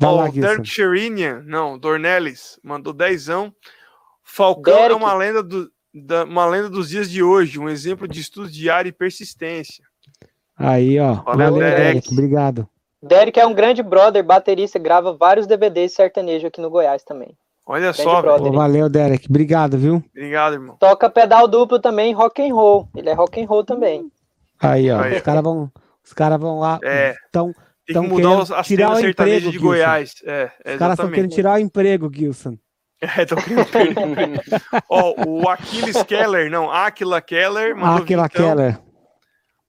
Vai 0.00 0.12
lá, 0.12 0.30
Gilson. 0.30 0.40
Derek 0.40 0.68
Sherinian, 0.68 1.42
não, 1.44 1.76
Dornelles, 1.76 2.58
mandou 2.62 2.92
dezão. 2.92 3.52
Falcão 4.22 4.74
é 4.74 4.82
Derek. 4.82 4.94
uma 5.02 5.12
lenda, 5.14 5.42
do, 5.42 5.68
da, 5.92 6.24
uma 6.24 6.46
lenda 6.46 6.68
dos 6.68 6.88
dias 6.88 7.10
de 7.10 7.22
hoje, 7.22 7.58
um 7.58 7.68
exemplo 7.68 8.06
de 8.06 8.20
estudo 8.20 8.48
diário 8.48 8.88
e 8.88 8.92
persistência. 8.92 9.84
Aí, 10.56 11.00
ó. 11.00 11.14
Valeu, 11.14 11.52
Valeu, 11.52 11.58
Derek. 11.58 11.82
Derek. 11.82 12.12
Obrigado. 12.12 12.68
Derek 13.02 13.38
é 13.38 13.46
um 13.46 13.54
grande 13.54 13.82
brother, 13.82 14.24
baterista, 14.24 14.78
grava 14.78 15.12
vários 15.16 15.46
DVDs 15.46 15.92
sertanejo 15.94 16.46
aqui 16.48 16.60
no 16.60 16.70
Goiás 16.70 17.02
também. 17.04 17.36
Olha 17.66 17.92
Grande 17.92 18.02
só, 18.02 18.22
brother. 18.22 18.50
Pô, 18.50 18.56
valeu, 18.58 18.88
Derek. 18.88 19.26
Obrigado, 19.28 19.76
viu? 19.76 20.02
Obrigado, 20.10 20.54
irmão. 20.54 20.76
Toca 20.80 21.08
pedal 21.10 21.46
duplo 21.46 21.78
também, 21.78 22.14
rock 22.14 22.40
and 22.42 22.54
roll. 22.54 22.88
Ele 22.96 23.10
é 23.10 23.12
rock 23.12 23.40
and 23.42 23.46
roll 23.46 23.62
também. 23.62 24.10
Aí, 24.58 24.90
ó. 24.90 25.00
Aí, 25.00 25.16
Os 25.16 25.22
caras 25.22 25.42
vão, 25.42 25.70
os 26.04 26.12
caras 26.12 26.40
vão 26.40 26.58
lá. 26.60 26.78
É, 26.82 27.14
Tão, 27.30 27.52
Tem 27.86 27.94
Tão 27.94 28.02
que 28.04 28.08
mudar 28.10 28.22
querendo 28.22 28.42
os- 28.42 28.52
a 28.52 28.62
tirar 28.62 28.90
o 28.96 29.00
emprego, 29.00 29.40
de 29.46 29.50
Gilson. 29.52 29.66
Goiás. 29.66 30.14
É, 30.24 30.50
os 30.72 30.76
caras 30.78 30.98
estão 30.98 31.10
querendo 31.12 31.30
tirar 31.30 31.54
o 31.54 31.58
emprego, 31.62 32.10
Gilson. 32.12 32.56
É, 33.00 33.24
tão 33.24 33.38
querendo 33.38 33.66
perder 33.66 33.98
o 33.98 34.10
emprego. 34.10 34.42
Ó, 34.90 35.14
o 35.26 35.48
Aquiles 35.48 36.02
Keller, 36.02 36.50
não, 36.50 36.70
Aquila 36.70 37.20
Keller, 37.22 37.76
mandou 37.76 38.02
Aquela 38.02 38.22
vintão, 38.24 38.46
Keller. 38.56 38.78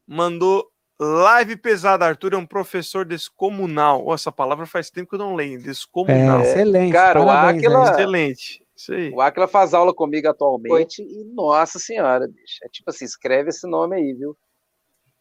mandou 0.07 0.65
live 0.99 1.55
pesada. 1.55 2.05
Arthur 2.05 2.33
é 2.33 2.37
um 2.37 2.45
professor 2.45 3.05
descomunal. 3.05 4.03
Ó, 4.05 4.13
essa 4.13 4.31
palavra 4.31 4.65
faz 4.65 4.89
tempo 4.89 5.09
que 5.09 5.15
eu 5.15 5.19
não 5.19 5.35
leio. 5.35 5.55
É, 5.59 5.61
Descomunal. 5.63 6.41
excelente. 6.41 6.91
Cara, 6.93 7.21
o 7.21 7.25
parabéns, 7.25 7.63
Aquila- 7.63 7.83
aí. 7.85 7.91
Excelente. 7.91 8.65
Isso 8.75 8.93
aí. 8.93 9.11
O 9.11 9.21
Aquila 9.21 9.47
faz 9.47 9.73
aula 9.73 9.93
comigo 9.93 10.27
atualmente 10.29 11.01
e, 11.01 11.23
nossa 11.33 11.79
senhora, 11.79 12.27
bicho. 12.27 12.59
É 12.63 12.69
tipo 12.69 12.89
assim, 12.89 13.05
escreve 13.05 13.49
esse 13.49 13.67
nome 13.67 13.95
aí, 13.95 14.13
viu? 14.13 14.37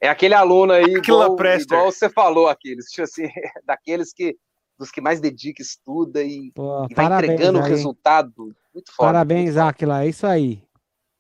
É 0.00 0.09
aquele 0.09 0.34
aluno 0.34 0.72
aí, 0.72 0.94
Aquila 0.96 1.24
igual, 1.26 1.56
igual 1.59 1.90
você 1.90 2.09
falou, 2.09 2.46
aqueles, 2.48 2.86
tipo 2.86 3.02
assim, 3.02 3.22
daqueles 3.66 4.12
que, 4.12 4.36
dos 4.78 4.92
que 4.92 5.00
mais 5.00 5.20
dedica, 5.20 5.60
estuda 5.60 6.22
e, 6.22 6.52
Pô, 6.55 6.86
e 6.88 6.94
vai 6.94 7.05
parabéns, 7.06 7.32
entregando 7.32 7.59
o 7.59 7.62
resultado. 7.62 8.55
Muito 8.72 8.92
foda. 8.94 9.09
Parabéns. 9.12 9.56
Aquila. 9.56 10.05
É 10.05 10.09
isso 10.09 10.24
aí. 10.24 10.62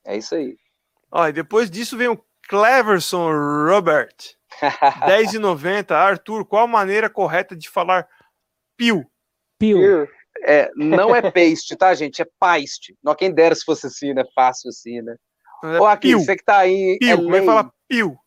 É 0.06 0.16
isso 0.16 0.36
aí. 0.36 0.56
Ó, 1.10 1.26
e 1.26 1.32
depois 1.32 1.68
disso 1.68 1.96
vem 1.96 2.06
o 2.08 2.16
Cleverson 2.48 3.30
Robert. 3.66 4.14
10,90. 4.60 5.90
Arthur, 5.92 6.44
qual 6.44 6.64
a 6.64 6.68
maneira 6.68 7.08
correta 7.08 7.54
de 7.56 7.68
falar 7.68 8.06
pio? 8.76 9.04
Pio. 9.58 10.08
É, 10.42 10.70
não 10.76 11.14
é 11.14 11.30
paste, 11.30 11.76
tá, 11.76 11.92
gente? 11.94 12.22
É 12.22 12.26
paste. 12.38 12.96
Não, 13.02 13.14
quem 13.14 13.32
dera 13.32 13.54
se 13.54 13.64
fosse 13.64 13.86
assim, 13.86 14.14
né? 14.14 14.24
Fácil 14.34 14.68
assim, 14.70 15.00
né? 15.02 15.16
É 15.64 15.80
Ô, 15.80 15.86
aqui, 15.86 16.08
pio. 16.08 16.20
você 16.20 16.36
que 16.36 16.44
tá 16.44 16.58
aí. 16.58 16.96
Pio. 17.00 17.10
é 17.12 17.16
Como 17.16 17.34
é 17.36 17.40
que 17.40 17.46
fala 17.46 17.72
pio? 17.88 18.18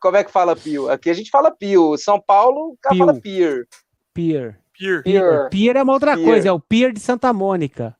Como 0.00 0.16
é 0.16 0.24
que 0.24 0.32
fala 0.32 0.56
pio? 0.56 0.90
Aqui 0.90 1.08
a 1.10 1.14
gente 1.14 1.30
fala 1.30 1.50
pio. 1.50 1.96
São 1.96 2.20
Paulo, 2.20 2.72
o 2.72 2.76
cara 2.80 2.94
Pio. 2.96 3.06
fala 3.06 3.20
pier. 3.20 3.66
Pier. 4.12 4.58
Pier. 4.76 5.02
Pier. 5.04 5.48
Pier 5.50 5.76
é 5.76 5.82
uma 5.82 5.92
outra 5.92 6.14
Pier. 6.16 6.26
coisa, 6.26 6.48
é 6.48 6.52
o 6.52 6.58
Pier 6.60 6.92
de 6.92 6.98
Santa 7.00 7.32
Mônica. 7.32 7.96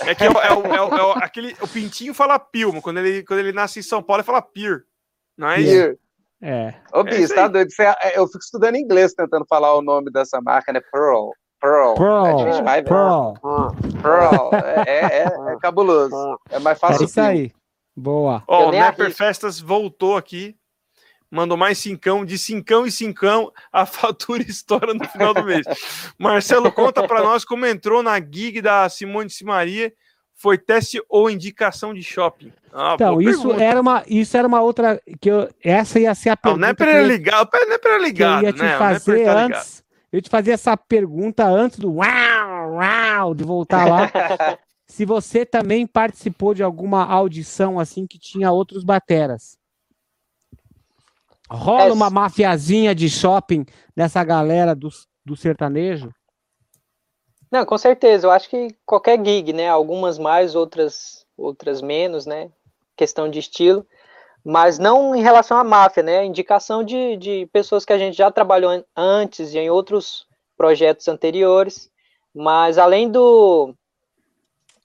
É 0.00 0.12
que 0.14 0.24
é, 0.24 0.28
o- 0.30 0.32
é 0.40 0.52
o- 0.52 0.66
é 0.74 0.82
o- 0.82 1.12
é 1.20 1.24
aquele, 1.24 1.56
o 1.62 1.68
Pintinho 1.68 2.12
fala 2.12 2.36
pio, 2.36 2.72
mas 2.72 2.82
quando 2.82 2.98
ele, 2.98 3.22
quando 3.22 3.38
ele 3.38 3.52
nasce 3.52 3.78
em 3.78 3.82
São 3.82 4.02
Paulo, 4.02 4.20
ele 4.20 4.26
fala 4.26 4.42
pier. 4.42 4.82
Não 5.38 5.48
é 5.50 5.60
isso? 5.60 5.70
Pier. 5.70 5.98
É. 6.42 6.74
Ô, 6.92 7.00
É 7.00 7.04
Bis, 7.04 7.28
tá 7.34 7.44
aí. 7.46 7.52
doido? 7.52 7.70
Você- 7.70 7.82
é, 7.82 8.18
eu 8.18 8.26
fico 8.26 8.38
estudando 8.40 8.76
inglês 8.76 9.12
tentando 9.14 9.46
falar 9.48 9.74
o 9.74 9.82
nome 9.82 10.10
dessa 10.10 10.40
marca, 10.40 10.72
né? 10.72 10.80
Pearl. 10.92 11.30
Pearl. 11.60 11.94
Pearl. 11.94 12.40
É 12.48 12.50
demais. 12.52 12.84
Pearl. 12.84 13.32
Pearl. 14.02 14.50
É, 14.54 14.90
é, 14.90 15.04
é- 15.24 15.52
é 15.54 15.56
cabuloso. 15.60 16.38
É 16.50 16.58
mais 16.58 16.76
É 16.76 16.80
fácil 16.80 17.04
isso 17.06 17.20
aí. 17.20 17.50
Boa. 17.96 18.42
Ó, 18.46 18.62
Eu 18.64 18.68
o 18.68 18.70
Nepper. 18.70 19.12
Festas 19.14 19.58
voltou 19.60 20.16
aqui. 20.16 20.54
Mandou 21.30 21.58
mais 21.58 21.76
cincão, 21.78 22.24
de 22.24 22.38
cincão 22.38 22.86
e 22.86 22.90
cincão, 22.90 23.52
a 23.70 23.84
fatura 23.84 24.42
estoura 24.48 24.94
no 24.94 25.04
final 25.08 25.34
do 25.34 25.44
mês. 25.44 25.66
Marcelo, 26.18 26.72
conta 26.72 27.06
pra 27.06 27.22
nós 27.22 27.44
como 27.44 27.66
entrou 27.66 28.02
na 28.02 28.18
gig 28.18 28.62
da 28.62 28.88
Simone 28.88 29.28
Simaria. 29.28 29.92
Foi 30.40 30.56
teste 30.56 31.02
ou 31.08 31.28
indicação 31.28 31.92
de 31.92 32.00
shopping? 32.00 32.52
Ah, 32.72 32.92
Então, 32.94 33.20
isso 33.20 33.42
pergunta. 33.42 33.64
era 33.64 33.80
uma, 33.80 34.04
isso 34.06 34.36
era 34.36 34.46
uma 34.46 34.62
outra 34.62 35.02
que 35.20 35.28
eu, 35.28 35.48
essa 35.62 35.98
ia 35.98 36.14
ser 36.14 36.30
a 36.30 36.36
pergunta 36.36 36.64
Nepper 36.64 36.86
que 36.86 36.92
é 36.92 37.00
eu, 37.00 37.06
ligado, 37.08 37.48
o 37.52 37.68
Nepper 37.68 37.72
é 37.72 37.78
que 37.78 37.88
eu 37.88 38.02
ligado, 38.04 38.44
ia 38.44 38.52
te 38.52 38.58
né? 38.62 38.76
O 38.76 38.78
fazer 38.78 39.18
ligado. 39.18 39.36
antes. 39.52 39.84
Eu 40.12 40.18
ia 40.18 40.22
te 40.22 40.30
fazer 40.30 40.52
essa 40.52 40.76
pergunta 40.76 41.44
antes 41.44 41.80
do 41.80 41.92
uau, 41.94 42.74
uau, 42.74 43.34
de 43.34 43.42
voltar 43.42 43.88
lá. 43.88 44.08
se 44.86 45.04
você 45.04 45.44
também 45.44 45.88
participou 45.88 46.54
de 46.54 46.62
alguma 46.62 47.04
audição 47.04 47.80
assim 47.80 48.06
que 48.06 48.16
tinha 48.18 48.52
outros 48.52 48.84
bateras. 48.84 49.58
Rola 51.50 51.88
É, 51.88 51.92
uma 51.92 52.10
mafiazinha 52.10 52.94
de 52.94 53.10
shopping 53.10 53.66
nessa 53.96 54.22
galera 54.22 54.72
do, 54.72 54.88
do 55.24 55.34
sertanejo? 55.36 56.10
Não, 57.50 57.64
com 57.64 57.78
certeza. 57.78 58.26
Eu 58.26 58.30
acho 58.30 58.48
que 58.48 58.68
qualquer 58.84 59.18
gig, 59.24 59.52
né? 59.52 59.68
Algumas 59.68 60.18
mais, 60.18 60.54
outras, 60.54 61.26
outras 61.36 61.80
menos, 61.82 62.26
né? 62.26 62.50
Questão 62.96 63.28
de 63.30 63.38
estilo. 63.38 63.86
mas 64.44 64.78
não 64.78 65.14
em 65.16 65.22
relação 65.22 65.58
à 65.58 65.64
máfia, 65.64 66.02
né? 66.02 66.24
Indicação 66.24 66.84
de, 66.84 67.16
de 67.18 67.46
pessoas 67.52 67.84
que 67.84 67.92
a 67.94 67.98
gente 67.98 68.16
já 68.16 68.30
trabalhou 68.32 68.84
antes 68.96 69.54
e 69.54 69.58
em 69.58 69.70
outros 69.70 70.26
projetos 70.56 71.08
anteriores. 71.08 71.90
Mas 72.34 72.78
além 72.78 73.10
do 73.10 73.74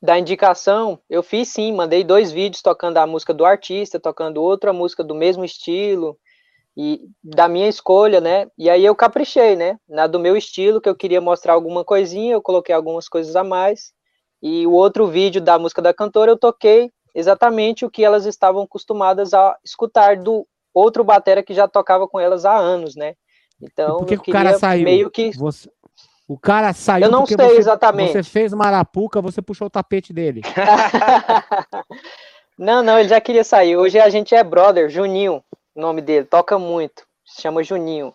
da 0.02 0.19
indicação, 0.19 0.99
eu 1.10 1.23
fiz 1.23 1.48
sim, 1.49 1.72
mandei 1.72 2.03
dois 2.03 2.31
vídeos 2.31 2.61
tocando 2.61 2.98
a 2.98 3.07
música 3.07 3.34
do 3.34 3.45
artista, 3.45 3.99
tocando 3.99 4.41
outra 4.44 4.73
música 4.73 5.03
do 5.03 5.15
mesmo 5.15 5.45
estilo 5.45 6.18
e 6.76 7.08
da 7.24 7.48
minha 7.48 7.68
escolha, 7.68 8.20
né? 8.20 8.48
E 8.58 8.70
aí 8.70 8.84
eu 8.84 8.95
caprichei, 8.95 9.56
né? 9.56 9.78
Na 9.88 10.08
do 10.08 10.20
meu 10.20 10.36
estilo, 10.36 10.82
que 10.82 10.90
eu 10.90 10.95
queria 10.95 11.22
mostrar 11.22 11.54
alguma 11.54 11.84
coisinha, 11.84 12.34
eu 12.34 12.41
coloquei 12.41 12.74
algumas 12.74 13.08
coisas 13.08 13.36
a 13.36 13.44
mais. 13.44 13.94
E 14.41 14.66
o 14.66 14.72
outro 14.72 15.08
vídeo 15.08 15.40
da 15.40 15.58
música 15.58 15.82
da 15.82 15.94
cantora 15.94 16.32
eu 16.32 16.38
toquei 16.38 16.91
exatamente 17.16 17.86
o 17.86 17.91
que 17.91 18.04
elas 18.04 18.26
estavam 18.26 18.64
acostumadas 18.64 19.34
a 19.34 19.56
escutar 19.64 20.18
do 20.18 20.48
outro 20.74 21.04
batera 21.04 21.44
que 21.44 21.54
já 21.54 21.68
tocava 21.68 22.08
com 22.08 22.20
elas 22.20 22.44
há 22.44 22.58
anos, 22.58 22.95
né? 22.95 23.14
Então, 23.62 23.95
e 23.95 24.00
por 24.00 24.06
que, 24.08 24.18
que 24.18 24.30
o 24.32 24.34
cara 24.34 24.58
saiu? 24.58 24.84
Meio 24.84 25.12
que 25.12 25.32
você, 25.38 25.70
o 26.28 26.38
cara 26.38 26.74
saiu 26.74 27.06
Eu 27.06 27.12
não 27.12 27.26
sei 27.26 27.38
você, 27.38 27.58
exatamente. 27.58 28.14
Você 28.14 28.24
fez 28.24 28.52
uma 28.52 28.66
arapuca, 28.66 29.22
você 29.22 29.41
puxou 29.41 29.68
o 29.68 29.70
tapete 29.70 30.12
dele. 30.12 30.41
não, 32.58 32.82
não, 32.82 32.98
ele 32.98 33.10
já 33.10 33.22
queria 33.22 33.44
sair. 33.44 33.78
Hoje 33.78 34.00
a 34.00 34.10
gente 34.10 34.34
é 34.34 34.44
brother, 34.44 34.90
Juninho, 34.90 35.44
o 35.76 35.82
nome 35.82 36.02
dele, 36.02 36.26
toca 36.26 36.58
muito. 36.58 37.06
Se 37.26 37.41
chama 37.41 37.64
Juninho. 37.64 38.14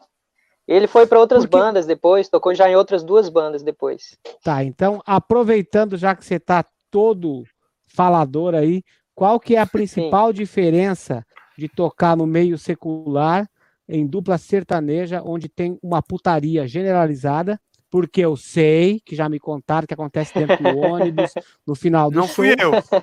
Ele 0.67 0.87
foi 0.87 1.07
para 1.07 1.19
outras 1.19 1.45
Porque... 1.45 1.57
bandas 1.57 1.87
depois, 1.87 2.29
tocou 2.29 2.55
já 2.55 2.69
em 2.69 2.77
outras 2.77 3.03
duas 3.03 3.29
bandas 3.29 3.63
depois. 3.63 4.19
Tá, 4.43 4.63
então 4.63 5.03
aproveitando 5.07 5.97
já 5.97 6.15
que 6.15 6.25
você 6.25 6.39
tá 6.39 6.65
todo 6.91 7.45
falador 7.87 8.55
aí, 8.55 8.83
qual 9.15 9.41
que 9.41 9.57
é 9.57 9.61
a 9.61 9.67
principal 9.67 10.29
Sim. 10.29 10.35
diferença 10.35 11.27
de 11.57 11.69
tocar 11.69 12.17
no 12.17 12.27
meio 12.27 12.59
secular 12.59 13.49
em 13.89 14.07
dupla 14.07 14.37
sertaneja, 14.37 15.23
onde 15.25 15.49
tem 15.49 15.79
uma 15.83 16.03
putaria 16.03 16.69
generalizada, 16.69 17.59
porque 17.91 18.21
eu 18.21 18.37
sei 18.37 19.01
que 19.01 19.17
já 19.17 19.29
me 19.29 19.41
contaram 19.41 19.87
que 19.87 19.95
acontece 19.95 20.35
dentro 20.35 20.63
do 20.63 20.77
ônibus, 20.79 21.33
no 21.67 21.75
final 21.75 22.11
do 22.11 22.17
não 22.17 22.29
show. 22.29 22.45
Não 22.45 22.55
fui 22.83 23.03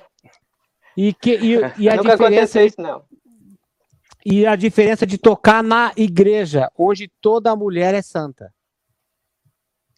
E, 0.96 1.12
que, 1.12 1.34
e, 1.34 1.56
e 1.76 1.88
a 1.88 1.96
Nunca 1.96 2.12
diferença 2.12 2.62
isso, 2.62 2.80
não. 2.80 3.02
E 4.28 4.44
a 4.44 4.56
diferença 4.56 5.06
de 5.06 5.18
tocar 5.18 5.62
na 5.62 5.92
igreja, 5.96 6.68
onde 6.76 7.08
toda 7.20 7.54
mulher 7.54 7.94
é 7.94 8.02
santa. 8.02 8.52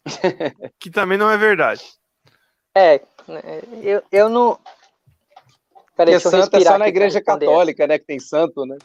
que 0.79 0.91
também 0.91 1.17
não 1.17 1.31
é 1.31 1.35
verdade. 1.35 1.83
É, 2.75 3.01
eu, 3.81 4.03
eu 4.11 4.29
não, 4.29 4.59
Peraí, 5.99 6.13
Porque 6.13 6.29
santo 6.29 6.55
é 6.55 6.61
só 6.61 6.77
na 6.77 6.87
igreja 6.87 7.21
católica, 7.21 7.85
né? 7.85 7.99
Que 7.99 8.05
tem 8.05 8.19
santo, 8.19 8.65
né? 8.65 8.77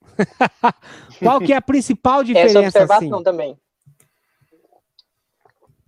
Qual 1.18 1.40
que 1.40 1.52
é 1.52 1.56
a 1.56 1.60
principal 1.60 2.24
diferença? 2.24 2.60
Essa 2.60 2.68
observação 2.68 3.14
assim? 3.16 3.22
também. 3.22 3.58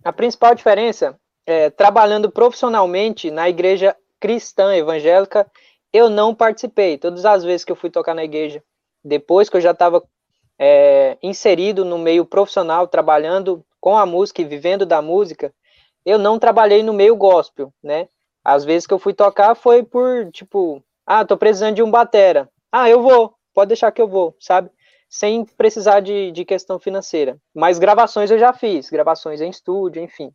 A 0.03 0.13
principal 0.13 0.53
diferença 0.53 1.19
é, 1.47 1.71
trabalhando 1.71 2.29
profissionalmente 2.29 3.31
na 3.31 3.49
igreja 3.49 3.95
cristã 4.19 4.75
evangélica, 4.75 5.49
eu 5.91 6.11
não 6.11 6.35
participei. 6.35 6.95
Todas 6.95 7.25
as 7.25 7.43
vezes 7.43 7.65
que 7.65 7.71
eu 7.71 7.75
fui 7.75 7.89
tocar 7.89 8.13
na 8.13 8.23
igreja, 8.23 8.63
depois 9.03 9.49
que 9.49 9.57
eu 9.57 9.61
já 9.61 9.71
estava 9.71 10.03
é, 10.57 11.17
inserido 11.21 11.83
no 11.83 11.97
meio 11.97 12.25
profissional, 12.25 12.87
trabalhando 12.87 13.65
com 13.79 13.97
a 13.97 14.05
música 14.05 14.41
e 14.41 14.45
vivendo 14.45 14.85
da 14.85 15.01
música, 15.01 15.53
eu 16.05 16.17
não 16.17 16.39
trabalhei 16.39 16.83
no 16.83 16.93
meio 16.93 17.15
gospel, 17.15 17.73
né? 17.83 18.07
Às 18.43 18.63
vezes 18.63 18.87
que 18.87 18.93
eu 18.93 18.99
fui 18.99 19.13
tocar 19.13 19.55
foi 19.55 19.83
por, 19.83 20.31
tipo, 20.31 20.83
ah, 21.05 21.25
tô 21.25 21.37
precisando 21.37 21.75
de 21.75 21.83
um 21.83 21.91
batera. 21.91 22.49
Ah, 22.71 22.89
eu 22.89 23.01
vou, 23.01 23.35
pode 23.53 23.69
deixar 23.69 23.91
que 23.91 24.01
eu 24.01 24.07
vou, 24.07 24.35
sabe? 24.39 24.69
Sem 25.09 25.45
precisar 25.45 25.99
de, 25.99 26.31
de 26.31 26.45
questão 26.45 26.79
financeira. 26.79 27.37
Mas 27.53 27.77
gravações 27.77 28.31
eu 28.31 28.39
já 28.39 28.53
fiz, 28.53 28.89
gravações 28.89 29.41
em 29.41 29.49
estúdio, 29.49 30.01
enfim. 30.01 30.31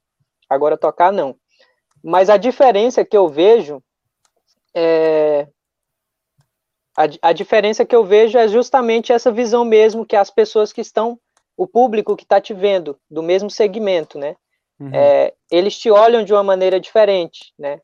Agora 0.48 0.76
tocar, 0.76 1.12
não. 1.12 1.36
Mas 2.02 2.30
a 2.30 2.36
diferença 2.36 3.04
que 3.04 3.16
eu 3.16 3.28
vejo 3.28 3.82
é. 4.74 5.48
A, 6.96 7.28
a 7.28 7.32
diferença 7.32 7.84
que 7.84 7.94
eu 7.94 8.04
vejo 8.04 8.38
é 8.38 8.48
justamente 8.48 9.12
essa 9.12 9.30
visão 9.30 9.64
mesmo 9.64 10.06
que 10.06 10.16
as 10.16 10.30
pessoas 10.30 10.72
que 10.72 10.80
estão, 10.80 11.18
o 11.56 11.66
público 11.66 12.16
que 12.16 12.24
está 12.24 12.40
te 12.40 12.54
vendo, 12.54 12.98
do 13.10 13.22
mesmo 13.22 13.50
segmento, 13.50 14.18
né? 14.18 14.36
Uhum. 14.80 14.90
É, 14.92 15.32
eles 15.50 15.78
te 15.78 15.90
olham 15.90 16.24
de 16.24 16.32
uma 16.32 16.42
maneira 16.42 16.78
diferente, 16.80 17.52
né? 17.58 17.80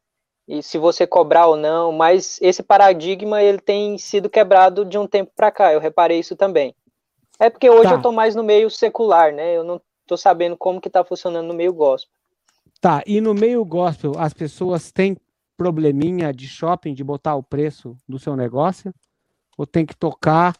e 0.46 0.62
se 0.62 0.76
você 0.76 1.06
cobrar 1.06 1.46
ou 1.46 1.56
não, 1.56 1.92
mas 1.92 2.38
esse 2.42 2.62
paradigma 2.62 3.42
ele 3.42 3.58
tem 3.58 3.96
sido 3.96 4.28
quebrado 4.28 4.84
de 4.84 4.98
um 4.98 5.06
tempo 5.06 5.30
para 5.34 5.50
cá, 5.50 5.72
eu 5.72 5.80
reparei 5.80 6.18
isso 6.18 6.34
também. 6.36 6.74
É 7.38 7.48
porque 7.48 7.70
hoje 7.70 7.88
tá. 7.88 7.94
eu 7.94 8.02
tô 8.02 8.12
mais 8.12 8.34
no 8.34 8.42
meio 8.42 8.70
secular, 8.70 9.32
né? 9.32 9.56
Eu 9.56 9.64
não 9.64 9.80
tô 10.06 10.16
sabendo 10.16 10.56
como 10.56 10.80
que 10.80 10.90
tá 10.90 11.04
funcionando 11.04 11.46
no 11.46 11.54
meio 11.54 11.72
gospel. 11.72 12.12
Tá, 12.80 13.02
e 13.06 13.20
no 13.20 13.32
meio 13.32 13.64
gospel, 13.64 14.12
as 14.18 14.34
pessoas 14.34 14.90
têm 14.90 15.16
probleminha 15.56 16.32
de 16.32 16.46
shopping 16.46 16.94
de 16.94 17.04
botar 17.04 17.36
o 17.36 17.42
preço 17.42 17.96
do 18.08 18.18
seu 18.18 18.36
negócio? 18.36 18.94
Ou 19.56 19.66
tem 19.66 19.84
que 19.84 19.96
tocar 19.96 20.56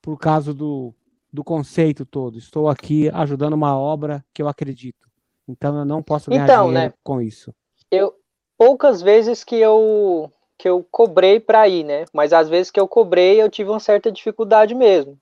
por 0.00 0.18
causa 0.18 0.54
do, 0.54 0.94
do 1.32 1.42
conceito 1.42 2.04
todo? 2.04 2.38
Estou 2.38 2.68
aqui 2.68 3.08
ajudando 3.10 3.54
uma 3.54 3.76
obra 3.78 4.24
que 4.32 4.42
eu 4.42 4.48
acredito. 4.48 5.08
Então 5.48 5.78
eu 5.78 5.84
não 5.84 6.02
posso 6.02 6.30
ganhar 6.30 6.44
então, 6.44 6.68
dinheiro 6.68 6.90
né, 6.90 6.94
com 7.02 7.20
isso. 7.20 7.52
Eu, 7.90 8.14
poucas 8.56 9.02
vezes 9.02 9.44
que 9.44 9.56
eu 9.56 10.30
que 10.58 10.68
eu 10.68 10.86
cobrei 10.92 11.40
para 11.40 11.66
ir, 11.66 11.82
né? 11.82 12.04
Mas 12.12 12.32
às 12.32 12.48
vezes 12.48 12.70
que 12.70 12.78
eu 12.78 12.86
cobrei, 12.86 13.42
eu 13.42 13.50
tive 13.50 13.68
uma 13.68 13.80
certa 13.80 14.12
dificuldade 14.12 14.76
mesmo. 14.76 15.18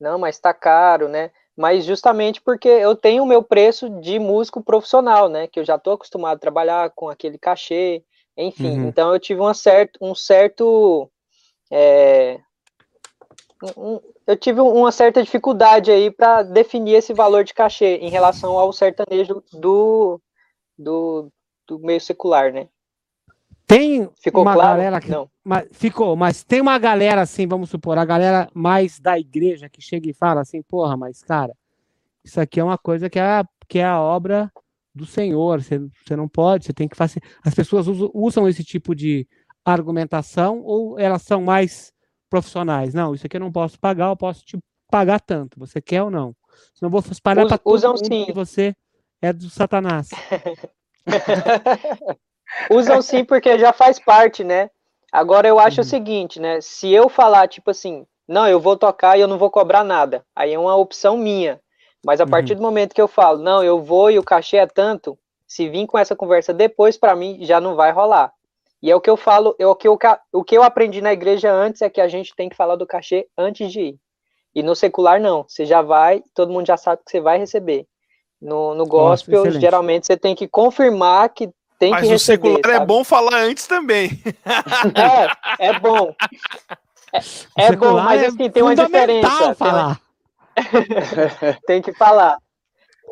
Não, 0.00 0.18
mas 0.18 0.38
tá 0.38 0.54
caro, 0.54 1.08
né? 1.08 1.30
Mas 1.54 1.84
justamente 1.84 2.40
porque 2.40 2.68
eu 2.68 2.96
tenho 2.96 3.22
o 3.22 3.26
meu 3.26 3.42
preço 3.42 3.90
de 4.00 4.18
músico 4.18 4.62
profissional, 4.62 5.28
né? 5.28 5.46
Que 5.46 5.60
eu 5.60 5.64
já 5.64 5.76
tô 5.76 5.90
acostumado 5.90 6.36
a 6.36 6.40
trabalhar 6.40 6.90
com 6.90 7.10
aquele 7.10 7.36
cachê, 7.36 8.02
enfim. 8.38 8.78
Uhum. 8.78 8.88
Então 8.88 9.12
eu 9.12 9.20
tive 9.20 9.40
um 9.40 9.52
certo, 9.52 9.98
um 10.00 10.14
certo 10.14 11.10
é, 11.70 12.38
um, 13.76 14.00
eu 14.26 14.36
tive 14.36 14.60
uma 14.60 14.92
certa 14.92 15.22
dificuldade 15.22 15.90
aí 15.90 16.10
para 16.10 16.42
definir 16.42 16.94
esse 16.94 17.12
valor 17.12 17.44
de 17.44 17.54
cachê 17.54 17.96
em 17.96 18.08
relação 18.08 18.56
ao 18.58 18.72
sertanejo 18.72 19.42
do, 19.52 20.20
do, 20.78 21.32
do 21.66 21.78
meio 21.78 22.00
secular, 22.00 22.52
né? 22.52 22.68
Tem 23.66 24.08
ficou 24.16 24.42
uma 24.42 24.54
claro? 24.54 24.70
galera 24.70 25.00
que. 25.00 25.10
Não. 25.10 25.28
Mas, 25.44 25.68
ficou, 25.72 26.16
mas 26.16 26.42
tem 26.42 26.60
uma 26.60 26.78
galera 26.78 27.20
assim, 27.20 27.46
vamos 27.46 27.68
supor, 27.68 27.98
a 27.98 28.04
galera 28.04 28.48
mais 28.54 28.98
da 28.98 29.18
igreja 29.18 29.68
que 29.68 29.80
chega 29.82 30.08
e 30.08 30.14
fala 30.14 30.40
assim, 30.40 30.62
porra, 30.62 30.96
mas 30.96 31.22
cara, 31.22 31.52
isso 32.24 32.40
aqui 32.40 32.60
é 32.60 32.64
uma 32.64 32.78
coisa 32.78 33.10
que 33.10 33.18
é, 33.18 33.42
que 33.66 33.78
é 33.78 33.84
a 33.84 34.00
obra 34.00 34.50
do 34.98 35.06
Senhor, 35.06 35.62
você, 35.62 35.78
você 35.78 36.16
não 36.16 36.28
pode, 36.28 36.66
você 36.66 36.72
tem 36.72 36.88
que 36.88 36.96
fazer. 36.96 37.22
As 37.44 37.54
pessoas 37.54 37.86
usam, 37.86 38.10
usam 38.12 38.48
esse 38.48 38.62
tipo 38.62 38.94
de 38.94 39.26
argumentação 39.64 40.60
ou 40.62 40.98
elas 40.98 41.22
são 41.22 41.42
mais 41.42 41.92
profissionais? 42.28 42.92
Não, 42.92 43.14
isso 43.14 43.26
aqui 43.26 43.36
eu 43.36 43.40
não 43.40 43.52
posso 43.52 43.78
pagar, 43.78 44.08
eu 44.08 44.16
posso 44.16 44.44
te 44.44 44.58
pagar 44.90 45.20
tanto. 45.20 45.58
Você 45.58 45.80
quer 45.80 46.02
ou 46.02 46.10
não? 46.10 46.34
Senão 46.74 46.90
vou 46.90 47.02
espalhar 47.10 47.46
para 47.46 47.58
todo 47.58 47.74
usam 47.74 47.92
mundo 47.92 48.06
sim. 48.06 48.24
que 48.26 48.32
você 48.32 48.74
é 49.22 49.32
do 49.32 49.48
Satanás. 49.48 50.08
Usam 52.70 53.02
sim 53.02 53.24
porque 53.24 53.58
já 53.58 53.72
faz 53.72 53.98
parte, 53.98 54.42
né? 54.42 54.70
Agora 55.12 55.46
eu 55.46 55.58
acho 55.58 55.80
uhum. 55.80 55.86
o 55.86 55.88
seguinte, 55.88 56.40
né? 56.40 56.60
Se 56.60 56.90
eu 56.90 57.08
falar, 57.08 57.46
tipo 57.48 57.70
assim, 57.70 58.06
não, 58.26 58.46
eu 58.46 58.60
vou 58.60 58.76
tocar 58.76 59.16
e 59.16 59.20
eu 59.20 59.28
não 59.28 59.38
vou 59.38 59.50
cobrar 59.50 59.84
nada, 59.84 60.24
aí 60.34 60.52
é 60.52 60.58
uma 60.58 60.76
opção 60.76 61.16
minha. 61.16 61.60
Mas 62.04 62.20
a 62.20 62.24
uhum. 62.24 62.30
partir 62.30 62.54
do 62.54 62.62
momento 62.62 62.94
que 62.94 63.02
eu 63.02 63.08
falo, 63.08 63.38
não, 63.38 63.62
eu 63.62 63.82
vou 63.82 64.10
e 64.10 64.18
o 64.18 64.22
cachê 64.22 64.58
é 64.58 64.66
tanto, 64.66 65.18
se 65.46 65.68
vir 65.68 65.86
com 65.86 65.98
essa 65.98 66.14
conversa 66.14 66.52
depois, 66.52 66.96
para 66.96 67.16
mim, 67.16 67.38
já 67.42 67.60
não 67.60 67.74
vai 67.74 67.90
rolar. 67.90 68.32
E 68.82 68.90
é 68.90 68.94
o 68.94 69.00
que 69.00 69.10
eu 69.10 69.16
falo, 69.16 69.56
é 69.58 69.66
o, 69.66 69.74
que 69.74 69.88
eu, 69.88 69.98
o 70.32 70.44
que 70.44 70.56
eu 70.56 70.62
aprendi 70.62 71.00
na 71.00 71.12
igreja 71.12 71.52
antes 71.52 71.82
é 71.82 71.90
que 71.90 72.00
a 72.00 72.06
gente 72.06 72.34
tem 72.36 72.48
que 72.48 72.54
falar 72.54 72.76
do 72.76 72.86
cachê 72.86 73.26
antes 73.36 73.72
de 73.72 73.80
ir. 73.80 73.98
E 74.54 74.62
no 74.62 74.76
secular, 74.76 75.20
não. 75.20 75.44
Você 75.48 75.66
já 75.66 75.82
vai, 75.82 76.22
todo 76.34 76.52
mundo 76.52 76.66
já 76.66 76.76
sabe 76.76 77.02
que 77.04 77.10
você 77.10 77.20
vai 77.20 77.38
receber. 77.38 77.86
No, 78.40 78.74
no 78.74 78.86
gospel, 78.86 79.44
Nossa, 79.44 79.58
geralmente 79.58 80.06
você 80.06 80.16
tem 80.16 80.34
que 80.34 80.46
confirmar 80.46 81.28
que 81.30 81.50
tem 81.78 81.90
mas 81.90 82.02
que 82.02 82.08
receber. 82.08 82.48
Mas 82.48 82.52
o 82.52 82.56
secular 82.56 82.82
é 82.82 82.86
bom 82.86 83.02
falar 83.02 83.40
antes 83.40 83.66
também. 83.66 84.10
É, 85.58 85.68
é 85.70 85.78
bom. 85.80 86.14
É, 87.56 87.66
é 87.66 87.72
bom, 87.76 87.94
mas 88.00 88.22
assim, 88.22 88.50
tem 88.50 88.62
uma 88.62 88.76
diferença. 88.76 89.54
Falar. 89.54 89.96
Tem, 89.96 90.07
que 91.82 91.92
falar. 91.92 92.38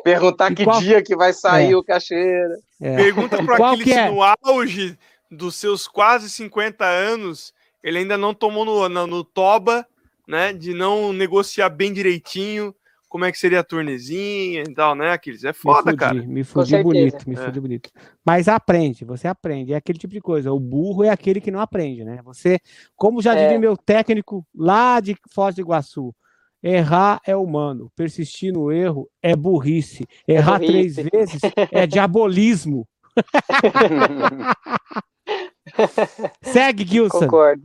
Perguntar 0.03 0.51
e 0.51 0.55
que 0.55 0.63
qual... 0.63 0.79
dia 0.79 1.01
que 1.01 1.15
vai 1.15 1.33
sair 1.33 1.71
é. 1.71 1.75
o 1.75 1.83
cachê. 1.83 2.41
É. 2.81 2.95
Pergunta 2.95 3.43
para 3.43 3.71
aquele 3.73 3.93
é? 3.93 4.09
no 4.09 4.21
auge 4.21 4.97
dos 5.29 5.55
seus 5.55 5.87
quase 5.87 6.29
50 6.29 6.85
anos, 6.85 7.53
ele 7.83 7.99
ainda 7.99 8.17
não 8.17 8.33
tomou 8.33 8.63
no, 8.63 8.87
no, 8.87 9.07
no 9.07 9.23
toba, 9.23 9.85
né, 10.27 10.53
de 10.53 10.73
não 10.73 11.11
negociar 11.11 11.69
bem 11.69 11.91
direitinho, 11.91 12.73
como 13.09 13.23
é 13.23 13.31
que 13.31 13.39
seria 13.39 13.61
a 13.61 13.63
turnezinha 13.63 14.63
e 14.63 14.73
tal, 14.73 14.93
né, 14.93 15.11
Aquiles? 15.11 15.43
É 15.43 15.53
foda, 15.53 15.91
me 15.91 15.91
fudi, 15.91 15.97
cara. 15.97 16.13
Me 16.13 16.43
fudi 16.43 16.83
bonito, 16.83 17.29
me 17.29 17.35
É. 17.35 17.37
fudi 17.37 17.59
bonito. 17.59 17.89
Mas 18.25 18.47
aprende, 18.47 19.05
você 19.05 19.27
aprende. 19.27 19.73
É 19.73 19.77
aquele 19.77 19.97
tipo 19.97 20.13
de 20.13 20.19
coisa. 20.19 20.51
O 20.51 20.59
burro 20.59 21.03
é 21.03 21.09
aquele 21.09 21.39
que 21.39 21.49
não 21.49 21.61
aprende, 21.61 22.03
né? 22.03 22.19
Você, 22.25 22.59
como 22.95 23.21
já 23.21 23.33
É. 23.33 23.43
diria 23.43 23.59
meu 23.59 23.77
técnico 23.77 24.45
lá 24.53 24.99
de 24.99 25.15
Foz 25.31 25.55
do 25.55 25.61
Iguaçu, 25.61 26.13
errar 26.67 27.19
é 27.25 27.35
humano, 27.35 27.91
persistir 27.95 28.53
no 28.53 28.71
erro 28.71 29.09
é 29.21 29.35
burrice. 29.35 30.05
Errar 30.27 30.59
três 30.59 30.95
burrice. 30.95 31.09
vezes 31.11 31.41
é 31.71 31.87
diabolismo. 31.87 32.87
Segue, 36.43 36.85
Gilson. 36.85 37.19
Concordo. 37.19 37.63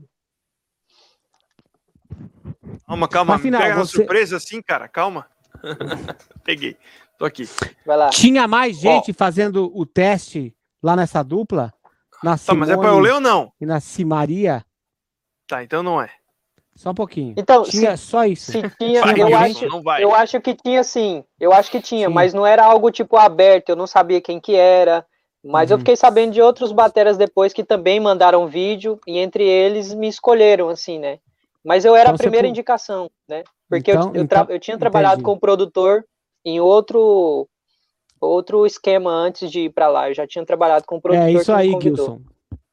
Calma, 2.87 3.09
calma. 3.09 3.35
Afinal, 3.37 3.61
me 3.61 3.67
pega 3.67 3.79
na 3.79 3.85
você- 3.85 3.97
surpresa 3.97 4.37
assim, 4.37 4.61
cara. 4.63 4.89
Calma. 4.89 5.27
Peguei. 6.45 6.77
Tô 7.19 7.25
aqui. 7.25 7.45
Vai 7.87 7.97
lá. 7.97 8.11
Tinha 8.11 8.49
mais 8.49 8.79
gente 8.79 9.13
fazendo 9.13 9.71
o 9.75 9.87
teste 9.87 10.55
lá 10.83 10.97
nessa 10.97 11.23
dupla? 11.23 11.73
Na 12.23 12.37
Tá, 12.39 12.55
mas 12.55 12.69
é 12.71 12.77
pra 12.77 12.89
eu 12.89 12.93
Simone 12.95 13.03
ler 13.07 13.15
ou 13.15 13.21
não? 13.21 13.53
e 13.61 13.67
na 13.67 13.81
Simaria? 13.81 14.65
Tá, 15.47 15.63
então 15.63 15.83
não 15.83 16.01
é. 16.01 16.11
Só 16.75 16.91
um 16.91 16.95
pouquinho. 16.95 17.35
Então, 17.37 17.63
Tinha 17.65 17.97
só 17.97 18.25
isso. 18.25 18.51
Se 18.53 18.63
tinha, 18.79 19.03
Vai, 19.03 19.21
eu 19.21 19.37
acho, 19.37 19.67
não 19.69 19.83
vai. 19.83 20.03
eu 20.03 20.15
acho 20.15 20.41
que 20.41 20.55
tinha 20.55 20.83
sim. 20.83 21.23
Eu 21.39 21.53
acho 21.53 21.71
que 21.71 21.81
tinha, 21.81 22.09
Sim. 22.09 22.15
mas 22.15 22.33
não 22.33 22.47
era 22.47 22.65
algo 22.65 22.91
tipo 22.91 23.17
aberto, 23.17 23.69
eu 23.71 23.77
não 23.77 23.87
sabia 23.87 24.21
quem 24.21 24.41
que 24.41 24.55
era. 24.55 25.05
Mas 25.45 25.71
eu 25.71 25.75
Uhum. 25.77 25.81
fiquei 25.81 25.97
sabendo 25.97 26.33
de 26.33 26.41
outros 26.41 26.73
bateras 26.73 27.17
depois 27.19 27.53
que 27.53 27.65
também 27.65 27.99
mandaram 28.01 28.47
vídeo 28.47 28.99
e 29.07 29.19
entre 29.19 29.45
eles 29.45 29.93
me 29.93 30.09
escolheram 30.09 30.69
assim, 30.69 30.99
né? 30.99 31.19
Mas 31.65 31.85
eu 31.85 31.95
era 31.95 32.05
Então 32.05 32.15
a 32.15 32.17
você 32.17 32.23
primeira 32.23 32.47
pu- 32.47 32.51
indicação, 32.51 33.11
né? 33.29 33.43
Porque 33.69 33.91
eu- 33.91 33.95
Então- 33.97 34.13
eu, 34.15 34.27
tra- 34.29 34.41
então- 34.43 34.55
eu 34.55 34.61
tinha 34.61 34.79
trabalhado 34.79 35.15
entendi. 35.17 35.25
com 35.25 35.33
o 35.33 35.41
produtor 35.41 36.05
em 36.45 36.59
outro 36.61 37.47
outro 38.21 38.65
esquema 38.65 39.11
antes 39.11 39.51
de 39.51 39.63
ir 39.63 39.71
pra 39.71 39.89
lá. 39.89 40.09
Eu 40.09 40.15
já 40.15 40.27
tinha 40.27 40.47
trabalhado 40.47 40.85
com 40.87 40.97
o 40.97 41.01
produtor 41.01 41.29
É 41.29 41.33
isso 41.33 41.53
aí. 41.53 41.73
Gilson. 41.83 42.21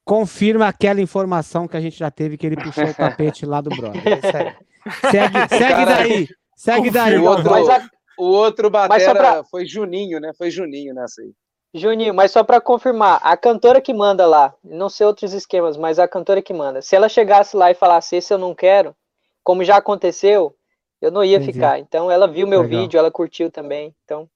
Confirma 0.10 0.68
aquela 0.68 1.00
informação 1.00 1.68
que 1.68 1.78
a 1.78 1.80
gente 1.82 1.96
já 1.98 2.10
teve 2.10 2.36
que 2.36 2.48
ele 2.48 2.56
puxou 2.56 2.84
o 2.84 2.94
tapete 2.96 3.46
lá 3.46 3.62
do 3.62 3.70
brother. 3.70 4.02
É. 4.84 5.12
Segue, 5.12 5.50
segue 5.50 5.60
Cara, 5.74 5.86
daí. 5.86 6.28
Segue 6.56 6.90
daí. 6.90 7.18
O 7.20 7.26
outro, 7.26 7.52
Mas 7.52 7.70
a- 7.70 7.90
o 8.18 8.24
outro 8.26 8.72
Mas 8.72 9.04
só 9.04 9.10
batera 9.14 9.34
pra- 9.34 9.44
foi 9.44 9.66
Juninho, 9.66 10.20
né? 10.20 10.32
Foi 10.38 10.50
Juninho 10.50 10.96
nessa 10.96 11.22
aí. 11.22 11.32
Juninho, 11.74 12.14
mas 12.16 12.32
só 12.32 12.44
para 12.44 12.60
confirmar, 12.60 13.20
a 13.22 13.38
cantora 13.38 13.80
que 13.80 13.94
manda 13.94 14.26
lá, 14.26 14.56
não 14.64 14.90
sei 14.90 15.06
outros 15.06 15.34
esquemas, 15.34 15.78
mas 15.78 16.00
a 16.00 16.08
cantora 16.08 16.42
que 16.42 16.52
manda, 16.54 16.82
se 16.82 16.96
ela 16.96 17.08
chegasse 17.08 17.56
lá 17.56 17.70
e 17.70 17.76
falasse 17.76 18.16
esse 18.16 18.34
eu 18.34 18.40
não 18.40 18.56
quero, 18.56 18.96
como 19.44 19.64
já 19.64 19.78
aconteceu, 19.78 20.56
eu 21.00 21.12
não 21.12 21.24
ia 21.24 21.38
Entendi. 21.38 21.54
ficar. 21.54 21.78
Então 21.78 22.10
ela 22.10 22.28
viu 22.28 22.48
meu 22.48 22.62
Legal. 22.64 22.82
vídeo, 22.82 22.98
ela 22.98 23.12
curtiu 23.12 23.52
também. 23.52 23.94
Então, 24.06 24.28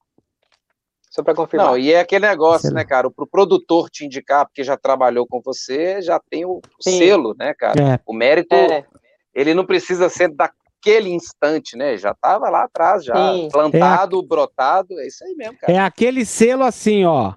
só 1.14 1.22
para 1.22 1.34
confirmar. 1.34 1.68
Não, 1.68 1.78
e 1.78 1.92
é 1.92 2.00
aquele 2.00 2.26
negócio, 2.26 2.66
Excelente. 2.66 2.74
né, 2.74 2.84
cara? 2.84 3.08
Pro 3.10 3.26
produtor 3.26 3.88
te 3.88 4.04
indicar, 4.04 4.44
porque 4.46 4.64
já 4.64 4.76
trabalhou 4.76 5.26
com 5.26 5.40
você, 5.40 6.02
já 6.02 6.18
tem 6.28 6.44
o 6.44 6.60
Sim. 6.80 6.98
selo, 6.98 7.34
né, 7.38 7.54
cara? 7.54 7.80
É, 7.80 8.00
O 8.04 8.12
mérito, 8.12 8.54
É, 8.54 8.84
ele 9.32 9.54
não 9.54 9.64
precisa 9.64 10.08
ser 10.08 10.28
daquele 10.34 11.10
instante, 11.10 11.76
né? 11.76 11.96
Já 11.96 12.12
tava 12.14 12.50
lá 12.50 12.64
atrás, 12.64 13.04
já 13.04 13.14
Sim. 13.14 13.48
plantado, 13.52 14.20
brotado, 14.26 14.98
é 14.98 15.06
isso 15.06 15.24
aí 15.24 15.34
mesmo, 15.36 15.56
cara. 15.56 15.72
é 15.72 15.78
aquele 15.78 16.24
selo 16.24 16.64
assim, 16.64 17.04
ó. 17.04 17.32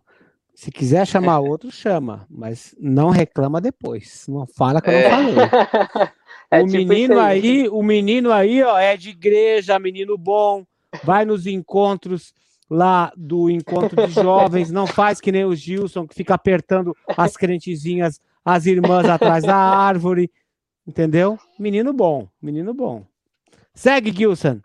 Se 0.55 0.71
quiser 0.71 1.05
chamar 1.05 1.37
outro, 1.37 1.69
chama. 1.71 2.25
Mas 2.27 2.73
não 2.79 3.11
reclama 3.11 3.61
depois. 3.61 4.25
Não 4.27 4.47
fala 4.47 4.81
que 4.81 4.89
eu 4.89 4.93
É. 4.93 5.09
não 5.11 5.31
falei. 5.31 5.49
É 6.49 6.61
o 6.63 6.65
tipo 6.65 6.77
menino 6.77 7.19
aí, 7.19 7.67
o 7.67 7.83
menino 7.83 8.31
aí, 8.31 8.63
ó, 8.63 8.77
é 8.79 8.95
de 8.95 9.09
igreja, 9.09 9.77
menino 9.77 10.17
bom, 10.17 10.63
vai 11.03 11.25
nos 11.25 11.45
encontros 11.45 12.33
lá 12.69 13.11
do 13.15 13.49
encontro 13.49 14.07
de 14.07 14.13
jovens, 14.13 14.71
não 14.71 14.87
faz 14.87 15.21
que 15.21 15.31
nem 15.31 15.45
o 15.45 15.55
Gilson, 15.55 16.07
que 16.07 16.15
fica 16.15 16.33
apertando 16.33 16.95
as 17.15 17.37
crentezinhas, 17.37 18.19
as 18.43 18.65
irmãs 18.65 19.05
atrás 19.07 19.43
da 19.43 19.55
árvore, 19.55 20.29
entendeu? 20.85 21.39
Menino 21.57 21.93
bom, 21.93 22.27
menino 22.41 22.73
bom. 22.73 23.05
Segue, 23.73 24.11
Gilson, 24.11 24.59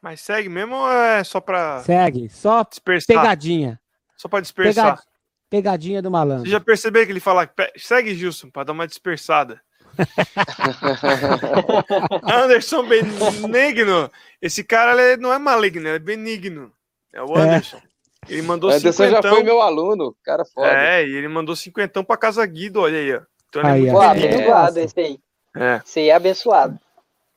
Mas 0.00 0.20
segue 0.20 0.48
mesmo 0.48 0.76
ou 0.76 0.90
é 0.92 1.24
só 1.24 1.40
pra 1.40 1.80
segue, 1.80 2.28
só 2.30 2.62
dispersar? 2.62 3.16
pegadinha, 3.16 3.80
Só 4.16 4.28
pra 4.28 4.40
dispersar. 4.40 4.96
Pega- 4.96 5.08
pegadinha 5.50 6.00
do 6.02 6.10
malandro. 6.10 6.44
Você 6.44 6.50
já 6.50 6.60
percebeu 6.60 7.04
que 7.04 7.12
ele 7.12 7.20
fala, 7.20 7.46
"Pe- 7.46 7.72
segue 7.76 8.14
Gilson, 8.14 8.48
pra 8.50 8.64
dar 8.64 8.72
uma 8.72 8.86
dispersada. 8.86 9.60
Anderson 12.22 12.86
Benigno. 12.86 14.10
Esse 14.40 14.62
cara 14.62 15.00
ele 15.02 15.20
não 15.20 15.32
é 15.32 15.38
maligno, 15.38 15.88
ele 15.88 15.96
é 15.96 15.98
benigno. 15.98 16.72
É 17.18 17.22
o 17.22 17.36
É. 17.36 17.40
Anderson. 17.42 17.80
Ele 18.28 18.42
mandou 18.42 18.70
O 18.70 18.72
Anderson 18.72 19.04
já 19.04 19.08
cinquentão. 19.16 19.30
foi 19.34 19.42
meu 19.42 19.60
aluno, 19.60 20.14
cara 20.24 20.44
foda. 20.44 20.68
É, 20.68 21.06
e 21.06 21.14
ele 21.14 21.28
mandou 21.28 21.56
cinquentão 21.56 22.04
pra 22.04 22.16
Casa 22.16 22.44
Guido, 22.46 22.80
olha 22.80 22.98
aí, 22.98 23.14
ó. 23.16 23.20
Então 23.48 23.62
ele 23.62 23.68
é 23.68 23.72
Aí, 23.72 23.90
Pô, 23.90 23.98
ó. 23.98 24.12
benigno. 24.14 24.34
abençoado 24.36 24.78
esse 24.80 25.00
aí. 25.00 25.20
É. 25.56 25.80
Esse 25.84 26.00
aí 26.00 26.08
é 26.10 26.14
abençoado. 26.14 26.78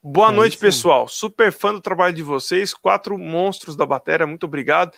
Boa 0.03 0.29
É 0.29 0.31
noite, 0.31 0.57
pessoal. 0.57 1.07
Super 1.07 1.51
fã 1.51 1.73
do 1.73 1.79
trabalho 1.81 2.13
de 2.13 2.23
vocês. 2.23 2.73
Quatro 2.73 3.17
monstros 3.17 3.75
da 3.75 3.85
bateria, 3.85 4.25
muito 4.27 4.45
obrigado. 4.45 4.91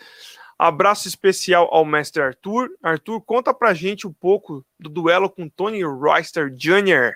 Abraço 0.57 1.07
especial 1.07 1.67
ao 1.71 1.83
mestre 1.83 2.21
Arthur. 2.21 2.69
Arthur, 2.81 3.21
conta 3.21 3.53
pra 3.53 3.73
gente 3.73 4.07
um 4.07 4.13
pouco 4.13 4.65
do 4.79 4.89
duelo 4.89 5.29
com 5.29 5.49
Tony 5.49 5.83
Royster 5.83 6.49
Jr. 6.49 7.13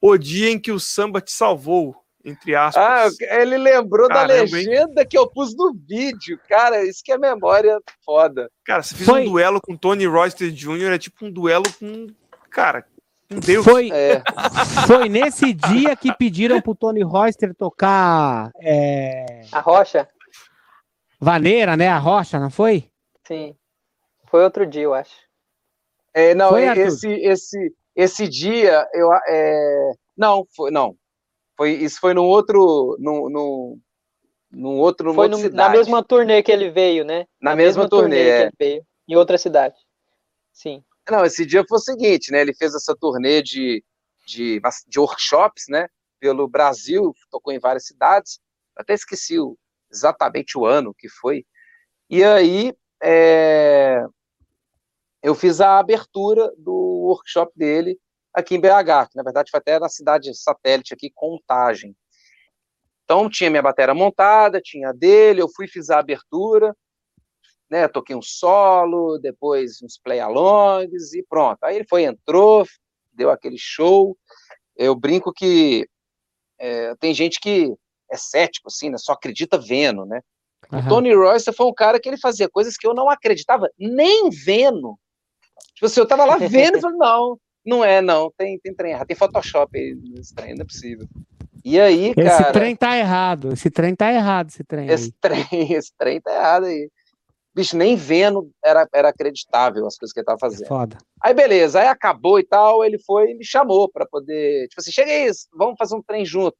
O 0.00 0.16
dia 0.16 0.50
em 0.50 0.58
que 0.58 0.72
o 0.72 0.80
samba 0.80 1.20
te 1.20 1.30
salvou, 1.30 1.94
entre 2.24 2.54
Ah, 2.54 2.66
aspas. 2.68 3.20
ele 3.20 3.56
lembrou 3.58 4.08
da 4.08 4.14
Caramba, 4.26 4.34
hein? 4.58 4.66
legenda 4.66 5.04
que 5.04 5.16
eu 5.18 5.26
pus 5.28 5.54
no 5.56 5.72
vídeo. 5.74 6.38
Cara, 6.48 6.84
isso 6.84 7.02
que 7.04 7.10
é 7.12 7.18
memória 7.18 7.80
foda. 8.04 8.50
Cara, 8.64 8.82
você 8.82 8.94
fez 8.94 9.08
Foi- 9.08 9.26
um 9.26 9.30
duelo 9.30 9.60
com 9.60 9.76
Tony 9.76 10.06
Royster 10.06 10.50
Jr. 10.50 10.92
É 10.92 10.98
tipo 10.98 11.24
um 11.26 11.30
duelo 11.30 11.64
com. 11.78 12.06
Cara, 12.50 12.82
com 13.28 13.38
Deus. 13.40 13.64
Foi, 13.64 13.90
É, 13.92 14.22
foi 14.86 15.08
nesse 15.08 15.52
dia 15.52 15.96
que 15.96 16.12
pediram 16.14 16.60
pro 16.60 16.74
Tony 16.74 17.02
Royster 17.02 17.54
tocar 17.54 18.50
é, 18.62 19.40
A 19.50 19.60
rocha? 19.60 20.08
vaneira, 21.20 21.76
né? 21.76 21.88
A 21.88 21.98
rocha, 21.98 22.38
não 22.38 22.50
foi? 22.50 22.88
Sim. 23.26 23.54
Foi 24.28 24.42
outro 24.44 24.66
dia, 24.66 24.82
eu 24.82 24.94
acho. 24.94 25.14
é, 26.14 26.34
não, 26.34 26.50
Foi, 26.50 26.64
esse, 26.78 27.08
esse, 27.10 27.74
esse 27.96 28.28
dia, 28.28 28.86
eu, 28.94 29.10
é, 29.28 29.92
não, 30.16 30.46
foi, 30.54 30.70
não. 30.70 30.94
Foi, 31.62 31.74
isso 31.74 32.00
foi 32.00 32.12
num 32.12 32.24
outro, 32.24 32.96
num, 32.98 33.30
num, 33.30 33.80
num 34.50 34.78
outro, 34.80 35.14
Foi 35.14 35.28
no- 35.28 35.48
na 35.50 35.68
mesma 35.68 36.02
turnê 36.02 36.42
que 36.42 36.50
ele 36.50 36.70
veio, 36.72 37.04
né? 37.04 37.24
Na 37.40 37.54
mesma 37.54 37.88
turnê, 37.88 38.18
é. 38.18 38.36
que 38.36 38.42
ele 38.42 38.52
veio. 38.58 38.86
Em 39.06 39.14
outra 39.14 39.38
cidade. 39.38 39.76
Sim. 40.52 40.82
Não, 41.08 41.24
esse 41.24 41.46
dia 41.46 41.64
foi 41.68 41.78
o 41.78 41.80
seguinte, 41.80 42.32
né? 42.32 42.40
Ele 42.40 42.52
fez 42.52 42.74
essa 42.74 42.96
turnê 42.96 43.40
de, 43.42 43.80
de, 44.26 44.60
de 44.88 44.98
workshops, 44.98 45.66
né? 45.68 45.86
Pelo 46.18 46.48
Brasil, 46.48 47.14
tocou 47.30 47.52
em 47.52 47.60
várias 47.60 47.86
cidades. 47.86 48.40
Até 48.76 48.94
esqueci 48.94 49.38
o- 49.38 49.56
exatamente 49.88 50.58
o 50.58 50.66
ano 50.66 50.92
que 50.92 51.08
foi. 51.08 51.44
E 52.10 52.24
aí 52.24 52.74
é, 53.00 54.04
eu 55.22 55.32
fiz 55.36 55.60
a 55.60 55.78
abertura 55.78 56.52
do 56.58 56.72
workshop 56.74 57.52
dele 57.54 57.96
aqui 58.32 58.54
em 58.54 58.60
BH, 58.60 59.10
que 59.10 59.16
na 59.16 59.22
verdade 59.22 59.50
foi 59.50 59.58
até 59.58 59.78
na 59.78 59.88
cidade 59.88 60.34
satélite 60.34 60.94
aqui, 60.94 61.10
Contagem. 61.10 61.94
Então 63.04 63.28
tinha 63.28 63.50
minha 63.50 63.62
bateria 63.62 63.94
montada, 63.94 64.60
tinha 64.60 64.90
a 64.90 64.92
dele, 64.92 65.42
eu 65.42 65.48
fui 65.48 65.66
fiz 65.68 65.90
a 65.90 65.98
abertura, 65.98 66.74
né, 67.68 67.88
toquei 67.88 68.14
um 68.14 68.22
solo, 68.22 69.18
depois 69.18 69.82
uns 69.82 69.98
play-alongs 69.98 71.12
e 71.14 71.22
pronto. 71.22 71.62
Aí 71.64 71.76
ele 71.76 71.86
foi, 71.88 72.04
entrou, 72.04 72.66
deu 73.12 73.30
aquele 73.30 73.58
show. 73.58 74.16
Eu 74.76 74.94
brinco 74.94 75.32
que 75.32 75.88
é, 76.58 76.94
tem 76.96 77.14
gente 77.14 77.40
que 77.40 77.74
é 78.10 78.16
cético, 78.16 78.68
assim, 78.68 78.90
né, 78.90 78.98
só 78.98 79.12
acredita 79.12 79.58
vendo, 79.58 80.04
né? 80.04 80.20
Aham. 80.70 80.88
Tony 80.88 81.14
Royce 81.14 81.52
foi 81.52 81.66
um 81.66 81.74
cara 81.74 81.98
que 81.98 82.08
ele 82.08 82.18
fazia 82.18 82.48
coisas 82.48 82.76
que 82.76 82.86
eu 82.86 82.94
não 82.94 83.10
acreditava 83.10 83.68
nem 83.78 84.30
vendo. 84.30 84.98
Tipo 85.74 85.86
assim, 85.86 86.00
eu 86.00 86.06
tava 86.06 86.24
lá 86.24 86.36
vendo 86.36 86.78
e 86.78 86.80
falei, 86.80 86.96
não, 86.96 87.38
não 87.64 87.84
é, 87.84 88.00
não, 88.00 88.30
tem, 88.36 88.58
tem 88.58 88.74
trem 88.74 88.92
errado, 88.92 89.06
tem 89.06 89.16
Photoshop 89.16 89.78
aí 89.78 89.94
nesse 89.94 90.34
trem, 90.34 90.54
não 90.54 90.62
é 90.62 90.66
possível. 90.66 91.06
E 91.64 91.78
aí, 91.80 92.08
Esse 92.08 92.22
cara, 92.24 92.52
trem 92.52 92.74
tá 92.74 92.98
errado. 92.98 93.52
Esse 93.52 93.70
trem 93.70 93.94
tá 93.94 94.12
errado, 94.12 94.48
esse 94.48 94.64
trem. 94.64 94.88
aí. 94.88 94.94
esse 94.94 95.12
trem, 95.12 95.46
esse 95.72 95.92
trem 95.96 96.20
tá 96.20 96.34
errado 96.34 96.64
aí. 96.64 96.90
Bicho, 97.54 97.76
nem 97.76 97.94
vendo 97.94 98.50
era, 98.64 98.88
era 98.92 99.10
acreditável 99.10 99.86
as 99.86 99.96
coisas 99.96 100.12
que 100.12 100.20
ele 100.20 100.24
tava 100.24 100.38
fazendo. 100.38 100.66
Foda. 100.66 100.96
Aí 101.22 101.34
beleza, 101.34 101.80
aí 101.80 101.86
acabou 101.86 102.40
e 102.40 102.44
tal, 102.44 102.82
ele 102.82 102.98
foi 102.98 103.30
e 103.30 103.34
me 103.34 103.44
chamou 103.44 103.88
pra 103.90 104.06
poder, 104.06 104.66
tipo 104.68 104.80
assim, 104.80 104.90
chega 104.90 105.10
aí, 105.10 105.30
vamos 105.54 105.76
fazer 105.78 105.94
um 105.94 106.02
trem 106.02 106.24
junto. 106.24 106.56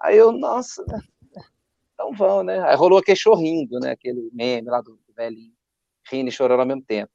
Aí 0.00 0.16
eu, 0.16 0.32
nossa, 0.32 0.82
né? 0.86 1.00
então 1.92 2.12
vão, 2.12 2.42
né? 2.42 2.60
Aí 2.60 2.76
rolou 2.76 2.98
aquele 2.98 3.16
chorrindo, 3.16 3.78
né? 3.78 3.90
Aquele 3.90 4.30
meme 4.32 4.68
lá 4.68 4.80
do, 4.80 4.92
do 4.92 5.14
velhinho, 5.14 5.52
rindo 6.10 6.28
e 6.28 6.32
chorando 6.32 6.60
ao 6.60 6.66
mesmo 6.66 6.82
tempo. 6.82 7.12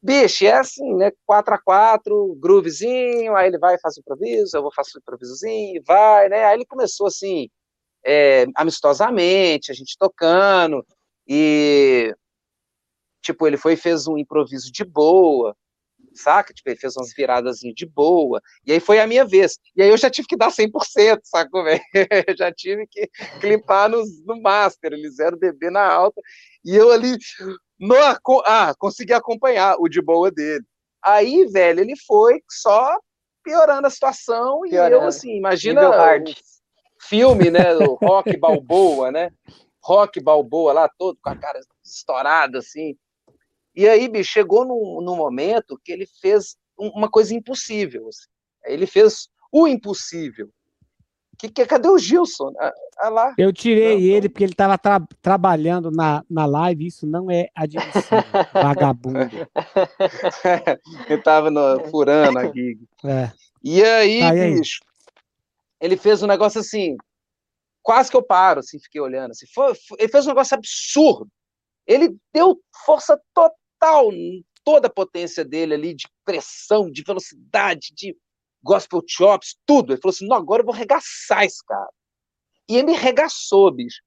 Bicho, 0.00 0.44
é 0.46 0.52
assim, 0.52 0.94
né? 0.94 1.10
4x4, 1.26 2.36
groovezinho, 2.38 3.34
aí 3.36 3.48
ele 3.48 3.58
vai 3.58 3.74
e 3.74 3.80
faz 3.80 3.96
o 3.96 4.00
improviso, 4.00 4.56
eu 4.56 4.62
vou 4.62 4.72
fazer 4.72 4.90
o 4.96 4.98
improvisozinho, 5.00 5.82
vai, 5.86 6.28
né? 6.28 6.44
Aí 6.44 6.54
ele 6.56 6.64
começou 6.66 7.08
assim, 7.08 7.48
é, 8.04 8.46
amistosamente, 8.56 9.72
a 9.72 9.74
gente 9.74 9.96
tocando, 9.98 10.86
e 11.26 12.14
tipo, 13.22 13.46
ele 13.46 13.56
foi 13.56 13.74
e 13.74 13.76
fez 13.76 14.06
um 14.06 14.16
improviso 14.18 14.70
de 14.72 14.84
boa, 14.84 15.56
saca? 16.14 16.52
Tipo, 16.54 16.70
ele 16.70 16.78
fez 16.78 16.96
umas 16.96 17.12
viradas 17.14 17.58
de 17.58 17.86
boa, 17.86 18.40
e 18.66 18.72
aí 18.72 18.80
foi 18.80 19.00
a 19.00 19.06
minha 19.06 19.24
vez. 19.24 19.58
E 19.76 19.82
aí 19.82 19.88
eu 19.90 19.96
já 19.96 20.10
tive 20.10 20.28
que 20.28 20.36
dar 20.36 20.50
100%, 20.50 21.20
sacou, 21.24 21.64
velho? 21.64 21.82
já 22.36 22.52
tive 22.52 22.86
que 22.86 23.08
clipar 23.40 23.88
no, 23.90 24.02
no 24.26 24.40
master, 24.40 24.92
eles 24.92 25.10
fizeram 25.10 25.38
bebê 25.38 25.70
na 25.70 25.86
alta, 25.86 26.20
e 26.64 26.74
eu 26.76 26.90
ali, 26.92 27.16
no, 27.78 27.94
ah, 28.44 28.74
consegui 28.78 29.12
acompanhar 29.12 29.76
o 29.78 29.88
de 29.88 30.00
boa 30.00 30.30
dele. 30.30 30.64
Aí, 31.02 31.46
velho, 31.46 31.80
ele 31.80 31.94
foi 32.06 32.42
só 32.50 32.98
piorando 33.42 33.86
a 33.86 33.90
situação, 33.90 34.60
piorando. 34.62 34.96
e 34.96 34.98
eu, 34.98 35.02
assim, 35.06 35.36
imagina 35.36 35.88
o 35.88 36.24
filme, 37.00 37.50
né, 37.50 37.74
o 37.76 37.94
Rock 38.02 38.36
Balboa, 38.36 39.10
né? 39.12 39.30
Rock 39.82 40.20
Balboa 40.20 40.72
lá, 40.72 40.90
todo 40.98 41.16
com 41.22 41.30
a 41.30 41.36
cara 41.36 41.60
estourada, 41.84 42.58
assim, 42.58 42.96
e 43.78 43.88
aí, 43.88 44.08
bicho, 44.08 44.32
chegou 44.32 44.64
num, 44.64 45.00
num 45.00 45.14
momento 45.14 45.80
que 45.84 45.92
ele 45.92 46.04
fez 46.20 46.56
uma 46.76 47.08
coisa 47.08 47.32
impossível. 47.32 48.08
Assim. 48.08 48.26
Ele 48.64 48.88
fez 48.88 49.28
o 49.52 49.68
impossível. 49.68 50.50
Que, 51.38 51.48
que, 51.48 51.64
cadê 51.66 51.88
o 51.88 51.98
Gilson? 51.98 52.52
Ah, 52.58 52.74
ah 52.98 53.08
lá. 53.08 53.34
Eu 53.38 53.52
tirei 53.52 53.94
não, 53.94 54.16
ele 54.16 54.28
porque 54.28 54.42
ele 54.42 54.52
estava 54.52 54.76
tra 54.76 55.00
trabalhando 55.22 55.88
na, 55.88 56.24
na 56.28 56.44
live, 56.46 56.86
isso 56.86 57.06
não 57.06 57.30
é 57.30 57.48
admissível, 57.54 58.24
vagabundo. 58.52 59.20
ele 61.06 61.14
estava 61.18 61.48
furando 61.90 62.40
a 62.40 62.46
gig. 62.46 62.80
É. 63.04 63.30
E 63.62 63.84
aí, 63.84 64.20
tá, 64.20 64.36
e 64.36 64.54
bicho, 64.54 64.80
aí? 64.82 64.88
ele 65.80 65.96
fez 65.96 66.24
um 66.24 66.26
negócio 66.26 66.60
assim, 66.60 66.96
quase 67.82 68.10
que 68.10 68.16
eu 68.16 68.22
paro, 68.22 68.58
assim, 68.58 68.80
fiquei 68.80 69.00
olhando. 69.00 69.30
Assim, 69.30 69.46
foi, 69.54 69.76
foi, 69.76 69.96
ele 70.00 70.08
fez 70.08 70.26
um 70.26 70.30
negócio 70.30 70.56
absurdo. 70.56 71.30
Ele 71.86 72.16
deu 72.34 72.60
força 72.84 73.18
total, 73.32 74.10
toda 74.64 74.88
a 74.88 74.92
potência 74.92 75.44
dele 75.44 75.74
ali, 75.74 75.94
de 75.94 76.08
pressão, 76.24 76.90
de 76.90 77.02
velocidade, 77.02 77.94
de 77.94 78.16
gospel 78.62 79.02
chops, 79.06 79.56
tudo. 79.66 79.92
Ele 79.92 80.00
falou 80.00 80.14
assim: 80.14 80.26
não, 80.26 80.36
agora 80.36 80.62
eu 80.62 80.66
vou 80.66 80.74
regaçar 80.74 81.44
esse 81.44 81.64
cara. 81.64 81.88
E 82.68 82.76
ele 82.76 82.92
regaçou, 82.92 83.70
bicho. 83.70 84.00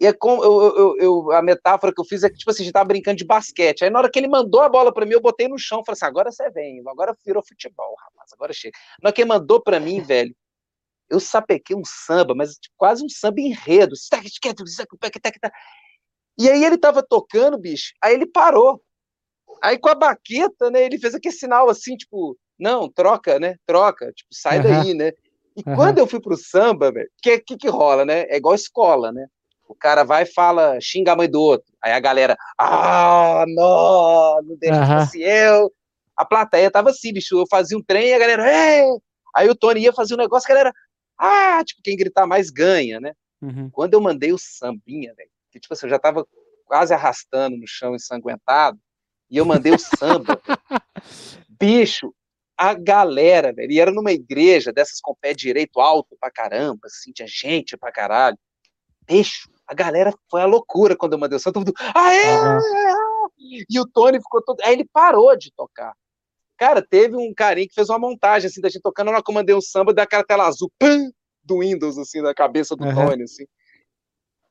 E 0.00 0.06
é 0.06 0.12
como 0.12 0.44
eu, 0.44 0.76
eu, 0.76 0.96
eu, 0.98 1.32
a 1.32 1.42
metáfora 1.42 1.92
que 1.92 2.00
eu 2.00 2.04
fiz 2.04 2.22
é 2.22 2.30
que, 2.30 2.36
tipo 2.36 2.50
assim, 2.50 2.62
a 2.62 2.64
gente 2.66 2.72
tava 2.72 2.84
brincando 2.84 3.16
de 3.16 3.24
basquete. 3.24 3.82
Aí 3.82 3.90
na 3.90 3.98
hora 3.98 4.10
que 4.10 4.18
ele 4.18 4.28
mandou 4.28 4.60
a 4.60 4.68
bola 4.68 4.92
para 4.94 5.04
mim, 5.04 5.12
eu 5.12 5.20
botei 5.20 5.48
no 5.48 5.58
chão, 5.58 5.82
falei 5.84 5.96
assim: 5.96 6.06
agora 6.06 6.30
você 6.30 6.48
vem, 6.50 6.80
agora 6.86 7.16
virou 7.24 7.42
futebol, 7.42 7.96
rapaz, 7.98 8.32
agora 8.32 8.52
chega. 8.52 8.78
Na 9.02 9.08
hora 9.08 9.14
que 9.14 9.22
ele 9.22 9.28
mandou 9.28 9.60
para 9.60 9.80
mim, 9.80 10.00
velho, 10.00 10.34
eu 11.10 11.18
sapequei 11.18 11.74
um 11.74 11.84
samba, 11.84 12.34
mas 12.34 12.54
tipo, 12.54 12.74
quase 12.76 13.04
um 13.04 13.08
samba 13.08 13.40
enredo. 13.40 13.96
E 16.38 16.48
aí 16.48 16.64
ele 16.64 16.78
tava 16.78 17.02
tocando, 17.02 17.58
bicho, 17.58 17.92
aí 18.02 18.14
ele 18.14 18.26
parou. 18.26 18.80
Aí 19.60 19.76
com 19.78 19.88
a 19.88 19.94
baqueta, 19.94 20.70
né, 20.70 20.84
ele 20.84 20.98
fez 20.98 21.14
aquele 21.14 21.34
sinal 21.34 21.68
assim, 21.68 21.96
tipo, 21.96 22.38
não, 22.58 22.90
troca, 22.90 23.38
né? 23.38 23.56
Troca, 23.66 24.12
tipo, 24.12 24.28
sai 24.32 24.58
uhum. 24.58 24.62
daí, 24.62 24.94
né? 24.94 25.12
E 25.56 25.62
uhum. 25.66 25.76
quando 25.76 25.98
eu 25.98 26.06
fui 26.06 26.20
pro 26.20 26.36
samba, 26.36 26.90
o 26.90 26.92
que, 27.22 27.38
que 27.40 27.56
que 27.56 27.68
rola, 27.68 28.04
né? 28.04 28.22
É 28.28 28.36
igual 28.36 28.54
escola, 28.54 29.12
né? 29.12 29.26
O 29.68 29.74
cara 29.74 30.02
vai 30.02 30.22
e 30.22 30.32
fala, 30.32 30.78
xinga 30.80 31.12
a 31.12 31.16
mãe 31.16 31.28
do 31.28 31.40
outro. 31.40 31.66
Aí 31.82 31.92
a 31.92 32.00
galera, 32.00 32.36
ah, 32.58 33.44
não, 33.46 34.42
não 34.42 34.56
deixa 34.56 34.80
uhum. 34.80 35.00
fosse 35.00 35.20
eu. 35.20 35.72
A 36.16 36.24
plateia 36.24 36.70
tava 36.70 36.90
assim, 36.90 37.12
bicho, 37.12 37.38
eu 37.38 37.44
fazia 37.50 37.76
um 37.76 37.82
trem 37.82 38.08
e 38.08 38.14
a 38.14 38.18
galera, 38.18 38.50
é! 38.50 38.84
Aí 39.36 39.48
o 39.48 39.54
Tony 39.54 39.82
ia 39.82 39.92
fazer 39.92 40.14
um 40.14 40.18
negócio, 40.18 40.46
a 40.46 40.54
galera, 40.54 40.72
ah, 41.18 41.62
tipo, 41.64 41.82
quem 41.82 41.96
gritar 41.96 42.26
mais 42.26 42.50
ganha, 42.50 42.98
né? 42.98 43.12
Uhum. 43.42 43.70
Quando 43.70 43.94
eu 43.94 44.00
mandei 44.00 44.32
o 44.32 44.38
sambinha, 44.38 45.14
velho, 45.14 45.30
que 45.52 45.60
tipo 45.60 45.74
assim, 45.74 45.86
eu 45.86 45.90
já 45.90 45.98
tava 45.98 46.26
quase 46.64 46.92
arrastando 46.92 47.56
no 47.56 47.66
chão 47.66 47.94
ensanguentado, 47.94 48.78
e 49.30 49.36
eu 49.36 49.44
mandei 49.44 49.72
o 49.72 49.78
samba. 49.78 50.40
Bicho, 51.60 52.12
a 52.58 52.74
galera, 52.74 53.52
velho, 53.52 53.70
e 53.70 53.80
era 53.80 53.92
numa 53.92 54.10
igreja 54.10 54.72
dessas 54.72 55.00
com 55.00 55.14
pé 55.14 55.32
direito 55.32 55.78
alto 55.78 56.16
pra 56.20 56.30
caramba, 56.30 56.80
assim, 56.86 57.12
tinha 57.12 57.28
gente 57.28 57.76
pra 57.76 57.92
caralho. 57.92 58.36
Bicho, 59.06 59.48
a 59.64 59.72
galera 59.72 60.12
foi 60.28 60.42
a 60.42 60.46
loucura 60.46 60.96
quando 60.96 61.12
eu 61.12 61.18
mandei 61.18 61.38
o 61.38 61.42
todo 61.42 61.60
mundo, 61.60 61.72
aê! 61.94 62.36
Uhum. 62.36 63.64
E 63.70 63.80
o 63.80 63.86
Tony 63.86 64.18
ficou 64.18 64.42
todo. 64.42 64.60
Aí 64.62 64.72
ele 64.72 64.84
parou 64.92 65.36
de 65.36 65.52
tocar. 65.52 65.94
Cara, 66.56 66.82
teve 66.82 67.14
um 67.16 67.32
carinha 67.32 67.68
que 67.68 67.74
fez 67.74 67.88
uma 67.88 67.98
montagem 67.98 68.48
assim 68.48 68.60
da 68.60 68.68
gente 68.68 68.82
tocando, 68.82 69.12
na 69.12 69.22
comandei 69.22 69.54
um 69.54 69.60
samba 69.60 69.94
daquela 69.94 70.24
tela 70.24 70.48
azul, 70.48 70.70
pam, 70.76 71.08
do 71.44 71.60
Windows, 71.60 71.96
assim, 71.96 72.20
na 72.20 72.34
cabeça 72.34 72.74
do 72.74 72.84
uhum. 72.84 72.94
Tony, 72.94 73.22
assim. 73.22 73.46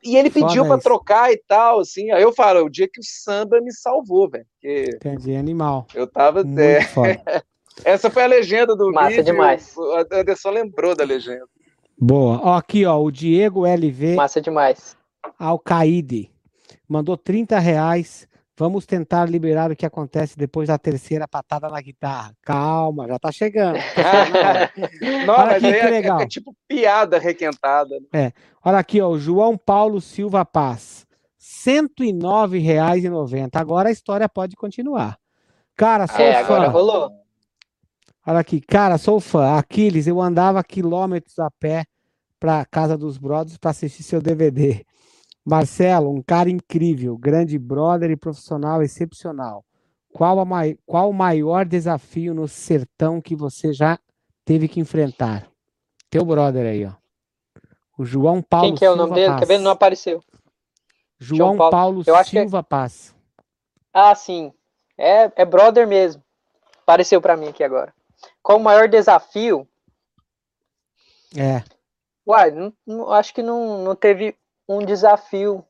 E 0.03 0.15
ele 0.15 0.29
pediu 0.29 0.65
para 0.65 0.79
trocar 0.79 1.33
e 1.33 1.43
tal, 1.47 1.81
assim. 1.81 2.11
Aí 2.11 2.23
eu 2.23 2.31
falo, 2.31 2.63
o 2.63 2.69
dia 2.69 2.87
que 2.87 2.99
o 2.99 3.03
samba 3.03 3.59
me 3.59 3.73
salvou, 3.73 4.29
velho. 4.29 4.47
Entendi, 4.63 5.35
animal. 5.35 5.85
Eu 5.93 6.07
tava. 6.07 6.41
É... 6.41 7.41
Essa 7.83 8.09
foi 8.09 8.23
a 8.23 8.27
legenda 8.27 8.75
do 8.75 8.91
Massa 8.91 9.09
vídeo. 9.09 9.25
demais. 9.25 9.75
O 9.77 10.05
Anderson 10.11 10.49
lembrou 10.49 10.95
da 10.95 11.03
legenda. 11.03 11.45
Boa. 11.99 12.39
Ó, 12.43 12.53
aqui, 12.55 12.85
ó, 12.85 13.01
o 13.01 13.11
Diego 13.11 13.65
LV. 13.65 14.15
Massa 14.15 14.41
demais. 14.41 14.95
Alcaide. 15.39 16.29
Mandou 16.87 17.17
30 17.17 17.57
reais. 17.59 18.27
Vamos 18.59 18.87
tentar 18.87 19.29
liberar 19.29 19.71
o 19.71 19.75
que 19.75 19.85
acontece 19.85 20.35
depois 20.35 20.67
da 20.67 20.79
terceira 20.79 21.27
patada 21.27 21.69
na 21.69 21.79
guitarra. 21.79 22.33
Calma, 22.41 23.07
já 23.07 23.19
tá 23.19 23.31
chegando. 23.31 23.77
Não, 25.27 25.35
Olha 25.35 25.57
aqui, 25.57 25.71
que 25.71 25.77
é, 25.77 25.89
legal. 25.89 26.19
É, 26.19 26.23
é, 26.23 26.27
tipo 26.27 26.55
piada 26.67 27.19
requentada. 27.19 27.99
Né? 27.99 28.07
É. 28.13 28.31
Olha 28.65 28.79
aqui, 28.79 28.99
ó, 28.99 29.09
o 29.09 29.19
João 29.19 29.55
Paulo 29.55 30.01
Silva 30.01 30.43
Paz. 30.43 31.05
R$ 31.65 31.81
109,90. 31.81 33.49
Agora 33.53 33.89
a 33.89 33.91
história 33.91 34.27
pode 34.27 34.55
continuar. 34.55 35.19
Cara, 35.75 36.07
sou 36.07 36.25
é, 36.25 36.33
fã. 36.33 36.39
Agora 36.39 36.67
rolou. 36.67 37.11
Olha 38.29 38.39
aqui, 38.39 38.59
cara, 38.59 38.97
sou 38.97 39.21
fã. 39.21 39.57
Aquiles, 39.57 40.05
eu 40.05 40.21
andava 40.21 40.61
quilômetros 40.61 41.39
a 41.39 41.49
pé 41.49 41.85
para 42.37 42.65
casa 42.65 42.97
dos 42.97 43.17
brothers 43.17 43.57
para 43.57 43.71
assistir 43.71 44.03
seu 44.03 44.21
DVD. 44.21 44.85
Marcelo, 45.45 46.13
um 46.13 46.21
cara 46.21 46.49
incrível, 46.49 47.17
grande 47.17 47.57
brother 47.57 48.11
e 48.11 48.17
profissional 48.17 48.83
excepcional. 48.83 49.63
Qual, 50.11 50.41
a 50.41 50.43
mai... 50.43 50.77
Qual 50.85 51.09
o 51.09 51.13
maior 51.13 51.65
desafio 51.65 52.33
no 52.33 52.49
sertão 52.49 53.21
que 53.21 53.33
você 53.33 53.71
já 53.71 53.97
teve 54.43 54.67
que 54.67 54.81
enfrentar? 54.81 55.47
Teu 56.09 56.25
brother 56.25 56.65
aí, 56.65 56.85
ó. 56.85 56.91
O 57.97 58.03
João 58.03 58.41
Paulo 58.41 58.67
Quem 58.67 58.75
que 58.75 58.83
é 58.83 58.91
o 58.91 58.95
nome 58.97 59.13
dele? 59.13 59.27
Paz. 59.27 59.39
Quer 59.39 59.45
ver? 59.45 59.57
Não 59.59 59.71
apareceu. 59.71 60.21
João, 61.17 61.37
João 61.37 61.57
Paulo, 61.57 61.71
Paulo 61.71 62.03
Eu 62.05 62.25
Silva 62.25 62.61
que... 62.61 62.69
Paz. 62.69 63.15
Ah, 63.93 64.13
sim. 64.13 64.51
É, 64.97 65.31
é 65.33 65.45
brother 65.45 65.87
mesmo. 65.87 66.21
Apareceu 66.81 67.21
para 67.21 67.37
mim 67.37 67.47
aqui 67.47 67.63
agora. 67.63 67.95
Qual 68.47 68.59
o 68.59 68.63
maior 68.63 68.87
desafio? 68.87 69.67
É. 71.37 71.61
Uai, 72.25 72.49
não, 72.49 72.73
não, 72.87 73.11
acho 73.11 73.33
que 73.33 73.43
não, 73.43 73.83
não 73.83 73.93
teve 73.93 74.37
um 74.69 74.79
desafio. 74.79 75.65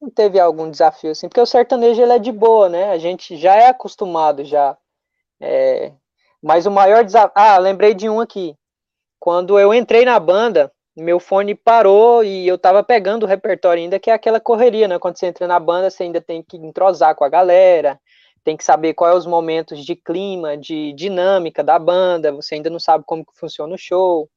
Não 0.00 0.08
teve 0.08 0.38
algum 0.38 0.70
desafio 0.70 1.10
assim, 1.10 1.28
porque 1.28 1.40
o 1.40 1.46
sertanejo 1.46 2.00
ele 2.00 2.12
é 2.12 2.20
de 2.20 2.30
boa, 2.30 2.68
né? 2.68 2.90
A 2.92 2.98
gente 2.98 3.36
já 3.36 3.56
é 3.56 3.66
acostumado 3.66 4.44
já. 4.44 4.78
É... 5.40 5.92
Mas 6.40 6.66
o 6.66 6.70
maior 6.70 7.04
desafio. 7.04 7.32
Ah, 7.34 7.58
lembrei 7.58 7.92
de 7.92 8.08
um 8.08 8.20
aqui. 8.20 8.56
Quando 9.18 9.58
eu 9.58 9.74
entrei 9.74 10.04
na 10.04 10.20
banda, 10.20 10.72
meu 10.96 11.18
fone 11.18 11.52
parou 11.52 12.22
e 12.22 12.46
eu 12.46 12.56
tava 12.56 12.84
pegando 12.84 13.24
o 13.24 13.28
repertório 13.28 13.82
ainda, 13.82 13.98
que 13.98 14.08
é 14.08 14.14
aquela 14.14 14.38
correria, 14.38 14.86
né? 14.86 15.00
Quando 15.00 15.18
você 15.18 15.26
entra 15.26 15.48
na 15.48 15.58
banda, 15.58 15.90
você 15.90 16.04
ainda 16.04 16.20
tem 16.20 16.44
que 16.44 16.56
entrosar 16.56 17.16
com 17.16 17.24
a 17.24 17.28
galera, 17.28 18.00
tem 18.44 18.56
que 18.56 18.64
saber 18.64 18.94
quais 18.94 19.14
é 19.14 19.18
os 19.18 19.26
momentos 19.26 19.84
de 19.84 19.94
clima, 19.94 20.56
de 20.56 20.92
dinâmica 20.92 21.62
da 21.62 21.78
banda, 21.78 22.32
você 22.32 22.56
ainda 22.56 22.70
não 22.70 22.80
sabe 22.80 23.04
como 23.06 23.24
que 23.24 23.38
funciona 23.38 23.74
o 23.74 23.78
show. 23.78 24.28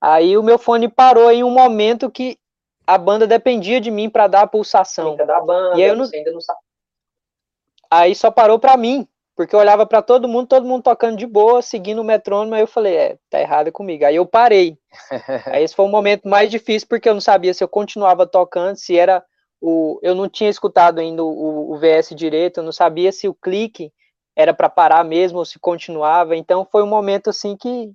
Aí 0.00 0.36
o 0.36 0.42
meu 0.42 0.58
fone 0.58 0.88
parou 0.88 1.30
em 1.30 1.42
um 1.42 1.50
momento 1.50 2.10
que 2.10 2.38
a 2.86 2.96
banda 2.96 3.26
dependia 3.26 3.80
de 3.80 3.90
mim 3.90 4.08
para 4.08 4.28
dar 4.28 4.42
a 4.42 4.46
pulsação. 4.46 5.16
Da 5.16 5.40
banda, 5.40 5.78
e 5.78 5.82
aí 5.82 5.88
eu 5.88 5.96
não... 5.96 6.08
ainda 6.12 6.32
não 6.32 6.40
sabe. 6.40 6.60
Aí 7.90 8.14
só 8.14 8.30
parou 8.30 8.58
para 8.58 8.76
mim, 8.76 9.08
porque 9.34 9.54
eu 9.54 9.60
olhava 9.60 9.84
para 9.86 10.02
todo 10.02 10.28
mundo, 10.28 10.46
todo 10.46 10.66
mundo 10.66 10.82
tocando 10.82 11.16
de 11.16 11.26
boa, 11.26 11.62
seguindo 11.62 12.00
o 12.00 12.04
metrônomo, 12.04 12.54
aí 12.54 12.60
eu 12.60 12.66
falei, 12.66 12.96
é, 12.96 13.18
tá 13.28 13.40
errado 13.40 13.72
comigo. 13.72 14.04
Aí 14.04 14.16
eu 14.16 14.26
parei. 14.26 14.78
aí 15.46 15.64
esse 15.64 15.74
foi 15.74 15.84
o 15.84 15.88
momento 15.88 16.28
mais 16.28 16.50
difícil, 16.50 16.88
porque 16.88 17.08
eu 17.08 17.14
não 17.14 17.20
sabia 17.20 17.52
se 17.52 17.62
eu 17.62 17.68
continuava 17.68 18.26
tocando, 18.26 18.76
se 18.76 18.96
era 18.96 19.24
o. 19.66 19.98
Eu 20.02 20.14
não 20.14 20.28
tinha 20.28 20.48
escutado 20.48 21.00
ainda 21.00 21.24
o, 21.24 21.72
o 21.72 21.78
VS 21.78 22.14
direito, 22.14 22.58
eu 22.58 22.64
não 22.64 22.72
sabia 22.72 23.10
se 23.10 23.28
o 23.28 23.34
clique 23.34 23.92
era 24.36 24.54
para 24.54 24.68
parar 24.68 25.04
mesmo 25.04 25.38
ou 25.38 25.44
se 25.44 25.58
continuava. 25.58 26.36
Então 26.36 26.66
foi 26.70 26.82
um 26.82 26.86
momento 26.86 27.30
assim 27.30 27.56
que 27.56 27.92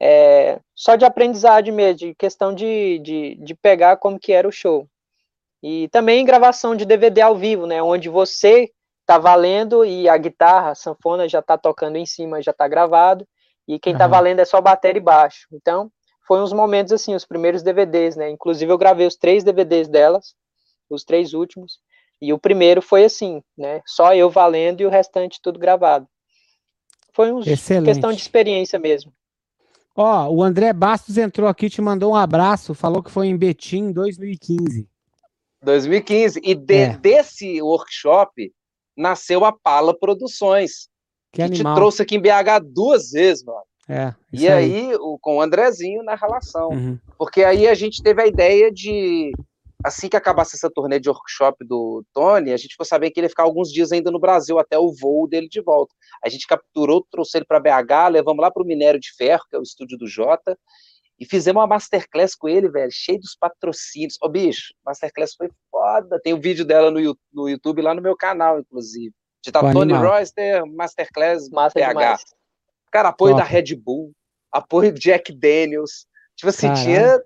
é, 0.00 0.60
só 0.74 0.96
de 0.96 1.04
aprendizagem 1.04 1.72
mesmo, 1.72 1.98
de 1.98 2.14
questão 2.14 2.54
de, 2.54 2.98
de, 3.00 3.34
de 3.36 3.54
pegar 3.54 3.96
como 3.96 4.18
que 4.18 4.32
era 4.32 4.46
o 4.46 4.52
show. 4.52 4.86
E 5.62 5.88
também 5.88 6.24
gravação 6.24 6.74
de 6.74 6.86
DVD 6.86 7.20
ao 7.20 7.36
vivo, 7.36 7.66
né, 7.66 7.82
onde 7.82 8.08
você 8.08 8.70
tá 9.04 9.18
valendo 9.18 9.84
e 9.84 10.08
a 10.08 10.16
guitarra, 10.16 10.70
a 10.70 10.74
sanfona 10.74 11.28
já 11.28 11.42
tá 11.42 11.58
tocando 11.58 11.96
em 11.96 12.06
cima, 12.06 12.40
já 12.40 12.52
tá 12.52 12.66
gravado, 12.68 13.26
e 13.68 13.78
quem 13.78 13.92
uhum. 13.92 13.98
tá 13.98 14.06
valendo 14.06 14.40
é 14.40 14.44
só 14.44 14.60
bateria 14.60 15.00
e 15.00 15.02
baixo. 15.02 15.46
Então, 15.52 15.90
foi 16.26 16.40
uns 16.40 16.52
momentos 16.52 16.92
assim, 16.92 17.14
os 17.14 17.26
primeiros 17.26 17.62
DVDs, 17.62 18.16
né? 18.16 18.30
Inclusive 18.30 18.72
eu 18.72 18.78
gravei 18.78 19.06
os 19.06 19.16
três 19.16 19.42
DVDs 19.42 19.88
delas, 19.88 20.34
os 20.94 21.04
três 21.04 21.34
últimos, 21.34 21.78
e 22.20 22.32
o 22.32 22.38
primeiro 22.38 22.82
foi 22.82 23.04
assim, 23.04 23.42
né? 23.56 23.80
Só 23.86 24.14
eu 24.14 24.28
valendo 24.30 24.80
e 24.80 24.86
o 24.86 24.90
restante 24.90 25.40
tudo 25.42 25.58
gravado. 25.58 26.06
Foi 27.12 27.32
uma 27.32 27.42
questão 27.42 28.12
de 28.12 28.20
experiência 28.20 28.78
mesmo. 28.78 29.12
Ó, 29.96 30.28
o 30.28 30.42
André 30.42 30.72
Bastos 30.72 31.18
entrou 31.18 31.48
aqui, 31.48 31.68
te 31.68 31.82
mandou 31.82 32.12
um 32.12 32.16
abraço, 32.16 32.74
falou 32.74 33.02
que 33.02 33.10
foi 33.10 33.26
em 33.26 33.36
Betim 33.36 33.88
em 33.88 33.92
2015. 33.92 34.88
2015. 35.62 36.40
E 36.42 36.54
de, 36.54 36.74
é. 36.74 36.96
desse 36.96 37.60
workshop 37.60 38.52
nasceu 38.96 39.44
a 39.44 39.52
Pala 39.52 39.96
Produções. 39.98 40.88
Que, 41.32 41.42
que 41.44 41.56
te 41.56 41.62
trouxe 41.62 42.02
aqui 42.02 42.16
em 42.16 42.20
BH 42.20 42.64
duas 42.72 43.10
vezes, 43.10 43.44
mano. 43.44 43.62
É, 43.88 44.14
e 44.32 44.48
aí, 44.48 44.90
aí 44.90 44.94
o, 44.94 45.18
com 45.20 45.38
o 45.38 45.42
Andrezinho 45.42 46.02
na 46.04 46.14
relação. 46.14 46.68
Uhum. 46.68 46.98
Porque 47.18 47.42
aí 47.42 47.66
a 47.66 47.74
gente 47.74 48.02
teve 48.02 48.22
a 48.22 48.26
ideia 48.26 48.70
de, 48.70 49.32
assim 49.84 50.08
que 50.08 50.16
acabasse 50.16 50.56
essa 50.56 50.70
turnê 50.70 50.98
de 50.98 51.08
workshop 51.08 51.64
do 51.64 52.04
Tony, 52.12 52.52
a 52.52 52.56
gente 52.56 52.72
ficou 52.72 52.86
sabendo 52.86 53.12
que 53.12 53.20
ele 53.20 53.26
ia 53.26 53.30
ficar 53.30 53.44
alguns 53.44 53.72
dias 53.72 53.92
ainda 53.92 54.10
no 54.10 54.18
Brasil, 54.18 54.58
até 54.58 54.78
o 54.78 54.92
voo 54.92 55.28
dele 55.28 55.48
de 55.48 55.60
volta. 55.60 55.94
A 56.24 56.28
gente 56.28 56.46
capturou, 56.46 57.06
trouxe 57.10 57.38
ele 57.38 57.44
para 57.44 57.60
BH, 57.60 58.12
levamos 58.12 58.40
lá 58.40 58.50
para 58.50 58.62
o 58.62 58.66
Minério 58.66 59.00
de 59.00 59.12
Ferro, 59.16 59.44
que 59.48 59.56
é 59.56 59.58
o 59.58 59.62
estúdio 59.62 59.96
do 59.98 60.06
Jota, 60.06 60.58
e 61.18 61.26
fizemos 61.26 61.60
uma 61.60 61.66
masterclass 61.66 62.34
com 62.34 62.48
ele, 62.48 62.68
velho, 62.70 62.90
cheio 62.90 63.20
dos 63.20 63.36
patrocínios. 63.38 64.16
Ô, 64.22 64.28
bicho, 64.28 64.72
masterclass 64.84 65.34
foi 65.34 65.50
foda. 65.70 66.18
Tem 66.22 66.32
o 66.32 66.36
um 66.36 66.40
vídeo 66.40 66.64
dela 66.64 66.90
no, 66.90 66.98
no 67.30 67.48
YouTube, 67.48 67.82
lá 67.82 67.94
no 67.94 68.00
meu 68.00 68.16
canal, 68.16 68.58
inclusive. 68.58 69.12
De 69.44 69.52
tá 69.52 69.60
Tony 69.72 69.92
Royster, 69.92 70.64
Masterclass 70.66 71.48
Massa 71.50 71.78
BH. 71.78 71.88
Demais. 71.88 72.24
Cara, 72.90 73.10
apoio 73.10 73.34
Top. 73.34 73.42
da 73.42 73.48
Red 73.48 73.74
Bull, 73.76 74.12
apoio 74.50 74.92
Jack 74.92 75.32
Daniels. 75.32 76.06
Tipo 76.36 76.48
assim, 76.48 76.68
Caramba. 76.68 76.84
tinha. 76.84 77.22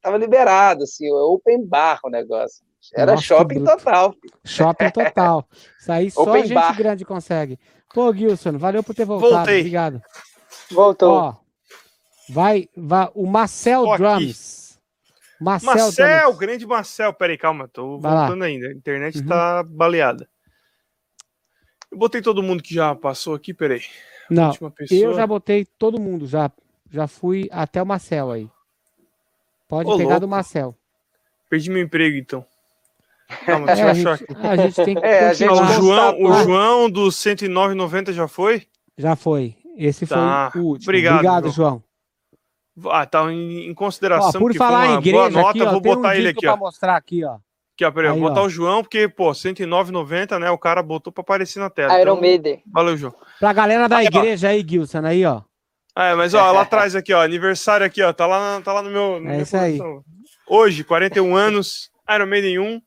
Tava 0.00 0.16
liberado, 0.16 0.84
assim, 0.84 1.10
open 1.10 1.66
bar 1.66 2.00
o 2.04 2.10
negócio. 2.10 2.64
Era 2.94 3.12
Nossa, 3.12 3.24
shopping 3.24 3.64
total. 3.64 4.14
Shopping 4.44 4.90
total. 4.92 5.48
Isso 5.78 5.92
aí 5.92 6.10
só 6.10 6.22
open 6.22 6.42
gente 6.42 6.54
bar. 6.54 6.76
grande 6.76 7.04
consegue. 7.04 7.58
Pô, 7.92 8.12
Gilson, 8.14 8.56
valeu 8.56 8.82
por 8.82 8.94
ter 8.94 9.04
voltado. 9.04 9.34
Voltei. 9.34 9.60
Obrigado. 9.60 10.02
Voltou. 10.70 11.12
Ó, 11.12 11.34
vai, 12.28 12.68
vai 12.76 13.10
o 13.14 13.26
Marcel 13.26 13.84
Tô 13.84 13.96
Drums. 13.96 14.78
Marcel, 15.40 15.74
Marcel 15.74 16.22
Drums. 16.22 16.38
grande 16.38 16.66
Marcel. 16.66 17.12
Peraí, 17.12 17.36
calma, 17.36 17.68
tô 17.68 17.98
vai 17.98 18.12
voltando 18.12 18.40
lá. 18.40 18.46
ainda. 18.46 18.68
A 18.68 18.72
internet 18.72 19.18
uhum. 19.18 19.26
tá 19.26 19.62
baleada. 19.62 20.28
Eu 21.90 21.98
botei 21.98 22.22
todo 22.22 22.42
mundo 22.42 22.62
que 22.62 22.74
já 22.74 22.94
passou 22.94 23.34
aqui, 23.34 23.52
peraí. 23.52 23.82
Não, 24.30 24.52
eu 24.88 25.12
já 25.12 25.26
botei 25.26 25.64
todo 25.64 26.00
mundo, 26.00 26.24
já, 26.24 26.52
já 26.88 27.08
fui 27.08 27.48
até 27.50 27.82
o 27.82 27.86
Marcel 27.86 28.30
aí. 28.30 28.48
Pode 29.70 29.88
Ô, 29.88 29.96
pegar 29.96 30.08
louco. 30.08 30.20
do 30.22 30.28
Marcel. 30.28 30.76
Perdi 31.48 31.70
meu 31.70 31.80
emprego, 31.80 32.16
então. 32.16 32.44
Calma, 33.46 33.66
deixa 33.66 33.82
é, 33.82 33.84
eu 33.84 33.90
achar 33.90 34.14
aqui. 34.14 34.26
A 34.42 34.56
gente 34.56 34.84
tem 34.84 34.94
que 34.96 35.06
é, 35.06 35.32
gente, 35.32 35.48
o, 35.48 35.64
João, 35.74 36.20
o 36.20 36.32
João 36.42 36.90
do 36.90 37.06
109,90 37.06 38.12
já 38.12 38.26
foi? 38.26 38.66
Já 38.98 39.14
foi. 39.14 39.54
Esse 39.76 40.08
tá. 40.08 40.50
foi 40.52 40.60
o 40.60 40.64
último. 40.64 40.86
Obrigado, 40.86 41.14
Obrigado 41.14 41.50
João. 41.50 41.82
João. 42.76 42.92
Ah, 42.92 43.06
tá 43.06 43.32
em, 43.32 43.68
em 43.68 43.74
consideração. 43.74 44.40
Ó, 44.40 44.44
por 44.44 44.54
falar 44.56 44.88
em 44.88 44.98
igreja, 44.98 45.16
boa 45.16 45.30
nota, 45.30 45.50
aqui, 45.50 45.62
ó, 45.62 45.70
vou 45.70 45.80
botar 45.80 46.08
um 46.08 46.12
ele 46.12 46.28
aqui. 46.30 46.48
Ó. 46.48 46.56
mostrar 46.56 46.96
aqui, 46.96 47.24
ó. 47.24 47.36
Aqui, 47.74 47.84
ó, 47.84 47.92
peraí, 47.92 48.10
aí, 48.10 48.18
vou 48.18 48.28
botar 48.28 48.42
ó. 48.42 48.46
o 48.46 48.50
João, 48.50 48.82
porque, 48.82 49.08
pô, 49.08 49.30
109,90, 49.30 50.38
né? 50.40 50.50
O 50.50 50.58
cara 50.58 50.82
botou 50.82 51.12
pra 51.12 51.22
aparecer 51.22 51.60
na 51.60 51.70
tela. 51.70 52.00
Iron 52.00 52.18
então. 52.24 52.58
Valeu, 52.66 52.96
João. 52.96 53.14
Pra 53.38 53.52
galera 53.52 53.88
da 53.88 53.98
aí, 53.98 54.06
igreja 54.06 54.48
ó. 54.48 54.50
aí, 54.50 54.66
Gilson, 54.68 55.06
aí, 55.06 55.24
ó. 55.24 55.42
É, 56.00 56.14
mas 56.14 56.32
ó, 56.32 56.50
lá 56.50 56.62
atrás 56.62 56.96
aqui, 56.96 57.12
ó, 57.12 57.22
aniversário 57.22 57.84
aqui, 57.84 58.02
ó, 58.02 58.10
tá 58.10 58.26
lá, 58.26 58.60
tá 58.62 58.72
lá 58.72 58.82
no 58.82 58.90
meu. 58.90 59.20
No 59.20 59.30
é 59.30 59.42
isso 59.42 59.54
aí. 59.54 59.78
Hoje, 60.48 60.82
41 60.82 61.36
anos, 61.36 61.90
Iron 62.08 62.26
Maiden 62.26 62.58
1. 62.58 62.82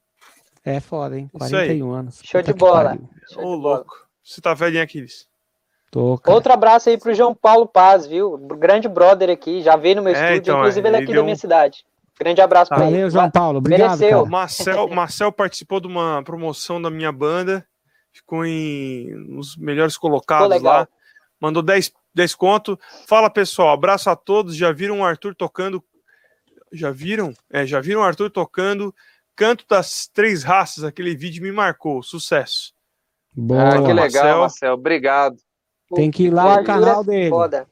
É 0.66 0.80
foda, 0.80 1.20
hein? 1.20 1.30
41 1.32 1.92
anos. 1.92 2.22
Show 2.24 2.42
de 2.42 2.54
bola. 2.54 2.98
Ô, 3.36 3.54
louco. 3.54 4.08
Você 4.24 4.42
tá 4.42 4.56
velhinho 4.56 4.84
aqui, 4.84 5.06
Tô, 5.92 6.18
cara. 6.18 6.34
Outro 6.34 6.54
abraço 6.54 6.90
aí 6.90 6.98
pro 6.98 7.14
João 7.14 7.36
Paulo 7.36 7.68
Paz, 7.68 8.08
viu? 8.08 8.36
Grande 8.58 8.88
brother 8.88 9.30
aqui, 9.30 9.62
já 9.62 9.76
veio 9.76 9.98
no 9.98 10.02
meu 10.02 10.16
é, 10.16 10.18
estúdio, 10.18 10.42
então, 10.42 10.58
inclusive 10.58 10.88
ele 10.88 10.98
é 10.98 11.00
aqui 11.02 11.14
da 11.14 11.22
minha 11.22 11.36
cidade. 11.36 11.86
Grande 12.20 12.42
abraço 12.42 12.70
para 12.70 12.86
ele. 12.86 12.92
Valeu, 12.94 13.10
João 13.12 13.30
Paulo. 13.30 13.58
Obrigado. 13.60 14.00
Mereceu. 14.00 14.26
Marcel, 14.26 14.88
Marcel 14.88 15.32
participou 15.32 15.80
de 15.80 15.86
uma 15.86 16.24
promoção 16.24 16.82
da 16.82 16.90
minha 16.90 17.12
banda, 17.12 17.64
ficou 18.12 18.44
em 18.44 19.14
nos 19.28 19.56
melhores 19.56 19.98
colocados 19.98 20.60
lá. 20.64 20.88
Mandou 21.40 21.62
10, 21.62 21.92
10 22.14 22.36
conto. 22.36 22.80
Fala 23.08 23.30
pessoal, 23.30 23.70
abraço 23.70 24.10
a 24.10 24.16
todos. 24.16 24.56
Já 24.56 24.72
viram 24.72 25.02
o 25.02 25.06
Arthur 25.06 25.36
tocando? 25.36 25.84
Já 26.72 26.92
viram? 26.92 27.34
É, 27.50 27.66
já 27.66 27.80
viram 27.80 28.02
o 28.02 28.04
Arthur 28.04 28.30
tocando 28.30 28.94
Canto 29.36 29.66
das 29.68 30.08
Três 30.08 30.44
Raças? 30.44 30.84
Aquele 30.84 31.16
vídeo 31.16 31.42
me 31.42 31.52
marcou. 31.52 32.04
Sucesso. 32.04 32.74
Boa. 33.36 33.70
Ah, 33.70 33.82
que 33.82 33.94
legal, 33.94 33.96
Marcel. 33.96 34.40
Marcel. 34.40 34.74
Obrigado. 34.74 35.38
Tem 35.96 36.12
que 36.12 36.24
ir 36.24 36.30
lá 36.30 36.60
no 36.60 36.66
canal 36.66 37.02
é 37.02 37.06
dele. 37.06 37.30
Foda. 37.30 37.68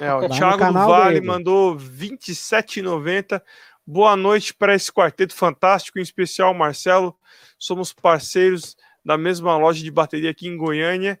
É, 0.00 0.14
o 0.14 0.28
Thiago 0.28 0.66
do 0.66 0.72
Vale 0.72 1.14
dele. 1.14 1.26
mandou 1.26 1.76
27,90. 1.76 3.42
Boa 3.86 4.16
noite 4.16 4.54
para 4.54 4.74
esse 4.74 4.92
quarteto 4.92 5.34
fantástico, 5.34 5.98
em 5.98 6.02
especial 6.02 6.54
Marcelo. 6.54 7.16
Somos 7.58 7.92
parceiros 7.92 8.76
da 9.04 9.18
mesma 9.18 9.56
loja 9.56 9.82
de 9.82 9.90
bateria 9.90 10.30
aqui 10.30 10.46
em 10.46 10.56
Goiânia, 10.56 11.20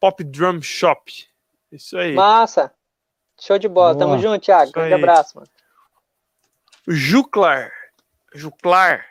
Pop 0.00 0.22
Drum 0.24 0.62
Shop. 0.62 1.12
Isso 1.70 1.96
aí. 1.96 2.14
Massa. 2.14 2.72
Show 3.40 3.58
de 3.58 3.68
bola. 3.68 3.94
Boa. 3.94 4.06
Tamo 4.06 4.18
junto, 4.22 4.44
Thiago. 4.44 4.72
Grande 4.72 4.94
abraço, 4.94 5.36
mano. 5.36 5.48
Juclar. 6.88 7.70
Juclar. 8.34 9.04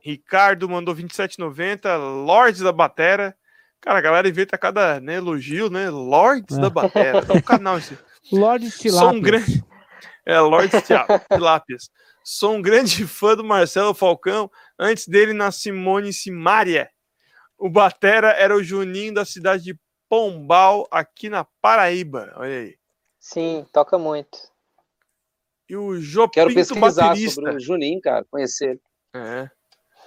Ricardo 0.00 0.68
mandou 0.68 0.94
27,90. 0.94 1.96
Lords 2.24 2.60
da 2.60 2.72
Batera. 2.72 3.36
Cara, 3.80 3.98
a 3.98 4.02
galera 4.02 4.28
inventa 4.28 4.56
cada 4.56 5.00
né, 5.00 5.14
elogio, 5.14 5.68
né? 5.68 5.90
Lords 5.90 6.56
é. 6.56 6.60
da 6.60 6.70
Batera. 6.70 7.24
É 7.28 7.32
um 7.32 7.40
canal 7.40 7.78
esse. 7.78 7.98
Lords 8.30 8.78
Tilápias. 8.78 9.10
Sou 9.10 9.12
um 9.12 9.20
grande... 9.20 9.64
É, 10.24 10.38
Lords 10.38 10.82
Tilápias. 11.28 11.90
Sou 12.24 12.54
um 12.54 12.62
grande 12.62 13.06
fã 13.06 13.34
do 13.34 13.42
Marcelo 13.42 13.92
Falcão. 13.94 14.50
Antes 14.78 15.08
dele, 15.08 15.32
na 15.32 15.50
Simone 15.50 16.12
Simária. 16.12 16.88
O 17.58 17.68
Batera 17.68 18.30
era 18.30 18.56
o 18.56 18.62
Juninho 18.62 19.14
da 19.14 19.24
cidade 19.24 19.64
de 19.64 19.78
Pombal, 20.12 20.86
aqui 20.90 21.30
na 21.30 21.42
Paraíba. 21.42 22.34
Olha 22.36 22.58
aí. 22.58 22.76
Sim, 23.18 23.64
toca 23.72 23.96
muito. 23.96 24.38
E 25.66 25.74
o 25.74 25.98
Jô 25.98 26.28
Quero 26.28 26.48
Pinto 26.50 26.58
pesquisar 26.58 27.08
baterista. 27.08 27.34
sobre 27.36 27.56
o 27.56 27.58
Juninho, 27.58 27.98
cara, 27.98 28.22
conhecer. 28.30 28.78
É. 29.16 29.48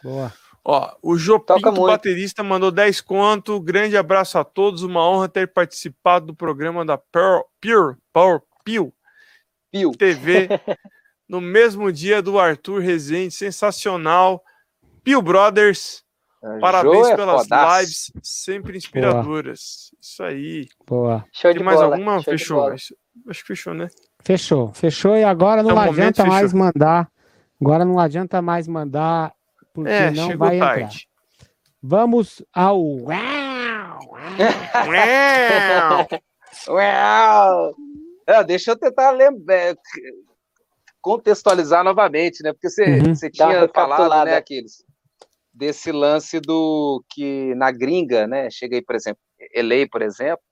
Boa. 0.03 0.31
Ó, 0.63 0.95
o 1.01 1.17
Jô 1.17 1.39
Pinto, 1.39 1.71
baterista, 1.71 2.43
mandou 2.43 2.69
10 2.69 3.01
conto. 3.01 3.59
Grande 3.59 3.97
abraço 3.97 4.37
a 4.37 4.43
todos. 4.43 4.83
Uma 4.83 5.09
honra 5.09 5.27
ter 5.27 5.51
participado 5.51 6.27
do 6.27 6.35
programa 6.35 6.85
da 6.85 6.99
Pearl, 6.99 7.41
Pure 7.59 7.97
Power 8.13 8.43
Pio. 8.63 8.93
TV 9.97 10.49
no 11.27 11.41
mesmo 11.41 11.91
dia 11.91 12.21
do 12.21 12.37
Arthur 12.37 12.79
Rezende. 12.79 13.33
Sensacional. 13.33 14.43
Pio 15.03 15.19
Brothers. 15.19 16.04
Parabéns 16.59 17.07
é 17.07 17.15
pelas 17.15 17.43
fodaço. 17.43 17.79
lives, 17.79 18.11
sempre 18.21 18.77
inspiradoras. 18.77 19.89
Boa. 19.91 19.99
Isso 20.01 20.23
aí. 20.23 20.67
Boa. 20.85 21.25
Show 21.31 21.51
Tem 21.51 21.57
de 21.59 21.63
mais 21.63 21.79
bola. 21.79 21.95
alguma? 21.95 22.13
Show 22.21 22.23
Fechou. 22.23 22.71
Acho 22.71 23.41
que 23.41 23.47
fechou, 23.47 23.73
né? 23.73 23.87
Fechou. 24.21 24.73
Fechou 24.73 25.15
e 25.15 25.23
agora 25.23 25.63
não 25.63 25.81
é 25.81 25.89
adianta 25.89 26.23
momento, 26.23 26.27
mais 26.27 26.53
mandar. 26.53 27.09
Agora 27.59 27.85
não 27.85 27.99
adianta 27.99 28.41
mais 28.41 28.67
mandar, 28.67 29.33
porque 29.73 29.89
é, 29.89 30.11
não 30.11 30.37
vai 30.37 30.59
tarde. 30.59 30.83
entrar. 30.83 30.99
Vamos 31.81 32.43
ao. 32.53 32.81
Uau! 32.81 33.15
É, 38.27 38.43
deixa 38.43 38.71
eu 38.71 38.75
tentar 38.75 39.11
lembrar, 39.11 39.75
contextualizar 40.99 41.83
novamente, 41.83 42.41
né? 42.41 42.51
Porque 42.51 42.69
você, 42.69 42.83
uhum. 42.85 43.13
você 43.13 43.29
tinha 43.29 43.69
falado, 43.71 44.25
né, 44.25 44.35
Aquiles, 44.35 44.83
desse 45.55 45.91
lance 45.91 46.39
do 46.39 47.03
que 47.09 47.55
na 47.55 47.71
gringa, 47.71 48.27
né? 48.27 48.49
Cheguei, 48.51 48.81
por 48.81 48.95
exemplo, 48.95 49.21
elei, 49.53 49.87
por 49.87 50.01
exemplo, 50.01 50.43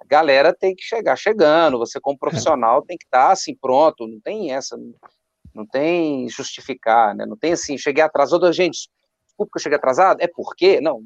a 0.00 0.04
galera 0.04 0.52
tem 0.52 0.74
que 0.74 0.82
chegar 0.82 1.16
chegando, 1.16 1.78
você 1.78 2.00
como 2.00 2.18
profissional 2.18 2.82
tem 2.82 2.98
que 2.98 3.04
estar 3.04 3.28
tá, 3.28 3.32
assim 3.32 3.54
pronto, 3.54 4.06
não 4.06 4.20
tem 4.20 4.52
essa, 4.52 4.76
não 5.54 5.64
tem 5.64 6.28
justificar, 6.28 7.14
né? 7.14 7.24
Não 7.24 7.36
tem 7.36 7.52
assim, 7.52 7.78
cheguei 7.78 8.02
atrasado, 8.02 8.52
gente, 8.52 8.88
desculpa 9.26 9.52
que 9.52 9.58
eu 9.58 9.62
cheguei 9.62 9.78
atrasado, 9.78 10.20
é 10.20 10.26
porque, 10.26 10.80
não, 10.80 11.02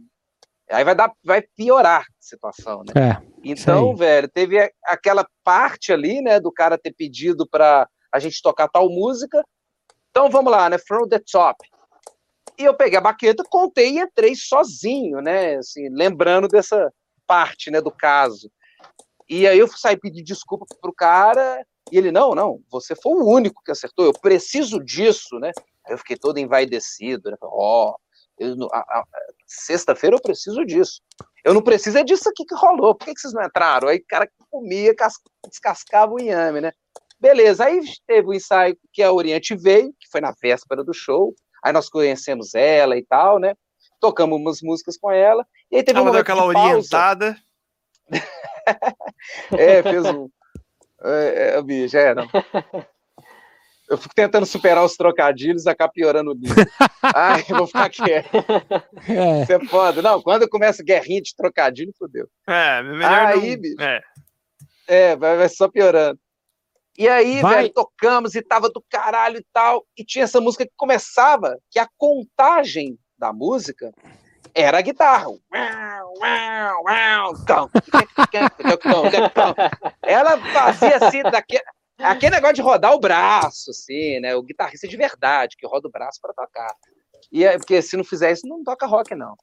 aí 0.70 0.82
vai 0.84 0.94
dar, 0.94 1.12
vai 1.22 1.42
piorar 1.54 2.02
a 2.02 2.06
situação, 2.18 2.82
né? 2.84 2.92
É, 2.96 3.22
então, 3.44 3.94
velho, 3.94 4.28
teve 4.28 4.72
aquela 4.84 5.26
parte 5.44 5.92
ali, 5.92 6.22
né, 6.22 6.40
do 6.40 6.50
cara 6.50 6.78
ter 6.78 6.92
pedido 6.92 7.46
para 7.46 7.86
a 8.10 8.18
gente 8.18 8.40
tocar 8.42 8.68
tal 8.68 8.88
música, 8.88 9.42
então 10.10 10.30
vamos 10.30 10.50
lá, 10.50 10.70
né, 10.70 10.78
from 10.78 11.06
the 11.06 11.20
top, 11.30 11.58
e 12.58 12.64
eu 12.64 12.74
peguei 12.74 12.98
a 12.98 13.02
baqueta, 13.02 13.42
contei 13.48 13.96
e 13.96 14.00
entrei 14.00 14.34
sozinho, 14.34 15.20
né? 15.20 15.56
Assim, 15.56 15.88
lembrando 15.90 16.48
dessa 16.48 16.92
parte, 17.26 17.70
né, 17.70 17.80
do 17.80 17.90
caso. 17.90 18.50
E 19.28 19.46
aí 19.46 19.58
eu 19.58 19.68
saí 19.68 19.96
pedir 19.96 20.22
desculpa 20.22 20.66
pro 20.80 20.92
cara, 20.92 21.64
E 21.90 21.98
ele, 21.98 22.12
não, 22.12 22.34
não, 22.34 22.60
você 22.70 22.94
foi 22.94 23.12
o 23.12 23.24
único 23.24 23.62
que 23.64 23.72
acertou, 23.72 24.04
eu 24.04 24.12
preciso 24.12 24.78
disso, 24.82 25.38
né? 25.38 25.50
Aí 25.86 25.94
eu 25.94 25.98
fiquei 25.98 26.16
todo 26.16 26.38
envaidecido, 26.38 27.30
né? 27.30 27.36
Ó, 27.42 27.90
oh, 27.90 27.96
sexta-feira 29.46 30.16
eu 30.16 30.20
preciso 30.20 30.64
disso. 30.64 31.00
Eu 31.44 31.54
não 31.54 31.62
preciso 31.62 31.98
é 31.98 32.04
disso 32.04 32.28
aqui 32.28 32.44
que 32.44 32.54
rolou. 32.54 32.94
Por 32.94 33.06
que, 33.06 33.14
que 33.14 33.20
vocês 33.20 33.34
não 33.34 33.42
entraram? 33.42 33.88
Aí 33.88 33.98
o 33.98 34.06
cara 34.06 34.28
comia, 34.50 34.94
descascava 35.48 36.12
o 36.12 36.20
inhame, 36.20 36.60
né? 36.60 36.72
Beleza, 37.18 37.64
aí 37.64 37.80
teve 38.06 38.28
o 38.28 38.34
ensaio 38.34 38.76
que 38.92 39.02
a 39.02 39.12
Oriente 39.12 39.54
veio, 39.54 39.92
que 39.98 40.08
foi 40.10 40.20
na 40.20 40.34
véspera 40.40 40.82
do 40.82 40.92
show. 40.92 41.34
Aí 41.62 41.72
nós 41.72 41.88
conhecemos 41.88 42.54
ela 42.54 42.96
e 42.96 43.04
tal, 43.04 43.38
né? 43.38 43.54
Tocamos 44.00 44.38
umas 44.38 44.60
músicas 44.60 44.96
com 44.98 45.10
ela. 45.10 45.46
E 45.70 45.76
aí 45.76 45.82
teve 45.82 45.98
ela 45.98 46.10
deu 46.10 46.20
aquela 46.20 46.44
orientada. 46.44 47.36
é, 49.56 49.82
fez 49.82 50.04
um. 50.06 50.28
É, 51.04 51.56
é, 51.56 51.62
bicho, 51.62 51.96
é, 51.96 52.14
não. 52.14 52.28
Eu 53.88 53.98
fico 53.98 54.14
tentando 54.14 54.46
superar 54.46 54.84
os 54.84 54.96
trocadilhos, 54.96 55.66
acaba 55.66 55.92
piorando 55.92 56.30
o 56.30 56.34
nível. 56.34 56.56
Ai, 57.14 57.44
eu 57.48 57.58
vou 57.58 57.66
ficar 57.66 57.90
quieto. 57.90 58.28
É. 59.06 59.42
Isso 59.42 59.52
é 59.52 59.64
foda. 59.66 60.00
Não, 60.00 60.22
quando 60.22 60.48
começa 60.48 60.82
guerrinha 60.82 61.20
de 61.20 61.36
trocadilho, 61.36 61.92
fodeu. 61.98 62.26
É, 62.48 62.82
melhor 62.82 63.26
aí, 63.26 63.50
não... 63.50 63.60
bicho. 63.60 63.82
É, 63.82 64.00
é 64.86 65.16
vai, 65.16 65.36
vai 65.36 65.48
só 65.48 65.68
piorando. 65.68 66.18
E 66.96 67.08
aí, 67.08 67.40
vai. 67.40 67.56
velho, 67.56 67.72
tocamos 67.72 68.34
e 68.34 68.42
tava 68.42 68.68
do 68.68 68.84
caralho 68.88 69.38
e 69.38 69.46
tal. 69.52 69.86
E 69.96 70.04
tinha 70.04 70.24
essa 70.24 70.40
música 70.40 70.64
que 70.64 70.72
começava, 70.76 71.58
que 71.70 71.78
a 71.78 71.88
contagem 71.96 72.98
da 73.18 73.32
música 73.32 73.92
era 74.54 74.78
a 74.78 74.82
guitarra. 74.82 75.30
Ela 80.02 80.38
fazia 80.52 80.96
assim, 80.96 81.22
daquele, 81.22 81.64
Aquele 82.02 82.34
negócio 82.34 82.56
de 82.56 82.62
rodar 82.62 82.92
o 82.92 83.00
braço, 83.00 83.70
assim, 83.70 84.18
né? 84.20 84.34
O 84.34 84.42
guitarrista 84.42 84.88
de 84.88 84.96
verdade, 84.96 85.56
que 85.56 85.66
roda 85.66 85.88
o 85.88 85.90
braço 85.90 86.18
para 86.20 86.32
tocar. 86.32 86.74
E 87.30 87.44
é, 87.44 87.56
porque 87.56 87.80
se 87.80 87.96
não 87.96 88.04
fizer 88.04 88.32
isso, 88.32 88.46
não 88.46 88.62
toca 88.64 88.86
rock, 88.86 89.14
não. 89.14 89.34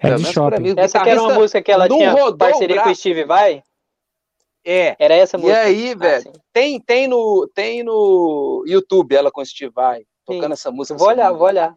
É 0.00 0.14
de 0.14 0.24
shopping. 0.32 0.62
Mim, 0.62 0.74
essa 0.76 1.00
que 1.00 1.10
era 1.10 1.22
uma 1.22 1.34
música 1.34 1.62
que 1.62 1.70
ela 1.70 1.88
tinha 1.88 2.14
parceria 2.36 2.82
com 2.82 2.90
o 2.90 2.94
Steve 2.94 3.24
Vai? 3.24 3.62
É. 4.64 4.96
Era 4.98 5.14
essa 5.14 5.36
música. 5.36 5.58
E 5.58 5.60
aí, 5.60 5.94
velho, 5.94 6.32
ah, 6.34 6.40
tem, 6.52 6.80
tem, 6.80 7.08
no, 7.08 7.50
tem 7.54 7.82
no 7.82 8.64
YouTube 8.66 9.14
ela 9.14 9.30
com 9.30 9.40
o 9.40 9.46
Steve 9.46 9.72
Vai, 9.74 10.04
tocando 10.24 10.48
sim. 10.48 10.52
essa 10.52 10.70
música. 10.70 10.98
Vou 10.98 11.08
olhar, 11.08 11.32
vou 11.32 11.46
olhar. 11.46 11.76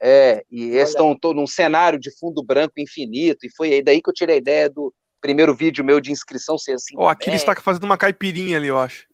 É, 0.00 0.44
e 0.50 0.70
eles 0.70 0.90
estão 0.90 1.16
num 1.34 1.46
cenário 1.46 1.98
de 1.98 2.10
fundo 2.18 2.42
branco 2.42 2.74
infinito, 2.78 3.46
e 3.46 3.54
foi 3.54 3.72
aí 3.72 3.82
daí 3.82 4.02
que 4.02 4.10
eu 4.10 4.14
tirei 4.14 4.36
a 4.36 4.38
ideia 4.38 4.68
do, 4.68 4.92
primeiro 5.24 5.54
vídeo 5.54 5.82
meu 5.82 6.02
de 6.02 6.12
inscrição 6.12 6.58
ser 6.58 6.74
assim. 6.74 6.94
Ó, 6.98 7.06
oh, 7.06 7.08
aqui 7.08 7.30
ele 7.30 7.36
está 7.36 7.56
fazendo 7.56 7.84
uma 7.84 7.96
caipirinha 7.96 8.58
ali, 8.58 8.68
eu 8.68 8.78
acho. 8.78 9.06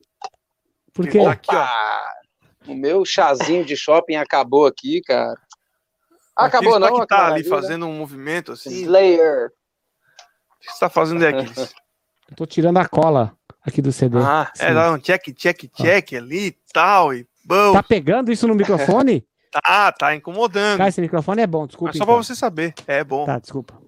Por 0.92 1.09
quê? 1.09 1.20
Aqui, 1.20 1.55
ó. 1.55 1.68
O 2.66 2.74
meu 2.74 3.05
chazinho 3.05 3.64
de 3.64 3.76
shopping 3.76 4.16
acabou 4.16 4.66
aqui, 4.66 5.01
cara. 5.02 5.40
Acabou 6.36 6.74
Aquiles 6.74 6.90
não, 6.90 6.97
tá, 6.97 7.02
que 7.02 7.06
tá 7.06 7.26
ali 7.28 7.44
fazendo 7.44 7.86
um 7.86 7.97
movimento 7.97 8.51
assim. 8.51 8.70
Slayer. 8.70 9.47
O 9.47 10.59
que 10.59 10.72
você 10.72 10.80
tá 10.80 10.90
fazendo 10.90 11.24
aí, 11.24 11.32
Aquiles? 11.32 11.72
Eu 12.31 12.36
tô 12.36 12.47
tirando 12.47 12.78
a 12.78 12.89
cola 12.89 13.36
aqui 13.61 13.82
do 13.82 13.93
CD. 13.93 14.19
Ah, 14.19 14.51
é, 14.59 14.73
dá 14.73 14.93
um 14.93 14.98
check, 14.98 15.35
check, 15.35 15.69
check 15.74 16.12
ali 16.15 16.47
e 16.47 16.57
tal, 16.73 17.12
e 17.12 17.27
bom. 17.44 17.73
Tá 17.73 17.82
pegando 17.82 18.31
isso 18.31 18.47
no 18.47 18.55
microfone? 18.55 19.27
tá, 19.51 19.93
tá 19.93 20.15
incomodando. 20.15 20.78
Cara, 20.78 20.89
esse 20.89 21.01
microfone 21.01 21.43
é 21.43 21.47
bom, 21.47 21.66
desculpa. 21.66 21.90
É 21.90 21.93
só 21.93 22.05
então. 22.05 22.07
pra 22.07 22.24
você 22.24 22.35
saber, 22.35 22.74
é 22.86 23.02
bom. 23.02 23.27
Tá, 23.27 23.39
desculpa. 23.39 23.81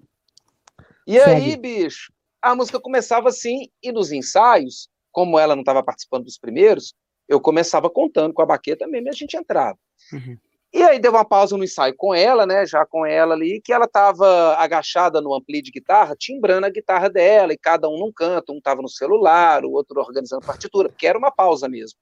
E 1.07 1.19
Segue. 1.19 1.31
aí, 1.31 1.57
bicho, 1.57 2.11
a 2.41 2.53
música 2.55 2.79
começava 2.79 3.29
assim, 3.29 3.69
e 3.81 3.91
nos 3.91 4.11
ensaios, 4.11 4.89
como 5.11 5.39
ela 5.39 5.55
não 5.55 5.61
estava 5.61 5.83
participando 5.83 6.25
dos 6.25 6.37
primeiros, 6.37 6.93
eu 7.27 7.39
começava 7.39 7.89
contando 7.89 8.33
com 8.33 8.41
a 8.41 8.45
baqueta 8.45 8.85
mesmo 8.87 9.07
e 9.07 9.09
a 9.09 9.13
gente 9.13 9.37
entrava. 9.37 9.77
Uhum. 10.11 10.37
E 10.73 10.81
aí 10.81 10.97
deu 10.97 11.11
uma 11.11 11.23
pausa 11.23 11.55
no 11.55 11.63
ensaio 11.63 11.93
com 11.95 12.15
ela, 12.15 12.47
né? 12.47 12.65
Já 12.65 12.83
com 12.83 13.05
ela 13.05 13.35
ali, 13.35 13.61
que 13.63 13.71
ela 13.71 13.85
estava 13.85 14.55
agachada 14.57 15.21
no 15.21 15.33
ampli 15.35 15.61
de 15.61 15.69
guitarra, 15.69 16.15
timbrando 16.17 16.65
a 16.65 16.69
guitarra 16.69 17.09
dela, 17.09 17.53
e 17.53 17.57
cada 17.57 17.87
um 17.87 17.99
num 17.99 18.11
canto, 18.11 18.51
um 18.51 18.57
estava 18.57 18.81
no 18.81 18.89
celular, 18.89 19.63
o 19.63 19.71
outro 19.71 19.99
organizando 19.99 20.43
partitura, 20.43 20.89
porque 20.89 21.05
era 21.05 21.17
uma 21.17 21.31
pausa 21.31 21.69
mesmo. 21.69 21.99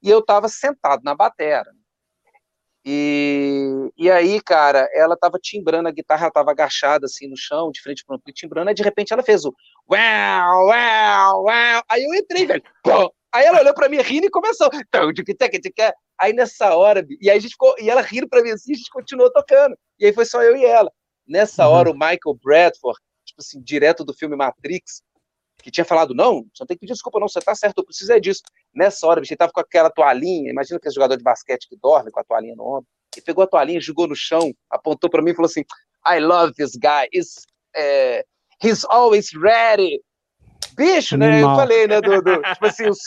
E 0.00 0.08
eu 0.08 0.20
estava 0.20 0.48
sentado 0.48 1.02
na 1.02 1.12
batera. 1.14 1.68
E, 2.86 3.90
e 3.96 4.10
aí, 4.10 4.40
cara, 4.42 4.88
ela 4.92 5.16
tava 5.16 5.38
timbrando 5.40 5.88
a 5.88 5.92
guitarra, 5.92 6.24
ela 6.24 6.30
tava 6.30 6.50
agachada 6.52 7.06
assim 7.06 7.26
no 7.28 7.36
chão, 7.36 7.72
de 7.72 7.80
frente 7.80 8.04
para 8.04 8.16
o 8.16 8.32
timbrando, 8.32 8.68
aí 8.68 8.74
de 8.74 8.82
repente 8.82 9.12
ela 9.12 9.22
fez 9.22 9.44
o 9.44 9.52
uau, 9.90 10.66
uau, 10.66 11.44
uau. 11.44 11.82
Aí 11.90 12.04
eu 12.04 12.14
entrei, 12.14 12.46
velho. 12.46 12.62
Aí 13.34 13.44
ela 13.44 13.60
olhou 13.60 13.74
para 13.74 13.88
mim 13.88 14.00
rindo 14.00 14.26
e 14.26 14.30
começou. 14.30 14.70
Aí 16.20 16.32
nessa 16.32 16.76
hora, 16.76 17.04
e 17.20 17.28
aí 17.28 17.36
a 17.36 17.40
gente 17.40 17.50
ficou, 17.50 17.74
e 17.80 17.90
ela 17.90 18.00
rindo 18.00 18.28
para 18.28 18.40
mim 18.42 18.50
assim, 18.50 18.72
a 18.72 18.76
gente 18.76 18.88
continuou 18.90 19.30
tocando. 19.32 19.76
E 19.98 20.06
aí 20.06 20.12
foi 20.12 20.24
só 20.24 20.40
eu 20.40 20.56
e 20.56 20.64
ela. 20.64 20.90
Nessa 21.26 21.66
uhum. 21.66 21.74
hora, 21.74 21.90
o 21.90 21.94
Michael 21.94 22.38
Bradford, 22.42 22.98
tipo 23.24 23.40
assim, 23.40 23.60
direto 23.60 24.04
do 24.04 24.14
filme 24.14 24.36
Matrix, 24.36 25.02
que 25.58 25.70
tinha 25.70 25.84
falado, 25.84 26.14
não, 26.14 26.46
você 26.54 26.62
não 26.62 26.66
tem 26.66 26.76
que 26.76 26.82
pedir 26.82 26.92
desculpa, 26.92 27.18
não, 27.18 27.26
você 27.26 27.40
tá 27.40 27.54
certo, 27.54 27.78
eu 27.78 27.84
preciso 27.84 28.12
é 28.12 28.20
disso. 28.20 28.42
Nessa 28.72 29.06
hora, 29.06 29.20
bicho, 29.20 29.32
ele 29.32 29.38
tava 29.38 29.50
com 29.50 29.60
aquela 29.60 29.90
toalhinha, 29.90 30.50
imagina 30.50 30.76
aquele 30.76 30.94
jogador 30.94 31.16
de 31.16 31.24
basquete 31.24 31.68
que 31.68 31.76
dorme 31.76 32.10
com 32.10 32.20
a 32.20 32.24
toalhinha 32.24 32.54
no 32.54 32.64
ombro, 32.64 32.86
ele 33.16 33.24
pegou 33.24 33.42
a 33.42 33.46
toalhinha, 33.46 33.80
jogou 33.80 34.06
no 34.06 34.14
chão, 34.14 34.52
apontou 34.70 35.08
para 35.08 35.22
mim 35.22 35.30
e 35.30 35.34
falou 35.34 35.46
assim, 35.46 35.64
I 36.06 36.20
love 36.20 36.52
this 36.54 36.76
guy, 36.76 37.08
It's, 37.12 37.46
uh, 37.76 38.22
he's 38.62 38.84
always 38.84 39.32
ready. 39.32 40.02
Bicho, 40.76 41.16
né, 41.16 41.42
eu 41.42 41.54
falei, 41.54 41.86
né, 41.86 42.00
do, 42.00 42.22
do 42.22 42.42
tipo 42.42 42.66
assim, 42.66 42.88
os, 42.88 42.98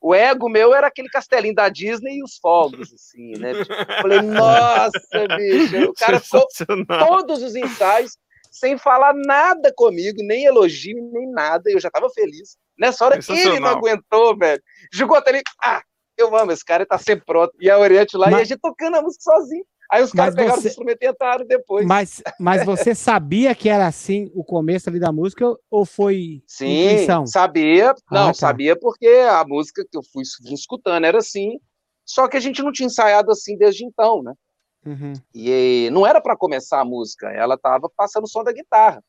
o 0.00 0.14
ego 0.14 0.48
meu 0.48 0.74
era 0.74 0.86
aquele 0.86 1.08
castelinho 1.08 1.54
da 1.54 1.68
Disney 1.68 2.18
e 2.18 2.22
os 2.22 2.38
fogos, 2.38 2.92
assim, 2.92 3.32
né, 3.38 3.54
tipo, 3.54 3.74
falei, 4.00 4.20
nossa, 4.22 4.90
bicho, 5.36 5.90
o 5.90 5.94
cara 5.94 6.20
ficou 6.20 6.46
todos 6.86 7.42
os 7.42 7.54
ensaios 7.54 8.16
sem 8.50 8.76
falar 8.76 9.14
nada 9.14 9.72
comigo, 9.74 10.22
nem 10.22 10.44
elogio, 10.44 10.96
nem 11.12 11.30
nada, 11.30 11.70
eu 11.70 11.80
já 11.80 11.90
tava 11.90 12.10
feliz. 12.10 12.56
Nessa 12.78 13.04
hora 13.04 13.18
ele 13.28 13.60
não 13.60 13.68
aguentou, 13.68 14.36
velho. 14.36 14.62
Jogou 14.92 15.16
até 15.16 15.30
ali, 15.30 15.42
ah, 15.62 15.82
eu 16.16 16.36
amo 16.36 16.52
esse 16.52 16.64
cara, 16.64 16.82
ele 16.82 16.88
tá 16.88 16.98
sempre 16.98 17.24
pronto. 17.24 17.52
E 17.60 17.70
a 17.70 17.78
Oriente 17.78 18.16
lá, 18.16 18.30
mas... 18.30 18.40
e 18.40 18.42
a 18.42 18.44
gente 18.44 18.60
tocando 18.60 18.96
a 18.96 19.02
música 19.02 19.22
sozinho. 19.22 19.64
Aí 19.90 20.02
os 20.04 20.12
caras 20.12 20.34
pegaram 20.34 20.60
você... 20.60 20.68
o 20.68 20.70
instrumento 20.70 21.02
e 21.02 21.08
entraram 21.08 21.44
depois. 21.44 21.84
Mas, 21.84 22.22
mas 22.38 22.64
você 22.64 22.94
sabia 22.94 23.54
que 23.54 23.68
era 23.68 23.86
assim 23.86 24.30
o 24.34 24.44
começo 24.44 24.88
ali 24.88 25.00
da 25.00 25.10
música 25.10 25.44
ou 25.68 25.84
foi 25.84 26.42
Sim, 26.46 26.92
intuição? 26.92 27.26
sabia. 27.26 27.94
Não, 28.10 28.22
ah, 28.22 28.26
tá. 28.28 28.34
sabia 28.34 28.78
porque 28.78 29.08
a 29.08 29.44
música 29.44 29.84
que 29.90 29.98
eu 29.98 30.02
fui 30.12 30.22
escutando 30.52 31.04
era 31.04 31.18
assim. 31.18 31.58
Só 32.04 32.28
que 32.28 32.36
a 32.36 32.40
gente 32.40 32.62
não 32.62 32.72
tinha 32.72 32.86
ensaiado 32.86 33.30
assim 33.30 33.56
desde 33.56 33.84
então, 33.84 34.22
né? 34.22 34.32
Uhum. 34.86 35.12
E 35.34 35.88
não 35.92 36.06
era 36.06 36.20
para 36.20 36.36
começar 36.36 36.80
a 36.80 36.84
música, 36.84 37.28
ela 37.30 37.58
tava 37.58 37.90
passando 37.94 38.24
o 38.24 38.28
som 38.28 38.42
da 38.42 38.52
guitarra. 38.52 39.02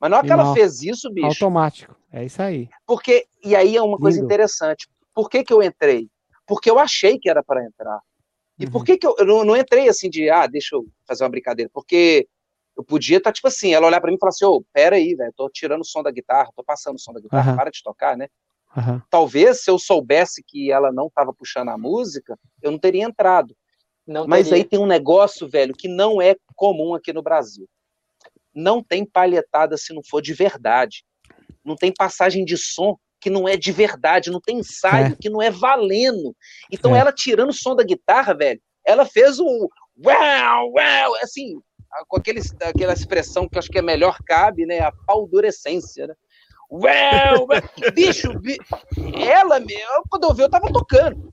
Mas 0.00 0.10
não 0.10 0.18
é 0.18 0.22
que 0.22 0.32
ela 0.32 0.54
fez 0.54 0.82
isso, 0.82 1.12
bicho. 1.12 1.26
Automático, 1.26 1.96
é 2.12 2.24
isso 2.24 2.40
aí. 2.40 2.68
Porque, 2.86 3.26
e 3.44 3.56
aí 3.56 3.76
é 3.76 3.82
uma 3.82 3.98
coisa 3.98 4.20
interessante. 4.20 4.88
Por 5.12 5.28
que, 5.28 5.42
que 5.42 5.52
eu 5.52 5.62
entrei? 5.62 6.08
Porque 6.46 6.70
eu 6.70 6.78
achei 6.78 7.18
que 7.18 7.28
era 7.28 7.42
para 7.42 7.64
entrar. 7.64 7.98
E 8.58 8.64
uhum. 8.64 8.70
por 8.70 8.84
que, 8.84 8.96
que 8.96 9.06
eu, 9.06 9.14
eu 9.18 9.26
não, 9.26 9.44
não, 9.44 9.56
entrei 9.56 9.88
assim 9.88 10.10
de, 10.10 10.28
ah, 10.28 10.46
deixa 10.46 10.74
eu 10.74 10.86
fazer 11.06 11.24
uma 11.24 11.30
brincadeira? 11.30 11.70
Porque 11.72 12.26
eu 12.76 12.84
podia 12.84 13.18
estar, 13.18 13.30
tá, 13.30 13.34
tipo 13.34 13.48
assim, 13.48 13.72
ela 13.72 13.86
olhar 13.86 14.00
para 14.00 14.10
mim 14.10 14.16
e 14.16 14.18
falar 14.18 14.30
assim, 14.30 14.44
ô, 14.44 14.56
oh, 14.56 14.64
pera 14.72 14.96
aí, 14.96 15.14
velho, 15.14 15.32
tô 15.36 15.48
tirando 15.48 15.82
o 15.82 15.84
som 15.84 16.02
da 16.02 16.10
guitarra, 16.10 16.50
tô 16.54 16.64
passando 16.64 16.96
o 16.96 16.98
som 16.98 17.12
da 17.12 17.20
guitarra, 17.20 17.50
uhum. 17.50 17.56
para 17.56 17.70
de 17.70 17.82
tocar, 17.82 18.16
né? 18.16 18.28
Uhum. 18.76 19.00
Talvez 19.10 19.62
se 19.62 19.70
eu 19.70 19.78
soubesse 19.78 20.42
que 20.46 20.70
ela 20.70 20.92
não 20.92 21.06
estava 21.06 21.32
puxando 21.32 21.70
a 21.70 21.78
música, 21.78 22.38
eu 22.62 22.70
não 22.70 22.78
teria 22.78 23.04
entrado. 23.04 23.56
Não 24.06 24.26
Mas 24.26 24.48
teria. 24.48 24.62
aí 24.62 24.68
tem 24.68 24.78
um 24.78 24.86
negócio, 24.86 25.48
velho, 25.48 25.74
que 25.74 25.88
não 25.88 26.20
é 26.20 26.36
comum 26.54 26.94
aqui 26.94 27.12
no 27.12 27.22
Brasil. 27.22 27.68
Não 28.54 28.82
tem 28.82 29.04
palhetada 29.04 29.76
se 29.76 29.92
não 29.92 30.02
for 30.02 30.20
de 30.20 30.32
verdade. 30.32 31.04
Não 31.64 31.76
tem 31.76 31.92
passagem 31.92 32.44
de 32.44 32.56
som 32.56 32.96
que 33.20 33.30
não 33.30 33.48
é 33.48 33.56
de 33.56 33.72
verdade, 33.72 34.30
não 34.30 34.40
tem 34.40 34.58
ensaio 34.58 35.12
é. 35.12 35.16
que 35.20 35.28
não 35.28 35.42
é 35.42 35.50
valendo. 35.50 36.34
Então 36.70 36.94
é. 36.94 37.00
ela 37.00 37.12
tirando 37.12 37.50
o 37.50 37.54
som 37.54 37.74
da 37.74 37.82
guitarra, 37.82 38.34
velho, 38.34 38.60
ela 38.84 39.04
fez 39.04 39.38
um 39.38 39.68
uau, 40.04 40.72
uau, 40.72 41.14
assim, 41.22 41.60
com 42.06 42.16
aquele, 42.16 42.40
aquela 42.62 42.92
expressão 42.92 43.48
que 43.48 43.56
eu 43.56 43.58
acho 43.58 43.70
que 43.70 43.78
é 43.78 43.82
melhor 43.82 44.18
cabe, 44.24 44.64
né, 44.66 44.80
a 44.80 44.92
paldurecência, 45.06 46.06
né? 46.06 46.14
Uau, 46.70 47.46
uau. 47.48 47.48
bicho, 47.94 48.28
ela, 49.26 49.58
meu, 49.58 50.02
quando 50.10 50.24
eu 50.24 50.34
vi, 50.34 50.42
eu 50.42 50.50
tava 50.50 50.72
tocando, 50.72 51.32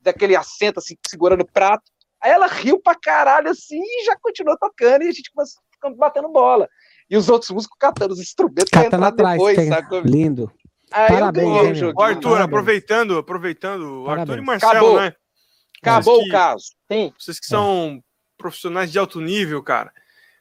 daquele 0.00 0.36
assento 0.36 0.78
assim, 0.78 0.94
segurando 1.08 1.40
o 1.40 1.50
prato, 1.50 1.90
Aí 2.22 2.32
ela 2.32 2.46
riu 2.46 2.80
pra 2.80 2.94
caralho 2.94 3.50
assim 3.50 3.80
e 3.80 4.04
já 4.04 4.16
continuou 4.20 4.58
tocando 4.58 5.04
e 5.04 5.08
a 5.08 5.12
gente 5.12 5.30
começou 5.32 5.62
batendo 5.96 6.28
bola. 6.28 6.68
E 7.08 7.16
os 7.16 7.28
outros 7.28 7.50
músicos 7.50 7.76
catando 7.78 8.12
os 8.12 8.20
instrumentos 8.20 8.70
entrar 8.72 9.06
atrás, 9.06 9.38
depois, 9.38 9.68
sabe? 9.68 10.00
Lindo. 10.00 10.52
Aí 10.90 11.08
Parabéns, 11.08 11.80
eu, 11.80 11.92
o 11.94 12.02
Arthur, 12.02 12.22
Parabéns. 12.22 12.44
aproveitando, 12.44 13.18
aproveitando, 13.18 14.04
Parabéns. 14.04 14.30
Arthur 14.30 14.38
e 14.38 14.46
Marcelo, 14.46 14.72
Acabou. 14.72 15.00
né? 15.00 15.14
Acabou 15.82 16.20
que, 16.20 16.28
o 16.28 16.32
caso. 16.32 16.66
Sim. 16.90 17.12
Vocês 17.18 17.38
que 17.40 17.46
são 17.46 18.02
profissionais 18.36 18.90
de 18.90 18.98
alto 18.98 19.20
nível, 19.20 19.62
cara, 19.62 19.92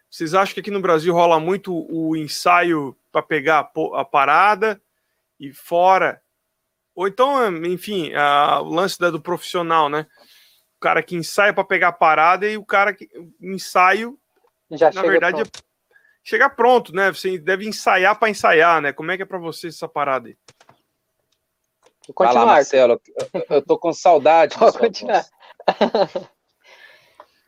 vocês 0.09 0.33
acham 0.33 0.53
que 0.53 0.59
aqui 0.59 0.71
no 0.71 0.81
Brasil 0.81 1.13
rola 1.13 1.39
muito 1.39 1.73
o 1.73 2.15
ensaio 2.15 2.95
para 3.11 3.21
pegar 3.21 3.71
a 3.93 4.05
parada 4.05 4.81
e 5.39 5.51
fora 5.53 6.21
ou 6.97 7.07
então, 7.07 7.55
enfim, 7.67 8.11
a, 8.15 8.59
o 8.59 8.73
lance 8.73 8.99
da, 8.99 9.11
do 9.11 9.21
profissional, 9.21 9.87
né? 9.87 10.07
O 10.77 10.79
cara 10.79 11.03
que 11.03 11.15
ensaia 11.15 11.53
para 11.53 11.63
pegar 11.63 11.89
a 11.89 11.93
parada 11.93 12.49
e 12.49 12.57
o 12.57 12.65
cara 12.65 12.91
que 12.91 13.07
ensaio, 13.39 14.17
Já 14.71 14.91
na 14.91 15.03
verdade, 15.03 15.43
pronto. 15.43 15.63
Chegar 16.27 16.49
pronto, 16.49 16.93
né? 16.93 17.09
Você 17.09 17.37
deve 17.37 17.65
ensaiar 17.65 18.19
para 18.19 18.29
ensaiar, 18.29 18.81
né? 18.81 18.91
Como 18.91 19.09
é 19.09 19.15
que 19.15 19.23
é 19.23 19.25
para 19.25 19.37
você 19.37 19.69
essa 19.69 19.87
parada 19.87 20.27
aí? 20.27 20.35
Vou 22.05 22.13
Vai 22.17 22.27
lá, 22.27 22.33
continuar. 22.33 22.45
Marcelo. 22.45 23.01
Eu, 23.33 23.45
eu 23.49 23.61
tô 23.61 23.77
com 23.77 23.93
saudade. 23.93 24.53
sua 24.53 24.73
continuar. 24.73 25.25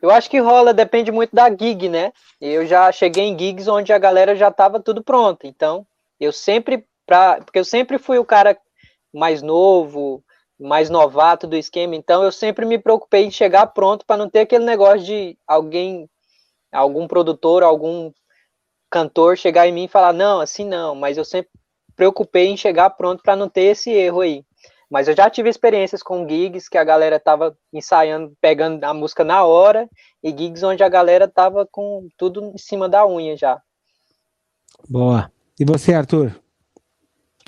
Eu 0.02 0.10
acho 0.10 0.30
que 0.30 0.38
rola, 0.38 0.72
depende 0.72 1.12
muito 1.12 1.36
da 1.36 1.50
gig, 1.50 1.90
né? 1.90 2.10
Eu 2.40 2.64
já 2.64 2.90
cheguei 2.90 3.24
em 3.24 3.38
gigs 3.38 3.68
onde 3.68 3.92
a 3.92 3.98
galera 3.98 4.34
já 4.34 4.50
tava 4.50 4.80
tudo 4.80 5.04
pronto. 5.04 5.46
Então, 5.46 5.86
eu 6.18 6.32
sempre, 6.32 6.86
pra, 7.04 7.42
porque 7.42 7.58
eu 7.58 7.66
sempre 7.66 7.98
fui 7.98 8.18
o 8.18 8.24
cara 8.24 8.58
mais 9.12 9.42
novo, 9.42 10.24
mais 10.58 10.88
novato 10.88 11.46
do 11.46 11.54
esquema, 11.54 11.94
então 11.96 12.22
eu 12.22 12.32
sempre 12.32 12.64
me 12.64 12.78
preocupei 12.78 13.26
em 13.26 13.30
chegar 13.30 13.66
pronto 13.66 14.06
para 14.06 14.16
não 14.16 14.30
ter 14.30 14.40
aquele 14.40 14.64
negócio 14.64 15.04
de 15.04 15.36
alguém, 15.46 16.08
algum 16.72 17.06
produtor, 17.06 17.62
algum 17.62 18.10
cantor 18.90 19.36
chegar 19.38 19.66
em 19.66 19.72
mim 19.72 19.84
e 19.84 19.88
falar, 19.88 20.12
não, 20.12 20.40
assim 20.40 20.64
não, 20.66 20.94
mas 20.94 21.16
eu 21.16 21.24
sempre 21.24 21.50
preocupei 21.96 22.48
em 22.48 22.56
chegar 22.56 22.90
pronto 22.90 23.22
para 23.22 23.36
não 23.36 23.48
ter 23.48 23.62
esse 23.62 23.90
erro 23.90 24.20
aí. 24.20 24.44
Mas 24.90 25.06
eu 25.06 25.14
já 25.14 25.30
tive 25.30 25.48
experiências 25.48 26.02
com 26.02 26.28
gigs 26.28 26.68
que 26.68 26.76
a 26.76 26.82
galera 26.82 27.20
tava 27.20 27.56
ensaiando, 27.72 28.32
pegando 28.40 28.82
a 28.82 28.92
música 28.92 29.22
na 29.22 29.44
hora, 29.44 29.88
e 30.22 30.30
gigs 30.30 30.64
onde 30.64 30.82
a 30.82 30.88
galera 30.88 31.28
tava 31.28 31.64
com 31.70 32.08
tudo 32.16 32.52
em 32.54 32.58
cima 32.58 32.88
da 32.88 33.06
unha 33.06 33.36
já. 33.36 33.60
Boa. 34.88 35.30
E 35.58 35.64
você, 35.64 35.94
Arthur? 35.94 36.34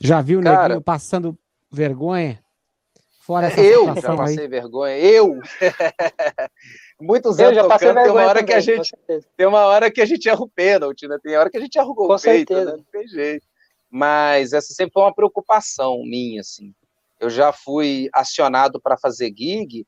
Já 0.00 0.20
viu 0.20 0.38
o 0.40 0.42
Cara- 0.42 0.62
neguinho 0.64 0.82
passando 0.82 1.36
vergonha? 1.70 2.38
Fora 3.20 3.46
essa 3.46 3.60
Eu 3.60 3.86
já 3.86 3.94
situação 3.94 4.12
aí. 4.12 4.18
passei 4.18 4.48
vergonha. 4.48 4.96
Eu! 4.98 5.40
Muitos 7.02 7.38
Eu 7.38 7.46
anos 7.46 7.56
já 7.56 7.68
passei 7.68 7.88
tocando, 7.88 8.04
tem 8.04 8.12
uma 8.12 8.26
hora 8.26 8.44
que 8.44 8.52
a 8.52 8.60
também, 8.60 8.76
gente 8.76 8.96
tem 9.36 9.46
uma 9.46 9.66
hora 9.66 9.90
que 9.90 10.00
a 10.00 10.06
gente 10.06 10.28
erra 10.28 10.42
o 10.42 10.48
pênalti, 10.48 11.08
né? 11.08 11.18
Tem 11.22 11.36
hora 11.36 11.50
que 11.50 11.56
a 11.56 11.60
gente 11.60 11.78
erra 11.78 11.88
o 11.88 11.94
gol 11.94 12.06
Com 12.08 12.18
feito, 12.18 12.54
certeza. 12.54 12.76
né? 12.76 12.76
Não 12.78 13.00
tem 13.00 13.08
jeito. 13.08 13.46
Mas 13.90 14.52
essa 14.52 14.72
sempre 14.72 14.92
foi 14.92 15.02
uma 15.02 15.14
preocupação 15.14 16.02
minha, 16.04 16.40
assim. 16.40 16.72
Eu 17.20 17.28
já 17.28 17.52
fui 17.52 18.08
acionado 18.12 18.80
para 18.80 18.96
fazer 18.96 19.32
gig, 19.36 19.86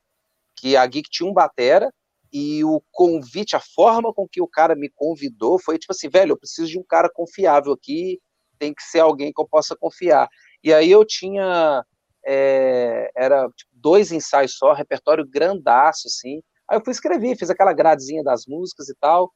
que 0.57 0.77
a 0.77 0.85
gig 0.85 1.03
tinha 1.11 1.28
um 1.28 1.32
batera, 1.32 1.93
e 2.32 2.65
o 2.65 2.82
convite, 2.91 3.55
a 3.55 3.61
forma 3.61 4.12
com 4.12 4.27
que 4.28 4.43
o 4.43 4.49
cara 4.49 4.74
me 4.74 4.91
convidou 4.91 5.59
foi 5.59 5.78
tipo 5.78 5.93
assim, 5.93 6.09
velho, 6.09 6.32
eu 6.32 6.36
preciso 6.36 6.69
de 6.69 6.78
um 6.78 6.82
cara 6.82 7.09
confiável 7.09 7.73
aqui, 7.73 8.20
tem 8.59 8.74
que 8.74 8.82
ser 8.82 9.01
alguém 9.01 9.32
que 9.32 9.41
eu 9.41 9.47
possa 9.47 9.77
confiar. 9.77 10.28
E 10.62 10.73
aí 10.73 10.91
eu 10.91 11.05
tinha, 11.05 11.85
é, 12.27 13.11
era 13.15 13.49
tipo, 13.51 13.70
dois 13.73 14.11
ensaios 14.11 14.57
só, 14.57 14.73
repertório 14.73 15.24
grandaço, 15.24 16.09
assim. 16.09 16.43
Aí 16.69 16.78
eu 16.78 16.85
fui 16.85 16.93
escrever, 16.93 17.36
fiz 17.36 17.51
aquela 17.51 17.73
gradezinha 17.73 18.23
das 18.23 18.47
músicas 18.47 18.89
e 18.89 18.95
tal, 19.01 19.32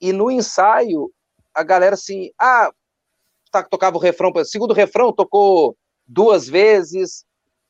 e 0.00 0.12
no 0.12 0.30
ensaio, 0.30 1.10
a 1.54 1.62
galera 1.62 1.94
assim, 1.94 2.30
ah, 2.38 2.70
tá, 3.50 3.62
tocava 3.62 3.96
o 3.96 4.00
refrão, 4.00 4.32
segundo 4.44 4.72
refrão 4.74 5.12
tocou 5.12 5.76
duas 6.06 6.48
vezes, 6.48 7.24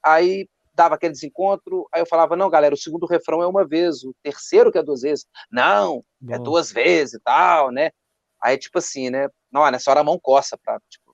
aí 0.05 0.49
dava 0.75 0.95
aquele 0.95 1.13
desencontro, 1.13 1.87
aí 1.93 2.01
eu 2.01 2.07
falava, 2.07 2.37
não, 2.37 2.49
galera, 2.49 2.75
o 2.75 2.79
segundo 2.79 3.07
refrão 3.07 3.43
é 3.43 3.47
uma 3.47 3.67
vez, 3.67 4.03
o 4.05 4.15
terceiro 4.23 4.73
que 4.73 4.79
é 4.79 4.83
duas 4.83 5.03
vezes, 5.03 5.27
não, 5.51 6.05
é 6.29 6.39
duas 6.39 6.73
vezes 6.73 7.15
e 7.15 7.21
tal, 7.21 7.71
né? 7.71 7.91
Aí, 8.43 8.57
tipo 8.57 8.79
assim, 8.79 9.11
né? 9.11 9.29
Não, 9.53 9.69
nessa 9.71 9.91
hora 9.91 10.01
a 10.01 10.05
mão 10.05 10.19
coça 10.19 10.57
pra, 10.57 10.81
tipo, 10.89 11.10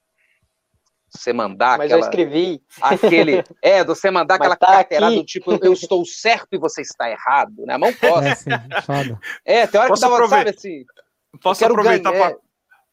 você 1.16 1.32
mandar 1.32 1.78
Mas 1.78 1.90
eu 1.90 1.96
aquela, 1.98 2.10
escrevi, 2.10 2.62
aquele, 2.80 3.44
é, 3.62 3.82
você 3.82 4.10
mandar 4.10 4.38
Mas 4.38 4.52
aquela 4.52 4.56
tá 4.56 4.66
carteirada 4.78 5.14
do 5.14 5.24
tipo, 5.24 5.58
eu 5.62 5.72
estou 5.72 6.04
certo 6.04 6.48
e 6.52 6.58
você 6.58 6.82
está 6.82 7.10
errado, 7.10 7.64
né? 7.66 7.74
A 7.74 7.78
mão 7.78 7.92
coça. 7.92 8.28
É, 8.28 8.34
sim, 8.34 8.50
foda. 8.84 9.18
É, 9.44 9.66
tem 9.66 9.80
hora 9.80 9.88
que 9.88 9.92
Posso 9.92 10.02
dava, 10.02 10.14
aproveitar? 10.14 10.44
sabe, 10.46 10.56
assim, 10.56 10.84
Posso 11.40 11.58
quero 11.60 11.72
aproveitar 11.72 12.12
para 12.12 12.36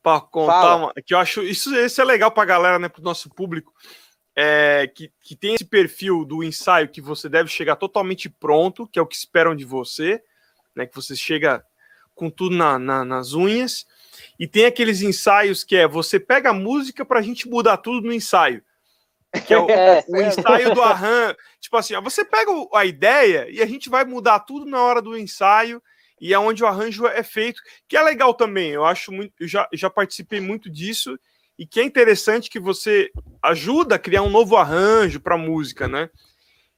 para 0.02 0.20
contar 0.20 0.76
uma, 0.76 0.94
que 1.06 1.14
eu 1.14 1.18
acho 1.18 1.41
isso, 1.44 1.74
isso 1.74 2.02
é 2.02 2.04
legal 2.04 2.30
para 2.30 2.44
a 2.44 2.45
galera, 2.45 2.78
né, 2.78 2.90
para 2.90 3.00
o 3.00 3.04
nosso 3.06 3.30
público, 3.30 3.72
é, 4.36 4.86
que, 4.94 5.10
que 5.22 5.34
tem 5.34 5.54
esse 5.54 5.64
perfil 5.64 6.26
do 6.26 6.44
ensaio 6.44 6.90
que 6.90 7.00
você 7.00 7.30
deve 7.30 7.50
chegar 7.50 7.78
totalmente 7.78 8.28
pronto, 8.28 8.86
que 8.86 9.00
é 9.00 9.02
o 9.02 9.06
que 9.08 9.16
esperam 9.16 9.56
de 9.56 9.64
você, 9.64 10.22
né, 10.76 10.86
que 10.86 10.94
você 10.94 11.16
chega 11.16 11.64
com 12.14 12.30
tudo 12.30 12.54
na- 12.54 12.78
na- 12.78 13.06
nas 13.06 13.32
unhas, 13.34 13.86
e 14.40 14.48
tem 14.48 14.65
aqueles 14.65 15.02
ensaios 15.02 15.64
que 15.64 15.76
é 15.76 15.88
você 15.88 16.19
pega 16.19 16.49
a 16.49 16.53
música 16.53 17.06
para 17.06 17.19
a 17.19 17.22
gente 17.22 17.48
mudar 17.48 17.77
tudo 17.77 18.06
no 18.06 18.14
ensaio, 18.14 18.64
que 19.45 19.53
é 19.53 19.57
o, 19.57 19.68
É. 19.72 20.03
o 20.07 20.18
ensaio 20.18 20.73
do 20.73 20.81
arranjo, 20.81 21.35
tipo 21.60 21.77
assim, 21.77 21.95
ó, 21.95 22.02
você 22.02 22.23
pega 22.23 22.52
a 22.73 22.85
ideia 22.85 23.48
e 23.49 23.61
a 23.61 23.65
gente 23.65 23.90
vai 23.90 24.06
mudar 24.06 24.41
tudo 24.41 24.65
na 24.65 24.81
hora 24.81 25.02
do 25.02 25.18
ensaio 25.18 25.81
e 26.19 26.34
é 26.34 26.40
onde 26.40 26.64
o 26.64 26.68
arranjo 26.68 27.06
é 27.06 27.23
feito, 27.23 27.61
que 27.88 27.98
é 27.98 28.02
legal 28.02 28.34
também. 28.34 28.72
Eu 28.72 28.85
acho 28.85 29.11
muito, 29.11 29.34
eu 29.40 29.48
já, 29.48 29.68
já 29.73 29.90
participei 29.90 30.40
muito 30.40 30.69
disso 30.69 31.19
e 31.60 31.65
que 31.65 31.80
é 31.80 31.84
interessante 31.84 32.49
que 32.49 32.60
você 32.60 33.11
ajuda 33.41 33.95
a 33.95 33.99
criar 33.99 34.22
um 34.22 34.30
novo 34.30 34.56
arranjo 34.56 35.19
para 35.19 35.38
música, 35.38 35.88
né? 35.88 36.10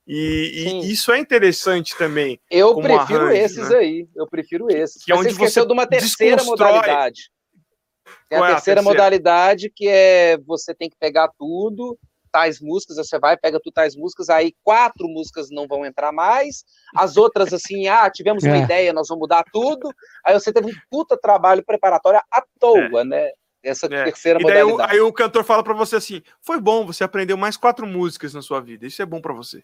E, 0.08 0.82
e 0.84 0.92
isso 0.92 1.12
é 1.12 1.18
interessante 1.18 1.98
também. 1.98 2.40
Eu 2.50 2.76
prefiro 2.76 3.24
arranjo, 3.26 3.36
esses 3.36 3.70
né? 3.70 3.78
aí. 3.78 4.08
Eu 4.16 4.28
prefiro 4.28 4.70
esses. 4.70 5.04
Que 5.04 5.12
é 5.12 5.16
Mas 5.16 5.24
você 5.24 5.28
onde 5.30 5.34
esqueceu 5.34 5.64
você 5.64 5.68
de 5.68 5.74
uma 5.74 5.88
terceira 5.88 6.36
desconstrói. 6.38 6.72
modalidade. 6.74 7.32
Tem 8.30 8.38
Qual 8.40 8.44
a 8.44 8.48
é 8.50 8.52
a 8.52 8.56
terceira 8.56 8.82
modalidade 8.82 9.72
que 9.76 9.88
é 9.88 10.38
você 10.46 10.76
tem 10.76 10.90
que 10.90 10.96
pegar 11.00 11.30
tudo, 11.40 11.98
tais 12.32 12.60
músicas, 12.60 12.98
você 12.98 13.18
vai, 13.18 13.38
pega 13.38 13.60
tu 13.64 13.72
tais 13.72 13.96
músicas, 13.96 14.30
aí 14.30 14.54
quatro 14.64 15.08
músicas 15.08 15.50
não 15.50 15.68
vão 15.68 15.86
entrar 15.86 16.12
mais, 16.12 16.64
as 16.96 17.18
outras 17.18 17.54
assim, 17.54 17.88
ah, 17.88 18.10
tivemos 18.12 18.44
uma 18.44 18.58
É. 18.58 18.62
ideia, 18.62 18.94
nós 18.94 19.08
vamos 19.08 19.22
mudar 19.22 19.44
tudo, 19.54 19.90
aí 20.24 20.34
você 20.34 20.52
teve 20.52 20.68
um 20.70 20.74
puta 20.90 21.18
trabalho 21.18 21.64
preparatório 21.66 22.20
à 22.32 22.44
toa, 22.60 23.04
né? 23.04 23.30
Essa 23.64 23.88
É. 23.88 24.04
terceira 24.04 24.40
E 24.40 24.44
daí 24.44 24.62
o, 24.64 24.68
modalidade. 24.68 24.92
aí 24.94 25.00
o 25.02 25.14
cantor 25.14 25.44
fala 25.44 25.64
para 25.64 25.74
você 25.74 25.96
assim: 25.96 26.22
foi 26.42 26.60
bom, 26.60 26.86
você 26.86 27.04
aprendeu 27.04 27.38
mais 27.38 27.58
quatro 27.58 27.88
músicas 27.88 28.34
na 28.34 28.42
sua 28.42 28.60
vida. 28.60 28.86
Isso 28.86 29.02
é 29.02 29.06
bom 29.06 29.20
para 29.20 29.34
você. 29.34 29.64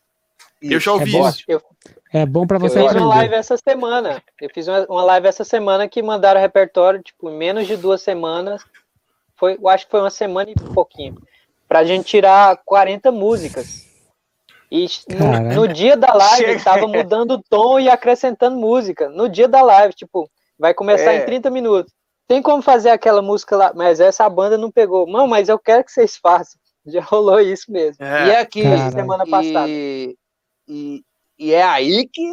Eu 0.62 0.80
já 0.80 0.94
ouvi 0.94 1.12
bom. 1.12 1.28
isso. 1.30 1.44
É 2.14 2.26
bom 2.26 2.46
pra 2.46 2.58
Eu 2.58 2.62
você 2.62 2.82
fiz 2.82 2.96
uma 2.96 3.08
live 3.16 3.34
essa 3.36 3.56
semana. 3.58 4.22
Eu 4.42 4.50
fiz 4.54 4.68
uma, 4.68 4.86
uma 4.90 5.04
live 5.04 5.28
essa 5.28 5.44
semana 5.44 5.88
que 5.88 6.02
mandaram 6.02 6.42
repertório, 6.42 7.02
tipo, 7.02 7.30
em 7.30 7.38
menos 7.38 7.68
de 7.68 7.78
duas 7.78 8.02
semanas. 8.02 8.64
Foi, 9.38 9.58
eu 9.60 9.68
acho 9.70 9.86
que 9.86 9.92
foi 9.92 10.02
uma 10.02 10.10
semana 10.10 10.50
e 10.52 10.54
pouquinho. 10.74 11.16
Pra 11.68 11.84
gente 11.84 12.06
tirar 12.06 12.60
40 12.66 13.12
músicas. 13.12 13.88
E 14.70 14.86
no, 15.10 15.56
no 15.64 15.68
dia 15.68 15.98
da 15.98 16.14
live 16.14 16.46
Chega. 16.46 16.64
tava 16.64 16.88
mudando 16.88 17.32
o 17.32 17.44
tom 17.50 17.80
e 17.80 17.90
acrescentando 17.90 18.58
música. 18.58 19.10
No 19.10 19.28
dia 19.28 19.48
da 19.48 19.62
live, 19.62 19.94
tipo, 19.94 20.30
vai 20.60 20.74
começar 20.74 21.14
É. 21.14 21.18
em 21.18 21.26
30 21.26 21.50
minutos. 21.50 21.94
Tem 22.28 22.42
como 22.42 22.62
fazer 22.62 22.90
aquela 22.90 23.22
música 23.22 23.58
lá, 23.58 23.74
mas 23.76 24.00
essa 24.00 24.30
banda 24.30 24.58
não 24.58 24.72
pegou. 24.72 25.06
Não, 25.08 25.28
mas 25.28 25.50
eu 25.50 25.60
quero 25.60 25.84
que 25.84 25.92
vocês 25.92 26.16
façam. 26.18 26.60
Já 26.86 27.02
rolou 27.02 27.40
isso 27.40 27.72
mesmo. 27.72 28.04
É, 28.04 28.28
E 28.28 28.30
é 28.32 28.40
aqui, 28.40 28.64
semana 28.92 29.26
passada. 29.26 29.68
E, 29.68 30.16
e, 30.72 31.03
e 31.38 31.53
é 31.53 31.64
aí 31.64 32.07
que 32.07 32.23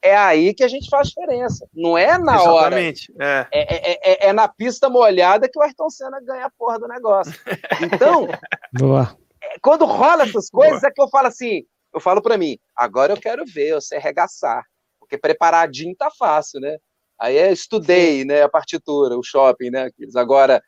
é 0.00 0.14
aí 0.16 0.52
que 0.52 0.62
a 0.62 0.68
gente 0.68 0.88
faz 0.90 1.08
diferença. 1.08 1.66
Não 1.74 1.96
é 1.96 2.18
na 2.18 2.42
hora. 2.42 2.66
exatamente. 2.78 3.12
É. 3.18 3.46
É, 3.50 3.74
é, 3.92 4.00
é, 4.02 4.28
é 4.28 4.32
na 4.34 4.46
pista 4.46 4.88
molhada 4.90 5.48
que 5.48 5.58
o 5.58 5.62
Ayrton 5.62 5.88
Senna 5.88 6.20
ganha 6.20 6.44
a 6.46 6.50
porra 6.50 6.78
do 6.78 6.86
negócio. 6.86 7.32
Então, 7.80 8.28
Boa. 8.78 9.16
quando 9.62 9.86
rola 9.86 10.24
essas 10.24 10.50
coisas, 10.50 10.82
é 10.84 10.90
que 10.90 11.00
eu 11.00 11.08
falo 11.08 11.28
assim, 11.28 11.64
eu 11.92 12.00
falo 12.00 12.20
pra 12.20 12.36
mim, 12.36 12.58
agora 12.76 13.14
eu 13.14 13.16
quero 13.20 13.44
ver 13.46 13.74
você 13.74 13.96
arregaçar. 13.96 14.62
Porque 15.00 15.16
preparadinho 15.16 15.96
tá 15.96 16.10
fácil, 16.10 16.60
né? 16.60 16.76
Aí 17.18 17.36
eu 17.38 17.52
estudei, 17.52 18.24
né, 18.26 18.42
a 18.42 18.48
partitura, 18.48 19.16
o 19.18 19.22
shopping, 19.22 19.70
né? 19.70 19.84
aqueles. 19.84 20.16
Agora, 20.16 20.62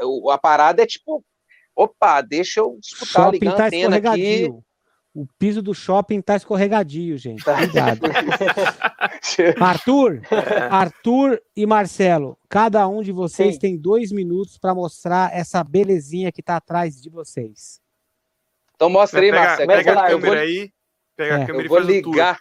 o- 0.00 0.30
a 0.30 0.38
parada 0.38 0.82
é 0.82 0.86
tipo, 0.86 1.22
opa, 1.76 2.20
deixa 2.22 2.60
eu 2.60 2.78
disputar, 2.80 3.24
Shopping 3.24 3.38
ligar 3.40 3.52
a 3.52 3.56
tá 3.56 3.66
antena 3.66 3.96
aqui. 3.96 4.50
O 5.12 5.26
piso 5.38 5.60
do 5.60 5.74
shopping 5.74 6.20
tá 6.20 6.36
escorregadio, 6.36 7.18
gente. 7.18 7.42
Cuidado. 7.42 8.00
Arthur, 9.60 10.22
Arthur 10.70 11.40
e 11.56 11.66
Marcelo, 11.66 12.38
cada 12.48 12.86
um 12.86 13.02
de 13.02 13.10
vocês 13.12 13.54
Sim. 13.54 13.60
tem 13.60 13.76
dois 13.76 14.12
minutos 14.12 14.56
para 14.58 14.74
mostrar 14.74 15.34
essa 15.36 15.64
belezinha 15.64 16.30
que 16.30 16.42
tá 16.42 16.56
atrás 16.56 17.00
de 17.00 17.10
vocês. 17.10 17.80
Então 18.74 18.88
mostra 18.88 19.20
aí, 19.20 19.30
pega 19.30 19.44
Marcelo. 19.44 19.68
pega 19.68 19.82
Começa 19.82 19.90
a 19.98 20.02
lá, 20.02 20.08
câmera 20.10 20.34
vou, 20.34 20.40
aí. 20.42 20.72
Pega 21.16 21.34
É. 21.34 21.42
a 21.42 21.46
câmera 21.46 21.62
eu 21.62 21.64
e 21.64 21.68
vou 21.68 21.76
faz 21.78 21.88
o 21.88 22.02
tour. 22.02 22.12
ligar. 22.12 22.38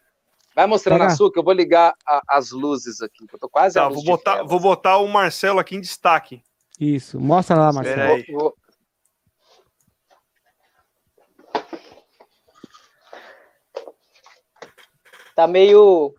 Vai 0.55 0.67
mostrando 0.67 0.99
Pega. 0.99 1.11
a 1.11 1.15
sua, 1.15 1.31
que 1.31 1.39
eu 1.39 1.43
vou 1.43 1.53
ligar 1.53 1.93
a- 2.05 2.21
as 2.27 2.51
luzes 2.51 3.01
aqui. 3.01 3.25
que 3.27 3.35
Eu 3.35 3.39
tô 3.39 3.49
quase 3.49 3.75
Tá, 3.75 3.87
vou 3.89 4.03
botar, 4.03 4.43
vou 4.43 4.59
botar 4.59 4.97
o 4.97 5.07
Marcelo 5.07 5.59
aqui 5.59 5.75
em 5.75 5.81
destaque. 5.81 6.41
Isso, 6.79 7.19
mostra 7.19 7.55
lá, 7.57 7.69
Espera 7.69 7.95
Marcelo. 7.97 8.13
aí. 8.15 8.25
Vou- 8.31 8.39
vou- 8.41 8.55
Tá 15.39 15.47
meio 15.47 16.13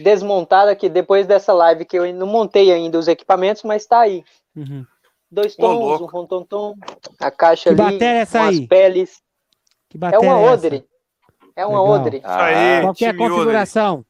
desmontado 0.00 0.68
aqui 0.68 0.88
depois 0.88 1.28
dessa 1.28 1.52
live 1.52 1.84
que 1.84 1.96
eu 1.96 2.12
não 2.12 2.26
montei 2.26 2.72
ainda 2.72 2.98
os 2.98 3.06
equipamentos, 3.06 3.62
mas 3.62 3.86
tá 3.86 4.00
aí. 4.00 4.24
Uhum. 4.56 4.84
Dois 5.30 5.54
tons, 5.54 5.78
louco. 5.78 6.02
um 6.02 6.06
rom 6.08 6.26
tom 6.26 6.42
tom, 6.42 6.74
a 7.20 7.30
caixa 7.30 7.72
Que 7.72 7.80
ali, 7.80 8.02
é 8.02 8.06
essa 8.16 8.40
com 8.40 8.44
as 8.46 8.56
aí? 8.56 8.66
peles. 8.66 9.22
Que 9.88 9.96
É 10.12 10.18
uma 10.18 10.40
essa? 10.40 10.52
Odre. 10.54 10.84
É 11.54 11.64
uma 11.64 11.80
Legal. 11.80 12.00
Odre. 12.00 12.20
Ah. 12.24 12.80
Qual 12.82 12.94
que 12.94 13.04
é 13.04 13.08
a 13.08 13.10
Odre. 13.12 13.28
configuração? 13.28 14.04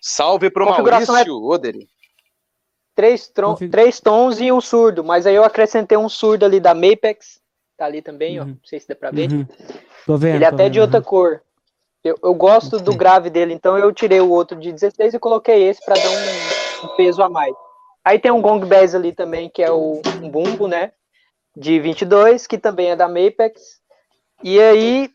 salve 0.00 0.48
pro 0.48 0.66
Configuração 0.66 1.14
Maurício 1.14 1.44
Oderi. 1.44 1.86
Três, 2.94 3.28
tron- 3.28 3.50
Config- 3.50 3.70
três 3.70 4.00
tons 4.00 4.40
e 4.40 4.50
um 4.50 4.58
surdo. 4.62 5.04
Mas 5.04 5.26
aí 5.26 5.34
eu 5.34 5.44
acrescentei 5.44 5.98
um 5.98 6.08
surdo 6.08 6.46
ali 6.46 6.60
da 6.60 6.72
Mapex. 6.74 7.38
Tá 7.76 7.84
ali 7.84 8.00
também, 8.00 8.40
ó. 8.40 8.44
Uhum. 8.44 8.48
Não 8.48 8.58
sei 8.64 8.80
se 8.80 8.88
dá 8.88 8.96
pra 8.96 9.10
ver. 9.10 9.30
Uhum. 9.30 9.46
Tô 10.06 10.16
vendo. 10.16 10.36
Ele 10.36 10.44
é 10.44 10.48
tô 10.48 10.54
até 10.54 10.70
de 10.70 10.78
vendo, 10.78 10.82
outra 10.86 11.00
uhum. 11.00 11.04
cor. 11.04 11.42
Eu, 12.02 12.16
eu 12.22 12.34
gosto 12.34 12.78
do 12.78 12.94
grave 12.96 13.28
dele, 13.28 13.52
então 13.52 13.76
eu 13.76 13.92
tirei 13.92 14.20
o 14.20 14.30
outro 14.30 14.58
de 14.58 14.72
16 14.72 15.14
e 15.14 15.18
coloquei 15.18 15.68
esse 15.68 15.84
para 15.84 15.94
dar 15.94 16.10
um, 16.10 16.86
um 16.86 16.96
peso 16.96 17.22
a 17.22 17.28
mais. 17.28 17.54
Aí 18.04 18.18
tem 18.18 18.30
um 18.30 18.40
gong 18.40 18.64
bass 18.64 18.94
ali 18.94 19.12
também, 19.12 19.50
que 19.50 19.62
é 19.62 19.70
o 19.70 20.00
um 20.22 20.30
bumbo, 20.30 20.66
né? 20.66 20.92
De 21.54 21.78
22, 21.78 22.46
que 22.46 22.56
também 22.56 22.90
é 22.90 22.96
da 22.96 23.06
Mapex. 23.06 23.60
E 24.42 24.58
aí, 24.58 25.10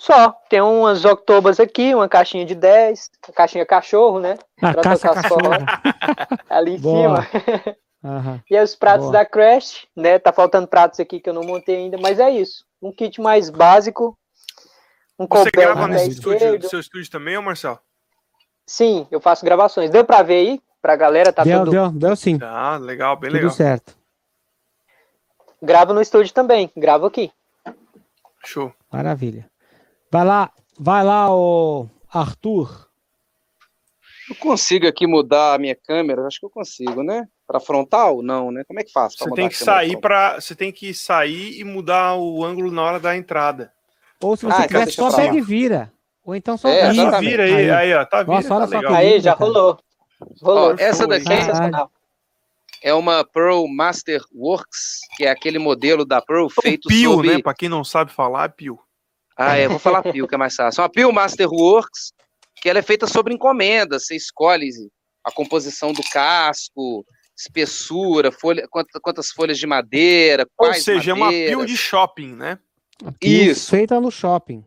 só. 0.00 0.32
Tem 0.48 0.60
umas 0.60 1.04
octobas 1.04 1.60
aqui, 1.60 1.94
uma 1.94 2.08
caixinha 2.08 2.44
de 2.44 2.54
10, 2.54 3.10
uma 3.26 3.34
caixinha 3.34 3.66
cachorro, 3.66 4.20
né? 4.20 4.38
Pra 4.58 4.74
caça 4.82 5.08
tocar 5.08 5.22
cachorro. 5.22 5.66
Ali 6.48 6.76
em 6.76 6.80
Boa. 6.80 7.22
cima. 7.22 7.76
Aham. 8.04 8.40
E 8.48 8.56
aí 8.56 8.62
os 8.62 8.76
pratos 8.76 9.06
Boa. 9.06 9.12
da 9.12 9.26
Crash, 9.26 9.86
né? 9.94 10.18
Tá 10.18 10.32
faltando 10.32 10.68
pratos 10.68 11.00
aqui 11.00 11.20
que 11.20 11.28
eu 11.28 11.34
não 11.34 11.42
montei 11.42 11.76
ainda, 11.76 11.98
mas 11.98 12.20
é 12.20 12.30
isso. 12.30 12.64
Um 12.80 12.92
kit 12.92 13.20
mais 13.20 13.50
básico. 13.50 14.16
Um 15.18 15.26
Você 15.26 15.50
grava 15.50 15.80
no 15.82 15.88
nesse 15.88 16.10
estúdio, 16.10 16.68
seu 16.68 16.78
estúdio 16.78 17.10
também, 17.10 17.36
ô 17.36 17.42
Marcelo? 17.42 17.80
Sim, 18.64 19.06
eu 19.10 19.20
faço 19.20 19.44
gravações. 19.44 19.90
Deu 19.90 20.04
pra 20.04 20.22
ver 20.22 20.34
aí? 20.34 20.62
Pra 20.80 20.94
galera, 20.94 21.32
tá 21.32 21.42
deu, 21.42 21.60
tudo. 21.60 21.70
deu, 21.72 21.90
deu 21.90 22.14
sim. 22.16 22.38
Tá, 22.38 22.76
legal, 22.76 23.16
bem 23.16 23.30
Tudo 23.30 23.36
legal. 23.36 23.50
certo. 23.50 23.96
Gravo 25.60 25.92
no 25.92 26.00
estúdio 26.00 26.32
também. 26.32 26.70
Gravo 26.76 27.06
aqui. 27.06 27.32
Show. 28.44 28.72
Maravilha. 28.92 29.50
Vai 30.10 30.24
lá, 30.24 30.52
vai 30.78 31.02
lá, 31.02 31.34
o 31.34 31.88
Arthur. 32.08 32.88
Eu 34.30 34.36
consigo 34.36 34.86
aqui 34.86 35.06
mudar 35.06 35.54
a 35.54 35.58
minha 35.58 35.74
câmera? 35.74 36.26
Acho 36.26 36.38
que 36.38 36.46
eu 36.46 36.50
consigo, 36.50 37.02
né? 37.02 37.26
Para 37.46 37.58
frontal? 37.58 38.22
Não, 38.22 38.52
né? 38.52 38.62
Como 38.68 38.78
é 38.78 38.84
que 38.84 38.92
faz? 38.92 39.16
pra 39.16 39.26
Você 39.26 39.34
tem 39.34 39.48
que 39.48 39.56
sair 39.56 39.98
para, 39.98 40.40
você 40.40 40.54
tem 40.54 40.70
que 40.70 40.94
sair 40.94 41.58
e 41.58 41.64
mudar 41.64 42.14
o 42.14 42.44
ângulo 42.44 42.70
na 42.70 42.82
hora 42.82 43.00
da 43.00 43.16
entrada. 43.16 43.72
Ou 44.22 44.36
se 44.36 44.46
Ah, 44.46 44.50
você 44.50 44.62
então 44.64 44.80
quiser, 44.80 44.90
só 44.92 45.16
pega 45.16 45.36
e 45.36 45.40
vira. 45.40 45.92
Ou 46.24 46.34
então 46.34 46.56
só 46.56 46.68
É, 46.68 46.90
vira. 46.90 47.20
Vira 47.20 47.44
aí, 47.44 47.70
aí, 47.70 47.94
ó, 47.94 48.04
tá 48.04 48.22
vindo, 48.22 48.34
Nossa, 48.34 48.54
olha 48.54 48.66
tá 48.66 48.72
só 48.72 48.76
legal. 48.78 48.94
Aí, 48.94 49.20
já 49.20 49.34
rolou. 49.34 49.78
Rolou. 50.42 50.72
Ó, 50.72 50.76
essa 50.78 51.04
aí. 51.04 51.08
daqui 51.08 51.28
é 52.82 52.94
uma 52.94 53.24
Pearl 53.24 53.66
Master 53.66 54.22
Works, 54.34 55.00
que 55.16 55.24
é 55.24 55.30
aquele 55.30 55.58
modelo 55.58 56.04
da 56.04 56.20
Pearl 56.20 56.48
feito 56.62 56.88
Pio, 56.88 57.14
sob... 57.14 57.28
né? 57.28 57.42
Pra 57.42 57.54
quem 57.54 57.68
não 57.68 57.84
sabe 57.84 58.12
falar, 58.12 58.44
é 58.44 58.48
Pio. 58.48 58.78
Ah, 59.36 59.56
é, 59.56 59.68
vou 59.68 59.78
falar 59.78 60.02
Pio, 60.02 60.26
que 60.26 60.34
é 60.34 60.38
mais 60.38 60.54
fácil. 60.54 60.82
Uma 60.82 60.88
Pio 60.88 61.12
Master 61.12 61.48
Works, 61.48 62.12
que 62.60 62.68
ela 62.68 62.78
é 62.78 62.82
feita 62.82 63.06
sobre 63.06 63.34
encomenda. 63.34 63.98
Você 63.98 64.16
escolhe 64.16 64.68
a 65.24 65.30
composição 65.30 65.92
do 65.92 66.02
casco, 66.12 67.04
espessura, 67.36 68.32
folha, 68.32 68.66
quantas, 68.68 69.00
quantas 69.00 69.30
folhas 69.30 69.58
de 69.58 69.66
madeira, 69.66 70.46
Ou 70.56 70.74
seja, 70.74 71.12
é 71.12 71.14
uma 71.14 71.26
madeiras. 71.26 71.56
Pio 71.56 71.66
de 71.66 71.76
shopping, 71.76 72.34
né? 72.34 72.58
Pio 73.20 73.52
Isso. 73.52 73.70
Feita 73.70 74.00
no 74.00 74.10
shopping. 74.10 74.64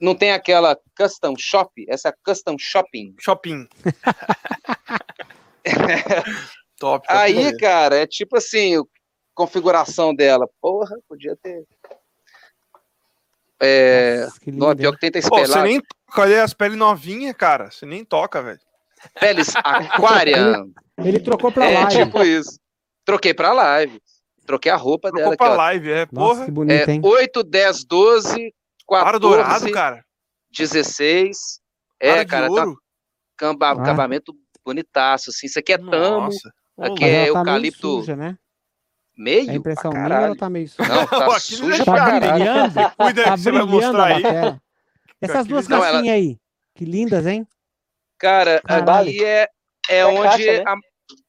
Não 0.00 0.16
tem 0.16 0.32
aquela 0.32 0.76
Custom 0.96 1.34
Shop, 1.38 1.70
essa 1.88 2.08
é 2.08 2.14
Custom 2.24 2.56
Shopping. 2.58 3.14
Shopping. 3.20 3.68
Top. 6.78 7.06
top 7.06 7.08
Aí, 7.08 7.36
mesmo. 7.36 7.58
cara, 7.58 7.96
é 7.96 8.06
tipo 8.06 8.36
assim, 8.36 8.82
configuração 9.32 10.12
dela. 10.12 10.48
Porra, 10.60 10.96
podia 11.08 11.36
ter. 11.40 11.64
É, 13.60 14.24
Nossa, 14.24 14.40
que 14.40 14.50
não, 14.50 14.74
pior 14.74 14.92
que 14.92 14.98
tenta 14.98 15.20
Pô, 15.28 15.38
você 15.38 15.62
nem 15.62 15.80
toca, 15.80 16.22
olha 16.22 16.42
as 16.42 16.52
peles 16.52 16.76
novinhas, 16.76 17.36
cara. 17.36 17.70
Você 17.70 17.86
nem 17.86 18.04
toca, 18.04 18.42
velho. 18.42 18.58
Peles 19.20 19.54
Aquarian. 19.54 20.66
Ele 20.98 21.20
trocou 21.20 21.52
pra 21.52 21.70
é 21.70 21.74
live. 21.74 22.04
tipo 22.04 22.24
isso. 22.24 22.58
Troquei 23.04 23.32
pra 23.32 23.52
live. 23.52 24.02
Troquei 24.46 24.72
a 24.72 24.76
roupa 24.76 25.08
Trocou 25.08 25.22
dela 25.22 25.34
aqui, 25.34 25.44
pra 25.44 25.52
ó. 25.52 25.56
live, 25.56 25.90
é. 25.90 26.06
Nossa, 26.12 26.34
Porra. 26.34 26.44
que 26.46 26.50
bonito, 26.50 26.88
É 26.88 26.92
hein? 26.92 27.00
8, 27.04 27.42
10, 27.44 27.84
12, 27.84 28.54
Para 28.86 29.04
14, 29.12 29.20
dourado, 29.20 29.70
cara. 29.70 30.04
16. 30.50 31.60
É, 32.00 32.12
Para 32.14 32.26
cara, 32.26 32.48
tá 32.48 32.64
camba- 33.36 33.68
Ah. 33.68 33.72
acabamento 33.82 34.34
bonitaço, 34.64 35.30
assim. 35.30 35.46
Isso 35.46 35.58
aqui 35.58 35.72
é 35.72 35.78
tamo, 35.78 36.26
Nossa. 36.26 36.52
Aqui 36.78 37.02
Mas 37.02 37.10
é 37.10 37.14
ela 37.26 37.34
tá 37.34 37.44
meio 37.44 37.56
eucalipto 37.56 37.80
suja, 38.00 38.16
né? 38.16 38.36
meio 39.16 39.50
É 39.50 39.54
impressão 39.54 39.90
pra 39.92 40.00
minha 40.04 40.16
ela 40.26 40.36
tá 40.36 40.48
meio 40.50 40.68
suja? 40.68 40.88
Não, 40.88 41.06
tá 41.06 41.26
Aqui 41.36 41.40
suja 41.42 41.84
pra 41.84 41.94
Tá 41.94 42.04
caralho. 42.06 42.32
brilhando? 42.34 42.74
Cuida 42.96 43.24
Tá 43.24 43.34
que 43.34 43.40
você 43.40 43.52
vai 43.52 43.62
mostrar 43.64 44.02
a 44.02 44.06
aí. 44.06 44.22
Essas 45.20 45.36
Aqui 45.40 45.48
duas 45.50 45.68
não, 45.68 45.76
ela- 45.78 45.90
caixinhas 45.92 46.14
aí. 46.16 46.38
Que 46.74 46.84
lindas, 46.84 47.26
hein? 47.26 47.46
Cara, 48.18 48.60
Caralho. 48.64 49.08
ali 49.10 49.22
é, 49.24 49.48
é 49.88 49.96
É 49.98 50.06
onde 50.06 50.22
caixa, 50.22 50.52
né? 50.64 50.64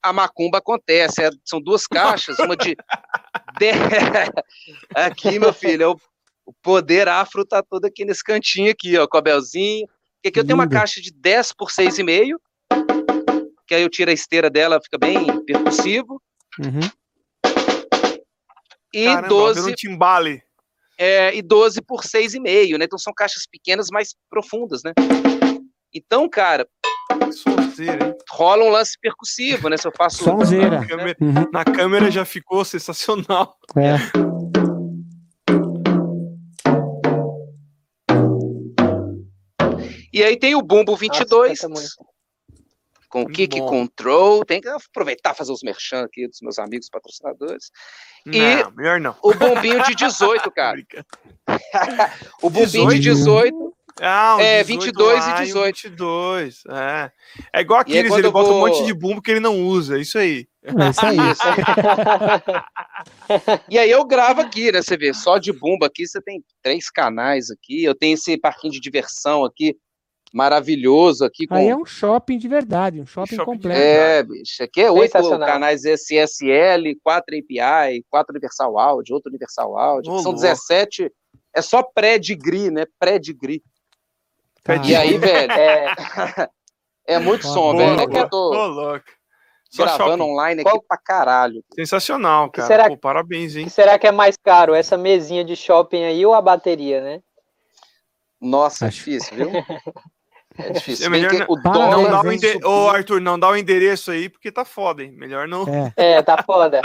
A, 0.01 0.14
macumba 0.14 0.57
acontece. 0.60 1.23
É- 1.23 1.30
são 1.45 1.61
duas 1.61 1.85
caixas, 1.88 2.38
uma 2.39 2.55
de. 2.55 2.76
de- 3.60 3.72
aqui, 4.95 5.39
meu 5.39 5.53
filho, 5.53 5.84
é 5.84 5.88
o, 5.88 5.97
o 6.45 6.53
poder 6.61 7.07
afro 7.07 7.45
tá 7.45 7.64
todo 7.64 7.85
aqui 7.85 8.05
nesse 8.05 8.23
cantinho 8.23 8.72
aqui, 8.72 8.97
ó, 8.97 9.07
com 9.07 9.18
a 9.18 9.22
Belzinho. 9.22 9.88
Porque 10.15 10.30
aqui 10.30 10.39
eu 10.39 10.45
tenho 10.45 10.57
uma 10.57 10.69
caixa 10.69 11.01
de 11.01 11.11
10 11.11 11.51
por 11.53 11.69
6,5, 11.69 12.38
que 13.68 13.76
aí 13.76 13.81
eu 13.81 13.89
tiro 13.89 14.10
a 14.10 14.14
esteira 14.14 14.49
dela, 14.49 14.80
fica 14.81 14.97
bem 14.97 15.43
percussivo. 15.45 16.22
Uhum. 16.60 16.80
E 18.93 19.05
Caramba, 19.05 19.27
12, 19.27 19.60
vendo 19.61 19.72
um 19.72 19.76
timbale. 19.76 20.43
é, 20.97 21.35
e 21.35 21.41
12 21.41 21.81
por 21.81 22.03
6,5, 22.03 22.77
né? 22.77 22.85
Então 22.85 22.97
são 22.99 23.14
caixas 23.14 23.45
pequenas, 23.45 23.88
mais 23.91 24.15
profundas, 24.30 24.81
né? 24.84 24.93
Então, 25.93 26.30
cara, 26.30 26.68
sonzeira, 27.32 28.08
hein? 28.08 28.14
rola 28.32 28.64
um 28.64 28.70
lance 28.70 28.98
percussivo, 29.00 29.70
né? 29.70 29.78
Se 29.78 29.88
eu 29.88 29.92
faço. 29.96 30.24
Sonzeira. 30.24 30.80
Na 30.82 30.88
câmera, 30.88 31.18
Uhum. 31.22 31.50
na 31.52 31.64
câmera 31.66 32.12
já 32.12 32.26
ficou 32.26 32.64
sensacional. 32.66 33.58
É. 33.78 33.98
E 40.12 40.24
aí 40.24 40.38
tem 40.38 40.56
o 40.56 40.62
Bumbo 40.62 40.96
22, 40.96 41.60
canta 41.60 41.74
muito. 41.74 41.90
com 43.10 43.20
Muito 43.22 43.34
Kick 43.36 43.60
bom. 43.60 43.68
Control. 43.68 44.46
Tem 44.46 44.62
que 44.62 44.68
aproveitar 44.70 45.34
e 45.34 45.36
fazer 45.38 45.52
os 45.52 45.64
merchan 45.64 46.04
aqui 46.04 46.28
dos 46.28 46.40
meus 46.42 46.60
amigos 46.60 46.88
patrocinadores. 46.90 47.72
E- 48.28 48.56
Não, 48.64 48.72
melhor 48.72 49.00
não. 49.00 49.16
O 49.24 49.34
bombinho 49.34 49.84
de 49.84 49.96
18, 49.96 50.50
cara. 50.52 50.78
O 52.42 52.50
bombinho 52.50 52.90
de 52.90 53.00
18. 53.00 53.73
Ah, 54.02 54.36
o 54.38 54.40
É, 54.41 54.64
18 54.64 54.86
22 54.86 55.26
e 55.26 55.30
lá 55.30 55.36
o 55.36 55.40
18. 55.44 55.76
22. 55.84 56.64
É, 56.70 57.11
é 57.53 57.61
igual 57.61 57.80
aí, 57.80 57.82
aqueles, 57.84 58.10
quando 58.11 58.20
ele 58.26 58.32
bota 58.32 58.49
um 58.49 58.53
vou- 58.53 58.68
monte 58.68 58.84
de 58.86 58.94
bumbo 58.94 59.22
que 59.22 59.32
ele 59.32 59.40
não 59.40 59.61
usa. 59.65 59.99
Isso 59.99 60.18
aí. 60.18 60.48
É 60.64 60.90
isso 60.90 61.06
aí. 61.06 61.18
E 63.70 63.78
aí 63.78 63.90
eu 63.91 64.03
gravo 64.06 64.41
aqui, 64.41 64.72
né? 64.72 64.82
Você 64.82 64.98
vê, 64.98 65.14
só 65.14 65.38
de 65.38 65.52
bumbo 65.52 65.86
aqui 65.86 66.07
você 66.07 66.22
tem 66.22 66.44
três 66.61 66.90
canais 66.90 67.49
aqui. 67.52 67.84
Eu 67.84 67.95
tenho 67.95 68.14
esse 68.15 68.38
parquinho 68.38 68.74
de 68.74 68.80
diversão 68.80 69.44
aqui, 69.44 69.76
maravilhoso 70.34 71.26
aqui. 71.26 71.45
Com... 71.48 71.56
Aí 71.56 71.68
é 71.68 71.76
um 71.76 71.86
shopping 71.86 72.38
de 72.38 72.48
verdade, 72.48 72.99
um 73.02 73.06
shopping, 73.06 73.36
shopping 73.36 73.45
completo. 73.52 73.80
É, 73.80 74.24
bicho, 74.24 74.64
aqui 74.64 74.82
é 74.82 74.91
oito 74.91 75.14
canais 75.40 75.84
SSL, 75.86 76.95
quatro 77.03 77.36
API, 77.38 78.03
quatro 78.10 78.32
Universal 78.34 78.78
Audio, 78.80 79.15
outro 79.15 79.30
Universal 79.30 79.78
Audio, 79.78 80.11
Ô, 80.11 80.20
são 80.20 80.32
louco. 80.32 80.41
17, 80.41 81.11
é 81.56 81.61
só 81.61 81.84
pré-degree, 81.84 82.72
né? 82.72 82.86
Pré-degree. 82.99 83.61
Tá. 84.64 84.76
E 84.77 84.95
aí, 84.95 85.18
velho, 85.18 85.52
É, 87.06 87.15
é 87.15 87.19
muito 87.19 87.45
som, 87.45 87.73
Ô, 87.73 87.77
velho. 87.77 87.99
É 87.99 88.07
que 88.07 88.18
eu 88.18 88.30
tô 88.30 88.49
ô, 88.53 88.68
louco. 88.68 89.06
Só 89.69 89.84
gravando 89.85 90.10
shopping. 90.11 90.22
online 90.31 90.61
aqui 90.61 90.69
Qual- 90.69 90.84
pra 90.88 90.98
caralho. 90.98 91.64
Sensacional, 91.76 92.49
Que 92.49 92.57
cara. 92.61 92.68
será 92.68 92.88
Pô, 92.90 92.98
parabéns, 92.98 93.56
hein? 93.56 93.64
que 93.65 93.69
será 93.72 93.98
que 93.99 94.06
é 94.07 94.11
mais 94.11 94.38
caro? 94.38 94.73
Essa 94.76 94.95
mesinha 94.98 95.44
de 95.44 95.56
shopping 95.56 96.03
aí 96.03 96.26
ou 96.26 96.34
a 96.34 96.41
bateria, 96.41 97.02
né? 97.02 97.22
Nossa, 98.40 98.85
Acho- 98.88 98.98
difícil, 98.98 99.35
viu? 99.35 99.49
É 100.58 100.72
difícil. 100.72 101.06
É 101.06 101.10
melhor 101.10 101.32
o 101.50 101.56
Não 101.56 102.10
dá 102.10 102.22
o 102.22 102.32
ende... 102.32 102.66
Ô, 102.66 102.90
Arthur, 102.90 103.20
não 103.20 103.40
dá 103.40 103.50
o 103.50 103.58
endereço 103.58 104.12
aí, 104.12 104.30
porque 104.30 104.52
tá 104.52 104.64
foda, 104.64 105.04
hein? 105.04 105.12
Melhor 105.18 105.48
não. 105.48 105.66
É. 105.68 105.94
É, 105.96 106.22
tá 106.22 106.42
foda. 106.44 106.82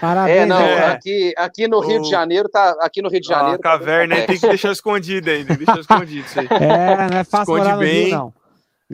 Parabéns. 0.00 0.36
É, 0.38 0.46
não, 0.46 0.60
É. 0.60 0.86
aqui, 0.92 1.32
aqui 1.36 1.68
no 1.68 1.80
Rio 1.80 2.00
O- 2.00 2.02
de 2.02 2.10
Janeiro 2.10 2.48
tá. 2.48 2.76
Aqui 2.80 3.00
no 3.00 3.08
Rio 3.08 3.20
de 3.20 3.28
Janeiro. 3.28 3.56
a 3.58 3.62
caverna 3.62 4.14
aí 4.16 4.26
tem 4.26 4.38
que 4.38 4.46
deixar 4.48 4.72
escondido 4.72 5.30
aí, 5.30 5.44
tem 5.44 5.56
que 5.56 5.64
deixar 5.64 5.80
escondido 5.80 6.26
isso 6.26 6.40
aí. 6.40 6.46
É, 6.50 7.10
não 7.10 7.18
é 7.18 7.24
fácil 7.24 7.54
Esconde 7.54 7.60
morar 7.64 7.72
no 7.74 7.78
bem. 7.78 8.04
Rio, 8.06 8.10
não. 8.16 8.26
É, 8.28 8.32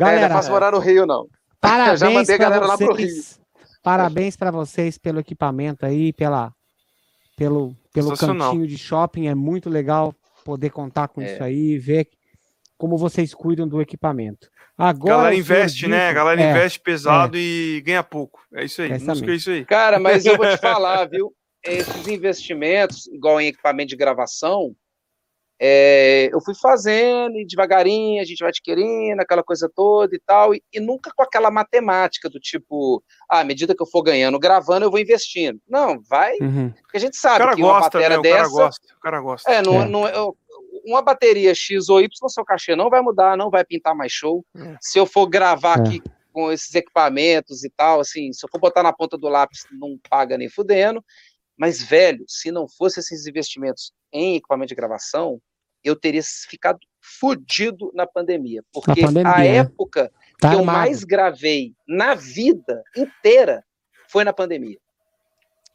não 0.00 0.06
é 0.06 0.10
Galera, 0.14 0.34
fácil 0.34 0.52
morar 0.52 0.72
no 0.72 0.78
Rio, 0.78 1.06
não. 1.06 1.26
parabéns 1.60 2.00
já 2.00 2.10
mandei 2.10 2.34
a 2.34 2.38
pra 2.38 2.48
galera 2.48 2.66
lá 2.66 2.76
pro 2.76 2.86
vocês. 2.94 3.40
Parabéns 3.82 4.36
para 4.36 4.50
vocês 4.50 4.98
pelo 4.98 5.18
equipamento 5.20 5.84
aí, 5.86 6.12
pela, 6.12 6.52
pelo, 7.36 7.74
pelo 7.92 8.16
cantinho 8.16 8.66
de 8.66 8.76
shopping. 8.78 9.26
É 9.28 9.34
muito 9.34 9.68
legal 9.70 10.14
poder 10.44 10.70
contar 10.70 11.08
com 11.08 11.20
É. 11.20 11.32
isso 11.32 11.42
aí, 11.42 11.78
ver 11.78 12.06
como 12.78 12.96
vocês 12.96 13.34
cuidam 13.34 13.68
do 13.68 13.82
equipamento. 13.82 14.48
Agora, 14.78 15.16
galera 15.16 15.34
investe, 15.34 15.88
né? 15.88 15.96
A 15.96 16.02
disse- 16.04 16.14
galera 16.14 16.40
é, 16.40 16.50
investe 16.50 16.80
pesado 16.80 17.36
e 17.36 17.82
ganha 17.84 18.02
pouco. 18.04 18.40
É 18.54 18.64
isso 18.64 18.80
aí. 18.80 18.90
Música 18.90 19.32
é 19.32 19.34
isso 19.34 19.50
aí. 19.50 19.64
Cara, 19.64 19.98
mas 19.98 20.24
eu 20.24 20.36
vou 20.36 20.46
te 20.46 20.56
falar, 20.62 21.04
viu? 21.06 21.34
Esses 21.64 22.06
investimentos, 22.06 23.08
igual 23.08 23.40
em 23.40 23.48
equipamento 23.48 23.88
de 23.88 23.96
gravação, 23.96 24.76
é, 25.60 26.28
eu 26.32 26.40
fui 26.40 26.54
fazendo 26.54 27.36
e 27.36 27.44
devagarinho 27.44 28.22
a 28.22 28.24
gente 28.24 28.38
vai 28.38 28.50
adquirindo 28.50 29.20
aquela 29.20 29.42
coisa 29.42 29.68
toda 29.74 30.14
e 30.14 30.20
tal, 30.24 30.54
e, 30.54 30.62
e, 30.72 30.78
nunca 30.78 31.10
com 31.16 31.22
aquela 31.24 31.50
matemática 31.50 32.30
do 32.30 32.38
tipo, 32.38 33.02
ah, 33.28 33.40
à 33.40 33.44
medida 33.44 33.74
que 33.74 33.82
eu 33.82 33.86
for 33.86 34.02
ganhando, 34.02 34.38
gravando, 34.38 34.86
eu 34.86 34.90
vou 34.90 35.00
investindo. 35.00 35.60
Não, 35.68 36.00
vai, 36.08 36.34
uhum. 36.40 36.70
porque 36.82 36.96
a 36.96 37.00
gente 37.00 37.16
sabe 37.16 37.44
que 37.56 37.60
uma 37.60 37.80
gosta, 37.80 37.98
matéria 37.98 38.16
né? 38.18 38.22
dessa... 38.22 38.36
O 38.36 38.38
cara 38.38 38.48
gosta, 38.48 38.94
o 38.94 39.00
cara 39.00 39.20
gosta. 39.20 39.50
É, 39.50 39.60
não, 39.60 39.82
é. 39.82 39.88
Não, 39.88 40.08
eu, 40.08 40.36
uma 40.88 41.02
bateria 41.02 41.54
X 41.54 41.88
ou 41.88 42.00
Y, 42.00 42.28
seu 42.28 42.44
cachê 42.44 42.74
não 42.74 42.90
vai 42.90 43.00
mudar, 43.00 43.36
não 43.36 43.50
vai 43.50 43.64
pintar 43.64 43.94
mais 43.94 44.12
show. 44.12 44.44
É. 44.56 44.76
Se 44.80 44.98
eu 44.98 45.06
for 45.06 45.26
gravar 45.26 45.78
é. 45.78 45.80
aqui 45.82 46.02
com 46.32 46.52
esses 46.52 46.74
equipamentos 46.74 47.64
e 47.64 47.70
tal, 47.70 48.00
assim, 48.00 48.32
se 48.32 48.44
eu 48.44 48.48
for 48.50 48.60
botar 48.60 48.82
na 48.82 48.92
ponta 48.92 49.18
do 49.18 49.28
lápis, 49.28 49.66
não 49.72 49.98
paga 50.08 50.38
nem 50.38 50.48
fudendo. 50.48 51.04
Mas, 51.56 51.82
velho, 51.82 52.24
se 52.28 52.52
não 52.52 52.68
fosse 52.68 53.00
esses 53.00 53.26
investimentos 53.26 53.92
em 54.12 54.36
equipamento 54.36 54.68
de 54.68 54.74
gravação, 54.76 55.40
eu 55.82 55.96
teria 55.96 56.22
ficado 56.22 56.78
fudido 57.00 57.90
na 57.94 58.06
pandemia. 58.06 58.62
Porque 58.72 59.00
pandemia, 59.00 59.34
a 59.34 59.44
época 59.44 60.12
tá 60.40 60.50
que 60.50 60.56
eu 60.56 60.64
mais 60.64 61.04
gravei 61.04 61.74
na 61.86 62.14
vida 62.14 62.82
inteira 62.96 63.64
foi 64.08 64.24
na 64.24 64.32
pandemia. 64.32 64.78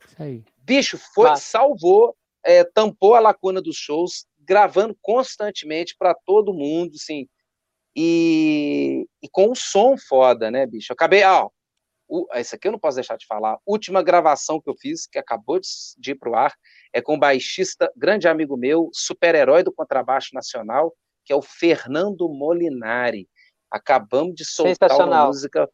Isso 0.07 0.23
aí. 0.23 0.43
Bicho, 0.59 0.97
foi, 1.13 1.29
Mas... 1.29 1.43
salvou, 1.43 2.15
é, 2.43 2.63
tampou 2.63 3.15
a 3.15 3.19
lacuna 3.19 3.61
dos 3.61 3.75
shows, 3.75 4.25
gravando 4.45 4.97
constantemente 5.01 5.95
para 5.97 6.13
todo 6.25 6.53
mundo, 6.53 6.93
assim, 6.95 7.27
e, 7.95 9.07
e, 9.21 9.29
com 9.29 9.51
um 9.51 9.55
som 9.55 9.95
foda, 9.97 10.49
né, 10.49 10.65
bicho? 10.65 10.91
Eu 10.91 10.95
acabei, 10.95 11.23
ó, 11.23 11.49
o, 12.07 12.27
esse 12.33 12.55
aqui 12.55 12.67
eu 12.67 12.71
não 12.71 12.79
posso 12.79 12.95
deixar 12.95 13.17
de 13.17 13.25
falar. 13.25 13.57
Última 13.65 14.01
gravação 14.01 14.59
que 14.59 14.69
eu 14.69 14.75
fiz, 14.75 15.05
que 15.05 15.19
acabou 15.19 15.59
de, 15.59 15.67
de 15.97 16.11
ir 16.11 16.15
pro 16.15 16.35
ar, 16.35 16.53
é 16.91 17.01
com 17.01 17.15
um 17.15 17.19
baixista, 17.19 17.91
grande 17.95 18.27
amigo 18.27 18.57
meu, 18.57 18.89
super-herói 18.93 19.63
do 19.63 19.71
contrabaixo 19.71 20.29
nacional, 20.33 20.93
que 21.23 21.31
é 21.31 21.35
o 21.35 21.41
Fernando 21.41 22.27
Molinari. 22.27 23.27
Acabamos 23.69 24.35
de 24.35 24.45
soltar 24.45 24.91
uma 24.91 25.27
música 25.27 25.69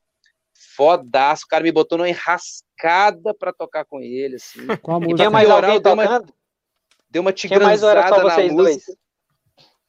fodaço. 0.75 1.45
O 1.45 1.47
cara 1.47 1.63
me 1.63 1.71
botou 1.71 1.97
numa 1.97 2.09
enrascada 2.09 3.33
para 3.33 3.53
tocar 3.53 3.85
com 3.85 3.99
ele, 4.01 4.35
assim. 4.35 4.65
Com 4.81 4.93
a 4.93 4.99
música. 4.99 5.17
Tinha 5.17 5.29
mais 5.29 5.49
alguém 5.49 5.81
deu 5.81 5.93
uma, 5.93 6.23
deu 7.09 7.21
uma 7.21 7.33
tigrançada 7.33 8.23
na 8.23 8.37
música. 8.37 8.53
Dois? 8.55 8.83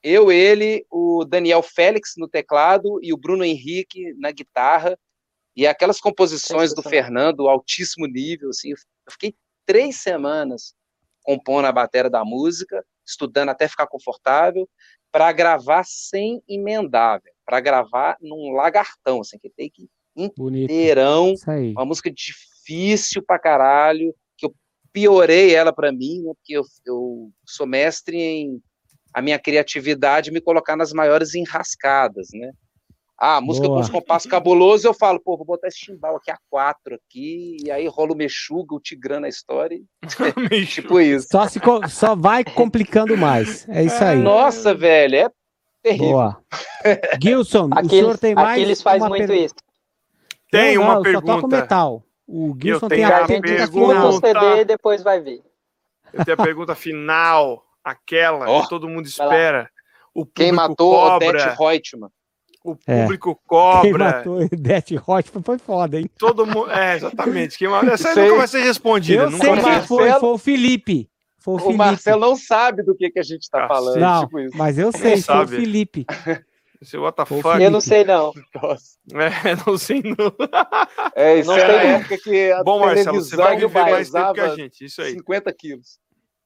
Eu, 0.02 0.32
ele, 0.32 0.86
o 0.90 1.24
Daniel 1.24 1.62
Félix 1.62 2.14
no 2.16 2.26
teclado 2.26 2.98
e 3.02 3.12
o 3.12 3.16
Bruno 3.16 3.44
Henrique 3.44 4.14
na 4.14 4.30
guitarra. 4.30 4.98
E 5.54 5.66
aquelas 5.66 6.00
composições 6.00 6.74
do 6.74 6.82
Fernando, 6.82 7.48
altíssimo 7.48 8.06
nível, 8.06 8.48
assim, 8.50 8.70
eu 8.70 8.76
fiquei 9.10 9.34
três 9.66 9.96
semanas 9.96 10.74
compondo 11.22 11.66
a 11.66 11.72
bateria 11.72 12.08
da 12.08 12.24
música, 12.24 12.84
estudando 13.06 13.50
até 13.50 13.68
ficar 13.68 13.86
confortável, 13.86 14.68
para 15.12 15.30
gravar 15.32 15.84
sem 15.84 16.42
emendar, 16.48 17.20
para 17.44 17.60
gravar 17.60 18.16
num 18.20 18.52
lagartão, 18.52 19.20
assim, 19.20 19.38
que 19.38 19.50
tem 19.50 19.68
que 19.68 19.88
inteirão, 20.16 21.34
uma 21.72 21.84
música 21.84 22.10
difícil 22.10 23.22
pra 23.22 23.38
caralho, 23.38 24.14
piorei 24.92 25.54
ela 25.54 25.72
para 25.72 25.92
mim, 25.92 26.22
né, 26.22 26.32
porque 26.34 26.56
eu, 26.56 26.64
eu 26.86 27.30
sou 27.46 27.66
mestre 27.66 28.16
em 28.16 28.60
a 29.12 29.20
minha 29.20 29.38
criatividade 29.38 30.30
me 30.30 30.40
colocar 30.40 30.76
nas 30.76 30.92
maiores 30.92 31.34
enrascadas, 31.34 32.28
né? 32.32 32.52
Ah, 33.18 33.38
música 33.38 33.66
Boa. 33.66 33.78
com 33.78 33.84
os 33.84 33.90
compassos 33.90 34.30
cabulosos, 34.30 34.84
eu 34.84 34.94
falo, 34.94 35.20
pô, 35.20 35.36
vou 35.36 35.44
botar 35.44 35.68
esse 35.68 35.78
chimbal 35.78 36.16
aqui 36.16 36.30
a 36.30 36.38
quatro 36.48 36.94
aqui, 36.94 37.58
e 37.62 37.70
aí 37.70 37.86
rola 37.86 38.12
o 38.12 38.16
mexuga, 38.16 38.74
o 38.74 38.80
tigrano 38.80 39.26
a 39.26 39.28
história, 39.28 39.78
tipo 40.66 40.98
isso. 40.98 41.28
Só, 41.30 41.46
se, 41.46 41.60
só 41.90 42.16
vai 42.16 42.42
complicando 42.42 43.18
mais, 43.18 43.68
é 43.68 43.84
isso 43.84 44.02
aí. 44.02 44.18
Nossa, 44.18 44.74
velho, 44.74 45.16
é 45.16 45.30
terrível. 45.82 46.12
Boa. 46.12 46.42
Gilson, 47.22 47.68
o 47.84 47.88
senhor 47.90 48.16
tem 48.16 48.34
mais 48.34 48.52
Aqueles 48.52 48.80
faz 48.80 49.06
muito 49.06 49.26
per... 49.26 49.36
isso. 49.36 49.54
Tem 50.50 50.76
não, 50.76 50.82
uma 50.82 50.94
não, 50.94 51.02
pergunta. 51.02 51.26
Só 51.26 51.40
toca 51.42 51.56
metal. 51.56 52.02
O 52.32 52.56
Gilson 52.56 52.86
tem 52.86 53.02
a, 53.02 53.26
pergunta 53.26 53.66
final. 53.66 54.08
o 54.08 54.20
CD 54.20 54.64
depois 54.64 55.02
vai 55.02 55.20
ver. 55.20 55.42
Eu 56.12 56.24
tenho 56.24 56.40
a 56.40 56.44
pergunta 56.44 56.76
final, 56.76 57.64
aquela 57.82 58.48
oh. 58.48 58.62
que 58.62 58.68
todo 58.68 58.88
mundo 58.88 59.06
espera. 59.06 59.68
O 60.14 60.24
Quem 60.24 60.52
matou 60.52 60.92
cobra. 60.92 61.28
Odete 61.28 61.58
Reutemann? 61.58 62.10
O 62.64 62.76
é. 62.86 63.02
público 63.02 63.30
é. 63.30 63.48
cobra. 63.48 63.82
Quem 63.82 63.92
matou 63.92 64.48
Death 64.48 65.08
Hot 65.08 65.30
foi 65.42 65.58
foda, 65.58 65.98
hein? 65.98 66.08
Todo 66.16 66.46
mundo. 66.46 66.70
É, 66.70 66.94
exatamente. 66.94 67.58
Quem 67.58 67.66
matou... 67.66 67.90
Essa 67.90 68.10
aí 68.10 68.28
nunca 68.28 68.36
vai 68.36 68.48
ser 68.48 68.60
respondida. 68.60 69.22
Eu 69.24 69.30
sei 69.32 69.52
quem 69.56 69.82
foi, 69.82 70.12
foi 70.12 70.28
o 70.28 70.38
Felipe. 70.38 71.10
Foi 71.36 71.54
o, 71.54 71.56
o 71.56 71.60
Felipe. 71.60 71.78
Marcelo 71.78 72.20
não 72.20 72.36
sabe 72.36 72.84
do 72.84 72.94
que, 72.94 73.10
que 73.10 73.18
a 73.18 73.24
gente 73.24 73.50
tá 73.50 73.66
falando. 73.66 73.98
Não, 73.98 74.28
tipo 74.28 74.56
mas 74.56 74.78
eu 74.78 74.92
sei, 74.92 75.12
foi 75.12 75.20
sabe. 75.20 75.56
o 75.56 75.58
Felipe. 75.58 76.06
Esse 76.80 76.96
what 76.96 77.14
the 77.14 77.26
fuck? 77.26 77.62
Eu 77.62 77.70
não 77.70 77.80
sei, 77.80 78.04
não. 78.04 78.32
É, 79.12 79.56
não 79.66 79.76
sei, 79.76 80.02
não. 80.02 80.32
É, 81.14 81.38
isso 81.38 81.48
não 81.48 81.56
é 81.56 81.64
a 81.64 81.82
época 81.82 82.18
que 82.18 82.52
a 82.52 82.62
Bom, 82.62 82.78
Marcelo, 82.80 83.20
você 83.20 83.36
vai 83.36 83.56
viver 83.56 83.82
mais 83.82 84.10
tempo 84.10 84.32
que 84.32 84.40
a 84.40 84.54
gente. 84.54 84.84
Isso 84.84 85.02
aí. 85.02 85.12
50 85.12 85.52
quilos. 85.52 85.98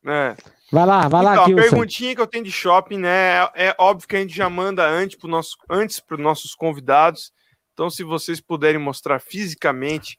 É. 0.06 0.34
Vai 0.72 0.86
lá, 0.86 1.08
vai 1.08 1.22
então, 1.22 1.22
lá, 1.22 1.46
Gilson. 1.46 1.60
A 1.60 1.62
perguntinha 1.62 2.14
que 2.14 2.20
eu 2.20 2.26
tenho 2.26 2.44
de 2.44 2.50
shopping, 2.50 2.98
né? 2.98 3.44
É, 3.54 3.68
é 3.68 3.74
óbvio 3.78 4.08
que 4.08 4.16
a 4.16 4.20
gente 4.20 4.34
já 4.34 4.50
manda 4.50 4.86
antes 4.86 5.16
para 5.16 5.30
nosso, 5.30 5.56
antes 5.70 6.02
os 6.10 6.18
nossos 6.18 6.54
convidados. 6.54 7.32
Então, 7.72 7.88
se 7.88 8.02
vocês 8.02 8.40
puderem 8.40 8.80
mostrar 8.80 9.20
fisicamente, 9.20 10.18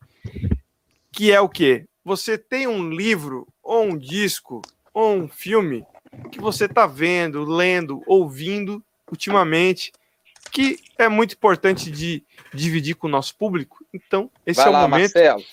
que 1.12 1.32
é 1.32 1.42
o 1.42 1.50
quê? 1.50 1.86
Você 2.04 2.38
tem 2.38 2.68
um 2.68 2.90
livro, 2.90 3.48
ou 3.64 3.86
um 3.86 3.98
disco, 3.98 4.62
ou 4.94 5.16
um 5.16 5.28
filme 5.28 5.86
que 6.32 6.40
você 6.40 6.66
está 6.66 6.86
vendo, 6.88 7.44
lendo, 7.44 8.02
ouvindo 8.08 8.84
ultimamente, 9.10 9.92
que 10.56 10.80
é 10.98 11.10
muito 11.10 11.34
importante 11.34 11.92
de 11.92 12.24
dividir 12.54 12.96
com 12.96 13.08
o 13.08 13.10
nosso 13.10 13.38
público. 13.38 13.86
Então, 13.94 14.32
esse 14.46 14.56
Vai 14.62 14.68
é 14.68 14.70
o 14.70 14.72
lá, 14.72 14.82
momento. 14.84 15.14
Marcelo. 15.14 15.44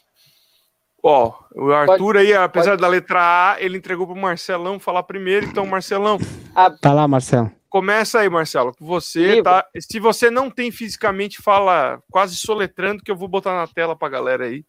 Ó, 1.02 1.34
o 1.56 1.72
Arthur 1.72 2.14
pode, 2.14 2.18
aí, 2.18 2.32
apesar 2.32 2.70
pode... 2.70 2.82
da 2.82 2.86
letra 2.86 3.18
A, 3.20 3.56
ele 3.60 3.78
entregou 3.78 4.06
pro 4.06 4.14
Marcelão 4.14 4.78
falar 4.78 5.02
primeiro. 5.02 5.46
Então, 5.46 5.66
Marcelão. 5.66 6.18
Ah, 6.54 6.70
tá 6.70 6.92
lá, 6.92 7.08
Marcelo. 7.08 7.50
Começa 7.68 8.20
aí, 8.20 8.30
Marcelo. 8.30 8.72
Você 8.78 9.26
Livro. 9.26 9.42
tá. 9.42 9.66
Se 9.76 9.98
você 9.98 10.30
não 10.30 10.48
tem 10.48 10.70
fisicamente, 10.70 11.42
fala 11.42 12.00
quase 12.08 12.36
soletrando, 12.36 13.02
que 13.02 13.10
eu 13.10 13.16
vou 13.16 13.26
botar 13.26 13.56
na 13.56 13.66
tela 13.66 13.96
pra 13.96 14.08
galera 14.08 14.44
aí. 14.44 14.64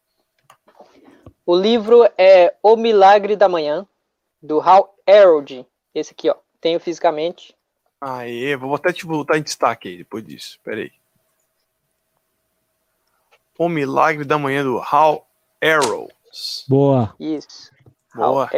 O 1.46 1.56
livro 1.56 2.10
é 2.18 2.56
O 2.64 2.76
Milagre 2.76 3.36
da 3.36 3.48
Manhã, 3.48 3.86
do 4.42 4.60
Hal 4.60 4.96
Harold. 5.08 5.64
Esse 5.94 6.12
aqui, 6.12 6.28
ó. 6.28 6.36
Tenho 6.60 6.80
fisicamente. 6.80 7.56
Aê, 8.06 8.58
vou 8.58 8.76
até 8.76 8.92
te 8.92 9.06
botar 9.06 9.38
em 9.38 9.42
destaque 9.42 9.88
aí 9.88 9.98
depois 9.98 10.26
disso. 10.26 10.60
Pera 10.62 10.82
aí. 10.82 10.92
O 13.58 13.70
Milagre 13.70 14.26
da 14.26 14.38
Manhã 14.38 14.62
do 14.62 14.78
Hal 14.80 15.26
Arrow. 15.62 16.12
Boa. 16.68 17.16
Isso. 17.18 17.72
Boa. 18.14 18.50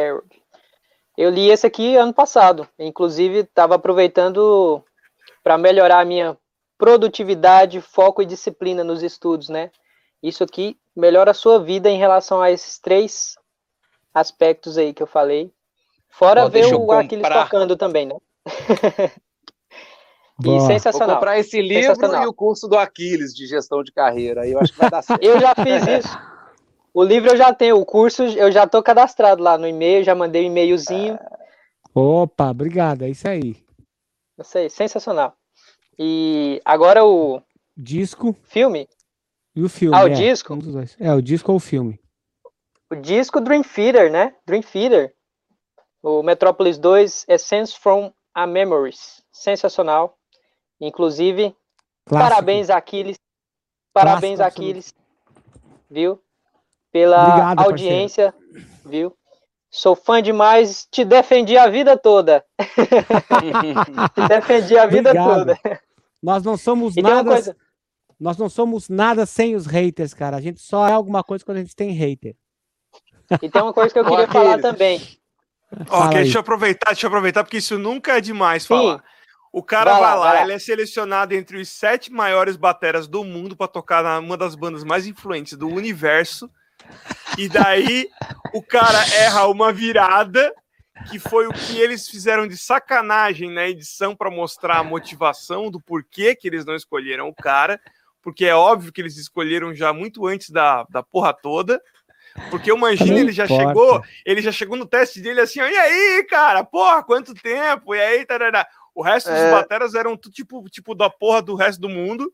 Eu 1.16 1.30
li 1.30 1.48
esse 1.48 1.64
aqui 1.64 1.94
ano 1.94 2.12
passado. 2.12 2.68
Inclusive, 2.76 3.40
estava 3.40 3.76
aproveitando 3.76 4.82
para 5.44 5.56
melhorar 5.56 6.00
a 6.00 6.04
minha 6.04 6.36
produtividade, 6.76 7.80
foco 7.80 8.22
e 8.22 8.26
disciplina 8.26 8.82
nos 8.82 9.00
estudos, 9.00 9.48
né? 9.48 9.70
Isso 10.20 10.42
aqui 10.42 10.76
melhora 10.94 11.30
a 11.30 11.34
sua 11.34 11.62
vida 11.62 11.88
em 11.88 11.98
relação 11.98 12.42
a 12.42 12.50
esses 12.50 12.80
três 12.80 13.38
aspectos 14.12 14.76
aí 14.76 14.92
que 14.92 15.02
eu 15.04 15.06
falei. 15.06 15.52
Fora 16.08 16.48
ver 16.48 16.74
o 16.74 16.90
Aquiles 16.90 17.28
tocando 17.28 17.76
também, 17.76 18.06
né? 18.06 18.16
e 20.44 20.60
sensacional. 20.60 21.08
Vou 21.08 21.16
comprar 21.16 21.38
esse 21.38 21.60
livro 21.62 22.22
e 22.22 22.26
o 22.26 22.34
curso 22.34 22.68
do 22.68 22.76
Aquiles 22.76 23.34
de 23.34 23.46
gestão 23.46 23.82
de 23.82 23.92
carreira. 23.92 24.42
Aí 24.42 24.52
eu 24.52 24.60
acho 24.60 24.72
que 24.72 24.78
vai 24.78 24.90
dar 24.90 25.00
certo. 25.02 25.22
eu 25.22 25.40
já 25.40 25.54
fiz 25.54 26.04
isso. 26.04 26.18
O 26.92 27.02
livro 27.02 27.30
eu 27.30 27.36
já 27.36 27.52
tenho, 27.52 27.78
o 27.78 27.84
curso 27.84 28.22
eu 28.22 28.50
já 28.50 28.66
tô 28.66 28.82
cadastrado 28.82 29.42
lá 29.42 29.58
no 29.58 29.66
e-mail, 29.66 30.04
já 30.04 30.14
mandei 30.14 30.44
um 30.44 30.46
e-mailzinho. 30.46 31.18
Opa, 31.94 32.50
obrigado, 32.50 33.02
é 33.02 33.10
isso 33.10 33.28
aí. 33.28 33.56
Isso 34.38 34.58
aí, 34.58 34.68
sensacional. 34.68 35.34
E 35.98 36.60
agora 36.64 37.04
o 37.04 37.40
disco, 37.76 38.36
filme. 38.44 38.88
E 39.54 39.62
o 39.62 39.68
filme? 39.68 39.96
Ah, 39.96 40.04
o 40.04 40.08
é, 40.08 40.10
disco? 40.10 40.54
Um 40.54 40.60
é, 40.98 41.14
o 41.14 41.22
disco 41.22 41.50
ou 41.50 41.56
o 41.56 41.60
filme? 41.60 41.98
O 42.90 42.94
disco 42.94 43.40
Dream 43.40 43.62
Theater, 43.62 44.10
né? 44.10 44.34
Dream 44.46 44.62
Theater. 44.62 45.14
O 46.02 46.22
Metropolis 46.22 46.78
2 46.78 47.24
Essence 47.28 47.76
from 47.78 48.12
a 48.34 48.46
Memories. 48.46 49.22
Sensacional. 49.32 50.15
Inclusive, 50.80 51.54
Clássico. 52.06 52.30
parabéns, 52.30 52.70
Aquiles. 52.70 53.18
Parabéns, 53.92 54.38
Clássico, 54.38 54.62
Aquiles. 54.62 54.94
Viu? 55.90 56.20
pela 56.96 57.28
Obrigado, 57.28 57.60
audiência, 57.60 58.32
parceiro. 58.32 58.66
viu? 58.86 59.18
Sou 59.70 59.94
fã 59.94 60.22
demais, 60.22 60.88
te 60.90 61.04
defendi 61.04 61.58
a 61.58 61.68
vida 61.68 61.94
toda. 61.94 62.42
te 64.14 64.26
defendi 64.26 64.78
a 64.78 64.86
vida 64.86 65.10
Obrigado. 65.10 65.38
toda. 65.38 65.80
Nós 66.22 66.42
não 66.42 66.56
somos 66.56 66.96
e 66.96 67.02
nada. 67.02 67.30
Coisa... 67.30 67.54
Nós 68.18 68.38
não 68.38 68.48
somos 68.48 68.88
nada 68.88 69.26
sem 69.26 69.54
os 69.54 69.66
haters, 69.66 70.14
cara. 70.14 70.38
A 70.38 70.40
gente 70.40 70.58
só 70.58 70.88
é 70.88 70.92
alguma 70.92 71.22
coisa 71.22 71.44
quando 71.44 71.58
a 71.58 71.60
gente 71.60 71.76
tem 71.76 71.90
hater. 71.90 72.34
E 73.42 73.50
tem 73.50 73.60
uma 73.60 73.74
coisa 73.74 73.92
que 73.92 73.98
eu 73.98 74.04
queria 74.06 74.26
falar 74.26 74.58
também. 74.58 74.98
Ok, 75.90 76.22
deixa 76.22 76.38
eu 76.38 76.40
aproveitar, 76.40 76.92
deixa 76.92 77.06
eu 77.06 77.08
aproveitar, 77.08 77.44
porque 77.44 77.58
isso 77.58 77.78
nunca 77.78 78.16
é 78.16 78.22
demais 78.22 78.62
Sim. 78.62 78.68
falar. 78.68 79.04
O 79.56 79.62
cara 79.62 79.92
vai, 79.92 80.02
vai 80.02 80.18
lá, 80.18 80.32
vai 80.32 80.42
ele 80.42 80.52
é 80.52 80.58
selecionado 80.58 81.34
entre 81.34 81.56
os 81.56 81.70
sete 81.70 82.12
maiores 82.12 82.56
bateras 82.58 83.08
do 83.08 83.24
mundo 83.24 83.56
para 83.56 83.66
tocar 83.66 84.20
numa 84.20 84.36
das 84.36 84.54
bandas 84.54 84.84
mais 84.84 85.06
influentes 85.06 85.56
do 85.56 85.66
universo. 85.66 86.50
E 87.38 87.48
daí 87.48 88.06
o 88.52 88.62
cara 88.62 88.98
erra 89.14 89.46
uma 89.46 89.72
virada, 89.72 90.54
que 91.08 91.18
foi 91.18 91.46
o 91.46 91.54
que 91.54 91.80
eles 91.80 92.06
fizeram 92.06 92.46
de 92.46 92.54
sacanagem 92.54 93.50
na 93.50 93.66
edição 93.66 94.14
para 94.14 94.30
mostrar 94.30 94.76
a 94.76 94.84
motivação 94.84 95.70
do 95.70 95.80
porquê 95.80 96.34
que 96.34 96.46
eles 96.46 96.66
não 96.66 96.76
escolheram 96.76 97.26
o 97.26 97.34
cara, 97.34 97.80
porque 98.20 98.44
é 98.44 98.54
óbvio 98.54 98.92
que 98.92 99.00
eles 99.00 99.16
escolheram 99.16 99.74
já 99.74 99.90
muito 99.90 100.26
antes 100.26 100.50
da, 100.50 100.84
da 100.90 101.02
porra 101.02 101.32
toda. 101.32 101.80
Porque 102.50 102.70
o 102.70 102.76
Mangini, 102.76 103.20
ele 103.20 103.32
já 103.32 103.46
importa. 103.46 103.66
chegou, 103.66 104.04
ele 104.24 104.42
já 104.42 104.52
chegou 104.52 104.76
no 104.76 104.84
teste 104.84 105.22
dele 105.22 105.40
assim, 105.40 105.60
ó, 105.60 105.66
e 105.66 105.76
aí, 105.78 106.24
cara, 106.24 106.62
porra, 106.62 107.02
quanto 107.02 107.32
tempo? 107.32 107.94
E 107.94 108.00
aí, 108.00 108.26
tarará. 108.26 108.66
O 108.96 109.02
resto 109.02 109.28
dos 109.28 109.38
é... 109.38 109.50
bateras 109.50 109.94
eram 109.94 110.16
tipo, 110.16 110.64
tipo 110.70 110.94
da 110.94 111.10
porra 111.10 111.42
do 111.42 111.54
resto 111.54 111.78
do 111.78 111.88
mundo. 111.88 112.32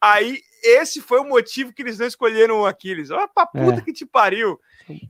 Aí, 0.00 0.40
esse 0.64 0.98
foi 1.02 1.20
o 1.20 1.28
motivo 1.28 1.74
que 1.74 1.82
eles 1.82 1.98
não 1.98 2.06
escolheram 2.06 2.62
o 2.62 2.66
Aquiles. 2.66 3.10
Olha 3.10 3.28
pra 3.28 3.44
puta 3.44 3.80
é. 3.80 3.82
que 3.82 3.92
te 3.92 4.06
pariu. 4.06 4.58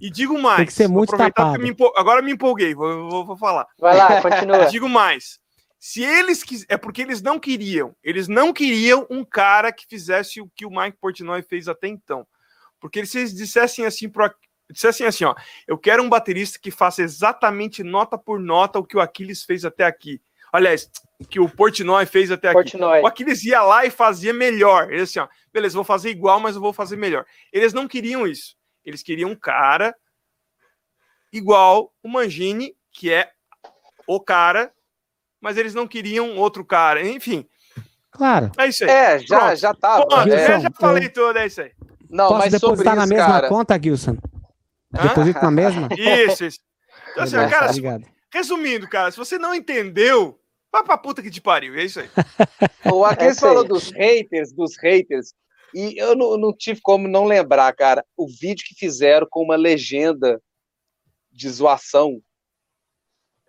E 0.01 0.11
digo 0.11 0.37
mais. 0.37 0.57
Tem 0.57 0.67
que 0.67 0.73
ser 0.73 0.89
muito 0.89 1.17
tapado. 1.17 1.61
Me 1.61 1.71
empol... 1.71 1.93
Agora 1.97 2.21
me 2.21 2.33
empolguei, 2.33 2.75
vou, 2.75 3.09
vou, 3.09 3.25
vou 3.25 3.37
falar. 3.37 3.69
Vai 3.79 3.97
lá, 3.97 4.19
continua. 4.21 4.67
digo 4.67 4.89
mais. 4.89 5.39
Se 5.79 6.03
eles 6.03 6.43
quis... 6.43 6.67
é 6.69 6.77
porque 6.77 7.03
eles 7.03 7.23
não 7.23 7.39
queriam. 7.39 7.95
Eles 8.03 8.27
não 8.27 8.53
queriam 8.53 9.07
um 9.09 9.25
cara 9.25 9.71
que 9.71 9.87
fizesse 9.87 10.41
o 10.41 10.51
que 10.57 10.67
o 10.67 10.71
Mike 10.71 10.99
Portnoy 11.01 11.41
fez 11.43 11.69
até 11.69 11.87
então. 11.87 12.27
Porque 12.81 13.07
se 13.07 13.19
eles 13.19 13.33
dissessem 13.33 13.87
assim 13.87 14.09
pro 14.09 14.29
dissessem 14.69 15.07
assim, 15.07 15.25
ó, 15.25 15.35
eu 15.67 15.79
quero 15.79 16.03
um 16.03 16.09
baterista 16.09 16.59
que 16.61 16.71
faça 16.71 17.03
exatamente 17.03 17.85
nota 17.85 18.19
por 18.19 18.41
nota 18.41 18.79
o 18.79 18.85
que 18.85 18.97
o 18.97 19.01
Aquiles 19.01 19.45
fez 19.45 19.65
até 19.65 19.85
aqui. 19.85 20.21
Aliás, 20.53 20.91
que 21.29 21.39
o 21.39 21.49
Portnoy 21.49 22.07
fez 22.07 22.31
até 22.31 22.53
Portnoy. 22.53 22.99
aqui. 22.99 23.05
O 23.05 23.07
Aquiles 23.07 23.45
ia 23.45 23.63
lá 23.63 23.85
e 23.85 23.91
fazia 23.91 24.33
melhor. 24.33 24.93
Ele 24.93 25.03
assim, 25.03 25.19
ó, 25.19 25.29
beleza, 25.53 25.75
vou 25.75 25.85
fazer 25.85 26.11
igual, 26.11 26.41
mas 26.41 26.57
eu 26.57 26.61
vou 26.61 26.73
fazer 26.73 26.97
melhor. 26.97 27.25
Eles 27.53 27.73
não 27.73 27.87
queriam 27.87 28.27
isso. 28.27 28.57
Eles 28.85 29.03
queriam 29.03 29.31
um 29.31 29.37
cara 29.37 29.95
igual 31.33 31.93
o 32.03 32.09
Mangini, 32.09 32.75
que 32.93 33.13
é 33.13 33.31
o 34.07 34.21
cara, 34.21 34.73
mas 35.41 35.57
eles 35.57 35.75
não 35.75 35.87
queriam 35.87 36.37
outro 36.37 36.65
cara. 36.65 37.07
Enfim. 37.07 37.47
Claro. 38.11 38.51
É 38.59 38.67
isso 38.67 38.85
aí. 38.85 38.91
É, 38.91 39.19
já, 39.21 39.39
Pronto. 39.39 39.57
já 39.57 39.75
tava. 39.75 40.07
Pô, 40.07 40.21
é, 40.23 40.57
eu 40.57 40.61
já 40.61 40.71
falei 40.71 41.09
tudo, 41.09 41.39
é 41.39 41.47
isso 41.47 41.61
aí. 41.61 41.73
Não, 42.09 42.29
Posso 42.29 42.39
mas 42.41 42.53
depositar 42.53 42.97
na 42.97 43.05
isso, 43.05 43.15
mesma 43.15 43.27
cara... 43.27 43.49
conta, 43.49 43.81
Gilson? 43.81 44.17
Deposito 44.91 45.41
na 45.41 45.51
mesma? 45.51 45.89
Isso, 45.97 46.45
isso. 46.45 46.59
Então, 47.13 47.23
assim, 47.23 47.37
cara, 47.49 47.73
Resumindo, 48.33 48.89
cara, 48.89 49.11
se 49.11 49.19
você 49.19 49.39
não 49.39 49.55
entendeu, 49.55 50.39
vá 50.73 50.83
pra 50.85 50.97
puta 50.97 51.23
que 51.23 51.31
te 51.31 51.41
pariu. 51.41 51.75
É 51.75 51.85
isso 51.85 52.01
aí. 52.01 52.09
o 52.93 53.05
Aquiles 53.05 53.37
é 53.37 53.41
falou 53.41 53.65
dos 53.65 53.91
haters, 53.91 54.53
dos 54.53 54.77
haters. 54.79 55.35
E 55.75 55.97
eu 55.99 56.17
não, 56.17 56.37
não, 56.37 56.53
tive 56.57 56.81
como 56.83 57.07
não 57.07 57.25
lembrar, 57.25 57.73
cara, 57.75 58.05
o 58.17 58.27
vídeo 58.27 58.65
que 58.67 58.75
fizeram 58.75 59.27
com 59.31 59.43
uma 59.43 59.57
legenda 59.57 60.41
de 61.31 61.49
zoação. 61.49 62.21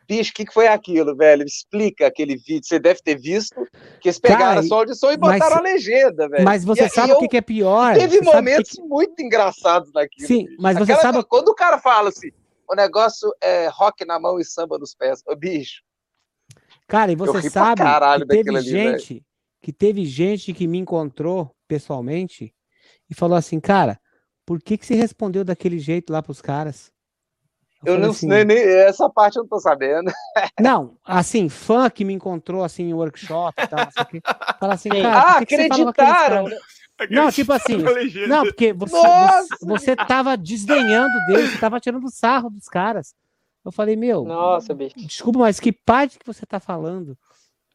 Bicho, 0.07 0.31
o 0.31 0.33
que, 0.33 0.45
que 0.45 0.53
foi 0.53 0.67
aquilo, 0.67 1.15
velho? 1.15 1.45
Explica 1.45 2.05
aquele 2.05 2.35
vídeo. 2.35 2.65
Você 2.65 2.77
deve 2.77 3.01
ter 3.01 3.17
visto 3.19 3.55
que 3.99 4.09
eles 4.09 4.19
pegaram 4.19 4.55
cara, 4.55 4.63
só 4.63 4.75
a 4.75 4.77
audição 4.79 5.11
e 5.11 5.17
botaram 5.17 5.39
mas, 5.39 5.57
a 5.57 5.61
legenda, 5.61 6.27
velho. 6.27 6.43
Mas 6.43 6.65
você 6.65 6.83
e, 6.83 6.89
sabe 6.89 7.13
o 7.13 7.19
que, 7.19 7.29
que, 7.29 7.37
é 7.37 7.41
pior? 7.41 7.95
Teve 7.95 8.21
momentos 8.21 8.71
que... 8.71 8.81
muito 8.81 9.21
engraçados 9.21 9.91
naquilo. 9.93 10.27
Sim, 10.27 10.47
mas 10.59 10.77
você 10.77 10.91
Aquela, 10.91 11.13
sabe. 11.13 11.27
Quando 11.27 11.49
o 11.49 11.55
cara 11.55 11.79
fala 11.79 12.09
assim, 12.09 12.29
o 12.71 12.75
negócio 12.75 13.35
é 13.41 13.67
rock 13.67 14.05
na 14.05 14.17
mão 14.17 14.39
e 14.39 14.45
samba 14.45 14.77
nos 14.77 14.95
pés. 14.95 15.21
Ô, 15.27 15.35
bicho. 15.35 15.83
Cara, 16.87 17.11
e 17.11 17.15
você 17.15 17.49
sabe 17.49 17.81
que 18.17 18.25
teve 18.25 18.61
gente 18.61 19.25
que 19.61 19.71
teve 19.71 20.05
gente 20.05 20.53
que 20.53 20.65
me 20.65 20.77
encontrou 20.77 21.53
pessoalmente 21.67 22.53
e 23.09 23.13
falou 23.13 23.37
assim, 23.37 23.59
cara, 23.59 23.99
por 24.45 24.59
que 24.59 24.77
que 24.77 24.85
você 24.85 24.95
respondeu 24.95 25.43
daquele 25.43 25.77
jeito 25.77 26.11
lá 26.11 26.23
pros 26.23 26.41
caras? 26.41 26.91
Eu, 27.85 27.93
eu 27.95 27.99
não 27.99 28.09
assim, 28.11 28.27
nem, 28.27 28.45
nem, 28.45 28.57
essa 28.57 29.09
parte 29.09 29.35
eu 29.35 29.43
não 29.43 29.49
tô 29.49 29.59
sabendo. 29.59 30.11
Não, 30.59 30.97
assim, 31.03 31.49
fã 31.49 31.89
que 31.89 32.05
me 32.05 32.13
encontrou 32.13 32.63
assim 32.63 32.83
em 32.83 32.93
workshop 32.93 33.59
e 33.59 33.67
tal, 33.67 33.79
assim, 33.79 34.21
fala 34.59 34.73
assim, 34.75 34.89
cara, 34.89 35.19
ah, 35.19 35.37
acreditaram. 35.37 36.45
Não, 37.09 37.31
tipo 37.31 37.51
assim. 37.53 37.77
Não, 38.27 38.43
porque 38.43 38.73
você, 38.73 38.95
você, 38.95 39.65
você 39.65 39.95
tava 39.95 40.37
desdenhando 40.37 41.13
deles, 41.27 41.51
você 41.51 41.57
tava 41.57 41.79
tirando 41.79 42.09
sarro 42.09 42.49
dos 42.49 42.67
caras. 42.67 43.15
Eu 43.63 43.71
falei, 43.71 43.95
meu. 43.95 44.23
Nossa, 44.23 44.73
bicho. 44.73 44.95
Desculpa, 44.97 45.39
mas 45.39 45.59
que 45.59 45.71
parte 45.71 46.17
que 46.17 46.25
você 46.25 46.45
tá 46.45 46.59
falando? 46.59 47.17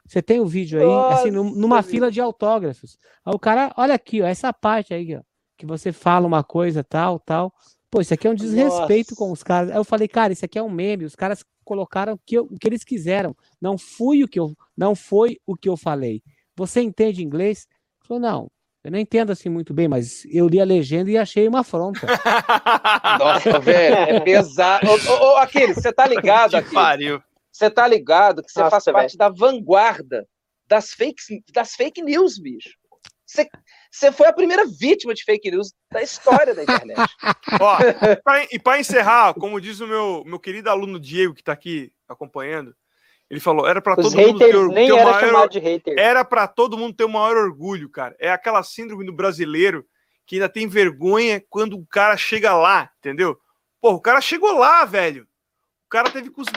Você 0.06 0.22
tem 0.22 0.40
o 0.40 0.46
vídeo 0.46 0.78
aí, 0.78 0.86
Nossa, 0.86 1.20
assim, 1.20 1.30
numa 1.30 1.78
bicho. 1.78 1.90
fila 1.90 2.10
de 2.10 2.20
autógrafos. 2.20 2.98
Aí 3.24 3.34
o 3.34 3.38
cara, 3.38 3.72
olha 3.76 3.94
aqui, 3.94 4.22
ó, 4.22 4.26
essa 4.26 4.52
parte 4.52 4.94
aí, 4.94 5.16
ó, 5.16 5.20
que 5.56 5.66
você 5.66 5.92
fala 5.92 6.26
uma 6.26 6.44
coisa, 6.44 6.84
tal, 6.84 7.18
tal. 7.18 7.52
Pô, 7.90 8.00
isso 8.00 8.14
aqui 8.14 8.26
é 8.26 8.30
um 8.30 8.34
desrespeito 8.34 9.10
Nossa. 9.12 9.16
com 9.16 9.32
os 9.32 9.42
caras. 9.42 9.70
Aí 9.70 9.76
eu 9.76 9.84
falei, 9.84 10.06
cara, 10.06 10.32
isso 10.32 10.44
aqui 10.44 10.58
é 10.58 10.62
um 10.62 10.70
meme. 10.70 11.04
Os 11.04 11.16
caras 11.16 11.44
colocaram 11.64 12.14
o 12.14 12.18
que, 12.24 12.36
eu, 12.36 12.44
o 12.44 12.58
que 12.58 12.68
eles 12.68 12.84
quiseram. 12.84 13.34
Não 13.60 13.78
fui 13.78 14.22
o 14.22 14.28
que 14.28 14.38
eu, 14.38 14.54
não 14.76 14.94
foi 14.94 15.40
o 15.46 15.56
que 15.56 15.68
eu 15.68 15.76
falei. 15.76 16.22
Você 16.56 16.80
entende 16.80 17.24
inglês? 17.24 17.66
Falou, 18.06 18.20
não. 18.20 18.50
Eu 18.86 18.92
não 18.92 19.00
entendo 19.00 19.32
assim 19.32 19.48
muito 19.48 19.74
bem, 19.74 19.88
mas 19.88 20.24
eu 20.26 20.46
li 20.46 20.60
a 20.60 20.64
legenda 20.64 21.10
e 21.10 21.18
achei 21.18 21.48
uma 21.48 21.62
afronta. 21.62 22.06
Nossa, 23.18 23.58
velho, 23.58 23.96
é 23.96 24.20
pesado. 24.20 24.86
Ô, 24.88 24.92
ô, 24.92 25.32
ô 25.32 25.36
aquele, 25.38 25.74
você 25.74 25.92
tá 25.92 26.06
ligado 26.06 26.54
aqui? 26.54 26.76
Você 27.50 27.68
tá 27.68 27.84
ligado 27.84 28.44
que 28.44 28.52
você 28.52 28.60
Nossa, 28.60 28.70
faz 28.70 28.84
velho. 28.84 28.96
parte 28.96 29.16
da 29.16 29.28
vanguarda 29.28 30.24
das 30.68 30.90
fake, 30.90 31.42
das 31.52 31.74
fake 31.74 32.00
news, 32.00 32.38
bicho. 32.38 32.70
Você, 33.26 33.48
você 33.90 34.12
foi 34.12 34.28
a 34.28 34.32
primeira 34.32 34.64
vítima 34.64 35.14
de 35.14 35.24
fake 35.24 35.50
news 35.50 35.72
da 35.90 36.00
história 36.00 36.54
da 36.54 36.62
internet. 36.62 36.96
Ó, 37.60 37.78
e 38.52 38.58
para 38.60 38.78
encerrar, 38.78 39.34
como 39.34 39.60
diz 39.60 39.80
o 39.80 39.88
meu, 39.88 40.22
meu 40.24 40.38
querido 40.38 40.70
aluno 40.70 41.00
Diego, 41.00 41.34
que 41.34 41.40
está 41.40 41.52
aqui 41.52 41.92
acompanhando, 42.08 42.72
ele 43.28 43.40
falou, 43.40 43.66
era 43.66 43.82
para 43.82 43.96
todo 43.96 44.16
mundo 44.16 44.38
ter, 44.38 44.54
nem 44.68 44.88
ter 44.88 44.96
era 44.96 45.12
maior, 45.12 45.48
de 45.48 45.58
hater. 45.58 45.98
Era 45.98 46.24
para 46.24 46.46
todo 46.46 46.78
mundo 46.78 46.94
ter 46.94 47.04
o 47.04 47.08
maior 47.08 47.36
orgulho, 47.36 47.88
cara. 47.88 48.14
É 48.20 48.30
aquela 48.30 48.62
síndrome 48.62 49.04
do 49.04 49.12
brasileiro 49.12 49.84
que 50.24 50.36
ainda 50.36 50.48
tem 50.48 50.68
vergonha 50.68 51.42
quando 51.48 51.76
o 51.76 51.86
cara 51.86 52.16
chega 52.16 52.54
lá, 52.54 52.90
entendeu? 52.98 53.36
Pô, 53.80 53.92
o 53.92 54.00
cara 54.00 54.20
chegou 54.20 54.52
lá, 54.52 54.84
velho. 54.84 55.24
O 55.86 55.88
cara 55.88 56.10
teve 56.10 56.30
com 56.30 56.40
os... 56.40 56.48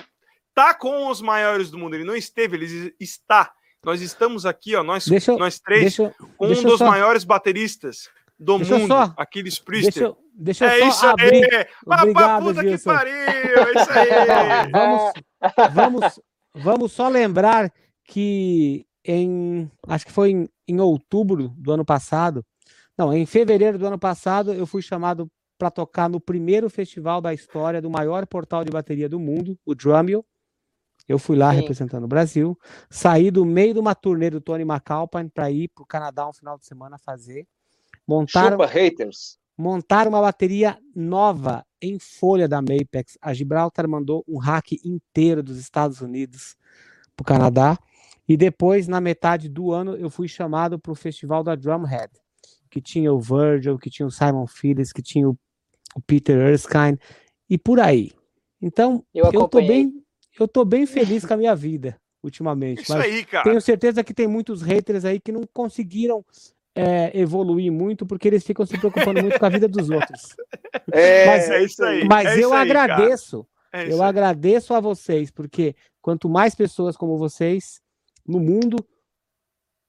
tá 0.53 0.73
com 0.73 1.07
os 1.07 1.21
maiores 1.21 1.71
do 1.71 1.77
mundo. 1.77 1.95
Ele 1.95 2.03
não 2.03 2.15
esteve, 2.15 2.55
ele 2.55 2.95
está. 2.99 3.51
Nós 3.83 4.01
estamos 4.01 4.45
aqui, 4.45 4.75
ó, 4.75 4.83
nós, 4.83 5.05
deixa, 5.07 5.35
nós 5.37 5.59
três, 5.59 5.95
deixa, 5.95 6.13
com 6.37 6.47
um 6.47 6.63
dos 6.63 6.79
só... 6.79 6.85
maiores 6.85 7.23
bateristas 7.23 8.09
do 8.37 8.57
deixa 8.57 8.77
mundo, 8.77 8.87
só, 8.87 9.13
Aquiles 9.17 9.57
Priester. 9.57 10.13
Deixa, 10.33 10.67
deixa 10.67 10.73
é 10.73 10.87
isso 10.87 11.05
abrir. 11.05 11.55
aí. 11.55 11.67
Obrigado, 11.85 12.43
puta 12.43 12.63
que 12.63 12.77
pariu, 12.83 13.13
é 13.13 13.71
isso 13.71 13.91
aí. 13.91 14.69
vamos, 14.71 15.13
vamos, 15.73 16.19
Vamos 16.53 16.91
só 16.91 17.07
lembrar 17.07 17.71
que 18.03 18.85
em 19.03 19.71
acho 19.87 20.05
que 20.05 20.11
foi 20.11 20.31
em, 20.31 20.49
em, 20.67 20.79
outubro 20.79 21.49
do 21.49 21.71
ano 21.71 21.85
passado, 21.85 22.45
não, 22.97 23.13
em 23.13 23.25
fevereiro 23.25 23.77
do 23.77 23.87
ano 23.87 23.97
passado, 23.97 24.53
eu 24.53 24.67
fui 24.67 24.81
chamado 24.81 25.29
para 25.57 25.69
tocar 25.69 26.09
no 26.09 26.19
primeiro 26.19 26.69
festival 26.69 27.21
da 27.21 27.33
história 27.33 27.81
do 27.81 27.89
maior 27.89 28.25
portal 28.25 28.63
de 28.63 28.71
bateria 28.71 29.09
do 29.09 29.19
mundo, 29.19 29.57
o 29.65 29.75
Drumeo. 29.75 30.25
Eu 31.07 31.17
fui 31.17 31.35
lá 31.35 31.51
Sim. 31.51 31.61
representando 31.61 32.03
o 32.03 32.07
Brasil, 32.07 32.57
saí 32.89 33.31
do 33.31 33.43
meio 33.43 33.73
de 33.73 33.79
uma 33.79 33.95
turnê 33.95 34.29
do 34.29 34.39
Tony 34.39 34.63
McAlpine 34.63 35.29
para 35.29 35.49
ir 35.49 35.67
para 35.69 35.81
o 35.81 35.85
Canadá 35.85 36.27
um 36.27 36.33
final 36.33 36.57
de 36.57 36.65
semana 36.65 36.97
fazer. 36.99 37.47
Montaram, 38.07 38.51
Chupa 38.51 38.67
haters. 38.67 39.39
Montaram 39.59 40.11
uma 40.11 40.21
bateria 40.21 40.77
nova 40.95 41.65
em 41.81 41.99
folha 41.99 42.47
da 42.47 42.61
Mapex. 42.61 43.17
A 43.21 43.33
Gibraltar 43.33 43.89
mandou 43.89 44.23
um 44.25 44.37
hack 44.37 44.71
inteiro 44.85 45.43
dos 45.43 45.57
Estados 45.57 45.99
Unidos 45.99 46.55
para 47.13 47.23
o 47.23 47.25
Canadá. 47.25 47.77
E 48.25 48.37
depois, 48.37 48.87
na 48.87 49.01
metade 49.01 49.49
do 49.49 49.73
ano, 49.73 49.97
eu 49.97 50.09
fui 50.09 50.29
chamado 50.29 50.79
para 50.79 50.93
o 50.93 50.95
festival 50.95 51.43
da 51.43 51.55
Drumhead, 51.55 52.09
que 52.71 52.79
tinha 52.79 53.11
o 53.11 53.19
Virgil, 53.19 53.77
que 53.77 53.89
tinha 53.89 54.07
o 54.07 54.11
Simon 54.11 54.47
Phillips, 54.47 54.93
que 54.93 55.01
tinha 55.01 55.27
o, 55.27 55.37
o 55.93 56.01
Peter 56.07 56.37
Erskine, 56.37 56.97
e 57.49 57.57
por 57.57 57.81
aí. 57.81 58.13
Então, 58.61 59.03
eu, 59.13 59.25
eu 59.25 59.45
tô 59.45 59.59
bem, 59.59 59.91
eu 60.39 60.47
tô 60.47 60.63
bem 60.63 60.85
feliz 60.87 61.25
com 61.25 61.33
a 61.33 61.37
minha 61.37 61.53
vida 61.53 61.99
ultimamente. 62.23 62.83
Isso 62.83 62.95
aí, 62.95 63.25
cara. 63.25 63.43
Tenho 63.43 63.59
certeza 63.59 64.05
que 64.05 64.13
tem 64.13 64.25
muitos 64.25 64.61
haters 64.61 65.03
aí 65.03 65.19
que 65.19 65.33
não 65.33 65.43
conseguiram 65.53 66.23
é, 66.79 67.11
evoluir 67.13 67.71
muito 67.71 68.05
porque 68.05 68.27
eles 68.27 68.43
ficam 68.43 68.65
se 68.65 68.77
preocupando 68.77 69.21
muito 69.21 69.39
com 69.39 69.45
a 69.45 69.49
vida 69.49 69.67
dos 69.67 69.89
outros. 69.91 70.35
É, 70.91 71.25
mas, 71.25 71.49
é 71.49 71.63
isso 71.63 71.83
aí. 71.83 72.07
Mas 72.07 72.27
é 72.27 72.43
eu 72.43 72.53
agradeço. 72.53 73.45
É 73.71 73.91
eu 73.91 74.01
agradeço 74.01 74.73
a 74.73 74.79
vocês, 74.79 75.29
porque 75.29 75.75
quanto 76.01 76.27
mais 76.27 76.55
pessoas 76.55 76.97
como 76.97 77.17
vocês 77.17 77.81
no 78.27 78.39
mundo, 78.39 78.77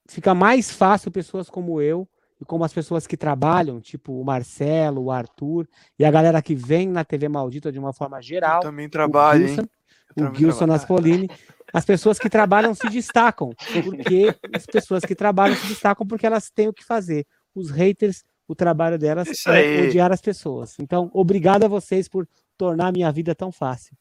fica 0.09 0.35
mais 0.35 0.71
fácil 0.71 1.11
pessoas 1.11 1.49
como 1.49 1.81
eu 1.81 2.09
e 2.41 2.45
como 2.45 2.65
as 2.65 2.73
pessoas 2.73 3.07
que 3.07 3.17
trabalham, 3.17 3.81
tipo 3.81 4.21
o 4.21 4.25
Marcelo, 4.25 5.05
o 5.05 5.11
Arthur 5.11 5.69
e 5.99 6.05
a 6.05 6.11
galera 6.11 6.43
que 6.43 6.55
vem 6.55 6.89
na 6.89 7.05
TV 7.05 7.29
Maldita 7.29 7.71
de 7.71 7.79
uma 7.79 7.93
forma 7.93 8.21
geral. 8.21 8.57
Eu 8.57 8.69
também 8.69 8.89
trabalho, 8.89 9.47
hein? 9.47 9.69
o 10.17 10.35
Gilson 10.35 10.67
Naspolini, 10.67 11.29
as 11.73 11.85
pessoas 11.85 12.19
que 12.19 12.29
trabalham 12.29 12.75
se 12.75 12.89
destacam, 12.89 13.53
porque 13.85 14.35
as 14.55 14.67
pessoas 14.67 15.05
que 15.05 15.15
trabalham 15.15 15.57
se 15.57 15.67
destacam 15.67 16.07
porque 16.07 16.27
elas 16.27 16.51
têm 16.51 16.69
o 16.69 16.73
que 16.73 16.85
fazer. 16.85 17.27
Os 17.55 17.71
haters, 17.71 18.25
o 18.47 18.55
trabalho 18.55 18.99
delas 18.99 19.29
Isso 19.29 19.49
é 19.51 19.59
aí. 19.59 19.89
odiar 19.89 20.13
as 20.13 20.21
pessoas. 20.21 20.79
Então, 20.79 21.11
obrigado 21.13 21.65
a 21.65 21.69
vocês 21.69 22.09
por 22.09 22.29
tornar 22.57 22.89
a 22.89 22.93
minha 22.93 23.11
vida 23.13 23.35
tão 23.35 23.53
fácil. 23.53 23.97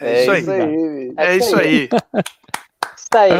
É 0.00 0.22
isso 0.22 0.30
aí. 0.30 0.50
aí. 0.50 1.14
É 1.16 1.36
isso 1.36 1.56
aí. 1.56 1.88
Isso 2.96 3.16
aí. 3.16 3.30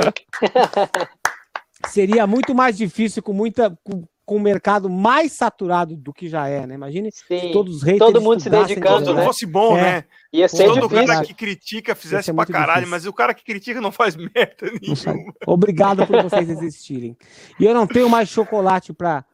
Seria 1.88 2.26
muito 2.26 2.54
mais 2.54 2.76
difícil 2.76 3.22
com 3.22 3.32
muita 3.32 3.76
com, 3.82 4.04
com 4.26 4.36
o 4.36 4.40
mercado 4.40 4.88
mais 4.88 5.32
saturado 5.32 5.94
do 5.96 6.12
que 6.12 6.28
já 6.28 6.48
é, 6.48 6.66
né? 6.66 6.74
Imagine 6.74 7.10
se 7.12 7.24
Sim. 7.26 7.50
todos 7.52 7.76
os 7.76 7.82
haters 7.82 7.98
Todo 7.98 8.20
mundo 8.22 8.40
se 8.40 8.48
dedicando, 8.48 9.12
né? 9.14 9.24
fosse 9.24 9.44
bom, 9.44 9.76
É. 9.76 9.82
né? 9.82 10.04
Ia 10.32 10.48
Se 10.48 10.56
ser 10.56 10.64
todo 10.66 10.88
difícil. 10.88 11.06
cara 11.06 11.24
que 11.26 11.34
critica 11.34 11.94
fizesse 11.94 12.32
pra 12.32 12.46
caralho, 12.46 12.68
difícil. 12.80 12.90
mas 12.90 13.06
o 13.06 13.12
cara 13.12 13.34
que 13.34 13.44
critica 13.44 13.80
não 13.80 13.92
faz 13.92 14.16
merda 14.34 14.70
nenhuma. 14.80 15.32
Obrigado 15.46 16.06
por 16.06 16.22
vocês 16.22 16.48
existirem. 16.48 17.16
E 17.60 17.64
eu 17.64 17.74
não 17.74 17.86
tenho 17.86 18.08
mais 18.08 18.28
chocolate 18.28 18.92
para 18.92 19.24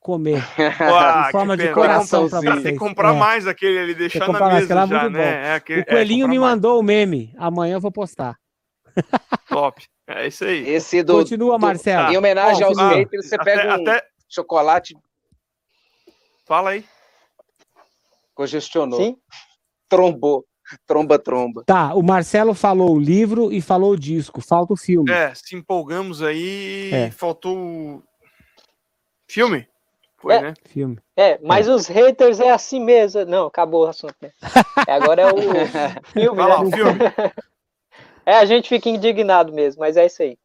comer. 0.00 0.42
Ah, 0.80 1.26
em 1.28 1.32
forma 1.32 1.56
de 1.56 1.62
pena. 1.64 1.74
coração 1.74 2.28
pra 2.28 2.40
Cara, 2.40 2.52
Tem 2.54 2.62
vocês. 2.62 2.72
que 2.74 2.78
comprar 2.78 3.14
É. 3.14 3.18
mais 3.18 3.46
aquele 3.46 3.78
ali, 3.78 3.94
deixar 3.94 4.26
na 4.32 4.48
mesa 4.54 4.66
já, 4.66 4.86
muito 4.86 5.10
né? 5.10 5.48
É 5.50 5.54
aquele- 5.54 5.80
O 5.82 5.86
Coelhinho 5.86 6.24
é, 6.24 6.28
me 6.28 6.34
comprar 6.36 6.40
mais. 6.48 6.56
mandou 6.56 6.80
o 6.80 6.82
meme. 6.82 7.32
Amanhã 7.38 7.74
eu 7.76 7.80
vou 7.80 7.92
postar. 7.92 8.36
Top. 9.48 9.82
É 10.08 10.26
isso 10.26 10.44
aí. 10.44 10.68
Esse 10.68 11.02
do. 11.02 11.14
Continua, 11.18 11.56
do- 11.56 11.62
Marcelo. 11.62 12.12
Em 12.12 12.16
homenagem 12.16 12.64
Ó, 12.64 12.68
aos 12.68 12.76
continua. 12.76 12.96
haters, 12.98 13.28
você 13.28 13.34
Até, 13.36 13.44
pega 13.56 13.68
um 13.78 13.82
até- 13.82 14.02
chocolate, 14.30 14.96
Fala 16.46 16.70
aí. 16.70 16.84
congestionou, 18.34 18.98
Sim? 19.00 19.16
trombou, 19.88 20.44
tromba, 20.86 21.18
tromba. 21.18 21.64
Tá, 21.66 21.94
o 21.94 22.02
Marcelo 22.02 22.54
falou 22.54 22.94
o 22.94 22.98
livro 22.98 23.52
e 23.52 23.60
falou 23.60 23.92
o 23.92 23.98
disco. 23.98 24.40
Falta 24.40 24.72
o 24.72 24.76
filme. 24.76 25.10
É, 25.10 25.34
se 25.34 25.54
empolgamos 25.56 26.22
aí 26.22 26.90
É. 26.92 27.10
faltou 27.10 27.56
o 27.56 28.02
filme? 29.28 29.68
Foi, 30.18 30.34
É. 30.34 30.40
né? 30.42 30.54
Filme. 30.66 30.98
É, 31.16 31.38
mas 31.42 31.66
os 31.68 31.86
haters 31.86 32.40
é 32.40 32.50
assim 32.50 32.78
mesmo. 32.80 33.24
Não, 33.24 33.46
acabou 33.46 33.84
o 33.84 33.88
assunto, 33.88 34.14
né? 34.20 34.30
É, 34.86 34.92
Agora 34.92 35.22
é 35.22 35.26
o 35.26 35.36
filme, 36.12 36.36
Vai 36.36 36.48
lá, 36.48 36.62
né? 36.62 36.68
o 36.68 36.70
filme. 36.70 36.98
É, 38.26 38.34
a 38.36 38.44
gente 38.44 38.68
fica 38.68 38.88
indignado 38.88 39.50
mesmo, 39.52 39.80
mas 39.80 39.96
é 39.96 40.06
isso 40.06 40.22
aí. 40.22 40.38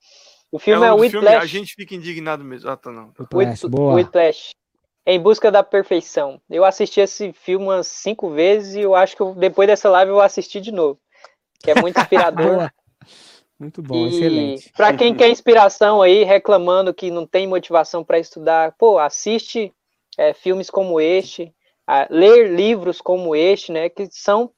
O 0.55 0.59
filme 0.59 0.85
é, 0.85 0.89
é 0.89 0.93
o 0.93 0.97
Whiplash. 0.97 1.35
a 1.43 1.45
gente 1.45 1.73
fica 1.75 1.95
indignado 1.95 2.43
mesmo. 2.43 2.69
Ah, 2.69 2.77
tá 2.77 2.91
não. 2.91 3.11
Whiplash, 3.19 3.63
Whip- 3.65 3.75
boa. 3.75 3.93
Whiplash. 3.95 4.51
Em 5.05 5.19
busca 5.19 5.51
da 5.51 5.61
perfeição. 5.63 6.41
Eu 6.49 6.63
assisti 6.65 6.99
esse 6.99 7.31
filme 7.33 7.65
umas 7.65 7.87
cinco 7.87 8.29
vezes 8.31 8.75
e 8.75 8.81
eu 8.81 8.95
acho 8.95 9.15
que 9.15 9.21
eu- 9.21 9.35
depois 9.35 9.67
dessa 9.67 9.89
live 9.89 10.09
eu 10.09 10.15
vou 10.15 10.23
assistir 10.23 10.61
de 10.61 10.71
novo. 10.71 10.99
Que 11.63 11.71
é 11.71 11.75
muito 11.81 11.99
inspirador. 11.99 12.69
Muito 13.57 13.81
bom, 13.81 13.95
e 14.05 14.09
excelente. 14.09 14.69
para 14.75 14.93
quem 14.93 15.15
quer 15.15 15.29
inspiração 15.29 16.01
aí, 16.01 16.25
reclamando 16.25 16.93
que 16.93 17.09
não 17.09 17.25
tem 17.25 17.47
motivação 17.47 18.03
para 18.03 18.19
estudar, 18.19 18.73
pô, 18.77 18.99
assiste 18.99 19.73
é, 20.17 20.33
filmes 20.33 20.69
como 20.69 20.99
este, 20.99 21.53
a- 21.87 22.05
ler 22.09 22.53
livros 22.53 22.99
como 22.99 23.33
este, 23.33 23.71
né? 23.71 23.87
Que 23.87 24.09
são 24.11 24.51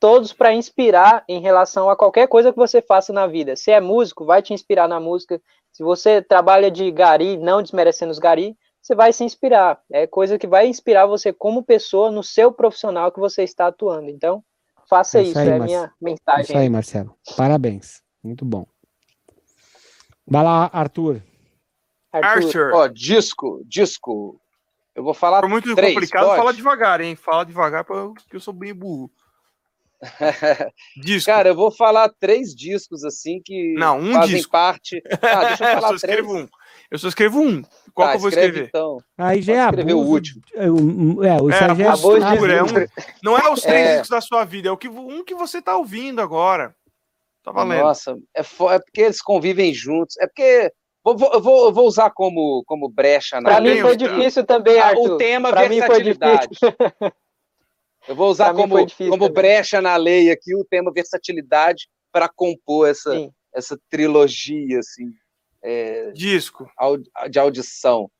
todos 0.00 0.32
para 0.32 0.52
inspirar 0.54 1.22
em 1.28 1.40
relação 1.40 1.90
a 1.90 1.94
qualquer 1.96 2.26
coisa 2.26 2.50
que 2.50 2.58
você 2.58 2.80
faça 2.80 3.12
na 3.12 3.26
vida. 3.26 3.54
Se 3.54 3.70
é 3.70 3.80
músico, 3.80 4.24
vai 4.24 4.40
te 4.42 4.54
inspirar 4.54 4.88
na 4.88 4.98
música. 4.98 5.40
Se 5.70 5.82
você 5.84 6.22
trabalha 6.22 6.70
de 6.70 6.90
gari, 6.90 7.36
não 7.36 7.62
desmerecendo 7.62 8.10
os 8.10 8.18
gari, 8.18 8.56
você 8.80 8.94
vai 8.94 9.12
se 9.12 9.22
inspirar. 9.22 9.78
É 9.92 10.06
coisa 10.06 10.38
que 10.38 10.46
vai 10.46 10.66
inspirar 10.66 11.04
você 11.06 11.32
como 11.32 11.62
pessoa 11.62 12.10
no 12.10 12.22
seu 12.22 12.50
profissional 12.50 13.12
que 13.12 13.20
você 13.20 13.42
está 13.44 13.66
atuando. 13.66 14.08
Então, 14.08 14.42
faça 14.88 15.18
É 15.18 15.22
isso 15.22 15.30
isso, 15.32 15.38
aí, 15.38 15.48
é 15.48 15.52
a 15.52 15.58
Marcio. 15.58 15.76
minha 15.76 15.92
mensagem. 16.00 16.42
Isso 16.44 16.56
aí, 16.56 16.68
Marcelo. 16.70 17.14
Parabéns. 17.36 18.02
Muito 18.24 18.44
bom. 18.44 18.66
Vai 20.26 20.42
lá, 20.42 20.70
Arthur. 20.72 21.20
Arthur. 22.10 22.46
Arthur. 22.46 22.72
Ó, 22.72 22.86
disco, 22.88 23.62
disco. 23.66 24.40
Eu 24.94 25.04
vou 25.04 25.14
falar 25.14 25.40
For 25.40 25.48
muito 25.48 25.74
três, 25.74 25.92
complicado, 25.94 26.24
pode? 26.26 26.36
fala 26.38 26.52
devagar, 26.54 27.00
hein? 27.00 27.14
Fala 27.14 27.44
devagar 27.44 27.84
porque 27.84 28.36
eu 28.36 28.40
sou 28.40 28.52
bem 28.52 28.74
burro. 28.74 29.10
Disco. 30.96 31.30
Cara, 31.30 31.48
eu 31.50 31.54
vou 31.54 31.70
falar 31.70 32.10
três 32.18 32.54
discos 32.54 33.04
assim 33.04 33.40
que 33.44 33.74
Não, 33.74 33.98
um 33.98 34.12
fazem 34.12 34.36
disco. 34.36 34.50
parte. 34.52 35.02
Ah, 35.22 35.44
deixa 35.48 35.64
eu 35.64 35.68
eu 35.68 35.74
falar 35.74 35.80
só 35.80 35.86
três. 35.88 36.02
escrevo 36.02 36.36
um. 36.36 36.48
Eu 36.90 36.98
só 36.98 37.08
escrevo 37.08 37.40
um. 37.40 37.62
Qual 37.94 38.06
Tá, 38.06 38.12
que 38.12 38.16
eu 38.16 38.20
vou 38.20 38.28
escreve, 38.30 38.48
escrever? 38.48 38.68
Então. 38.68 38.98
Aí 39.18 39.42
já 39.42 39.54
é 39.54 39.94
o 39.94 39.98
último. 39.98 40.42
É, 40.54 40.70
o 40.70 41.22
É, 41.24 41.28
já 41.52 41.66
é 41.66 42.58
é 42.58 42.62
um- 42.62 42.86
não 43.22 43.38
é 43.38 43.50
os 43.50 43.60
três 43.60 43.86
É. 43.88 43.90
discos 43.92 44.08
da 44.10 44.20
sua 44.20 44.44
vida, 44.44 44.68
é 44.68 44.72
o 44.72 44.76
que, 44.76 44.88
um 44.88 45.24
que 45.24 45.34
você 45.34 45.60
tá 45.62 45.76
ouvindo 45.76 46.20
agora. 46.20 46.74
Tá 47.42 47.52
valendo. 47.52 47.80
Nossa, 47.82 48.16
é, 48.34 48.42
fo- 48.42 48.70
é 48.70 48.78
porque 48.78 49.00
eles 49.02 49.22
convivem 49.22 49.72
juntos. 49.72 50.16
É 50.18 50.26
porque 50.26 50.70
vou, 51.04 51.16
vou, 51.16 51.32
eu 51.32 51.40
vou, 51.40 51.66
eu 51.68 51.82
usar 51.84 52.10
como, 52.10 52.62
como 52.66 52.88
brecha 52.88 53.40
na 53.40 53.48
Pra 53.50 53.60
mim 53.60 53.80
foi 53.80 53.96
difícil 53.96 54.44
também, 54.44 54.78
Ah, 54.78 54.88
Arthur. 54.88 55.12
o 55.12 55.16
tema 55.16 55.50
Pra 55.50 55.68
mim 55.68 55.80
foi 55.80 56.02
versatilidade. 56.02 56.48
Eu 58.10 58.16
vou 58.16 58.28
usar 58.28 58.52
como, 58.52 58.74
como 58.74 58.88
também. 59.10 59.32
brecha 59.32 59.80
na 59.80 59.94
lei 59.94 60.32
aqui 60.32 60.52
o 60.56 60.64
tema 60.64 60.90
versatilidade 60.92 61.88
para 62.10 62.28
compor 62.28 62.88
essa, 62.88 63.12
Sim. 63.12 63.30
essa 63.54 63.78
trilogia 63.88 64.80
assim, 64.80 65.12
é, 65.62 66.10
Disco, 66.10 66.68
de 67.30 67.38
audição. 67.38 68.10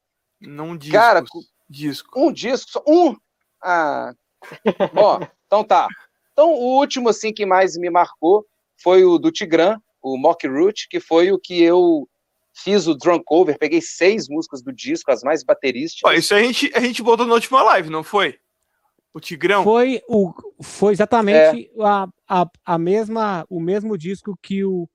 não 0.40 0.76
disco. 0.76 0.94
Cara, 0.94 1.24
disco. 1.68 2.20
Um 2.20 2.32
disco, 2.32 2.70
só 2.70 2.84
um. 2.86 3.16
Ah. 3.60 4.14
Bom, 4.94 5.26
então 5.44 5.64
tá. 5.64 5.88
Então 6.32 6.52
o 6.54 6.78
último 6.78 7.08
assim 7.08 7.32
que 7.32 7.44
mais 7.44 7.76
me 7.76 7.90
marcou 7.90 8.46
foi 8.80 9.04
o 9.04 9.18
do 9.18 9.32
Tigran, 9.32 9.76
o 10.00 10.16
Mock 10.16 10.46
Root, 10.46 10.86
que 10.88 11.00
foi 11.00 11.32
o 11.32 11.38
que 11.38 11.60
eu 11.60 12.08
fiz 12.54 12.86
o 12.86 12.94
drum 12.94 13.20
cover, 13.24 13.58
peguei 13.58 13.82
seis 13.82 14.28
músicas 14.28 14.62
do 14.62 14.72
disco, 14.72 15.10
as 15.10 15.24
mais 15.24 15.42
baterísticas. 15.42 16.08
Ó, 16.08 16.14
isso 16.14 16.32
a 16.32 16.40
gente, 16.40 16.70
a 16.76 16.78
gente 16.78 17.02
botou 17.02 17.26
na 17.26 17.34
última 17.34 17.60
live, 17.64 17.90
não 17.90 18.04
foi? 18.04 18.38
O 19.12 19.18
Tigrão? 19.20 19.64
Foi, 19.64 20.00
o, 20.08 20.32
foi 20.62 20.92
exatamente 20.92 21.68
É. 21.76 21.82
a, 21.84 22.06
a, 22.28 22.46
a 22.64 22.78
mesma, 22.78 23.44
o 23.50 23.60
mesmo 23.60 23.98
disco 23.98 24.38
que 24.40 24.64
o, 24.64 24.88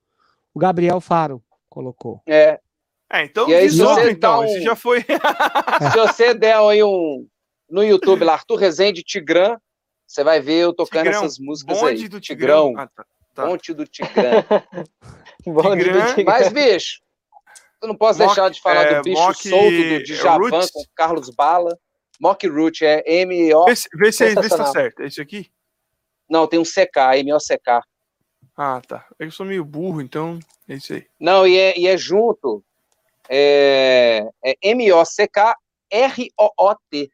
o 0.54 0.58
Gabriel 0.58 1.00
Faro 1.00 1.42
colocou. 1.68 2.22
É, 2.26 2.58
É, 3.12 3.24
então 3.24 3.48
E 3.48 3.54
aí, 3.54 3.64
outro, 3.80 3.94
você 4.04 4.10
então. 4.10 4.40
um- 4.40 4.44
Esse 4.44 4.62
já 4.62 4.74
foi. 4.74 5.02
se 5.92 5.98
você 5.98 6.32
der 6.34 6.56
aí 6.56 6.82
um 6.82 7.26
no 7.68 7.82
YouTube 7.84 8.24
lá, 8.24 8.32
Arthur 8.34 8.56
Rezende 8.56 9.02
Tigran, 9.02 9.58
você 10.06 10.24
vai 10.24 10.40
ver 10.40 10.60
eu 10.64 10.72
tocando 10.72 11.04
Tigrão, 11.04 11.24
essas 11.24 11.38
músicas 11.38 11.78
Bonde 11.80 12.02
aí. 12.04 12.08
do 12.08 12.20
Tigrão, 12.20 12.68
Tigrão. 12.68 12.82
Ah, 12.82 12.88
tá. 12.94 13.04
tá. 13.34 13.46
Ponte 13.46 13.74
do 13.74 13.86
Tigrão. 13.86 14.44
Bonde 15.46 15.84
do 15.84 15.90
Tigrã, 15.90 16.14
Tigrã. 16.14 16.24
Mas, 16.32 16.52
bicho, 16.52 17.00
eu 17.82 17.88
não 17.88 17.96
posso 17.96 18.18
Mock- 18.18 18.28
deixar 18.34 18.48
de 18.50 18.60
falar 18.60 18.82
é, 18.84 18.94
do 18.96 19.02
bicho 19.02 19.20
Mock 19.20 19.48
solto 19.48 19.70
do 19.88 20.02
Djavan 20.04 20.38
Roots. 20.48 20.70
com 20.70 20.82
Carlos 20.94 21.30
Bala. 21.30 21.78
Mock 22.20 22.46
Root 22.48 22.84
é 22.84 23.02
M-O. 23.06 23.64
Vê, 23.66 23.76
se- 23.76 23.88
vê 23.94 24.12
se, 24.12 24.24
vê 24.24 24.30
se 24.30 24.34
tá 24.34 24.42
Sensacional. 24.42 24.72
certo. 24.72 25.02
É 25.02 25.06
esse 25.06 25.20
aqui? 25.20 25.50
Não, 26.28 26.46
tem 26.46 26.58
um 26.58 26.64
CK, 26.64 27.16
M-O-C-K. 27.18 27.82
Ah, 28.56 28.80
tá. 28.80 29.06
Eu 29.18 29.30
sou 29.30 29.46
meio 29.46 29.64
burro, 29.64 30.00
então 30.00 30.38
é 30.68 30.74
isso 30.74 30.92
aí. 30.94 31.06
Não, 31.20 31.46
e 31.46 31.56
é, 31.56 31.78
e 31.78 31.86
é 31.86 31.96
junto. 31.96 32.64
É, 33.28 34.26
é 34.44 34.56
M-O-C-K-R-O-O-T. 34.62 37.10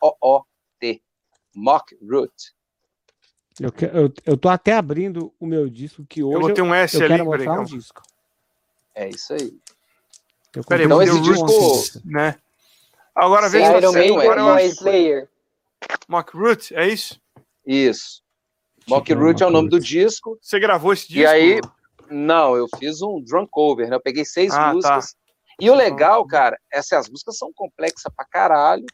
M-O-C-K-R-O-O-T. 0.00 1.02
Mock 1.54 1.96
Root. 2.08 2.32
Eu, 3.60 3.72
que- 3.72 3.84
eu, 3.86 4.12
eu 4.24 4.36
tô 4.36 4.48
até 4.48 4.72
abrindo 4.74 5.34
o 5.38 5.46
meu 5.46 5.68
disco 5.68 6.04
que 6.06 6.22
hoje 6.22 6.36
eu 6.36 6.40
eu, 6.42 6.48
botei 6.48 6.64
um 6.64 6.74
S 6.74 6.96
eu 6.96 7.02
ali, 7.02 7.10
quero 7.12 7.24
mostrar 7.24 7.60
um 7.60 7.64
disco. 7.64 8.02
É 8.94 9.08
isso 9.08 9.32
aí. 9.34 9.58
Eu 10.54 10.64
Peraí, 10.64 10.88
comprei 10.88 11.08
esse 11.08 11.20
disco 11.20 11.46
disco- 11.46 11.98
ontem. 11.98 12.10
né? 12.12 12.36
Agora 13.14 13.50
tá 13.50 13.58
Iron. 13.58 13.92
Maiden 13.92 14.18
Agora 14.20 14.54
acho. 14.54 14.66
Slayer. 14.66 15.28
Mock 16.08 16.36
Root, 16.36 16.74
é 16.74 16.88
isso? 16.88 17.20
Isso. 17.66 18.22
Mock 18.88 19.12
Root 19.12 19.42
é 19.42 19.46
o 19.46 19.50
nome 19.50 19.68
do 19.68 19.78
disco. 19.78 20.38
Você 20.40 20.58
gravou 20.58 20.92
esse 20.92 21.06
disco? 21.08 21.20
E 21.22 21.26
aí, 21.26 21.60
não, 22.10 22.56
eu 22.56 22.66
fiz 22.78 23.00
um 23.02 23.20
drum 23.22 23.46
cover, 23.46 23.88
né? 23.88 23.96
Eu 23.96 24.00
peguei 24.00 24.24
seis 24.24 24.52
Ah, 24.52 24.56
tá. 24.68 24.72
músicas. 24.72 25.14
E 25.60 25.70
o 25.70 25.74
legal, 25.74 26.26
cara, 26.26 26.58
essas 26.72 27.08
músicas 27.08 27.36
são 27.36 27.52
complexas 27.54 28.10
pra 28.16 28.24
caralho. 28.24 28.84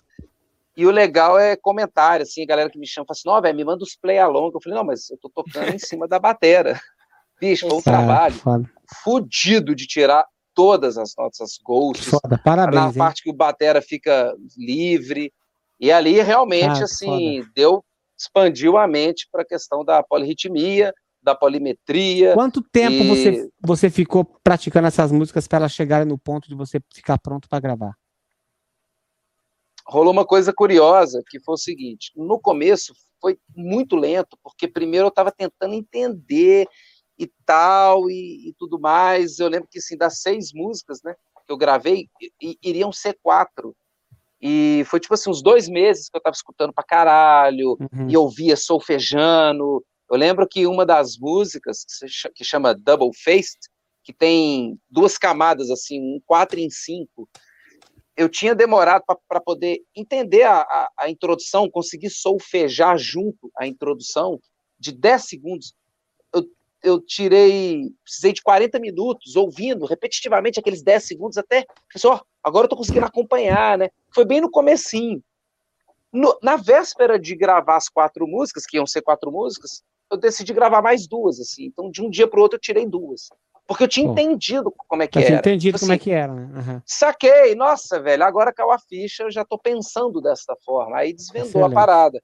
E 0.77 0.85
o 0.85 0.91
legal 0.91 1.39
é 1.39 1.57
comentário, 1.57 2.25
assim, 2.25 2.43
a 2.43 2.47
galera 2.47 2.69
que 2.69 2.79
me 2.79 2.87
chama 2.87 3.07
fala 3.07 3.15
assim, 3.17 3.29
não, 3.29 3.41
velho, 3.41 3.57
me 3.57 3.65
manda 3.65 3.83
os 3.83 3.97
play 3.97 4.19
along. 4.19 4.51
Eu 4.53 4.61
falei, 4.61 4.77
não, 4.77 4.85
mas 4.85 5.09
eu 5.09 5.17
tô 5.17 5.31
tocando 5.31 5.73
em 5.75 5.79
cima 5.79 6.07
da 6.07 6.19
batera. 6.19 6.79
Bicho, 7.41 7.69
foi 7.69 7.79
um 7.79 7.83
trabalho 7.83 8.35
foda, 8.35 8.71
fudido 9.03 9.75
de 9.75 9.87
tirar 9.87 10.27
todas 10.57 10.97
as 10.97 11.13
notas, 11.17 11.41
as 11.43 11.59
ghosts, 11.63 12.09
foda. 12.09 12.31
na 12.31 12.39
Parabéns, 12.39 12.97
hein? 12.97 13.03
parte 13.03 13.23
que 13.23 13.31
o 13.31 13.35
batera 13.35 13.83
fica 13.83 14.35
livre. 14.57 15.31
E 15.79 15.93
ali 15.93 16.21
realmente, 16.23 16.81
Ah, 16.81 16.85
assim, 16.85 17.45
deu, 17.55 17.85
expandiu 18.19 18.79
a 18.79 18.89
mente 18.89 19.29
para 19.31 19.43
a 19.43 19.47
questão 19.47 19.85
da 19.85 20.03
polirritmia, 20.03 20.93
da 21.23 21.35
polimetria. 21.35 22.33
Quanto 22.33 22.63
tempo 22.63 23.05
E- 23.05 23.07
você, 23.07 23.51
você 23.61 23.91
ficou 23.91 24.25
praticando 24.25 24.89
essas 24.89 25.13
músicas 25.13 25.47
para 25.47 25.59
elas 25.59 25.73
chegarem 25.73 26.09
no 26.09 26.17
ponto 26.17 26.49
de 26.49 26.55
você 26.55 26.81
ficar 26.93 27.19
pronto 27.19 27.47
para 27.49 27.61
gravar? 27.61 27.95
rolou 29.89 30.13
uma 30.13 30.27
coisa 30.27 30.53
curiosa, 30.53 31.23
que 31.29 31.39
foi 31.39 31.55
o 31.55 31.59
seguinte, 31.59 32.11
no 32.17 32.41
começo 32.41 32.93
foi 33.21 33.39
muito 33.55 33.95
lento, 33.95 34.37
porque 34.43 34.67
primeiro 34.67 35.07
eu 35.07 35.11
estava 35.11 35.31
tentando 35.31 35.75
entender 35.75 36.67
e 37.19 37.31
tal, 37.45 38.11
e, 38.11 38.49
e, 38.49 38.55
tudo 38.59 38.79
mais. 38.79 39.39
Eu 39.39 39.49
lembro 39.49 39.69
que, 39.71 39.79
assim, 39.79 39.97
das 39.97 40.21
seis 40.21 40.53
músicas, 40.53 41.01
né, 41.03 41.15
que 41.47 41.53
eu 41.53 41.57
gravei, 41.57 42.09
iriam 42.63 42.93
ser 42.93 43.19
quatro. 43.23 43.75
E 44.41 44.85
foi, 44.87 45.01
tipo 45.01 45.15
assim, 45.15 45.31
uns 45.31 45.43
dois 45.43 45.69
meses 45.69 46.09
que 46.09 46.17
eu 46.17 46.19
estava 46.19 46.35
escutando 46.35 46.73
pra 46.73 46.85
caralho, 46.85 47.77
uhum. 47.81 48.09
e 48.09 48.17
ouvia 48.17 48.57
solfejando. 48.57 49.85
Eu 50.11 50.17
lembro 50.17 50.47
que 50.47 50.67
uma 50.67 50.85
das 50.85 51.17
músicas, 51.19 51.85
que 52.35 52.45
chama 52.45 52.75
Double 52.75 53.11
Faced, 53.25 53.59
que 54.05 54.13
tem 54.13 54.79
duas 54.89 55.19
camadas, 55.19 55.71
assim, 55.71 56.01
um 56.01 56.21
quatro 56.25 56.61
em 56.61 56.71
cinco, 56.71 57.29
eu 58.17 58.29
tinha 58.29 58.55
demorado 58.55 59.03
para 59.29 59.41
poder 59.41 59.81
entender 59.95 60.45
a, 60.45 60.61
a, 60.61 60.91
a, 61.01 61.11
introdução, 61.11 61.69
conseguir 61.69 62.09
solfejar 62.09 62.97
junto 62.97 63.51
a 63.59 63.67
introdução 63.67 64.41
de 64.79 64.93
10 64.93 65.25
segundos. 65.29 65.75
Eu, 66.83 67.01
tirei, 67.01 67.91
precisei 68.05 68.33
de 68.33 68.43
40 68.43 68.79
minutos 68.79 69.35
ouvindo 69.35 69.87
repetitivamente 69.87 70.61
aqueles 70.61 70.83
10 70.83 71.05
segundos 71.05 71.39
até, 71.39 71.65
pessoal, 71.93 72.25
agora 72.43 72.65
eu 72.65 72.67
estou 72.67 72.79
conseguindo 72.79 73.07
acompanhar, 73.07 73.79
né? 73.79 73.89
Foi 74.15 74.25
bem 74.25 74.41
no 74.41 74.51
comecinho. 74.51 75.23
No, 76.13 76.39
na 76.43 76.57
véspera 76.57 77.19
de 77.19 77.35
gravar 77.35 77.77
as 77.77 77.89
quatro 77.89 78.27
músicas, 78.27 78.65
que 78.65 78.77
iam 78.77 78.87
ser 78.87 79.03
quatro 79.03 79.31
músicas, 79.33 79.83
eu 80.11 80.17
decidi 80.17 80.53
gravar 80.53 80.81
mais 80.81 81.07
duas, 81.07 81.41
assim. 81.41 81.65
Então, 81.65 81.91
de 81.91 82.03
um 82.03 82.09
dia 82.09 82.29
para 82.29 82.39
o 82.39 82.43
outro, 82.43 82.57
eu 82.57 82.61
tirei 82.61 82.87
duas. 82.87 83.29
Porque 83.67 83.83
eu 83.83 83.89
tinha 83.89 84.09
entendido 84.09 84.73
como 84.89 85.03
é 85.03 85.09
que 85.09 85.19
era. 85.19 85.35
entendido 85.35 85.77
tipo 85.77 85.81
como 85.81 85.93
é 85.93 85.97
assim, 85.97 86.03
é 86.03 86.05
que 86.05 86.11
era, 86.13 86.33
né? 86.33 86.49
Uhum. 86.55 86.83
Saquei, 86.87 87.55
nossa, 87.57 88.01
velho, 88.01 88.23
agora 88.23 88.53
caiu 88.53 88.71
a 88.71 88.79
ficha, 88.79 89.25
eu 89.25 89.31
já 89.31 89.45
tô 89.45 89.59
pensando 89.59 90.21
dessa 90.21 90.55
forma. 90.65 90.99
Aí 90.99 91.13
desvendou 91.13 91.49
Excelente. 91.49 91.73
a 91.73 91.75
parada. 91.75 92.23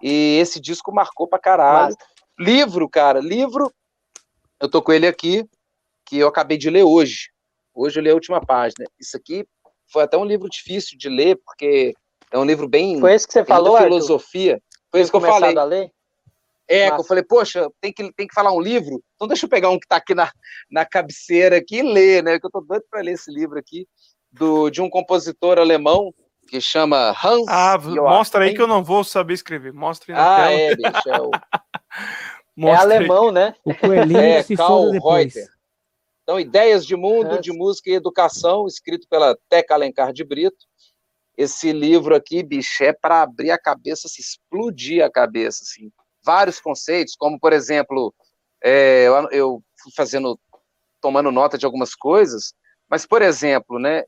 E 0.00 0.38
esse 0.40 0.60
disco 0.60 0.92
marcou 0.92 1.26
pra 1.26 1.38
caralho. 1.38 1.96
Mas... 1.98 2.11
Livro, 2.38 2.88
cara, 2.88 3.20
livro, 3.20 3.72
eu 4.60 4.68
tô 4.68 4.82
com 4.82 4.92
ele 4.92 5.06
aqui, 5.06 5.44
que 6.06 6.18
eu 6.18 6.28
acabei 6.28 6.56
de 6.56 6.70
ler 6.70 6.82
hoje. 6.82 7.30
Hoje 7.74 7.98
eu 7.98 8.02
li 8.02 8.10
a 8.10 8.14
última 8.14 8.40
página. 8.40 8.86
Isso 8.98 9.16
aqui 9.16 9.46
foi 9.90 10.02
até 10.02 10.16
um 10.16 10.24
livro 10.24 10.48
difícil 10.48 10.96
de 10.98 11.08
ler, 11.08 11.38
porque 11.44 11.94
é 12.30 12.38
um 12.38 12.44
livro 12.44 12.68
bem. 12.68 12.98
Foi 13.00 13.14
esse 13.14 13.26
que 13.26 13.32
você 13.32 13.44
falou, 13.44 13.76
filosofia. 13.76 14.54
Arthur? 14.54 14.66
Foi 14.90 15.00
isso 15.00 15.10
que 15.10 15.16
eu 15.16 15.20
falei. 15.20 15.56
A 15.56 15.64
ler? 15.64 15.90
É, 16.68 16.90
que 16.90 17.00
eu 17.00 17.04
falei, 17.04 17.22
poxa, 17.22 17.68
tem 17.80 17.92
que, 17.92 18.12
tem 18.12 18.26
que 18.26 18.34
falar 18.34 18.52
um 18.52 18.60
livro, 18.60 19.02
então 19.14 19.28
deixa 19.28 19.44
eu 19.44 19.50
pegar 19.50 19.68
um 19.68 19.78
que 19.78 19.84
está 19.84 19.96
aqui 19.96 20.14
na, 20.14 20.30
na 20.70 20.86
cabeceira 20.86 21.56
aqui 21.56 21.78
e 21.78 21.82
ler, 21.82 22.22
né? 22.22 22.38
Que 22.38 22.46
eu 22.46 22.48
estou 22.48 22.64
doido 22.64 22.84
para 22.90 23.02
ler 23.02 23.12
esse 23.12 23.30
livro 23.30 23.58
aqui, 23.58 23.86
do, 24.30 24.70
de 24.70 24.80
um 24.80 24.88
compositor 24.88 25.58
alemão 25.58 26.14
que 26.48 26.60
chama 26.60 27.10
Hans. 27.10 27.44
Ah, 27.48 27.76
mostra 27.78 28.44
aí 28.44 28.54
que 28.54 28.62
eu 28.62 28.66
não 28.66 28.82
vou 28.82 29.04
saber 29.04 29.34
escrever. 29.34 29.72
Mostra 29.72 30.12
aí 30.12 30.18
na 30.18 30.34
ah, 30.34 30.36
tela. 30.36 30.52
é, 30.52 30.76
bicho, 30.76 31.08
é, 31.08 31.20
o... 31.20 31.30
é 32.58 32.74
alemão, 32.74 33.30
né? 33.30 33.54
O 33.64 33.74
coelhinho 33.74 34.20
é, 34.20 34.42
se 34.42 34.56
Karl 34.56 34.90
Reuter. 34.90 35.48
Então, 36.22 36.38
Ideias 36.38 36.86
de 36.86 36.94
Mundo, 36.94 37.40
de 37.40 37.52
Música 37.52 37.90
e 37.90 37.94
Educação, 37.94 38.66
escrito 38.66 39.08
pela 39.08 39.36
Teca 39.48 39.74
Alencar 39.74 40.12
de 40.12 40.24
Brito. 40.24 40.66
Esse 41.36 41.72
livro 41.72 42.14
aqui, 42.14 42.42
bicho, 42.42 42.84
é 42.84 42.92
para 42.92 43.22
abrir 43.22 43.50
a 43.50 43.58
cabeça, 43.58 44.08
se 44.08 44.20
explodir 44.20 45.04
a 45.04 45.10
cabeça, 45.10 45.64
assim 45.64 45.90
vários 46.22 46.60
conceitos, 46.60 47.16
como, 47.16 47.38
por 47.38 47.52
exemplo, 47.52 48.14
é, 48.62 49.04
eu, 49.06 49.28
eu 49.30 49.64
fui 49.82 49.92
fazendo, 49.94 50.38
tomando 51.00 51.32
nota 51.32 51.58
de 51.58 51.66
algumas 51.66 51.94
coisas, 51.94 52.54
mas, 52.88 53.04
por 53.04 53.22
exemplo, 53.22 53.78
né, 53.78 54.04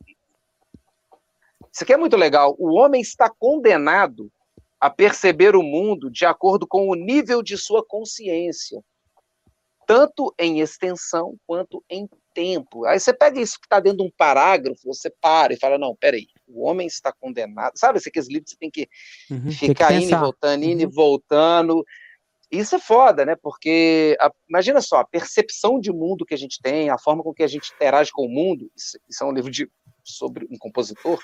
isso 1.71 1.83
aqui 1.83 1.93
é 1.93 1.97
muito 1.97 2.15
legal. 2.15 2.55
O 2.57 2.73
homem 2.73 3.01
está 3.01 3.29
condenado 3.29 4.31
a 4.85 4.89
perceber 4.91 5.55
o 5.55 5.63
mundo 5.63 6.11
de 6.11 6.25
acordo 6.25 6.67
com 6.67 6.87
o 6.87 6.93
nível 6.93 7.41
de 7.41 7.57
sua 7.57 7.83
consciência, 7.83 8.79
tanto 9.87 10.31
em 10.37 10.59
extensão 10.59 11.35
quanto 11.47 11.83
em 11.89 12.07
tempo. 12.35 12.85
Aí 12.85 12.99
você 12.99 13.11
pega 13.11 13.41
isso 13.41 13.59
que 13.59 13.65
está 13.65 13.79
dentro 13.79 13.97
de 13.97 14.03
um 14.03 14.11
parágrafo, 14.15 14.85
você 14.85 15.09
para 15.09 15.53
e 15.53 15.59
fala: 15.59 15.79
não, 15.79 15.95
peraí, 15.95 16.27
o 16.47 16.63
homem 16.63 16.85
está 16.85 17.11
condenado. 17.11 17.73
Sabe, 17.75 17.97
aqueles 17.97 18.29
livros 18.29 18.51
você 18.51 18.57
tem 18.57 18.69
que 18.69 18.87
uhum, 19.31 19.49
ficar 19.49 19.87
tem 19.87 20.01
que 20.01 20.05
indo 20.05 20.15
e 20.15 20.19
voltando, 20.19 20.63
indo 20.63 20.83
uhum. 20.83 20.89
e 20.91 20.93
voltando. 20.93 21.85
Isso 22.51 22.75
é 22.75 22.79
foda, 22.79 23.25
né? 23.25 23.35
Porque 23.41 24.15
a, 24.21 24.31
imagina 24.47 24.81
só, 24.81 24.97
a 24.97 25.07
percepção 25.07 25.79
de 25.79 25.91
mundo 25.91 26.27
que 26.27 26.35
a 26.35 26.37
gente 26.37 26.59
tem, 26.61 26.91
a 26.91 26.99
forma 26.99 27.23
com 27.23 27.33
que 27.33 27.41
a 27.41 27.47
gente 27.47 27.73
interage 27.73 28.11
com 28.11 28.27
o 28.27 28.29
mundo, 28.29 28.69
isso, 28.77 28.99
isso 29.09 29.23
é 29.23 29.25
um 29.27 29.33
livro 29.33 29.49
de, 29.49 29.67
sobre 30.03 30.45
um 30.51 30.59
compositor, 30.59 31.19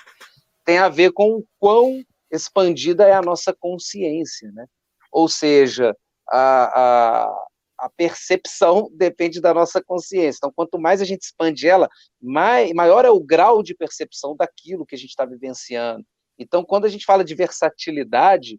tem 0.64 0.78
a 0.78 0.88
ver 0.88 1.12
com 1.12 1.36
o 1.36 1.44
quão 1.60 2.04
expandida 2.32 3.06
é 3.06 3.12
a 3.12 3.22
nossa 3.22 3.52
consciência, 3.52 4.50
né? 4.52 4.66
Ou 5.12 5.28
seja, 5.28 5.94
a, 6.28 7.26
a, 7.26 7.46
a 7.78 7.90
percepção 7.90 8.88
depende 8.92 9.40
da 9.40 9.52
nossa 9.52 9.82
consciência. 9.82 10.38
Então, 10.38 10.52
quanto 10.54 10.78
mais 10.78 11.02
a 11.02 11.04
gente 11.04 11.22
expande 11.22 11.68
ela, 11.68 11.88
mais, 12.20 12.72
maior 12.72 13.04
é 13.04 13.10
o 13.10 13.20
grau 13.20 13.62
de 13.62 13.74
percepção 13.74 14.34
daquilo 14.34 14.86
que 14.86 14.94
a 14.94 14.98
gente 14.98 15.10
está 15.10 15.26
vivenciando. 15.26 16.04
Então, 16.38 16.64
quando 16.64 16.86
a 16.86 16.88
gente 16.88 17.04
fala 17.04 17.22
de 17.22 17.34
versatilidade, 17.34 18.58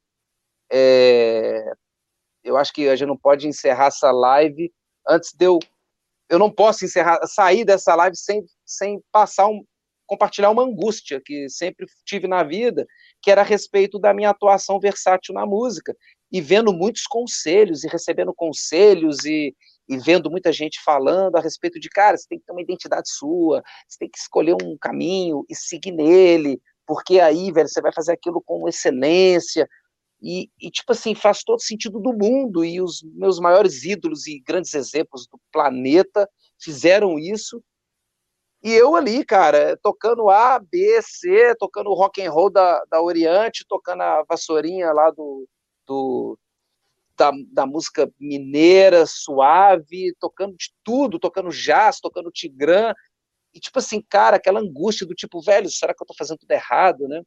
é, 0.72 1.66
eu 2.44 2.58
acho 2.58 2.72
que 2.72 2.88
a 2.88 2.96
gente 2.96 3.08
não 3.08 3.18
pode 3.18 3.48
encerrar 3.48 3.88
essa 3.88 4.12
live 4.12 4.72
antes 5.08 5.34
de 5.34 5.46
eu. 5.46 5.60
Eu 6.30 6.40
não 6.40 6.52
posso 6.52 6.86
encerrar, 6.86 7.20
sair 7.28 7.66
dessa 7.66 7.96
live 7.96 8.16
sem, 8.16 8.46
sem 8.66 9.02
passar 9.12 9.48
um, 9.48 9.64
compartilhar 10.06 10.50
uma 10.50 10.64
angústia 10.64 11.22
que 11.24 11.50
sempre 11.50 11.86
tive 12.06 12.28
na 12.28 12.44
vida, 12.44 12.86
que 13.22 13.32
era 13.32 13.42
a 13.42 13.46
respeito 13.46 14.00
da 14.00 14.14
minha 14.14 14.30
atuação 14.30 14.80
versátil 14.80 15.34
na 15.34 15.46
música 15.46 15.96
e 16.32 16.42
vendo 16.42 16.74
muitos 16.74 17.04
conselhos 17.04 17.84
e 17.84 17.88
recebendo 17.88 18.34
conselhos 18.34 19.24
e, 19.26 19.56
e 19.88 19.98
vendo 19.98 20.30
muita 20.30 20.52
gente 20.52 20.82
falando 20.84 21.36
a 21.36 21.42
respeito 21.42 21.80
de 21.80 21.90
cara, 21.90 22.18
você 22.18 22.28
tem 22.28 22.40
que 22.40 22.46
ter 22.46 22.52
uma 22.52 22.62
identidade 22.62 23.10
sua, 23.10 23.64
você 23.88 24.00
tem 24.00 24.10
que 24.10 24.18
escolher 24.18 24.56
um 24.62 24.78
caminho 24.80 25.46
e 25.50 25.56
seguir 25.56 25.92
nele, 25.92 26.60
porque 26.86 27.20
aí, 27.20 27.52
velho, 27.52 27.70
você 27.70 27.82
vai 27.82 27.94
fazer 27.94 28.14
aquilo 28.14 28.42
com 28.42 28.68
excelência, 28.68 29.68
e, 30.24 30.50
e, 30.60 30.72
tipo 30.72 30.94
assim, 30.94 31.14
faz 31.14 31.44
todo 31.44 31.62
sentido 31.62 32.00
do 32.00 32.14
mundo, 32.14 32.64
e 32.64 32.82
os 32.82 33.04
meus 33.14 33.40
maiores 33.40 33.84
ídolos 33.84 34.26
e 34.26 34.40
grandes 34.40 34.74
exemplos 34.74 35.28
do 35.28 35.38
planeta 35.52 36.30
fizeram 36.58 37.20
isso. 37.20 37.62
E 38.64 38.72
eu 38.72 38.96
ali, 38.96 39.26
cara, 39.26 39.78
tocando 39.82 40.30
A, 40.30 40.58
B, 40.60 41.02
C, 41.02 41.54
tocando 41.56 41.94
rock 41.94 42.22
and 42.22 42.32
roll 42.32 42.50
da, 42.50 42.84
da 42.86 43.02
Oriente, 43.02 43.66
tocando 43.68 44.02
a 44.02 44.24
vassourinha 44.24 44.92
lá 44.94 45.12
do, 45.12 45.48
do 45.86 46.40
da, 47.18 47.32
da 47.52 47.66
música 47.66 48.10
mineira, 48.20 49.06
suave, 49.06 50.16
tocando 50.20 50.56
de 50.56 50.74
tudo, 50.84 51.20
tocando 51.20 51.50
jazz, 51.50 52.00
tocando 52.00 52.32
tigrã, 52.32 52.94
e 53.54 53.60
tipo 53.60 53.80
assim, 53.80 54.02
cara, 54.02 54.38
aquela 54.38 54.62
angústia 54.62 55.06
do 55.06 55.14
tipo, 55.14 55.42
velho, 55.42 55.70
será 55.70 55.94
que 55.94 56.02
eu 56.02 56.08
tô 56.08 56.16
fazendo 56.18 56.40
tudo 56.40 56.52
errado, 56.52 57.08
né? 57.08 57.22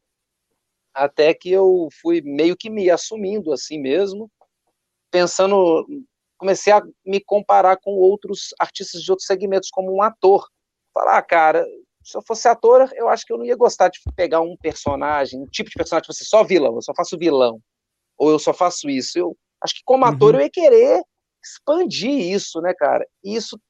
até 0.96 1.34
que 1.34 1.50
eu 1.52 1.88
fui 2.00 2.22
meio 2.22 2.56
que 2.56 2.70
me 2.70 2.90
assumindo 2.90 3.52
assim 3.52 3.78
mesmo, 3.78 4.30
pensando, 5.10 5.86
comecei 6.38 6.72
a 6.72 6.82
me 7.04 7.20
comparar 7.20 7.76
com 7.76 7.90
outros 7.90 8.54
artistas 8.58 9.02
de 9.02 9.10
outros 9.10 9.26
segmentos, 9.26 9.68
como 9.70 9.94
um 9.94 10.02
ator. 10.02 10.48
Falar, 10.96 11.18
ah, 11.18 11.22
cara, 11.22 11.66
se 12.02 12.16
eu 12.16 12.22
fosse 12.22 12.48
ator, 12.48 12.90
eu 12.94 13.06
acho 13.06 13.26
que 13.26 13.32
eu 13.32 13.36
não 13.36 13.44
ia 13.44 13.54
gostar 13.54 13.88
de 13.88 14.00
pegar 14.16 14.40
um 14.40 14.56
personagem, 14.56 15.38
um 15.38 15.46
tipo 15.46 15.68
de 15.68 15.76
personagem, 15.76 16.06
você 16.06 16.24
tipo 16.24 16.24
assim, 16.24 16.24
só 16.24 16.42
vilão, 16.42 16.74
eu 16.74 16.80
só 16.80 16.94
faço 16.94 17.18
vilão, 17.18 17.60
ou 18.16 18.30
eu 18.30 18.38
só 18.38 18.54
faço 18.54 18.88
isso. 18.88 19.18
Eu 19.18 19.36
acho 19.62 19.74
que 19.74 19.82
como 19.84 20.06
ator 20.06 20.32
uhum. 20.32 20.40
eu 20.40 20.44
ia 20.44 20.50
querer 20.50 21.02
expandir 21.44 22.10
isso, 22.10 22.62
né, 22.62 22.72
cara? 22.72 23.06
E 23.22 23.36
isso, 23.36 23.60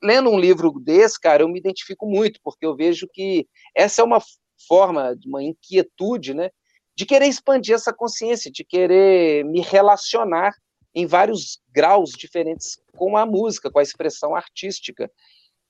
lendo 0.00 0.30
um 0.30 0.38
livro 0.38 0.70
desse, 0.78 1.18
cara, 1.18 1.42
eu 1.42 1.48
me 1.48 1.58
identifico 1.58 2.06
muito, 2.06 2.38
porque 2.44 2.64
eu 2.64 2.76
vejo 2.76 3.08
que 3.12 3.44
essa 3.74 4.00
é 4.00 4.04
uma 4.04 4.22
forma, 4.68 5.16
uma 5.26 5.42
inquietude, 5.42 6.32
né, 6.32 6.48
de 6.96 7.04
querer 7.04 7.26
expandir 7.26 7.74
essa 7.74 7.92
consciência, 7.92 8.52
de 8.52 8.62
querer 8.62 9.44
me 9.44 9.62
relacionar 9.62 10.52
em 10.94 11.06
vários 11.06 11.58
graus 11.72 12.10
diferentes 12.10 12.78
com 12.96 13.16
a 13.16 13.26
música, 13.26 13.68
com 13.68 13.80
a 13.80 13.82
expressão 13.82 14.36
artística. 14.36 15.10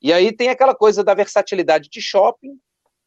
E 0.00 0.12
aí 0.12 0.34
tem 0.34 0.48
aquela 0.48 0.74
coisa 0.74 1.02
da 1.02 1.14
versatilidade 1.14 1.88
de 1.88 2.00
shopping, 2.00 2.58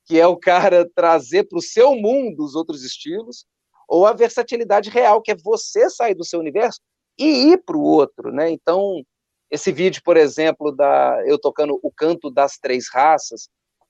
que 0.06 0.20
é 0.20 0.28
o 0.28 0.38
cara 0.38 0.90
trazer 0.96 1.48
para 1.48 1.58
o 1.58 1.62
seu 1.62 1.96
mundo 1.96 2.44
os 2.44 2.56
outros 2.56 2.84
estilos, 2.84 3.46
ou 3.88 4.06
a 4.06 4.14
versatilidade 4.14 4.90
real, 4.90 5.22
que 5.22 5.32
é 5.32 5.36
você 5.36 5.90
sair 5.90 6.16
do 6.16 6.24
seu 6.24 6.40
universo 6.40 6.80
e 7.20 7.52
ir 7.52 7.58
para 7.64 7.76
o 7.76 7.84
outro, 7.84 8.32
né? 8.32 8.50
Então, 8.50 9.04
esse 9.50 9.72
vídeo, 9.72 10.02
por 10.04 10.16
exemplo, 10.16 10.72
da 10.72 11.22
eu 11.26 11.38
tocando 11.38 11.78
o 11.84 11.92
canto 11.92 12.32
das 12.32 12.58
três 12.58 12.86
raças, 12.90 13.50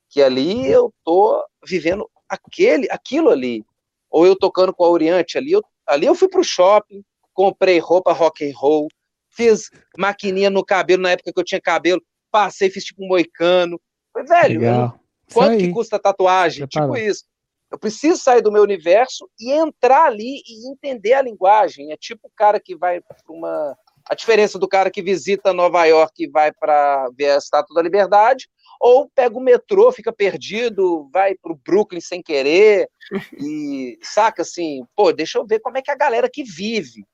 que 0.10 0.22
ali 0.22 0.68
eu 0.68 0.92
tô 1.04 1.44
vivendo 1.66 2.10
aquele, 2.28 2.88
aquilo 2.90 3.30
ali 3.30 3.64
ou 4.10 4.26
eu 4.26 4.36
tocando 4.36 4.74
com 4.74 4.84
a 4.84 4.90
Oriente 4.90 5.38
ali, 5.38 5.54
eu, 5.54 5.64
ali 5.88 6.06
eu 6.06 6.16
fui 6.16 6.28
pro 6.28 6.44
shopping, 6.44 7.02
comprei 7.34 7.80
roupa 7.80 8.12
rock 8.12 8.46
and 8.46 8.54
roll, 8.56 8.88
fiz 9.30 9.70
maquininha 9.98 10.50
no 10.50 10.66
cabelo 10.66 11.04
na 11.04 11.12
época 11.12 11.32
que 11.32 11.40
eu 11.40 11.46
tinha 11.46 11.62
cabelo, 11.62 12.02
passei, 12.32 12.70
fiz 12.70 12.84
tipo 12.84 13.04
um 13.04 13.08
moicano. 13.08 13.80
Falei, 14.14 14.58
velho, 14.58 14.94
quanto 15.34 15.58
que 15.58 15.72
custa 15.72 16.00
tatuagem? 16.00 16.66
Tipo 16.68 16.98
isso. 16.98 17.26
Eu 17.72 17.80
preciso 17.80 18.22
sair 18.22 18.42
do 18.42 18.52
meu 18.52 18.64
universo 18.64 19.30
e 19.40 19.52
entrar 19.52 20.06
ali 20.06 20.42
e 20.46 20.70
entender 20.70 21.14
a 21.14 21.22
linguagem. 21.22 21.92
É 21.92 21.98
tipo 21.98 22.28
o 22.28 22.32
cara 22.36 22.60
que 22.60 22.76
vai 22.76 23.00
para 23.00 23.16
uma. 23.30 23.76
A 24.10 24.16
diferença 24.16 24.60
do 24.60 24.68
cara 24.68 24.92
que 24.92 25.02
visita 25.02 25.54
Nova 25.54 25.86
York 25.86 26.24
e 26.24 26.28
vai 26.28 26.52
para 26.52 27.08
ver 27.16 27.32
a 27.32 27.38
Estátua 27.38 27.76
da 27.76 27.82
Liberdade, 27.82 28.50
ou 28.80 29.10
pega 29.14 29.38
o 29.38 29.42
metrô, 29.42 29.92
fica 29.92 30.12
perdido, 30.12 31.08
vai 31.14 31.36
para 31.36 31.54
o 31.54 31.60
Brooklyn 31.64 32.02
sem 32.02 32.22
querer, 32.22 32.90
e 33.40 33.98
saca 34.02 34.42
assim, 34.42 34.84
pô, 34.96 35.14
deixa 35.14 35.38
eu 35.38 35.46
ver 35.46 35.60
como 35.60 35.78
é 35.78 35.82
que 35.84 35.92
a 35.92 35.96
galera 35.96 36.28
que 36.28 36.44
vive. 36.44 37.06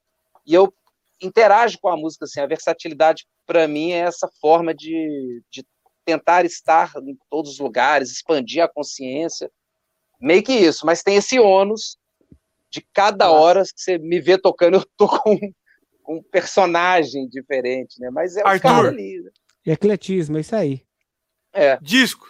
E 0.45 0.53
eu 0.53 0.73
interajo 1.21 1.77
com 1.81 1.89
a 1.89 1.97
música, 1.97 2.23
assim, 2.23 2.39
a 2.39 2.47
versatilidade 2.47 3.27
para 3.47 3.67
mim 3.67 3.91
é 3.91 3.99
essa 3.99 4.29
forma 4.39 4.75
de, 4.75 5.41
de 5.49 5.65
tentar 6.05 6.45
estar 6.45 6.91
em 6.97 7.17
todos 7.29 7.53
os 7.53 7.59
lugares, 7.59 8.11
expandir 8.11 8.63
a 8.63 8.67
consciência, 8.67 9.49
meio 10.19 10.43
que 10.43 10.53
isso, 10.53 10.85
mas 10.85 11.01
tem 11.01 11.15
esse 11.15 11.39
ônus 11.39 11.97
de 12.69 12.85
cada 12.93 13.31
hora 13.31 13.63
que 13.63 13.81
você 13.81 13.97
me 13.97 14.19
vê 14.19 14.37
tocando, 14.37 14.75
eu 14.75 14.85
tô 14.97 15.07
com, 15.07 15.39
com 16.03 16.17
um 16.17 16.23
personagem 16.23 17.27
diferente, 17.27 17.99
né? 17.99 18.09
Mas 18.11 18.35
é 18.35 18.41
o 18.41 18.61
cara 18.61 18.89
ali. 18.89 19.21
Né? 19.21 19.31
Ecletismo, 19.65 20.37
é 20.37 20.41
isso 20.41 20.55
aí. 20.55 20.81
É. 21.53 21.77
Disco. 21.81 22.27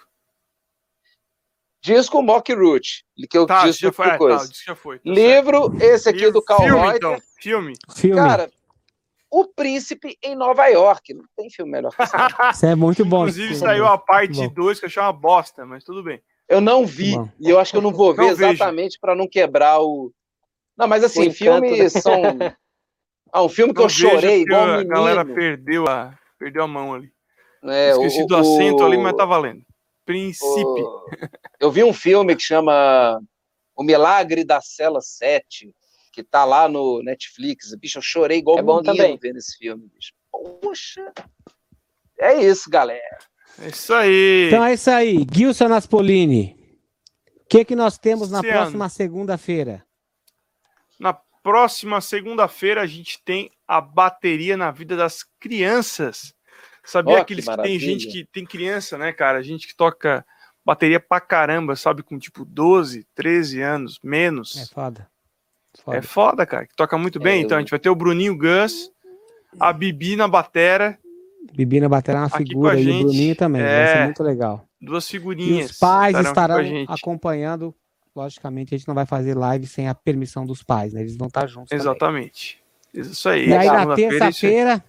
Disco 1.82 2.22
Mock 2.22 2.54
Root, 2.54 3.06
que 3.30 3.38
eu 3.38 3.46
tá, 3.46 3.66
disco 3.66 3.82
já 3.82 3.92
foi, 3.92 4.18
coisa. 4.18 4.48
Tá, 4.48 4.54
já 4.66 4.76
foi, 4.76 5.00
tá 5.00 5.10
Livro, 5.10 5.72
certo. 5.72 5.82
esse 5.82 6.10
aqui 6.10 6.20
Livro, 6.20 6.34
do 6.34 6.42
Carl 6.44 6.64
filme, 6.64 6.96
Então. 6.96 7.18
Filme. 7.40 7.74
filme. 7.96 8.16
Cara, 8.16 8.52
O 9.30 9.46
Príncipe 9.46 10.18
em 10.24 10.36
Nova 10.36 10.68
York. 10.68 11.14
Não 11.14 11.26
tem 11.36 11.50
filme 11.50 11.72
melhor 11.72 11.94
que 11.96 12.04
isso. 12.04 12.16
isso 12.54 12.66
é 12.66 12.76
muito 12.76 13.06
bom. 13.06 13.22
Inclusive 13.22 13.56
saiu 13.56 13.86
a 13.86 13.98
parte 13.98 14.48
2 14.48 14.80
que 14.80 14.86
eu 14.86 14.88
achei 14.88 15.02
uma 15.02 15.14
bosta, 15.14 15.66
mas 15.66 15.84
tudo 15.84 16.04
bem. 16.04 16.22
Eu 16.48 16.62
não 16.62 16.86
vi, 16.86 17.16
Bom. 17.16 17.30
e 17.40 17.50
eu 17.50 17.60
acho 17.60 17.72
que 17.72 17.78
eu 17.78 17.82
não 17.82 17.92
vou 17.92 18.16
ver 18.16 18.22
não 18.22 18.30
exatamente 18.30 18.98
para 19.00 19.14
não 19.14 19.28
quebrar 19.28 19.82
o. 19.82 20.14
Não, 20.78 20.88
mas 20.88 21.04
assim, 21.04 21.30
filmes 21.32 21.94
né? 21.94 22.02
são. 22.02 22.22
Ah, 23.34 23.44
um 23.44 23.50
filme 23.50 23.74
que 23.74 23.80
não 23.80 23.88
eu 23.88 23.90
chorei 23.90 24.42
igual 24.42 24.64
um 24.64 24.78
menino. 24.78 24.94
A 24.94 24.96
galera 24.96 25.26
perdeu 25.26 25.86
a, 25.86 26.18
perdeu 26.40 26.64
a 26.64 26.68
mão 26.68 26.94
ali. 26.94 27.12
É, 27.66 27.92
Esqueci 27.92 28.24
o, 28.24 28.26
do 28.26 28.38
acento 28.38 28.84
o, 28.84 28.86
ali, 28.86 28.98
mas 28.98 29.14
tá 29.14 29.26
valendo. 29.26 29.62
Príncipe. 30.06 30.48
O, 30.56 31.06
eu 31.60 31.70
vi 31.70 31.84
um 31.84 31.92
filme 31.92 32.34
que 32.38 32.42
chama 32.42 33.20
O 33.76 33.84
Milagre 33.84 34.46
da 34.46 34.62
Cela 34.62 35.02
7, 35.02 35.70
que 36.18 36.24
tá 36.24 36.44
lá 36.44 36.68
no 36.68 37.04
Netflix. 37.04 37.76
Bicho, 37.76 38.00
eu 38.00 38.02
chorei 38.02 38.40
igual 38.40 38.58
é 38.58 38.64
bom 38.64 38.82
também. 38.82 39.18
vendo 39.22 39.38
esse 39.38 39.56
filme, 39.56 39.88
bicho. 39.94 40.14
Poxa! 40.32 41.14
É 42.20 42.42
isso, 42.42 42.70
galera. 42.72 43.20
É 43.60 43.68
isso 43.68 43.94
aí. 43.94 44.48
Então 44.48 44.64
é 44.64 44.74
isso 44.74 44.90
aí. 44.90 45.28
Gilson 45.32 45.72
Aspolini. 45.72 46.58
O 47.44 47.48
que, 47.48 47.64
que 47.64 47.76
nós 47.76 48.00
temos 48.00 48.32
na 48.32 48.42
próxima 48.42 48.90
segunda-feira? 48.90 49.86
Na 51.00 51.14
próxima 51.14 52.02
segunda-feira 52.02 52.82
a 52.82 52.88
gente 52.88 53.22
tem 53.24 53.52
a 53.68 53.80
bateria 53.80 54.58
na 54.58 54.72
vida 54.72 54.98
das 54.98 55.24
crianças. 55.40 56.34
Sabia 56.84 57.16
oh, 57.16 57.22
aqueles 57.22 57.46
que, 57.46 57.56
que 57.56 57.62
tem 57.62 57.80
gente 57.80 58.08
que 58.08 58.26
tem 58.26 58.46
criança, 58.46 58.98
né, 58.98 59.14
cara? 59.14 59.44
Gente 59.44 59.68
que 59.68 59.76
toca 59.76 60.26
bateria 60.66 61.00
pra 61.00 61.22
caramba, 61.22 61.76
sabe? 61.76 62.02
Com 62.02 62.18
tipo 62.18 62.44
12, 62.44 63.06
13 63.14 63.62
anos, 63.62 64.00
menos. 64.04 64.58
É 64.58 64.66
foda. 64.66 65.08
Foda. 65.82 65.98
É 65.98 66.02
foda, 66.02 66.46
cara. 66.46 66.66
Que 66.66 66.76
toca 66.76 66.98
muito 66.98 67.20
bem. 67.20 67.40
É, 67.40 67.42
então 67.42 67.56
eu... 67.56 67.58
a 67.58 67.62
gente 67.62 67.70
vai 67.70 67.80
ter 67.80 67.90
o 67.90 67.96
Bruninho 67.96 68.38
Gus, 68.38 68.92
a 69.60 69.72
Bibi 69.72 70.16
na 70.16 70.28
batera. 70.28 70.98
Bibi 71.54 71.80
na 71.80 71.90
batera 71.90 72.20
é 72.20 72.22
uma 72.22 72.30
figura 72.30 72.80
e 72.80 72.90
o 72.90 73.04
Bruninho 73.04 73.36
também. 73.36 73.62
É... 73.62 73.86
Vai 73.86 73.94
ser 73.94 74.04
muito 74.06 74.24
legal. 74.24 74.68
Duas 74.80 75.08
figurinhas. 75.08 75.70
E 75.70 75.72
os 75.72 75.80
pais 75.80 76.18
estarão 76.18 76.58
acompanhando. 76.88 77.74
Logicamente, 78.16 78.74
a 78.74 78.78
gente 78.78 78.88
não 78.88 78.96
vai 78.96 79.06
fazer 79.06 79.36
live 79.36 79.68
sem 79.68 79.88
a 79.88 79.94
permissão 79.94 80.44
dos 80.44 80.64
pais, 80.64 80.92
né? 80.92 81.02
Eles 81.02 81.16
vão 81.16 81.28
estar 81.28 81.46
juntos. 81.46 81.72
Exatamente. 81.72 82.60
Também. 82.92 83.12
Isso 83.12 83.30
aí. 83.30 83.48
E 83.48 83.54
aí, 83.54 83.68
na 83.68 83.94
terça-feira 83.94 84.84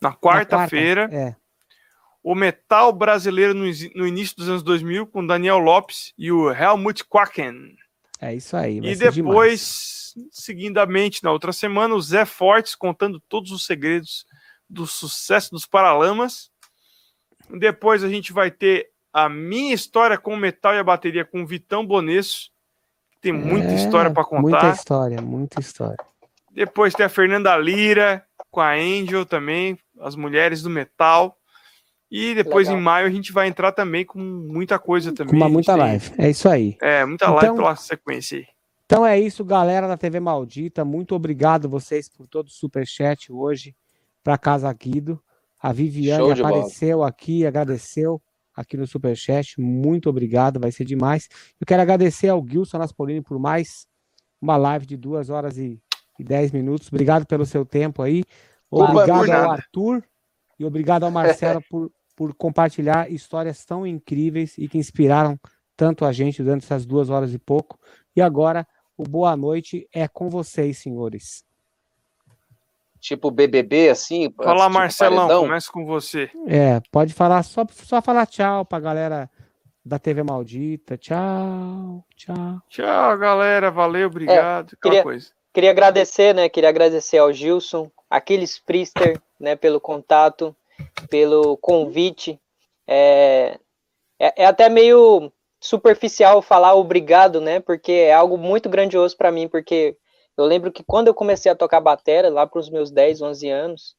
na 0.00 0.12
quarta-feira. 0.12 1.08
Quarta, 1.08 1.16
é. 1.16 1.36
O 2.22 2.34
metal 2.34 2.92
brasileiro 2.92 3.54
no, 3.54 3.64
no, 3.94 4.06
início 4.06 4.36
dos 4.36 4.48
anos 4.48 4.62
2000 4.62 5.06
com 5.06 5.26
Daniel 5.26 5.58
Lopes 5.58 6.12
e 6.18 6.30
o 6.30 6.50
Helmut 6.50 7.04
Quaken. 7.04 7.76
É 8.20 8.34
isso 8.34 8.56
aí. 8.56 8.78
e 8.82 8.96
depois, 8.96 10.14
seguidamente, 10.32 11.22
na 11.22 11.30
outra 11.30 11.52
semana, 11.52 11.94
o 11.94 12.00
Zé 12.00 12.24
Fortes 12.24 12.74
contando 12.74 13.20
todos 13.28 13.52
os 13.52 13.64
segredos 13.64 14.26
do 14.68 14.86
sucesso 14.86 15.50
dos 15.50 15.66
Paralamas. 15.66 16.50
Depois 17.50 18.02
a 18.02 18.08
gente 18.08 18.32
vai 18.32 18.50
ter 18.50 18.90
a 19.12 19.28
minha 19.28 19.72
história 19.72 20.18
com 20.18 20.34
o 20.34 20.36
metal 20.36 20.74
e 20.74 20.78
a 20.78 20.84
bateria 20.84 21.24
com 21.24 21.42
o 21.42 21.46
Vitão 21.46 21.86
Bonesso. 21.86 22.50
Tem 23.20 23.32
muita 23.32 23.68
é, 23.68 23.74
história 23.74 24.10
para 24.10 24.24
contar. 24.24 24.42
Muita 24.42 24.70
história, 24.70 25.22
muita 25.22 25.60
história. 25.60 25.96
Depois 26.50 26.94
tem 26.94 27.06
a 27.06 27.08
Fernanda 27.08 27.56
Lira 27.56 28.24
com 28.50 28.60
a 28.60 28.72
Angel 28.72 29.24
também, 29.24 29.78
as 30.00 30.16
mulheres 30.16 30.62
do 30.62 30.70
metal. 30.70 31.37
E 32.10 32.34
depois 32.34 32.66
Legal. 32.68 32.80
em 32.80 32.84
maio 32.84 33.06
a 33.06 33.10
gente 33.10 33.32
vai 33.32 33.48
entrar 33.48 33.72
também 33.72 34.04
com 34.04 34.18
muita 34.18 34.78
coisa 34.78 35.12
também. 35.12 35.30
Com 35.30 35.36
uma 35.36 35.48
muita 35.48 35.76
live. 35.76 36.10
É 36.16 36.30
isso 36.30 36.48
aí. 36.48 36.76
É, 36.80 37.04
muita 37.04 37.26
então, 37.26 37.34
live 37.36 37.56
pela 37.56 37.76
sequência 37.76 38.38
aí. 38.38 38.46
Então 38.86 39.04
é 39.04 39.20
isso, 39.20 39.44
galera 39.44 39.86
da 39.86 39.98
TV 39.98 40.18
Maldita. 40.18 40.82
Muito 40.82 41.14
obrigado 41.14 41.68
vocês 41.68 42.08
por 42.08 42.26
todo 42.26 42.46
o 42.46 42.50
superchat 42.50 43.30
hoje 43.30 43.76
para 44.24 44.38
Casa 44.38 44.72
Guido. 44.72 45.22
A 45.60 45.72
Viviane 45.72 46.32
apareceu 46.32 46.98
bola. 46.98 47.08
aqui, 47.08 47.44
agradeceu 47.44 48.22
aqui 48.56 48.78
no 48.78 48.86
superchat. 48.86 49.60
Muito 49.60 50.08
obrigado, 50.08 50.58
vai 50.58 50.72
ser 50.72 50.86
demais. 50.86 51.28
Eu 51.60 51.66
quero 51.66 51.82
agradecer 51.82 52.28
ao 52.28 52.42
Gilson 52.46 52.78
Naspolini 52.78 53.20
por 53.20 53.38
mais 53.38 53.86
uma 54.40 54.56
live 54.56 54.86
de 54.86 54.96
duas 54.96 55.28
horas 55.28 55.58
e, 55.58 55.78
e 56.18 56.24
dez 56.24 56.50
minutos. 56.50 56.88
Obrigado 56.88 57.26
pelo 57.26 57.44
seu 57.44 57.66
tempo 57.66 58.00
aí. 58.00 58.24
Obrigado 58.70 59.30
ao 59.30 59.50
Arthur 59.50 60.02
e 60.58 60.64
obrigado 60.64 61.04
ao 61.04 61.10
Marcelo 61.10 61.62
por, 61.68 61.90
por 62.18 62.34
compartilhar 62.34 63.08
histórias 63.08 63.64
tão 63.64 63.86
incríveis 63.86 64.58
e 64.58 64.66
que 64.66 64.76
inspiraram 64.76 65.38
tanto 65.76 66.04
a 66.04 66.10
gente 66.10 66.42
durante 66.42 66.64
essas 66.64 66.84
duas 66.84 67.10
horas 67.10 67.32
e 67.32 67.38
pouco. 67.38 67.78
E 68.16 68.20
agora, 68.20 68.66
o 68.96 69.04
boa 69.04 69.36
noite 69.36 69.88
é 69.94 70.08
com 70.08 70.28
vocês, 70.28 70.78
senhores. 70.78 71.44
Tipo 72.98 73.30
BBB, 73.30 73.90
assim? 73.90 74.34
Fala, 74.36 74.64
tipo 74.64 74.74
Marcelão, 74.74 75.42
começa 75.42 75.70
com 75.70 75.86
você. 75.86 76.28
É, 76.48 76.80
pode 76.90 77.14
falar, 77.14 77.44
só, 77.44 77.64
só 77.70 78.02
falar 78.02 78.26
tchau 78.26 78.64
pra 78.64 78.80
galera 78.80 79.30
da 79.84 80.00
TV 80.00 80.24
Maldita. 80.24 80.98
Tchau, 80.98 82.04
tchau. 82.16 82.60
Tchau, 82.68 83.16
galera. 83.16 83.70
Valeu, 83.70 84.08
obrigado. 84.08 84.72
É, 84.72 84.76
queria, 84.82 85.02
coisa. 85.04 85.30
queria 85.54 85.70
agradecer, 85.70 86.34
né? 86.34 86.48
Queria 86.48 86.68
agradecer 86.68 87.18
ao 87.18 87.32
Gilson, 87.32 87.88
Aquiles 88.10 88.58
Priester, 88.58 89.22
né, 89.38 89.54
pelo 89.54 89.80
contato, 89.80 90.52
pelo 91.08 91.56
convite. 91.56 92.38
É, 92.86 93.58
é, 94.18 94.42
é, 94.42 94.46
até 94.46 94.68
meio 94.68 95.32
superficial 95.60 96.40
falar 96.40 96.74
obrigado, 96.74 97.40
né, 97.40 97.60
porque 97.60 97.92
é 97.92 98.14
algo 98.14 98.38
muito 98.38 98.68
grandioso 98.68 99.16
para 99.16 99.32
mim, 99.32 99.48
porque 99.48 99.96
eu 100.36 100.44
lembro 100.44 100.70
que 100.70 100.84
quando 100.84 101.08
eu 101.08 101.14
comecei 101.14 101.50
a 101.50 101.56
tocar 101.56 101.80
bateria, 101.80 102.30
lá 102.30 102.46
para 102.46 102.60
os 102.60 102.70
meus 102.70 102.90
10, 102.90 103.22
11 103.22 103.50
anos, 103.50 103.96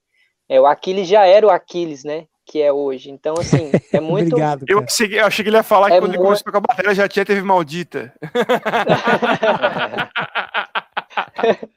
é, 0.48 0.60
o 0.60 0.66
Aquiles 0.66 1.08
já 1.08 1.26
era 1.26 1.46
o 1.46 1.50
Aquiles, 1.50 2.04
né, 2.04 2.26
que 2.46 2.62
é 2.62 2.72
hoje. 2.72 3.12
Então, 3.12 3.36
assim, 3.38 3.72
é 3.94 4.00
muito... 4.00 4.28
Obrigado, 4.28 4.66
eu, 4.68 4.84
cheguei, 4.88 5.20
eu 5.20 5.26
achei 5.26 5.44
que 5.44 5.50
ele 5.50 5.58
ia 5.58 5.64
falar 5.64 5.88
é 5.88 5.92
que 5.92 5.98
quando 5.98 6.12
muito... 6.12 6.22
ele 6.22 6.24
começou 6.24 6.42
a 6.42 6.52
tocar 6.52 6.62
bateria 6.62 6.96
já 6.96 7.08
tinha 7.08 7.26
teve 7.26 7.42
maldita. 7.42 8.14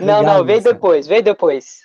Não, 0.00 0.22
não, 0.22 0.44
veio 0.44 0.62
depois, 0.62 1.06
veio 1.06 1.22
depois. 1.22 1.80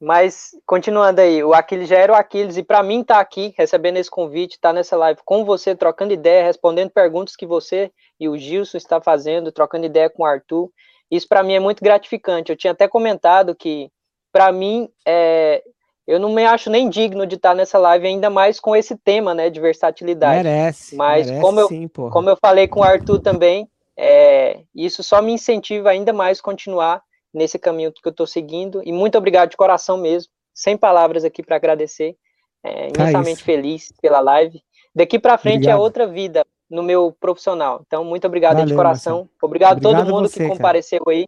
Mas, 0.00 0.50
continuando 0.66 1.22
aí, 1.22 1.42
o 1.42 1.54
Aquiles 1.54 1.88
já 1.88 1.96
era 1.96 2.12
o 2.12 2.16
Aquiles, 2.16 2.56
e 2.58 2.62
para 2.62 2.82
mim 2.82 3.00
estar 3.00 3.14
tá 3.14 3.20
aqui, 3.20 3.54
recebendo 3.56 3.96
esse 3.96 4.10
convite, 4.10 4.52
estar 4.52 4.68
tá 4.68 4.74
nessa 4.74 4.96
live 4.96 5.20
com 5.24 5.44
você, 5.44 5.74
trocando 5.74 6.12
ideia, 6.12 6.44
respondendo 6.44 6.90
perguntas 6.90 7.34
que 7.34 7.46
você 7.46 7.90
e 8.20 8.28
o 8.28 8.36
Gilson 8.36 8.76
está 8.76 9.00
fazendo, 9.00 9.50
trocando 9.50 9.86
ideia 9.86 10.10
com 10.10 10.22
o 10.22 10.26
Arthur, 10.26 10.70
isso 11.10 11.26
para 11.26 11.42
mim 11.42 11.54
é 11.54 11.60
muito 11.60 11.82
gratificante. 11.82 12.50
Eu 12.50 12.56
tinha 12.56 12.72
até 12.72 12.86
comentado 12.86 13.54
que, 13.54 13.90
para 14.30 14.52
mim, 14.52 14.88
é, 15.06 15.62
eu 16.06 16.20
não 16.20 16.32
me 16.34 16.44
acho 16.44 16.68
nem 16.68 16.90
digno 16.90 17.26
de 17.26 17.36
estar 17.36 17.50
tá 17.50 17.54
nessa 17.54 17.78
live, 17.78 18.06
ainda 18.06 18.28
mais 18.28 18.60
com 18.60 18.76
esse 18.76 18.96
tema, 18.96 19.34
né, 19.34 19.48
de 19.48 19.60
versatilidade. 19.60 20.44
Merece, 20.44 20.94
Mas 20.94 21.26
merece, 21.26 21.42
como, 21.42 21.60
eu, 21.60 21.68
sim, 21.68 21.88
como 21.88 22.28
eu 22.28 22.36
falei 22.36 22.68
com 22.68 22.80
o 22.80 22.84
Arthur 22.84 23.20
também, 23.20 23.66
é, 23.96 24.60
isso 24.74 25.02
só 25.02 25.22
me 25.22 25.32
incentiva 25.32 25.88
ainda 25.90 26.12
mais 26.12 26.40
continuar 26.40 27.02
nesse 27.36 27.58
caminho 27.58 27.92
que 27.92 28.00
eu 28.08 28.10
estou 28.10 28.26
seguindo. 28.26 28.82
E 28.82 28.90
muito 28.90 29.18
obrigado 29.18 29.50
de 29.50 29.56
coração 29.56 29.98
mesmo. 29.98 30.32
Sem 30.54 30.76
palavras 30.76 31.22
aqui 31.22 31.42
para 31.42 31.56
agradecer. 31.56 32.16
É, 32.64 32.88
tá 32.88 33.02
imensamente 33.02 33.42
ah, 33.42 33.44
feliz 33.44 33.92
pela 34.00 34.20
live. 34.20 34.62
Daqui 34.94 35.18
para 35.18 35.36
frente 35.36 35.54
é 35.54 35.56
obrigado. 35.56 35.78
é 35.78 35.80
outra 35.80 36.06
vida 36.06 36.46
no 36.68 36.82
meu 36.82 37.12
profissional. 37.12 37.82
Então, 37.86 38.02
muito 38.02 38.26
obrigado 38.26 38.54
Valeu, 38.54 38.66
de 38.66 38.74
coração. 38.74 39.18
Marcelo. 39.18 39.36
Obrigado, 39.42 39.78
a 39.78 39.80
todo 39.80 40.06
mundo 40.06 40.28
você, 40.28 40.42
que 40.42 40.48
compareceu 40.48 41.04
cara. 41.04 41.16
aí. 41.16 41.26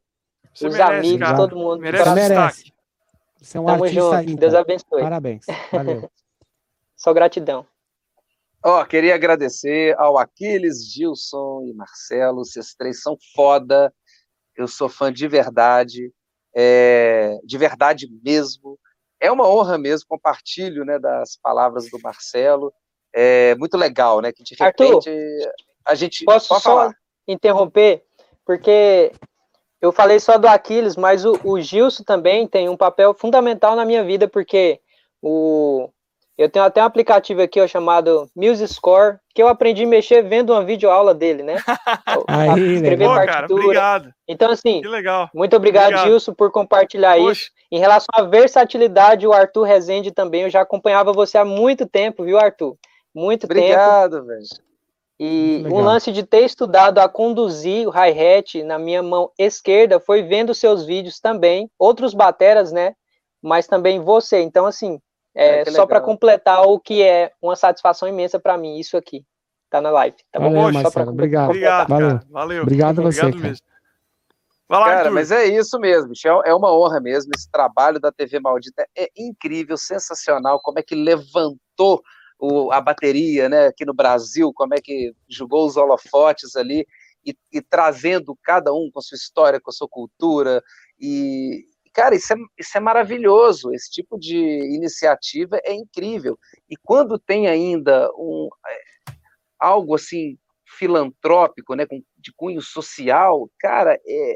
Você 0.55 0.67
os 0.67 0.73
merece, 0.73 0.99
amigos, 0.99 1.19
cara. 1.19 1.37
todo 1.37 1.57
mundo. 1.57 1.79
Merece 1.79 2.15
merece. 2.15 2.73
Você 3.41 3.59
é 3.59 3.61
um 3.61 3.67
Tamo 3.67 3.85
artista 3.85 4.23
junto. 4.23 4.37
Deus 4.37 4.55
abençoe. 4.55 5.03
Parabéns. 5.03 5.47
Valeu. 5.71 6.11
Só 6.97 7.13
gratidão. 7.13 7.67
Ó, 8.65 8.81
oh, 8.81 8.87
queria 8.87 9.15
agradecer 9.15 9.95
ao 9.99 10.19
Aquiles, 10.19 10.91
Gilson 10.91 11.63
e 11.67 11.75
Marcelo. 11.75 12.45
Vocês 12.45 12.75
três 12.75 13.03
são 13.03 13.17
foda. 13.37 13.93
Eu 14.59 14.67
sou 14.67 14.89
fã 14.89 15.13
de 15.13 15.29
verdade, 15.29 16.13
é, 16.55 17.39
de 17.45 17.57
verdade 17.57 18.09
mesmo. 18.25 18.77
É 19.21 19.31
uma 19.31 19.49
honra 19.49 19.79
mesmo, 19.79 20.09
compartilho 20.09 20.85
né, 20.85 20.99
das 20.99 21.39
palavras 21.41 21.89
do 21.89 21.99
Marcelo. 22.01 22.73
É 23.15 23.55
muito 23.55 23.77
legal, 23.77 24.21
né? 24.21 24.33
Que 24.33 24.43
de 24.43 24.57
repente 24.59 25.09
Arthur, 25.09 25.53
a 25.87 25.95
gente. 25.95 26.25
Posso 26.25 26.49
só 26.49 26.61
falar. 26.61 26.95
interromper? 27.27 28.05
Porque 28.45 29.13
eu 29.81 29.93
falei 29.93 30.19
só 30.19 30.37
do 30.37 30.49
Aquiles, 30.49 30.97
mas 30.97 31.25
o, 31.25 31.39
o 31.45 31.61
Gilson 31.61 32.03
também 32.03 32.49
tem 32.49 32.69
um 32.69 32.77
papel 32.77 33.15
fundamental 33.15 33.77
na 33.77 33.85
minha 33.85 34.03
vida, 34.03 34.27
porque 34.27 34.81
o, 35.23 35.89
eu 36.39 36.49
tenho 36.49 36.65
até 36.65 36.81
um 36.81 36.87
aplicativo 36.87 37.43
aqui 37.43 37.61
ó, 37.61 37.67
chamado 37.67 38.31
Music 38.35 38.73
Score, 38.73 39.19
que 39.35 39.43
eu 39.43 39.49
aprendi 39.49 39.83
a 39.83 39.89
mexer 39.89 40.23
vendo 40.23 40.51
uma 40.51 40.65
videoaula 40.65 41.13
dele, 41.13 41.43
né? 41.43 41.57
Aí, 42.29 42.75
escrever 42.75 43.07
partitura. 43.07 43.33
Cara, 43.33 43.47
obrigado. 43.53 44.15
Então, 44.29 44.53
assim, 44.53 44.81
muito 45.35 45.57
obrigado, 45.57 45.89
obrigado, 45.89 46.05
Gilson, 46.05 46.33
por 46.33 46.53
compartilhar 46.53 47.17
Poxa. 47.17 47.33
isso. 47.33 47.51
Em 47.73 47.81
relação 47.81 48.07
à 48.13 48.23
versatilidade, 48.23 49.27
o 49.27 49.33
Arthur 49.33 49.65
Rezende 49.65 50.13
também, 50.13 50.43
eu 50.43 50.51
já 50.51 50.61
acompanhava 50.61 51.13
você 51.13 51.37
há 51.37 51.45
muito 51.45 51.87
tempo, 51.87 52.25
viu, 52.25 52.39
Arthur? 52.39 52.77
Muito 53.13 53.45
obrigado, 53.45 54.13
tempo. 54.13 54.23
Obrigado, 54.23 54.27
velho. 54.27 54.69
E 55.21 55.65
um 55.67 55.81
lance 55.81 56.13
de 56.13 56.23
ter 56.23 56.45
estudado 56.45 57.01
a 57.01 57.09
conduzir 57.09 57.89
o 57.89 57.91
hi-hat 57.91 58.63
na 58.63 58.79
minha 58.79 59.03
mão 59.03 59.33
esquerda 59.37 59.99
foi 59.99 60.23
vendo 60.23 60.55
seus 60.55 60.87
vídeos 60.87 61.19
também, 61.19 61.69
outros 61.77 62.15
bateras, 62.15 62.71
né? 62.71 62.95
Mas 63.43 63.67
também 63.67 63.99
você. 63.99 64.41
Então, 64.41 64.65
assim, 64.65 65.01
é, 65.39 65.61
é 65.61 65.71
só 65.71 65.87
para 65.87 66.01
completar 66.01 66.63
o 66.63 66.81
que 66.81 67.01
é 67.01 67.31
uma 67.41 67.55
satisfação 67.55 68.09
imensa 68.09 68.41
para 68.41 68.59
mim, 68.59 68.77
isso 68.79 68.97
aqui. 68.97 69.25
Tá 69.71 69.81
na 69.81 69.91
live. 69.91 70.17
Tá 70.33 70.41
Valeu, 70.41 70.63
bom? 70.63 70.73
Marcelo, 70.73 71.11
obrigado. 71.11 71.51
Obrigado, 71.51 71.89
Valeu. 71.89 72.21
Valeu. 72.29 72.63
Obrigado 72.63 73.01
a 73.01 73.05
você, 73.05 73.21
obrigado 73.21 73.43
mesmo. 73.43 73.67
Vai 74.69 74.81
lá, 74.81 74.87
cara, 74.87 74.99
Arthur. 74.99 75.15
mas 75.15 75.31
é 75.31 75.45
isso 75.47 75.79
mesmo, 75.79 76.09
Michel. 76.09 76.43
É 76.45 76.53
uma 76.53 76.77
honra 76.77 77.01
mesmo. 77.01 77.31
Esse 77.37 77.49
trabalho 77.51 78.01
da 78.01 78.11
TV 78.11 78.41
Maldita 78.41 78.87
é 78.97 79.09
incrível, 79.17 79.77
sensacional. 79.77 80.61
Como 80.61 80.79
é 80.79 80.83
que 80.83 80.95
levantou 80.95 82.03
o, 82.39 82.73
a 82.73 82.81
bateria, 82.81 83.49
né, 83.49 83.67
aqui 83.67 83.85
no 83.85 83.95
Brasil, 83.95 84.53
como 84.53 84.75
é 84.75 84.81
que 84.81 85.13
jogou 85.29 85.67
os 85.67 85.77
holofotes 85.77 86.57
ali 86.57 86.85
e, 87.25 87.35
e 87.53 87.63
trazendo 87.63 88.37
cada 88.43 88.73
um 88.73 88.91
com 88.93 88.99
a 88.99 89.03
sua 89.03 89.17
história, 89.17 89.61
com 89.61 89.71
a 89.71 89.73
sua 89.73 89.89
cultura 89.89 90.63
e, 91.01 91.65
cara, 91.99 92.15
isso 92.15 92.33
é, 92.33 92.37
isso 92.57 92.79
é 92.79 92.81
maravilhoso, 92.81 93.73
esse 93.73 93.91
tipo 93.91 94.17
de 94.17 94.37
iniciativa 94.37 95.59
é 95.65 95.75
incrível. 95.75 96.39
E 96.71 96.77
quando 96.77 97.19
tem 97.19 97.49
ainda 97.49 98.09
um, 98.13 98.49
é, 98.69 99.13
algo 99.59 99.97
assim 99.97 100.39
filantrópico, 100.79 101.75
né, 101.75 101.85
de 102.17 102.33
cunho 102.37 102.63
social, 102.63 103.51
cara, 103.59 103.99
é, 104.07 104.35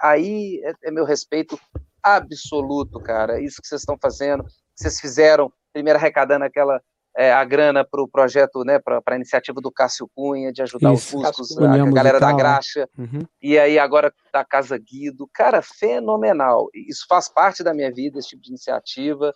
aí 0.00 0.58
é, 0.64 0.72
é, 0.84 0.90
meu 0.90 1.04
respeito 1.04 1.60
absoluto, 2.02 2.98
cara. 2.98 3.38
Isso 3.42 3.60
que 3.60 3.68
vocês 3.68 3.82
estão 3.82 3.98
fazendo, 4.00 4.42
vocês 4.74 4.98
fizeram, 4.98 5.52
primeiro 5.70 5.98
arrecadando 5.98 6.46
aquela 6.46 6.80
é, 7.16 7.32
a 7.32 7.44
grana 7.44 7.84
para 7.84 8.02
o 8.02 8.08
projeto, 8.08 8.64
né, 8.64 8.78
para 8.78 9.02
a 9.04 9.16
iniciativa 9.16 9.60
do 9.60 9.70
Cássio 9.70 10.08
Cunha, 10.14 10.52
de 10.52 10.62
ajudar 10.62 10.92
Isso, 10.92 11.18
os 11.18 11.24
Fuscos, 11.24 11.58
a, 11.58 11.74
a, 11.74 11.90
galera 11.90 12.18
da 12.18 12.32
Graxa, 12.32 12.88
uhum. 12.98 13.26
e 13.40 13.58
aí 13.58 13.78
agora 13.78 14.12
da 14.32 14.44
Casa 14.44 14.78
Guido, 14.78 15.28
cara, 15.32 15.60
fenomenal. 15.60 16.68
Isso 16.74 17.04
faz 17.08 17.28
parte 17.28 17.62
da 17.62 17.74
minha 17.74 17.92
vida, 17.92 18.18
esse 18.18 18.28
tipo 18.28 18.42
de 18.42 18.48
iniciativa, 18.48 19.32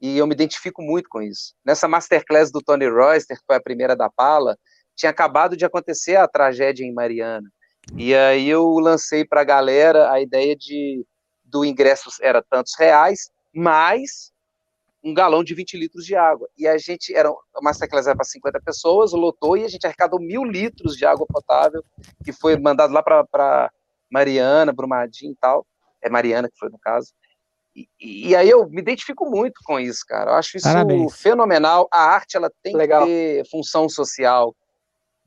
e 0.00 0.18
eu 0.18 0.26
me 0.26 0.34
identifico 0.34 0.82
muito 0.82 1.08
com 1.08 1.20
isso. 1.20 1.54
Nessa 1.64 1.88
masterclass 1.88 2.52
do 2.52 2.62
Tony 2.62 2.88
Royster, 2.88 3.36
que 3.36 3.44
foi 3.46 3.56
a 3.56 3.62
primeira 3.62 3.96
da 3.96 4.08
Pala, 4.08 4.56
tinha 4.94 5.10
acabado 5.10 5.56
de 5.56 5.64
acontecer 5.64 6.16
a 6.16 6.28
tragédia 6.28 6.84
em 6.84 6.94
Mariana, 6.94 7.50
e 7.96 8.14
aí 8.14 8.48
eu 8.48 8.64
lancei 8.78 9.24
para 9.24 9.40
a 9.40 9.44
galera 9.44 10.10
a 10.10 10.20
ideia 10.20 10.56
de 10.56 11.04
do 11.44 11.64
ingresso 11.64 12.10
era 12.20 12.42
tantos 12.42 12.72
reais, 12.76 13.30
mas 13.54 14.32
um 15.06 15.14
galão 15.14 15.44
de 15.44 15.54
20 15.54 15.76
litros 15.76 16.04
de 16.04 16.16
água. 16.16 16.48
E 16.58 16.66
a 16.66 16.76
gente, 16.76 17.14
era 17.14 17.30
uma 17.30 17.38
masterclass 17.62 18.06
para 18.06 18.24
50 18.24 18.60
pessoas, 18.60 19.12
lotou 19.12 19.56
e 19.56 19.64
a 19.64 19.68
gente 19.68 19.86
arrecadou 19.86 20.18
mil 20.18 20.42
litros 20.44 20.96
de 20.96 21.06
água 21.06 21.24
potável, 21.28 21.84
que 22.24 22.32
foi 22.32 22.58
mandado 22.58 22.92
lá 22.92 23.02
para 23.02 23.70
Mariana, 24.10 24.72
Brumadinho 24.72 25.32
e 25.32 25.36
tal. 25.36 25.64
É 26.02 26.10
Mariana 26.10 26.48
que 26.48 26.58
foi 26.58 26.68
no 26.68 26.78
caso. 26.78 27.12
E, 27.74 28.30
e, 28.30 28.34
aí 28.34 28.50
eu 28.50 28.68
me 28.68 28.80
identifico 28.80 29.30
muito 29.30 29.60
com 29.64 29.78
isso, 29.78 30.00
cara. 30.08 30.32
Eu 30.32 30.34
acho 30.34 30.56
isso 30.56 30.66
Parabéns. 30.66 31.16
fenomenal. 31.16 31.86
A 31.92 32.00
arte 32.00 32.36
ela 32.36 32.50
tem 32.62 32.74
Legal. 32.74 33.04
que 33.04 33.08
ter 33.08 33.48
função 33.48 33.88
social, 33.88 34.56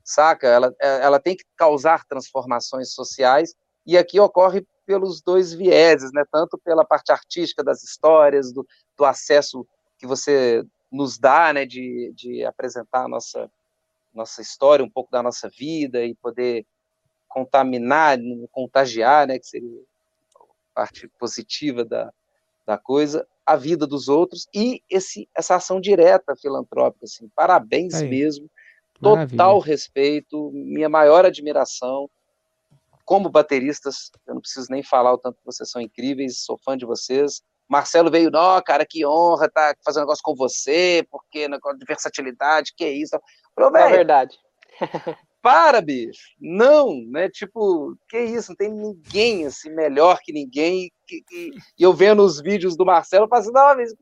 saca? 0.04 0.46
Ela, 0.46 0.74
ela 0.80 1.18
tem 1.18 1.36
que 1.36 1.44
causar 1.56 2.04
transformações 2.04 2.92
sociais. 2.92 3.54
E 3.86 3.96
aqui 3.96 4.20
ocorre 4.20 4.66
pelos 4.84 5.22
dois 5.22 5.52
vieses, 5.52 6.10
né? 6.12 6.24
Tanto 6.32 6.58
pela 6.58 6.84
parte 6.84 7.12
artística 7.12 7.62
das 7.62 7.84
histórias, 7.84 8.52
do, 8.52 8.66
do 9.00 9.04
acesso 9.06 9.66
que 9.98 10.06
você 10.06 10.62
nos 10.92 11.18
dá, 11.18 11.52
né? 11.52 11.64
De, 11.64 12.12
de 12.14 12.44
apresentar 12.44 13.04
a 13.04 13.08
nossa, 13.08 13.50
nossa 14.14 14.42
história, 14.42 14.84
um 14.84 14.90
pouco 14.90 15.10
da 15.10 15.22
nossa 15.22 15.48
vida 15.48 16.04
e 16.04 16.14
poder 16.14 16.66
contaminar, 17.26 18.18
contagiar, 18.52 19.26
né? 19.26 19.38
Que 19.38 19.46
seria 19.46 19.80
a 20.36 20.74
parte 20.74 21.08
positiva 21.18 21.82
da, 21.82 22.12
da 22.66 22.76
coisa, 22.76 23.26
a 23.46 23.56
vida 23.56 23.86
dos 23.86 24.08
outros 24.08 24.46
e 24.54 24.82
esse, 24.90 25.26
essa 25.34 25.56
ação 25.56 25.80
direta 25.80 26.36
filantrópica, 26.36 27.06
assim, 27.06 27.28
parabéns 27.34 27.94
Aí. 27.94 28.08
mesmo, 28.08 28.50
Maravilha. 29.00 29.30
total 29.30 29.58
respeito, 29.60 30.50
minha 30.52 30.88
maior 30.88 31.24
admiração 31.24 32.08
como 33.02 33.28
bateristas, 33.28 34.12
eu 34.24 34.34
não 34.34 34.40
preciso 34.40 34.68
nem 34.70 34.84
falar 34.84 35.12
o 35.12 35.18
tanto 35.18 35.38
que 35.38 35.44
vocês 35.44 35.68
são 35.68 35.82
incríveis, 35.82 36.44
sou 36.44 36.56
fã 36.56 36.76
de 36.76 36.86
vocês. 36.86 37.42
Marcelo 37.70 38.10
veio, 38.10 38.30
ó, 38.34 38.60
cara, 38.60 38.84
que 38.84 39.06
honra 39.06 39.46
estar 39.46 39.74
tá 39.74 39.80
fazendo 39.84 40.02
negócio 40.02 40.24
com 40.24 40.34
você, 40.34 41.06
porque 41.08 41.46
negócio 41.46 41.78
de 41.78 41.84
versatilidade, 41.84 42.74
que 42.76 42.84
é 42.84 42.90
isso. 42.90 43.16
Falei, 43.54 43.82
é 43.82 43.88
verdade. 43.88 44.36
para, 45.40 45.80
bicho. 45.80 46.34
Não, 46.40 47.00
né? 47.06 47.28
Tipo, 47.28 47.96
que 48.08 48.18
isso, 48.18 48.50
não 48.50 48.56
tem 48.56 48.72
ninguém 48.72 49.46
assim 49.46 49.70
melhor 49.70 50.18
que 50.20 50.32
ninguém. 50.32 50.90
E, 51.10 51.24
e, 51.32 51.50
e 51.78 51.82
eu 51.82 51.92
vendo 51.92 52.24
os 52.24 52.40
vídeos 52.40 52.76
do 52.76 52.84
Marcelo, 52.84 53.24
eu 53.24 53.28
falo 53.28 53.40
assim, 53.40 53.52
não, 53.52 53.76
mas 53.76 53.92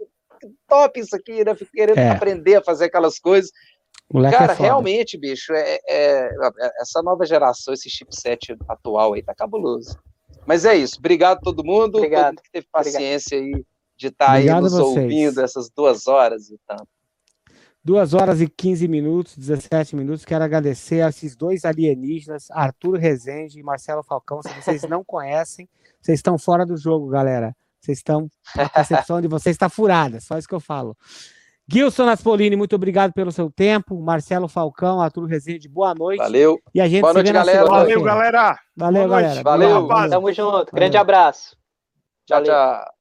que 0.41 0.49
top 0.67 1.01
isso 1.01 1.15
aqui, 1.15 1.45
né? 1.45 1.55
Fico 1.55 1.71
querendo 1.73 1.99
é. 1.99 2.11
aprender 2.11 2.57
a 2.57 2.65
fazer 2.65 2.87
aquelas 2.87 3.19
coisas. 3.19 3.51
Moleque 4.11 4.35
é 4.35 4.39
Cara, 4.39 4.53
é 4.55 4.57
realmente, 4.57 5.19
bicho, 5.19 5.53
é, 5.53 5.79
é, 5.87 6.31
essa 6.81 7.03
nova 7.03 7.27
geração, 7.27 7.75
esse 7.75 7.91
chipset 7.91 8.57
atual 8.67 9.13
aí 9.13 9.23
tá 9.23 9.35
cabuloso. 9.35 9.99
Mas 10.49 10.65
é 10.65 10.75
isso. 10.75 10.97
Obrigado 10.99 11.37
a 11.37 11.41
todo 11.43 11.63
mundo. 11.63 11.99
Obrigado. 11.99 12.25
Todo 12.25 12.37
mundo 12.37 12.43
que 12.43 12.51
teve 12.51 12.67
paciência 12.73 13.37
Obrigado. 13.37 13.59
aí 13.59 13.67
de 13.99 14.07
estar 14.07 14.27
tá 14.27 14.33
aí 14.33 14.47
nos 14.49 14.73
ouvindo 14.73 15.43
essas 15.43 15.69
duas 15.69 16.07
horas 16.07 16.49
e 16.49 16.59
tanto. 16.67 16.89
Duas 17.85 18.15
horas 18.15 18.41
e 18.41 18.49
15 18.49 18.89
minutos, 18.89 19.37
17 19.37 19.95
minutos. 19.95 20.25
Quero 20.25 20.43
agradecer 20.43 21.03
a 21.03 21.11
esses 21.11 21.37
dois 21.37 21.67
alienígenas, 21.67 22.51
Arthur 22.51 22.97
Rezende 22.97 23.61
e 23.61 23.63
Marcelo 23.63 24.03
Falcão. 24.03 24.43
Se 24.43 24.49
vocês 24.55 24.85
não 24.85 25.05
conhecem, 25.05 25.69
vocês 26.01 26.19
estão 26.19 26.39
fora 26.39 26.65
do 26.65 26.79
jogo, 26.79 27.09
galera. 27.09 27.55
Vocês 27.79 27.99
estão. 27.99 28.31
A 28.57 28.71
percepção 28.71 29.21
de 29.21 29.29
vocês 29.29 29.55
está 29.55 29.69
furada, 29.69 30.19
só 30.19 30.39
isso 30.39 30.49
que 30.49 30.55
eu 30.55 30.61
falo. 30.61 30.97
Gilson 31.71 32.07
Naspolini, 32.07 32.57
muito 32.57 32.75
obrigado 32.75 33.13
pelo 33.13 33.31
seu 33.31 33.51
tempo. 33.51 34.01
Marcelo 34.01 34.49
Falcão, 34.49 35.03
Arthur 35.03 35.27
Rezende, 35.27 35.69
boa 35.69 35.95
noite. 35.95 36.19
Valeu. 36.19 36.59
E 36.75 36.81
a 36.81 36.89
gente 36.89 37.03
boa 37.03 37.13
noite, 37.13 37.31
galera. 37.31 37.67
Valeu, 37.67 38.03
galera. 38.03 38.59
Valeu, 38.75 39.07
boa 39.07 39.21
galera. 39.21 39.43
Valeu. 39.43 40.11
Tamo 40.11 40.33
junto. 40.33 40.75
Grande 40.75 40.97
abraço. 40.97 41.55
Tchau, 42.27 42.39
Valeu. 42.39 42.53
tchau. 42.53 42.98